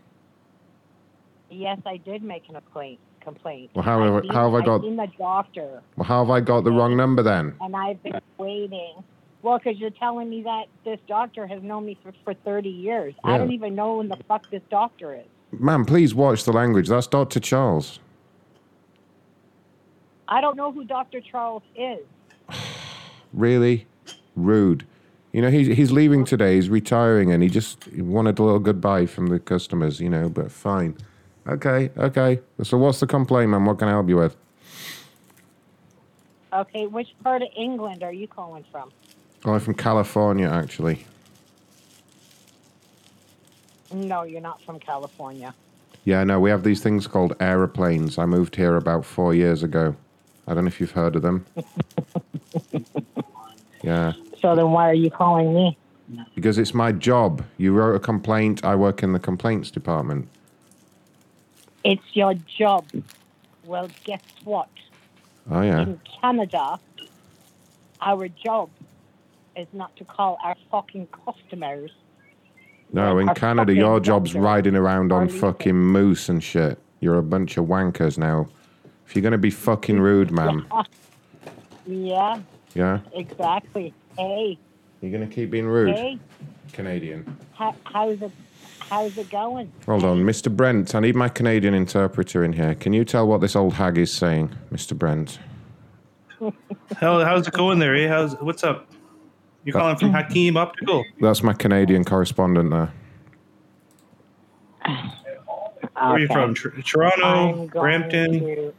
[1.50, 3.00] Yes, I did make an complaint.
[3.19, 3.72] Complaint.
[3.74, 6.24] Well, how have I- I've how have I I've got- seen the doctor, Well, how
[6.24, 7.53] have I got the wrong number then?
[7.60, 9.03] and I've been waiting.
[9.42, 13.14] Well, because you're telling me that this doctor has known me for, for 30 years.
[13.26, 15.26] I don't even know who the fuck this doctor is.
[15.60, 16.88] Ma'am, please watch the language.
[16.88, 17.40] That's Dr.
[17.40, 18.00] Charles.
[20.28, 21.22] I don't know who Dr.
[21.22, 22.00] Charles is.
[23.34, 23.88] Really
[24.36, 24.86] rude.
[25.32, 26.54] You know, he's, he's leaving today.
[26.54, 30.52] He's retiring and he just wanted a little goodbye from the customers, you know, but
[30.52, 30.96] fine.
[31.48, 32.42] Okay, okay.
[32.62, 33.66] So, what's the complaint, ma'am?
[33.66, 34.36] What can I help you with?
[36.54, 38.92] Okay, which part of England are you calling from?
[39.46, 41.08] Oh, I'm from California, actually.
[43.94, 45.54] No, you're not from California.
[46.06, 48.18] Yeah, no, we have these things called aeroplanes.
[48.18, 49.96] I moved here about four years ago.
[50.48, 51.46] I don't know if you've heard of them.
[53.84, 55.78] yeah, So then why are you calling me?
[56.36, 57.44] because it's my job.
[57.58, 58.64] You wrote a complaint.
[58.66, 60.28] I work in the complaints department.
[61.84, 62.86] It's your job.
[63.66, 64.68] Well, guess what?
[65.50, 65.84] Oh, yeah.
[65.84, 66.80] In Canada,
[68.02, 68.70] our job
[69.56, 71.92] is not to call our fucking customers.
[72.92, 75.40] No, in Our Canada, your job's doctor riding around on are leaving.
[75.42, 76.78] fucking moose and shit.
[77.00, 78.48] You're a bunch of wankers now.
[79.08, 80.66] If you're going to be fucking rude, ma'am,
[81.86, 82.40] Yeah,
[82.74, 83.00] yeah?
[83.14, 83.94] exactly.
[84.18, 84.58] Hey,
[85.02, 85.95] You're going to keep being rude?
[85.95, 86.20] hey,
[86.72, 87.38] Canadian.
[87.53, 88.32] how, how's it?
[88.90, 89.72] How's it going?
[89.86, 90.56] Hold on, Mr.
[90.56, 90.94] Brent.
[90.94, 92.76] I need my Canadian interpreter in here.
[92.76, 94.95] Can you tell what this old hag is saying, Mr.
[94.98, 95.40] Brent?
[96.98, 98.08] How, how's it going there, eh?
[98.08, 98.88] How's what's up?
[99.66, 101.06] You're calling from Hakim Optical.
[101.22, 102.92] That's my Canadian correspondent there.
[104.85, 105.01] Where
[105.95, 106.53] are you from?
[106.53, 108.32] Tr- Toronto, Brampton.
[108.40, 108.74] to-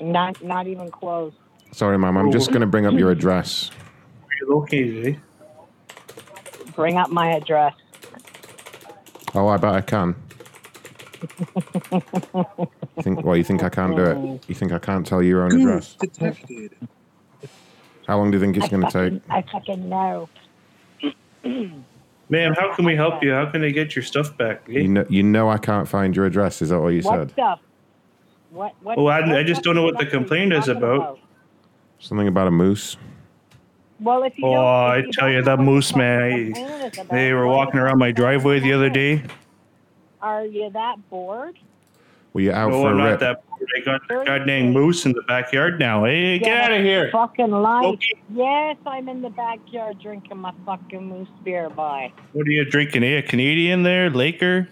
[0.00, 1.32] Not, not even close.
[1.72, 2.16] Sorry, ma'am.
[2.16, 3.70] I'm just going to bring up your address.
[4.24, 6.72] Where you located, eh?
[6.76, 7.74] Bring up my address.
[9.34, 10.14] Oh, I bet I can.
[11.20, 13.22] You think?
[13.24, 14.48] Well, you think I can't do it?
[14.48, 15.94] You think I can't tell your own address?
[15.94, 16.74] detected.
[18.06, 19.22] How long do you think it's going to take?
[19.30, 20.28] I fucking know.
[21.44, 23.32] Ma'am, how can we help you?
[23.32, 24.62] How can they get your stuff back?
[24.68, 24.80] Eh?
[24.80, 26.60] You know, you know I can't find your address.
[26.62, 27.30] Is that what you what said?
[27.32, 27.60] stuff?
[28.50, 28.74] What?
[28.82, 28.98] What?
[28.98, 31.18] Oh, I, I just don't know what the stuff are you complaint is talking about.
[31.98, 32.96] Something about a moose.
[34.00, 35.90] Well, if you Oh, don't, I if you tell don't you, know that what moose
[35.92, 36.52] the man.
[36.54, 39.22] complaint is about, They were walking around my driveway the other day.
[40.20, 41.58] Are you that bored?
[42.32, 43.20] Were you out no, for I'm a not rip?
[43.20, 43.48] that.
[43.48, 43.58] poor.
[43.74, 46.04] They got the goddamn moose in the backyard now.
[46.04, 47.10] Hey, get out of here.
[47.10, 47.84] Fucking life.
[47.84, 48.22] Okay.
[48.32, 51.68] Yes, I'm in the backyard drinking my fucking moose beer.
[51.70, 52.12] Bye.
[52.32, 53.02] What are you drinking?
[53.02, 53.18] Eh?
[53.18, 54.10] A Canadian there?
[54.10, 54.68] Laker?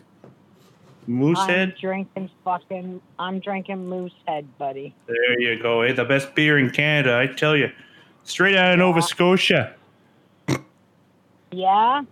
[1.08, 1.70] Moosehead?
[1.70, 3.00] I'm drinking fucking.
[3.18, 4.94] I'm drinking Moosehead, buddy.
[5.07, 5.83] There you go.
[5.83, 5.92] Eh?
[5.92, 7.70] The best beer in Canada, I tell you.
[8.25, 9.75] Straight out of Nova Scotia.
[11.52, 12.02] Yeah.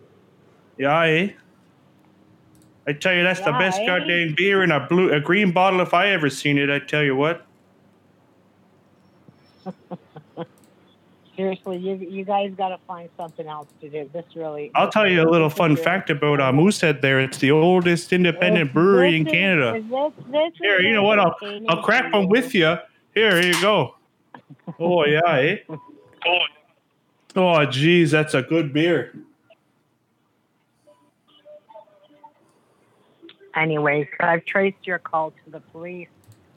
[0.78, 1.28] Yeah, eh?
[2.86, 5.94] I tell you, that's the best goddamn beer in a blue, a green bottle if
[5.94, 6.68] I ever seen it.
[6.70, 7.46] I tell you what.
[11.36, 14.08] Seriously, you you guys got to find something else to do.
[14.12, 14.70] This really.
[14.74, 17.02] I'll tell you a little fun fact about uh, Moosehead.
[17.02, 19.74] There, it's the oldest independent brewery in is- Canada.
[19.74, 21.18] is this- this Here, you know what?
[21.18, 21.34] I'll
[21.68, 22.76] I'll crack one with you.
[23.14, 23.96] Here, here you go.
[24.78, 25.56] Oh yeah, eh?
[27.36, 29.14] Oh, geez, that's a good beer.
[33.56, 36.08] Anyways, but I've traced your call to the police.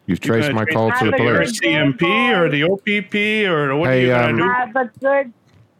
[0.06, 1.60] You've traced my call to the Your police.
[1.60, 4.44] CMP or the OPP or what are Hey, you gonna um, do?
[4.50, 5.34] Uh, but good.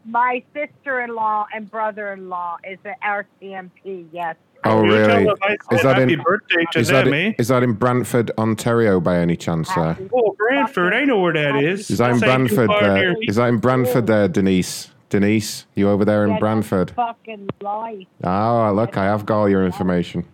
[0.04, 4.06] My sister-in-law and brother-in-law is an RCMP.
[4.12, 4.36] Yes.
[4.64, 5.24] Oh, really?
[5.70, 6.22] Is that happy in?
[6.22, 7.34] birthday to Is that, them, in eh?
[7.38, 9.96] is that in Brantford, Ontario, by any chance, sir?
[10.12, 11.90] Oh, Brantford, I know where that is.
[11.90, 13.12] Is that in That's ain't too Brantford far there?
[13.12, 14.90] near- Is that in Brantford there, Denise?
[15.10, 16.90] Denise, you over there in Yeah, Brantford?
[16.90, 18.06] Fucking lie.
[18.24, 20.24] Oh, look, I have got all your information.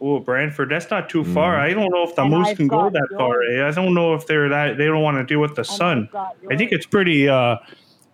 [0.00, 1.56] Oh, Brantford, that's not too far.
[1.56, 1.60] Mm.
[1.60, 3.42] I don't know if the And moose I've can go got that far.
[3.42, 3.66] Eh?
[3.66, 4.78] I don't know if they're that.
[4.78, 6.08] They don't want to deal with the sun.
[6.50, 7.56] I think it's pretty, uh,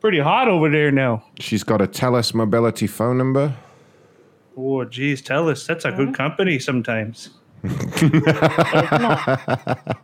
[0.00, 1.22] pretty hot over there now.
[1.38, 3.54] She's got a TELUS mobility phone number.
[4.56, 7.30] Oh, geez, tell us that's a good company sometimes.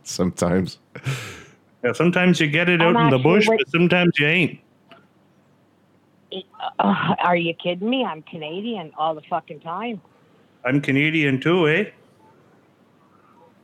[0.03, 0.79] Sometimes.
[1.83, 4.27] Yeah, sometimes you get it I'm out in the actually bush, with- but sometimes you
[4.27, 4.59] ain't.
[6.79, 8.05] Uh, are you kidding me?
[8.05, 10.01] I'm Canadian all the fucking time.
[10.63, 11.83] I'm Canadian too, eh?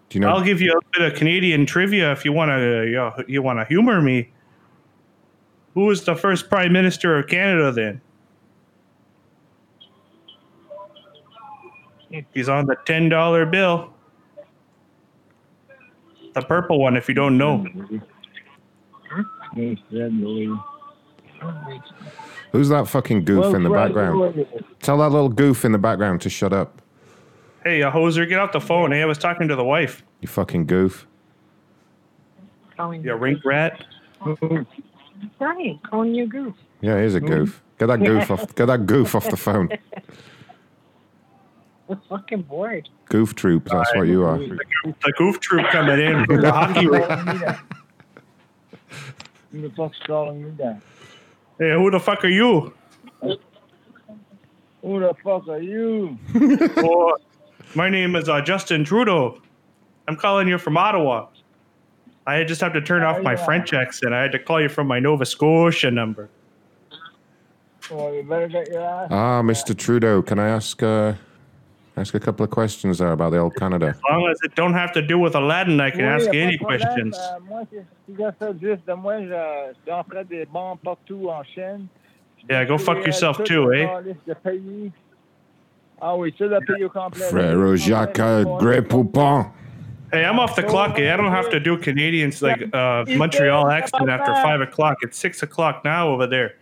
[0.09, 0.29] Do you know?
[0.29, 3.01] I'll give you a bit of Canadian trivia if you want to.
[3.01, 4.31] Uh, you want to humor me.
[5.73, 8.01] Who was the first Prime Minister of Canada then?
[12.33, 13.93] He's on the ten dollar bill.
[16.33, 17.65] The purple one, if you don't know.
[22.51, 24.47] Who's that fucking goof Well, in the Fred, background?
[24.81, 26.81] Tell that little goof in the background to shut up.
[27.63, 28.91] Hey, uh, hoser, get off the phone.
[28.91, 30.03] Hey, I was talking to the wife.
[30.21, 31.07] You fucking goof.
[32.79, 33.83] You rink rat.
[35.39, 36.55] Right, calling you goof.
[36.81, 37.63] Yeah, he's a goof.
[37.79, 38.53] Get that goof off.
[38.55, 39.69] Get that goof off the phone.
[41.89, 42.89] I'm fucking bored.
[43.05, 43.69] Goof troop.
[43.71, 44.37] That's what you are.
[44.37, 47.05] The goof troop coming in from the hockey rink.
[49.51, 50.81] Who the fuck's calling me that?
[51.57, 52.73] Hey, who the fuck are you?
[53.21, 56.17] Who the fuck are you?
[56.35, 57.17] oh,
[57.75, 59.39] my name is uh, Justin Trudeau.
[60.07, 61.27] I'm calling you from Ottawa.
[62.25, 64.13] I just have to turn off my French accent.
[64.13, 66.29] I had to call you from my Nova Scotia number.
[67.89, 69.07] Well, you better get your ass.
[69.11, 69.77] Ah, Mr.
[69.77, 71.13] Trudeau, can I ask uh,
[71.95, 73.87] ask a couple of questions there about the old Canada?
[73.87, 76.29] As long as it don't have to do with Aladdin, I can Oui, ask y
[76.31, 77.11] a you any pas de problème.
[77.11, 77.17] questions.
[77.17, 77.77] Euh, moi, si
[78.09, 81.87] je juste de moi, je, je des bons partout en chaîne.
[82.49, 83.87] Yeah, go fuck euh, yourself too, eh?
[85.99, 86.09] Calice de pays.
[86.09, 87.25] Ah oui, ça, le pays au complet.
[87.25, 89.45] Frère Jacques euh, Grey Poupon.
[90.13, 90.97] Hey, I'm off the clock.
[90.99, 91.13] Eh?
[91.13, 94.97] I don't have to do Canadians like uh, Montreal accent after five o'clock.
[95.01, 96.55] It's six o'clock now over there.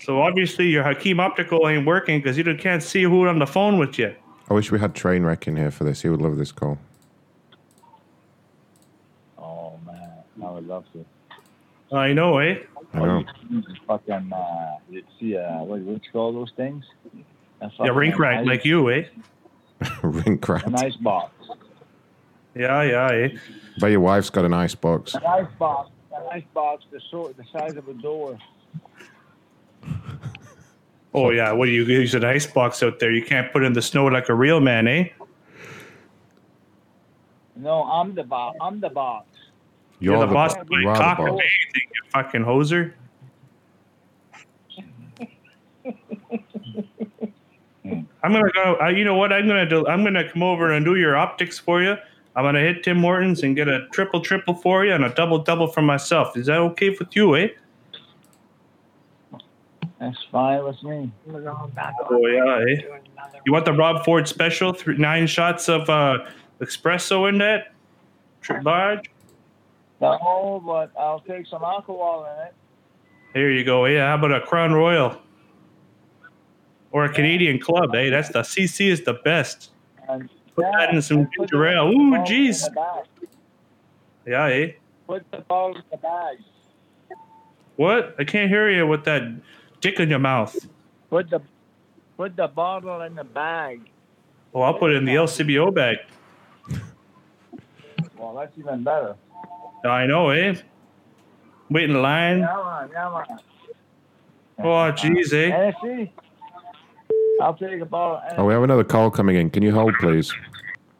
[0.00, 3.78] So obviously your Hakim Optical ain't working because you can't see who on the phone
[3.78, 4.14] with you.
[4.50, 6.02] I wish we had Trainwreck in here for this.
[6.02, 6.76] He would love this call.
[9.38, 10.10] Oh, man.
[10.42, 11.04] I would love to.
[11.92, 12.58] I know, eh?
[12.94, 13.24] I know.
[13.86, 16.84] Fucking, uh, you see, uh, what, what you call those things?
[17.60, 19.04] A Yeah, rink rat ice- like you, eh?
[20.02, 20.66] Rink rat.
[20.66, 21.32] An ice box.
[22.54, 23.28] Yeah, yeah, eh?
[23.78, 25.14] Bet your wife's got an ice box.
[25.14, 25.90] An ice box.
[26.14, 28.38] An ice box the, sort, the size of a door.
[31.12, 33.10] Oh yeah, what do you use an ice box out there?
[33.10, 35.08] You can't put in the snow like a real man, eh?
[37.56, 38.56] No, I'm the box.
[38.60, 39.26] I'm the box.
[40.00, 40.54] You're, You're the, the boss.
[40.54, 41.40] bo- you are the cock or boss.
[41.40, 42.92] anything, you fucking hoser.
[48.22, 48.76] I'm gonna go.
[48.80, 49.32] Uh, you know what?
[49.32, 49.86] I'm gonna do.
[49.86, 51.96] I'm gonna come over and do your optics for you.
[52.36, 55.38] I'm gonna hit Tim Hortons and get a triple triple for you and a double
[55.38, 56.36] double for myself.
[56.36, 57.48] Is that okay with you, eh?
[59.98, 61.10] That's fine with me.
[61.34, 62.98] Oh yeah, eh?
[63.44, 64.72] You want the Rob Ford special?
[64.72, 66.18] Three, nine shots of uh,
[66.60, 67.72] espresso in that.
[68.62, 69.10] Large.
[70.00, 72.54] No, but I'll take some alcohol in it.
[73.34, 73.84] Here you go.
[73.84, 75.20] Yeah, how about a Crown Royal?
[76.92, 77.90] or a Canadian club.
[77.92, 79.70] Hey, that's the CC is the best.
[80.08, 81.88] And Put that in some ginger ale.
[81.88, 82.64] Ooh, jeez.
[84.26, 84.72] Yeah, eh?
[85.06, 86.38] Put the ball in the bag.
[87.76, 88.14] What?
[88.18, 89.22] I can't hear you with that
[89.80, 90.54] dick in your mouth.
[91.08, 91.40] Put the
[92.16, 93.88] put the bottle in the bag.
[94.52, 95.98] Oh, I'll put it in the LCBO bag.
[98.18, 99.16] Well, that's even better.
[99.84, 100.54] I know, eh?
[101.70, 102.44] Wait in line.
[102.44, 103.26] Come on, come on.
[104.58, 105.50] Oh, jeez, eh?
[105.50, 106.12] Hennessy?
[107.40, 108.20] I'll take a bottle.
[108.36, 109.48] Oh, we have another call coming in.
[109.50, 110.32] Can you hold, please?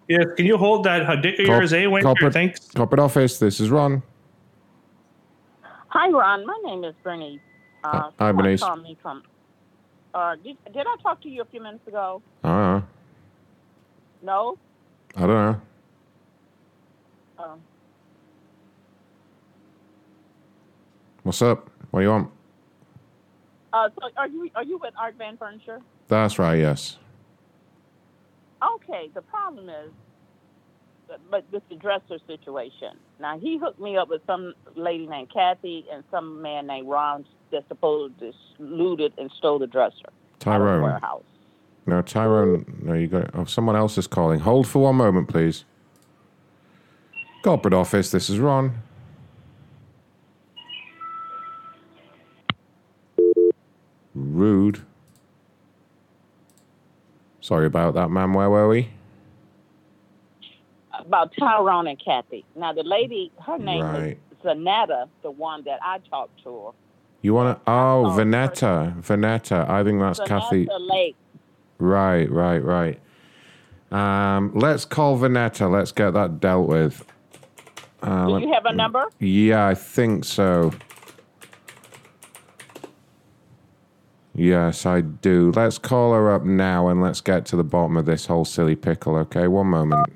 [0.09, 1.87] Yes, can you hold that uh, dick of yours, eh?
[1.87, 2.69] Wait, corporate, thanks.
[2.71, 3.39] corporate office.
[3.39, 4.03] This is Ron.
[5.89, 6.47] Hi, Ron.
[6.47, 7.41] My name is Bernice.
[7.85, 8.61] Uh, Hi, someone Bernice.
[8.61, 9.23] called me from.
[10.15, 12.23] Uh, did, did I talk to you a few minutes ago?
[12.43, 12.83] I.
[14.23, 14.59] No.
[15.17, 15.61] I don't know.
[17.39, 17.55] Oh.
[21.31, 21.71] What's up?
[21.93, 22.29] What do you want?
[23.73, 25.79] Uh, so are you are you with Art Van Furniture?
[26.09, 26.59] That's right.
[26.59, 26.97] Yes.
[28.61, 29.11] Okay.
[29.15, 29.93] The problem is,
[31.31, 32.97] but with the dresser situation.
[33.21, 37.25] Now he hooked me up with some lady named Kathy and some man named Ron
[37.53, 40.07] that supposedly looted and stole the dresser.
[40.07, 40.83] out of the Tyrone.
[40.83, 41.23] warehouse.
[41.87, 42.81] No, Tyrone.
[42.83, 43.31] No, you got.
[43.35, 44.41] Oh, someone else is calling.
[44.41, 45.65] Hold for one moment, please.
[47.45, 48.11] Corporate office.
[48.11, 48.83] This is Ron.
[54.35, 54.81] Rude.
[57.41, 58.33] Sorry about that, ma'am.
[58.35, 58.91] Where were we?
[60.99, 62.45] About Tyrone and Kathy.
[62.55, 64.19] Now the lady, her name Right.
[64.31, 66.71] is Zanetta, the one that I talked to her.
[67.23, 67.71] You want to?
[67.71, 68.95] Oh, Vanetta.
[69.03, 69.69] Vanetta.
[69.69, 70.69] I think that's Kathy.
[70.79, 71.17] Lake.
[71.79, 73.01] Right, right, right.
[73.91, 75.71] Um, let's call Vanetta.
[75.71, 77.05] Let's get that dealt with.
[78.03, 79.05] Uh, Do you have a number?
[79.19, 80.73] Yeah, I think so.
[84.35, 85.53] Yes, I do.
[85.55, 88.77] Let's call her up now and let's get to the bottom of this whole silly
[88.77, 89.49] pickle, okay?
[89.49, 90.13] One moment.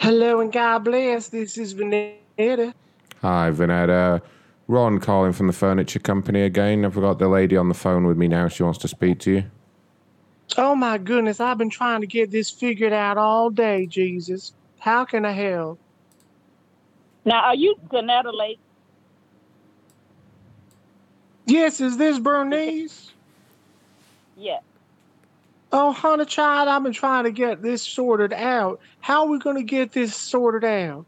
[0.00, 1.28] Hello and God bless.
[1.28, 2.74] This is Vanetta.
[3.22, 4.20] Hi, Vanetta.
[4.68, 6.84] Ron calling from the furniture company again.
[6.84, 8.48] I've got the lady on the phone with me now.
[8.48, 9.44] She wants to speak to you.
[10.56, 14.52] Oh my goodness, I've been trying to get this figured out all day, Jesus.
[14.78, 15.80] How can I help?
[17.24, 18.58] Now, are you Zanetta Lake?
[21.46, 23.10] Yes, is this Bernice?
[24.36, 24.62] Yes.
[25.72, 28.80] Oh, honey child, I've been trying to get this sorted out.
[29.00, 31.04] How are we going to get this sorted out?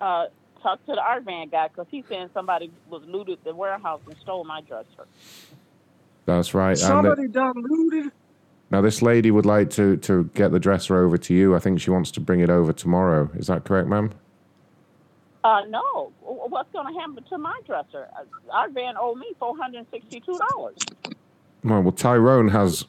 [0.00, 0.26] Uh,
[0.62, 4.16] talk to the Art Van guy because he's saying somebody was looted the warehouse and
[4.22, 5.06] stole my dresser.
[6.26, 6.70] That's right.
[6.70, 8.12] And the- Somebody done looted?
[8.70, 11.54] now, this lady would like to, to get the dresser over to you.
[11.54, 13.28] I think she wants to bring it over tomorrow.
[13.34, 14.12] Is that correct, ma'am?
[15.44, 16.12] Uh, no.
[16.22, 18.08] What's going to happen to my dresser?
[18.16, 20.76] Uh, Art Van owed me four hundred and sixty-two dollars.
[21.64, 22.84] Well, well, Tyrone has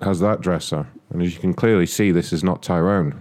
[0.00, 3.20] has that dresser, and as you can clearly see, this is not Tyrone.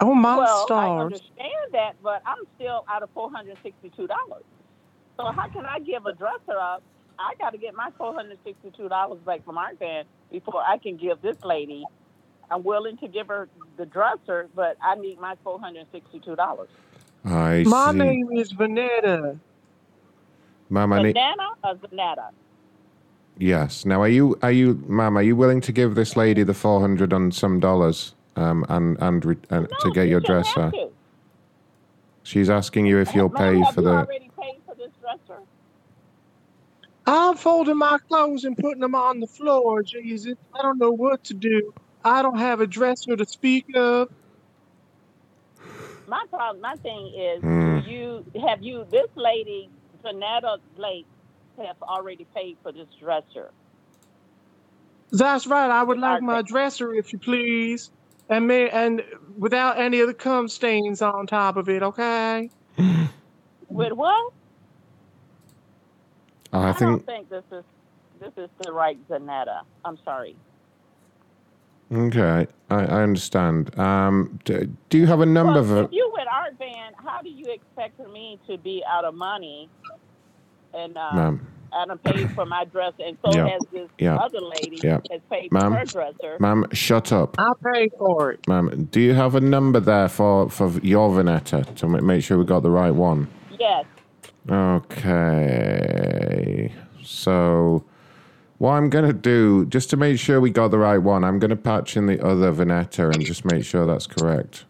[0.00, 4.44] Oh my well, I understand that, but I'm still out of four hundred sixty-two dollars.
[5.18, 6.82] So how can I give a dresser up?
[7.18, 10.78] I got to get my four hundred sixty-two dollars back from Art Van before I
[10.78, 11.84] can give this lady.
[12.50, 16.68] I'm willing to give her the dresser, but I need my four hundred sixty-two dollars.
[17.24, 17.98] I My see.
[17.98, 19.38] name is Vanetta.
[20.70, 21.14] Ma'am, I need.
[21.14, 22.30] Banana or Zanetta?
[23.38, 23.84] Yes.
[23.84, 25.16] Now, are you are you, ma'am?
[25.16, 28.98] Are you willing to give this lady the four hundred and some dollars, um, and
[29.00, 30.72] and, re- and to get your dresser?
[32.24, 33.96] She's asking you if you'll pay have for you the.
[33.98, 35.40] already paid for this dresser?
[37.06, 40.34] I'm folding my clothes and putting them on the floor, Jesus.
[40.54, 41.74] I don't know what to do.
[42.04, 44.08] I don't have a dresser to speak of.
[46.06, 47.78] My problem, my thing is, do hmm.
[47.88, 49.70] you have you this lady,
[50.04, 51.06] Zanetta Blake,
[51.58, 53.50] have already paid for this dresser?
[55.10, 55.70] That's right.
[55.70, 57.90] I would like my dresser, if you please,
[58.28, 59.02] and may, and
[59.36, 61.82] without any of the cum stains on top of it.
[61.82, 62.50] Okay.
[63.68, 64.32] With what?
[66.52, 67.06] I I don't think.
[67.06, 67.64] think this is
[68.20, 69.62] this is the right Zanetta.
[69.84, 70.36] I'm sorry.
[71.92, 73.78] Okay, I, I understand.
[73.78, 75.82] Um, d- do you have a number Well, for?
[75.84, 79.68] if you with Art Van, how do you expect me to be out of money
[80.72, 81.46] and uh, Ma'am.
[81.74, 83.48] I done paid for my dress, and so Yeah.
[83.48, 84.16] has this Yeah.
[84.16, 85.00] other lady Yeah.
[85.10, 85.72] has paid Ma'am.
[85.72, 86.36] for her dresser.
[86.40, 87.34] Ma'am, shut up.
[87.38, 88.46] I'll pay for it.
[88.48, 92.38] Ma'am, do you have a number there for, for your Vanetta to ma- make sure
[92.38, 93.28] we got the right one?
[93.58, 93.84] Yes.
[94.50, 96.72] Okay.
[97.02, 97.84] So
[98.58, 101.38] What I'm going to do, just to make sure we got the right one, I'm
[101.40, 104.64] going to patch in the other Vanetta and just make sure that's correct.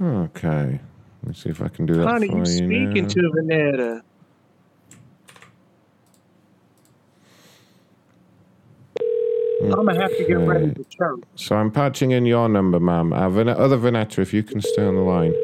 [0.00, 0.80] Okay.
[1.24, 3.08] Let's see if I can do that Honey, for you speaking now.
[3.08, 4.02] to Vanetta.
[9.60, 11.20] I'm gonna have to get ready to church.
[11.34, 13.12] So I'm patching in your number, ma'am.
[13.12, 15.34] Uh, Van- other Vanetta, if you can stay on the line.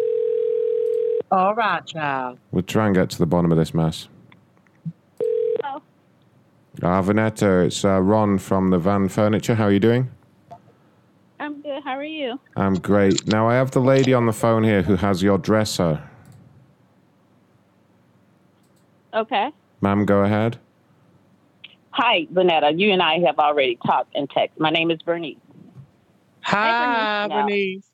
[1.34, 2.38] All right, child.
[2.52, 4.06] We'll try and get to the bottom of this mess.
[5.64, 5.82] Oh.
[6.80, 9.56] Uh, Vanetta, it's uh, Ron from the Van Furniture.
[9.56, 10.08] How are you doing?
[11.40, 11.82] I'm good.
[11.82, 12.38] How are you?
[12.54, 13.26] I'm great.
[13.26, 16.08] Now, I have the lady on the phone here who has your dresser.
[19.12, 19.50] Okay.
[19.80, 20.58] Ma'am, go ahead.
[21.90, 22.78] Hi, Vanetta.
[22.78, 24.60] You and I have already talked in text.
[24.60, 25.36] My name is Bernice.
[26.42, 27.90] Hi, Now, Bernice.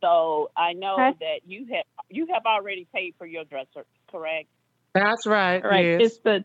[0.00, 1.14] So I know Hi.
[1.20, 4.48] that you have you have already paid for your dresser, correct?
[4.94, 5.62] That's right.
[5.64, 5.86] Right.
[5.86, 6.02] Yes.
[6.02, 6.44] It's the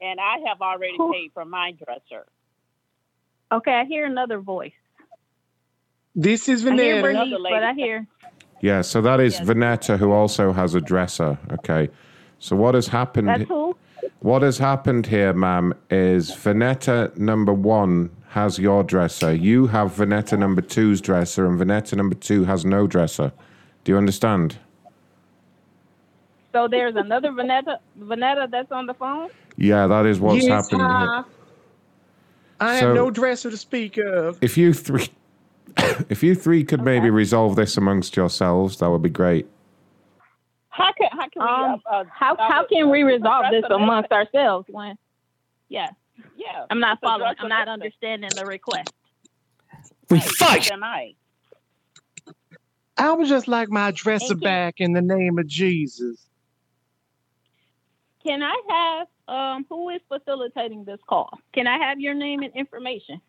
[0.00, 2.24] and I have already paid for my dresser.
[3.50, 4.72] Okay, I hear another voice.
[6.14, 7.02] This is I hear Vanetta.
[7.02, 8.06] Bernice, but I hear
[8.60, 11.38] Yeah, so that is Vanetta, who also has a dresser.
[11.52, 11.88] Okay.
[12.38, 13.28] So what has happened?
[13.28, 13.76] that's who.
[14.20, 19.32] What has happened here, ma'am, is Vanetta number one has your dresser.
[19.32, 23.32] You have Vanetta number two's dresser, and Vanetta number two has no dresser.
[23.84, 24.58] Do you understand?
[26.52, 29.30] So there's another Vanetta Vanetta that's on the phone.
[29.56, 31.00] Yeah, that is what's yes, happened hi.
[31.00, 31.08] here.
[31.10, 31.22] Uh-huh.
[32.60, 34.38] I So- have no dresser to speak of.
[34.40, 35.08] If you three,
[36.08, 39.46] if you three could maybe resolve this amongst yourselves, that would be great.
[40.78, 44.12] How can how can Um, we uh, uh, how how can we resolve this amongst
[44.12, 44.96] ourselves when?
[45.68, 45.90] Yeah,
[46.36, 47.34] Yeah, I'm not just following.
[47.38, 48.92] I'm not understanding the request.
[50.08, 51.14] We Right, Am I?
[52.96, 54.44] I would just like my dresser Thank you.
[54.44, 56.24] back in the name of Jesus.
[58.24, 61.30] Can I have um who is facilitating this call?
[61.52, 63.20] Can I have your name and information?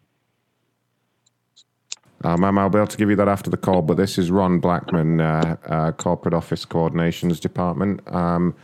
[2.24, 4.30] Uh, ma'am, I'll be able to give you that after the call, but this is
[4.30, 8.02] Ron Blackman, uh, uh, Corporate Office Coordinations Department.
[8.14, 8.56] Um,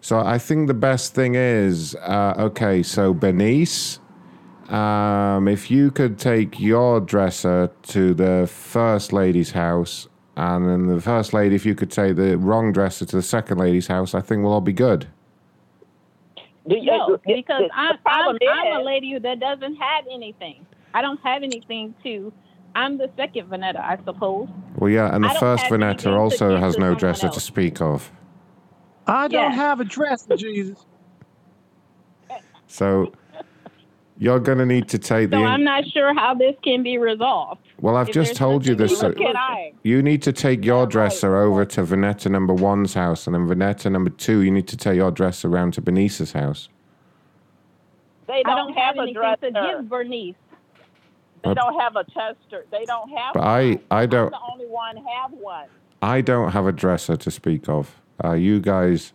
[0.00, 4.00] so I think the best thing is uh, okay, so Bernice,
[4.68, 11.00] um, if you could take your dresser to the First Lady's house, and then the
[11.00, 14.20] First Lady, if you could take the wrong dresser to the Second Lady's house, I
[14.20, 15.06] think we'll all be good.
[16.66, 20.66] No, because I'm, I'm, problem I'm a lady that doesn't have anything.
[20.92, 22.32] I don't have anything to.
[22.76, 24.48] I'm the second Vanetta, I suppose.
[24.76, 28.12] Well, yeah, and the first have Vanetta also has no someone dresser to speak of.
[29.06, 29.50] I don't Yeah.
[29.50, 30.84] have a dresser, Jesus.
[32.66, 33.12] So
[34.18, 35.38] you're going to need to take the.
[35.38, 37.62] So I'm not sure how this can be resolved.
[37.80, 39.02] Well, I've If just told you this.
[39.02, 39.56] we uh.
[39.82, 43.90] You need to take your dresser over to Vanetta number one's house, and then Vanetta
[43.90, 46.68] number two, you need to take your dresser around to Bernice's house.
[48.26, 49.50] They don't, don't have, have a dresser.
[49.52, 50.34] to give Bernice.
[51.48, 52.66] They don't have a tester.
[52.70, 53.34] They don't have.
[53.34, 55.66] But I, I I'm don't, the only one have one.
[56.02, 57.94] I don't have a dresser to speak of.
[58.22, 59.12] Uh, you guys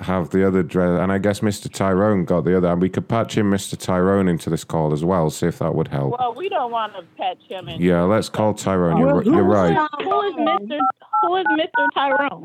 [0.00, 1.70] have the other dresser, and I guess Mr.
[1.72, 2.68] Tyrone got the other.
[2.68, 3.76] And we could patch in Mr.
[3.76, 6.18] Tyrone into this call as well, see if that would help.
[6.18, 7.80] Well, we don't want to patch him in.
[7.80, 8.98] Yeah, let's call Tyrone.
[8.98, 9.76] You're, you're right.
[10.02, 10.78] Who is Mr.
[11.22, 11.86] Who is Mr.
[11.94, 12.44] Tyrone?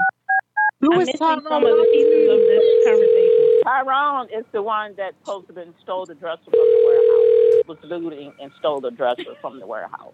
[0.81, 1.77] Who is I'm is missing some of Tyrone?
[1.77, 3.61] the pieces of this conversation.
[3.63, 7.44] Tyrone is the one that supposed to have been stole the dresser from the warehouse.
[7.67, 10.13] Was looting and stole the dresser from the warehouse.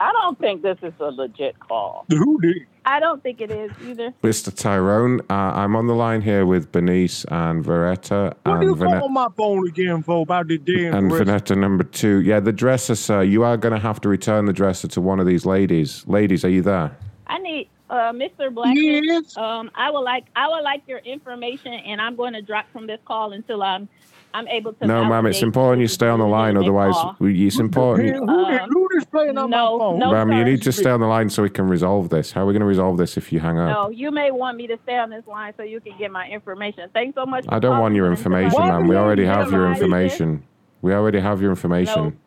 [0.00, 2.04] I don't think this is a legit call.
[2.10, 2.58] Who did?
[2.84, 4.12] I don't think it is either.
[4.22, 4.54] Mr.
[4.54, 9.00] Tyrone, uh, I'm on the line here with Benice and Veretta What and you Vanetta.
[9.00, 11.24] call my phone again for about the damn And dresser?
[11.24, 12.18] Vanetta number two.
[12.22, 13.22] Yeah, the dresser, sir.
[13.22, 16.04] You are going to have to return the dresser to one of these ladies.
[16.06, 16.96] Ladies, are you there?
[17.28, 18.52] I need uh, Mr.
[18.52, 18.74] Black.
[18.76, 19.36] Yes.
[19.36, 22.86] Um, I would like I would like your information, and I'm going to drop from
[22.86, 23.88] this call until I'm
[24.34, 24.86] I'm able to.
[24.86, 26.56] No, ma'am, it's important you stay on the line.
[26.56, 27.16] Otherwise, call.
[27.20, 28.16] it's important.
[28.16, 29.98] Who, who, Um, who is playing on no, my phone?
[29.98, 32.32] no, Ma'am, you need to stay on the line so we can resolve this.
[32.32, 33.68] How are we going to resolve this if you hang up?
[33.68, 36.28] No, you may want me to stay on this line so you can get my
[36.28, 36.88] information.
[36.92, 37.44] Thanks so much.
[37.44, 38.88] for I don't want your and until I- information, ma'am.
[38.88, 40.42] We already have your information.
[40.82, 42.18] We already have your information.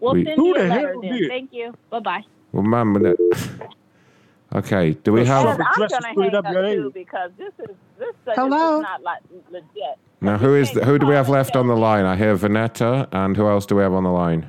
[0.00, 1.12] We'll We- send Who you a the letter hell then.
[1.12, 1.28] did?
[1.28, 1.74] Thank you.
[1.90, 2.22] Bye bye.
[2.52, 2.96] Well, ma'am,
[4.54, 4.92] okay.
[4.92, 8.34] Do we And have I'm gonna hang up up too because this is this, this
[8.36, 8.76] Hello?
[8.78, 9.98] is not like legit.
[10.20, 10.38] Now?
[10.38, 12.04] Who is the, who do we have left on the line?
[12.04, 14.48] I hear Vanetta, and who else do we have on the line?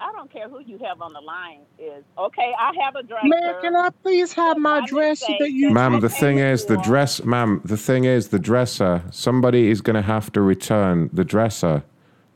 [0.00, 2.04] I don't care who you have on the line is.
[2.16, 3.28] Okay, I have a dresser.
[3.28, 7.22] Man, can I please have my dress that you Ma'am, the thing is, the dress,
[7.24, 11.82] ma'am, the thing is, the dresser, somebody is going to have to return the dresser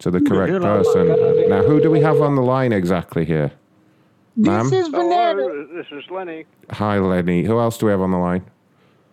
[0.00, 1.48] to the correct hell am I person.
[1.48, 3.52] Now, who do we have on the line exactly here?
[4.36, 4.66] Ma'am?
[4.66, 5.74] Oh, this is Vanetta.
[5.74, 6.44] This is Lenny.
[6.70, 7.44] Hi, Lenny.
[7.44, 8.44] Who else do we have on the line?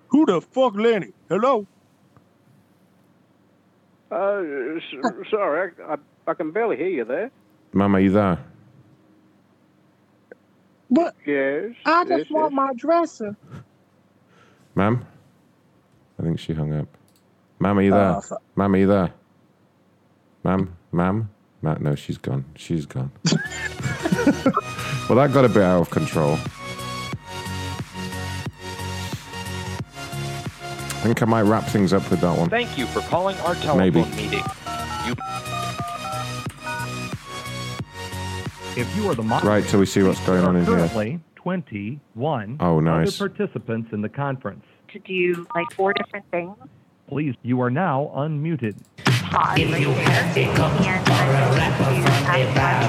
[0.08, 1.14] Who the fuck, Lenny?
[1.30, 1.68] Hello.
[4.12, 4.44] Uh,
[4.78, 7.32] s- sorry, I, I, I can barely hear you there.
[7.74, 8.38] Ma'am, are you there?
[10.90, 11.72] But Yes.
[11.86, 13.36] I just yes, want my dresser.
[14.76, 15.06] Ma'am?
[16.20, 16.88] I think she hung up.
[17.60, 18.22] Ma'am, are you there?
[18.22, 19.14] Fu- Ma'am, are you there?
[20.44, 20.76] Ma'am?
[20.92, 21.30] Ma'am?
[21.62, 22.44] Ma- no, she's gone.
[22.56, 23.12] She's gone.
[25.08, 26.38] well, that got a bit out of control.
[31.02, 32.48] I think I might wrap things up with that one.
[32.50, 34.02] Thank you for calling our telephone Maybe.
[34.16, 34.44] meeting.
[35.08, 35.16] You
[38.78, 40.76] If you are the mod- Right, so we see what's going on in here.
[40.76, 43.20] currently 21 Oh, nice.
[43.20, 44.64] other participants in the conference.
[44.90, 46.56] to do like four different things.
[47.08, 48.76] Please, you are now unmuted.
[49.32, 49.96] Pause right there.
[49.96, 51.72] And then to ask one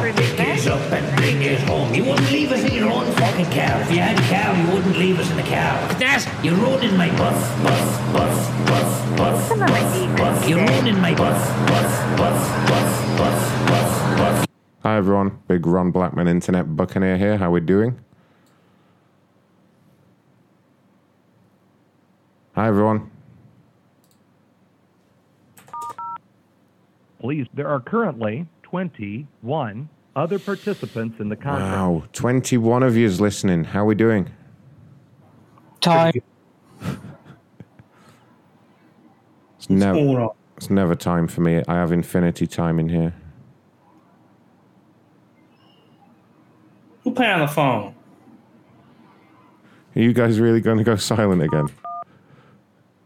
[0.02, 1.94] for Pick us up and bring us home.
[1.94, 3.80] You wouldn't leave us in your own fucking car.
[3.82, 5.78] If you had a car, you wouldn't leave us in the car.
[6.00, 10.48] That's you're ruining my bus, bus, bus, bus, bus, bus, bus.
[10.48, 14.46] You're ruining my bus, bus, bus, bus, bus, bus, bus.
[14.82, 15.38] Hi, everyone.
[15.46, 17.38] Big Ron Blackman Internet Buccaneer here.
[17.38, 18.00] How we doing?
[22.56, 23.11] Hi, everyone.
[27.23, 31.73] Please, there are currently 21 other participants in the conference.
[31.73, 33.62] Wow, 21 of yous listening.
[33.62, 34.28] How are we doing?
[35.81, 36.12] Time.
[39.59, 41.62] It's never, it's never time for me.
[41.68, 43.15] I have infinity time in here.
[47.05, 47.94] Who pay on the phone?
[49.94, 51.68] Are you guys really going to go silent again?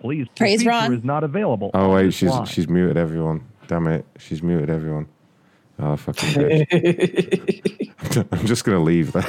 [0.01, 0.95] Please, the Praise speaker Ron.
[0.95, 1.71] is not available.
[1.75, 2.47] Oh, wait, she's line.
[2.47, 3.45] she's muted everyone.
[3.69, 4.05] Damn it.
[4.19, 5.09] She's muted everyone.
[5.79, 8.27] Oh, fucking bitch.
[8.33, 9.27] I'm just going to leave that.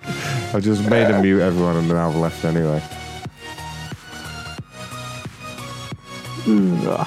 [0.54, 2.82] I've just made her mute everyone and then I've left anyway.
[6.44, 7.04] Mm, Hello?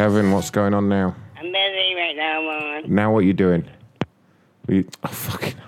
[0.00, 1.14] Kevin, what's going on now?
[1.36, 2.84] I'm busy right now, Mom.
[2.94, 3.68] Now what you doing?
[4.66, 5.54] Are you, oh, fucking.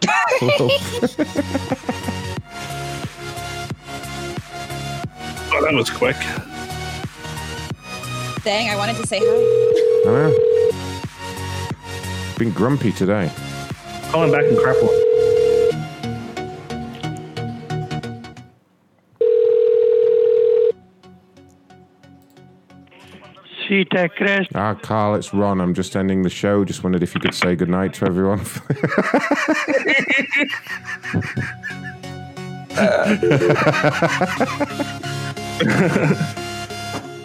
[5.55, 6.17] Oh, that was quick.
[8.43, 9.27] Dang, I wanted to say hi.
[10.09, 10.33] I know.
[12.39, 13.31] Been grumpy today.
[14.12, 14.77] Calling back and crap.
[23.73, 24.51] C-Tech Crest.
[24.55, 25.59] Ah, Carl, it's Ron.
[25.59, 26.62] I'm just ending the show.
[26.62, 28.41] Just wondered if you could say goodnight to everyone.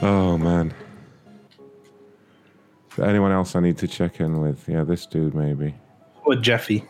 [0.01, 0.73] oh, man.
[2.91, 4.69] Is there anyone else I need to check in with?
[4.69, 5.75] Yeah, this dude, maybe.
[6.25, 6.85] With Jeffy.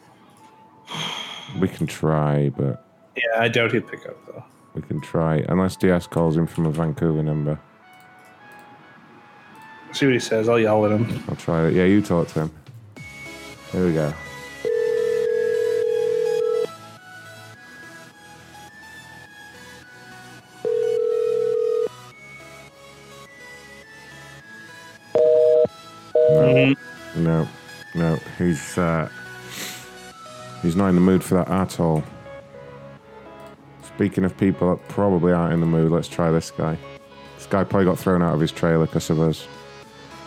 [1.59, 4.43] We can try, but Yeah, I doubt he'd pick up though.
[4.75, 5.37] we can try.
[5.49, 7.59] Unless DS calls him from a Vancouver number.
[9.97, 10.47] See what he says.
[10.47, 11.23] I'll yell at him.
[11.27, 11.73] I'll try it.
[11.73, 12.51] Yeah, you talk to him.
[13.71, 14.13] Here we go.
[26.29, 26.75] No,
[27.15, 27.47] no,
[27.95, 28.19] no.
[28.37, 29.09] He's uh,
[30.61, 32.03] he's not in the mood for that at all.
[33.81, 36.77] Speaking of people that probably aren't in the mood, let's try this guy.
[37.35, 39.47] This guy probably got thrown out of his trailer because of us.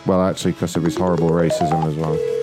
[0.05, 2.40] Well, actually, because of his horrible racism as well.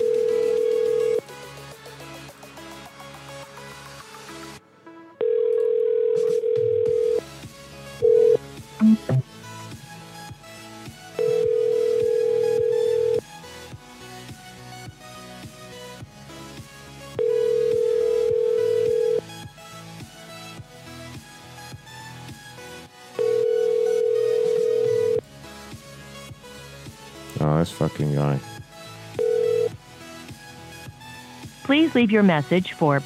[31.99, 33.01] Leave your message for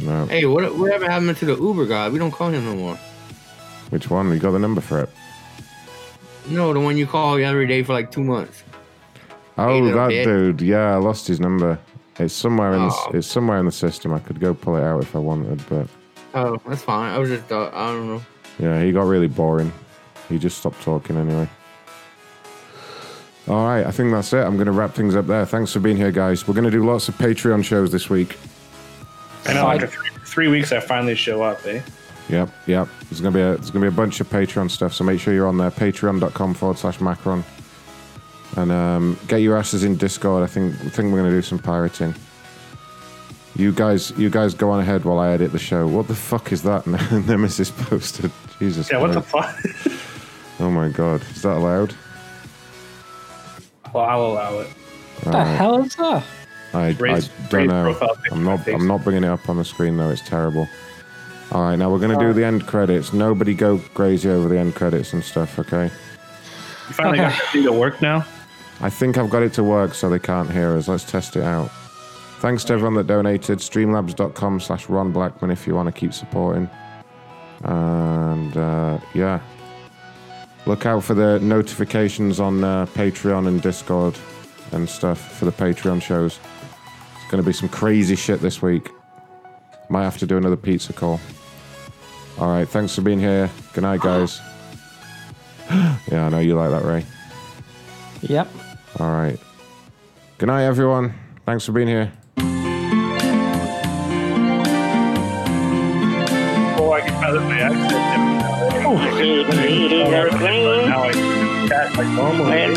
[0.00, 0.26] No.
[0.26, 2.08] Hey, what whatever happened to the Uber guy?
[2.10, 2.96] We don't call him no more.
[3.90, 4.30] Which one?
[4.32, 5.10] You got the number for it?
[6.48, 8.62] No, the one you call every day for like two months.
[9.58, 10.24] Oh, little that bit.
[10.24, 10.60] dude.
[10.62, 11.78] Yeah, I lost his number.
[12.18, 13.10] It's somewhere in the, Oh.
[13.14, 14.12] it's somewhere in the system.
[14.12, 15.86] I could go pull it out if I wanted, but
[16.34, 17.12] Oh, that's fine.
[17.14, 18.22] I was just uh, I don't know.
[18.58, 19.72] yeah, he got really boring.
[20.28, 21.48] He just stopped talking anyway.
[23.50, 24.44] All right, I think that's it.
[24.44, 25.44] I'm going to wrap things up there.
[25.44, 26.46] Thanks for being here, guys.
[26.46, 28.38] We're going to do lots of Patreon shows this week.
[29.46, 31.82] I know after three, three weeks, I finally show up, eh?
[32.28, 32.88] Yep, yep.
[33.08, 35.34] There's gonna be a there's gonna be a bunch of Patreon stuff, so make sure
[35.34, 35.72] you're on there.
[35.72, 37.42] Patreon.com forward slash Macron,
[38.56, 40.44] and um, get your asses in Discord.
[40.44, 42.14] I think I think we're gonna do some pirating.
[43.56, 45.88] You guys, you guys go on ahead while I edit the show.
[45.88, 46.86] What the fuck is that?
[47.26, 48.30] Nemesis posted.
[48.60, 48.88] Jesus.
[48.92, 49.56] Yeah, what the fuck?
[50.62, 51.94] Oh my god, is that allowed?
[53.92, 54.68] Well, I'll allow it.
[55.22, 56.24] What the hell is that?
[56.72, 57.82] I, Raise- I don't raise know.
[57.84, 58.68] profile picture I'm not.
[58.68, 60.10] I'm not bringing it up on the screen though.
[60.10, 60.68] It's terrible.
[61.52, 63.12] All right, now we're gonna do the end credits.
[63.12, 65.58] Nobody go crazy over the end credits and stuff.
[65.58, 65.84] Okay.
[65.86, 68.24] You finally got that thing to work now?
[68.80, 70.86] I think I've got it to work so they can't hear us.
[70.88, 71.70] Let's test it out.
[72.38, 73.58] Thanks to everyone that donated.
[73.58, 76.70] Streamlabs.com slash Ron Blackman if you want to keep supporting.
[77.64, 79.40] And uh, yeah.
[80.66, 84.16] Look out for the notifications on uh, Patreon and Discord
[84.72, 86.38] and stuff for the Patreon shows.
[87.16, 88.88] It's going to be some crazy shit this week.
[89.88, 91.20] Might have to do another pizza call.
[92.38, 93.50] All right, thanks for being here.
[93.72, 94.40] Good night, guys.
[95.70, 97.04] yeah, I know you like that, Ray.
[98.22, 98.48] Yep.
[98.98, 99.38] All right.
[100.38, 101.14] Good night, everyone.
[101.46, 102.12] Thanks for being here.
[108.92, 108.96] Oh,
[110.86, 112.46] now I can chat like normal.
[112.46, 112.76] Red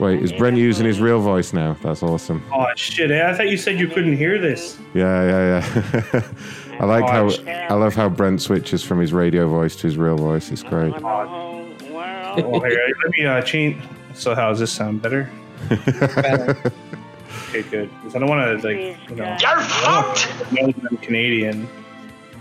[0.00, 1.76] Wait, is Brent using his real voice now?
[1.82, 2.42] That's awesome.
[2.50, 3.10] Oh shit!
[3.10, 3.28] eh?
[3.28, 4.78] I thought you said you couldn't hear this.
[4.94, 5.70] Yeah, yeah,
[6.14, 6.22] yeah.
[6.80, 7.46] I like Oh, how shit.
[7.48, 10.50] I love how Brent switches from his radio voice to his real voice.
[10.50, 10.94] It's great.
[12.38, 13.82] Oh, here, let me uh, change.
[14.12, 15.30] So, how does this sound better?
[17.48, 17.90] Okay, good.
[18.02, 19.36] 'Cause I don't want to like you know.
[19.40, 20.28] You're fucked.
[20.58, 21.68] I'm Canadian.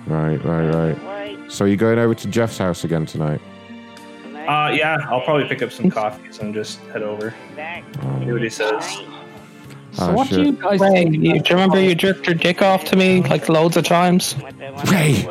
[0.08, 1.52] Right, right, right.
[1.52, 3.42] So you're going over to Jeff's house again tonight?
[4.48, 7.34] Uh, yeah, I'll probably pick up some coffees and just head over.
[7.56, 8.86] See what he says.
[9.92, 12.62] So Oh, what do you guys Ray, you, do you remember you jerked your dick
[12.62, 14.36] off to me like loads of times?
[14.92, 15.22] Ray!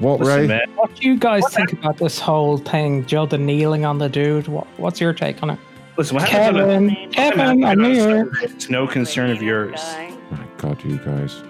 [0.00, 0.64] What, Listen, Ray?
[0.74, 3.06] What do you guys think about this whole thing?
[3.06, 4.48] Joe, the kneeling on the dude.
[4.48, 5.58] What, what's your take on it?
[5.96, 8.30] Listen, what happens on Kevin, a- Kevin, I'm here.
[8.42, 9.80] It's no concern of yours.
[10.30, 11.42] My God, you guys.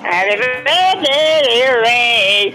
[0.00, 2.54] Happy birthday, dear Ray.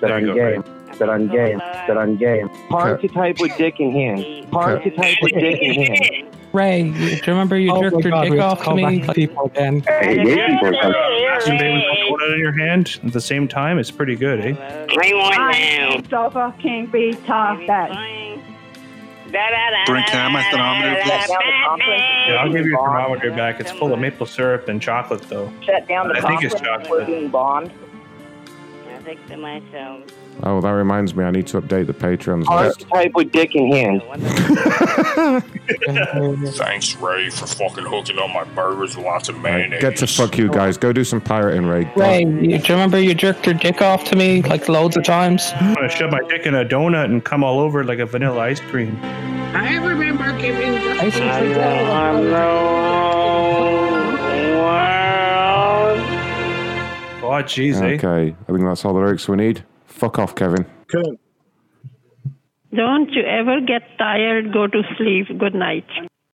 [0.00, 0.64] That I'm game.
[0.98, 1.58] That I'm game.
[1.58, 2.48] That I'm game.
[2.68, 4.50] Party type with dick in hand.
[4.50, 6.36] Party type with dick in hand.
[6.52, 8.86] Ray, do you remember you Oh jerked your God, dick we have to off to
[8.86, 9.80] me people again?
[9.80, 10.98] Hey, yeah, people are coming.
[11.44, 13.78] Two with a in your hand at the same time.
[13.78, 14.86] It's pretty good, eh?
[14.96, 16.02] Rewind now.
[16.10, 17.60] So fucking be tough
[19.34, 19.84] that.
[19.86, 20.98] Bring can I have my thermometer,
[22.28, 23.60] Yeah, I'll give you your thermometer back.
[23.60, 25.52] It's full of maple syrup and chocolate, though.
[25.62, 27.06] Shut down the I think it's chocolate.
[27.06, 27.70] being bond.
[28.88, 30.02] I think to myself.
[30.42, 31.24] Oh, that reminds me.
[31.24, 32.86] I need to update the Patreons Party list.
[32.92, 34.02] type with dick in hand.
[36.54, 39.80] Thanks, Ray, for fucking hooking up my burgers with lots of Right, mayonnaise.
[39.80, 40.76] get to fuck you guys.
[40.76, 41.90] Go do some pirating, Ray.
[41.96, 45.04] Ray, you, do you remember you jerked your dick off to me like loads of
[45.04, 45.50] times?
[45.54, 48.06] I'm gonna shove my dick in a donut and come all over it like a
[48.06, 48.98] vanilla ice cream.
[49.02, 52.74] I remember giving I know.
[57.22, 57.94] Oh, jeez, eh?
[57.94, 59.64] Okay, I think that's all the lyrics we need.
[59.94, 60.66] Fuck off, Kevin.
[62.74, 65.38] Don't you ever get tired, go to sleep.
[65.38, 65.86] Good night.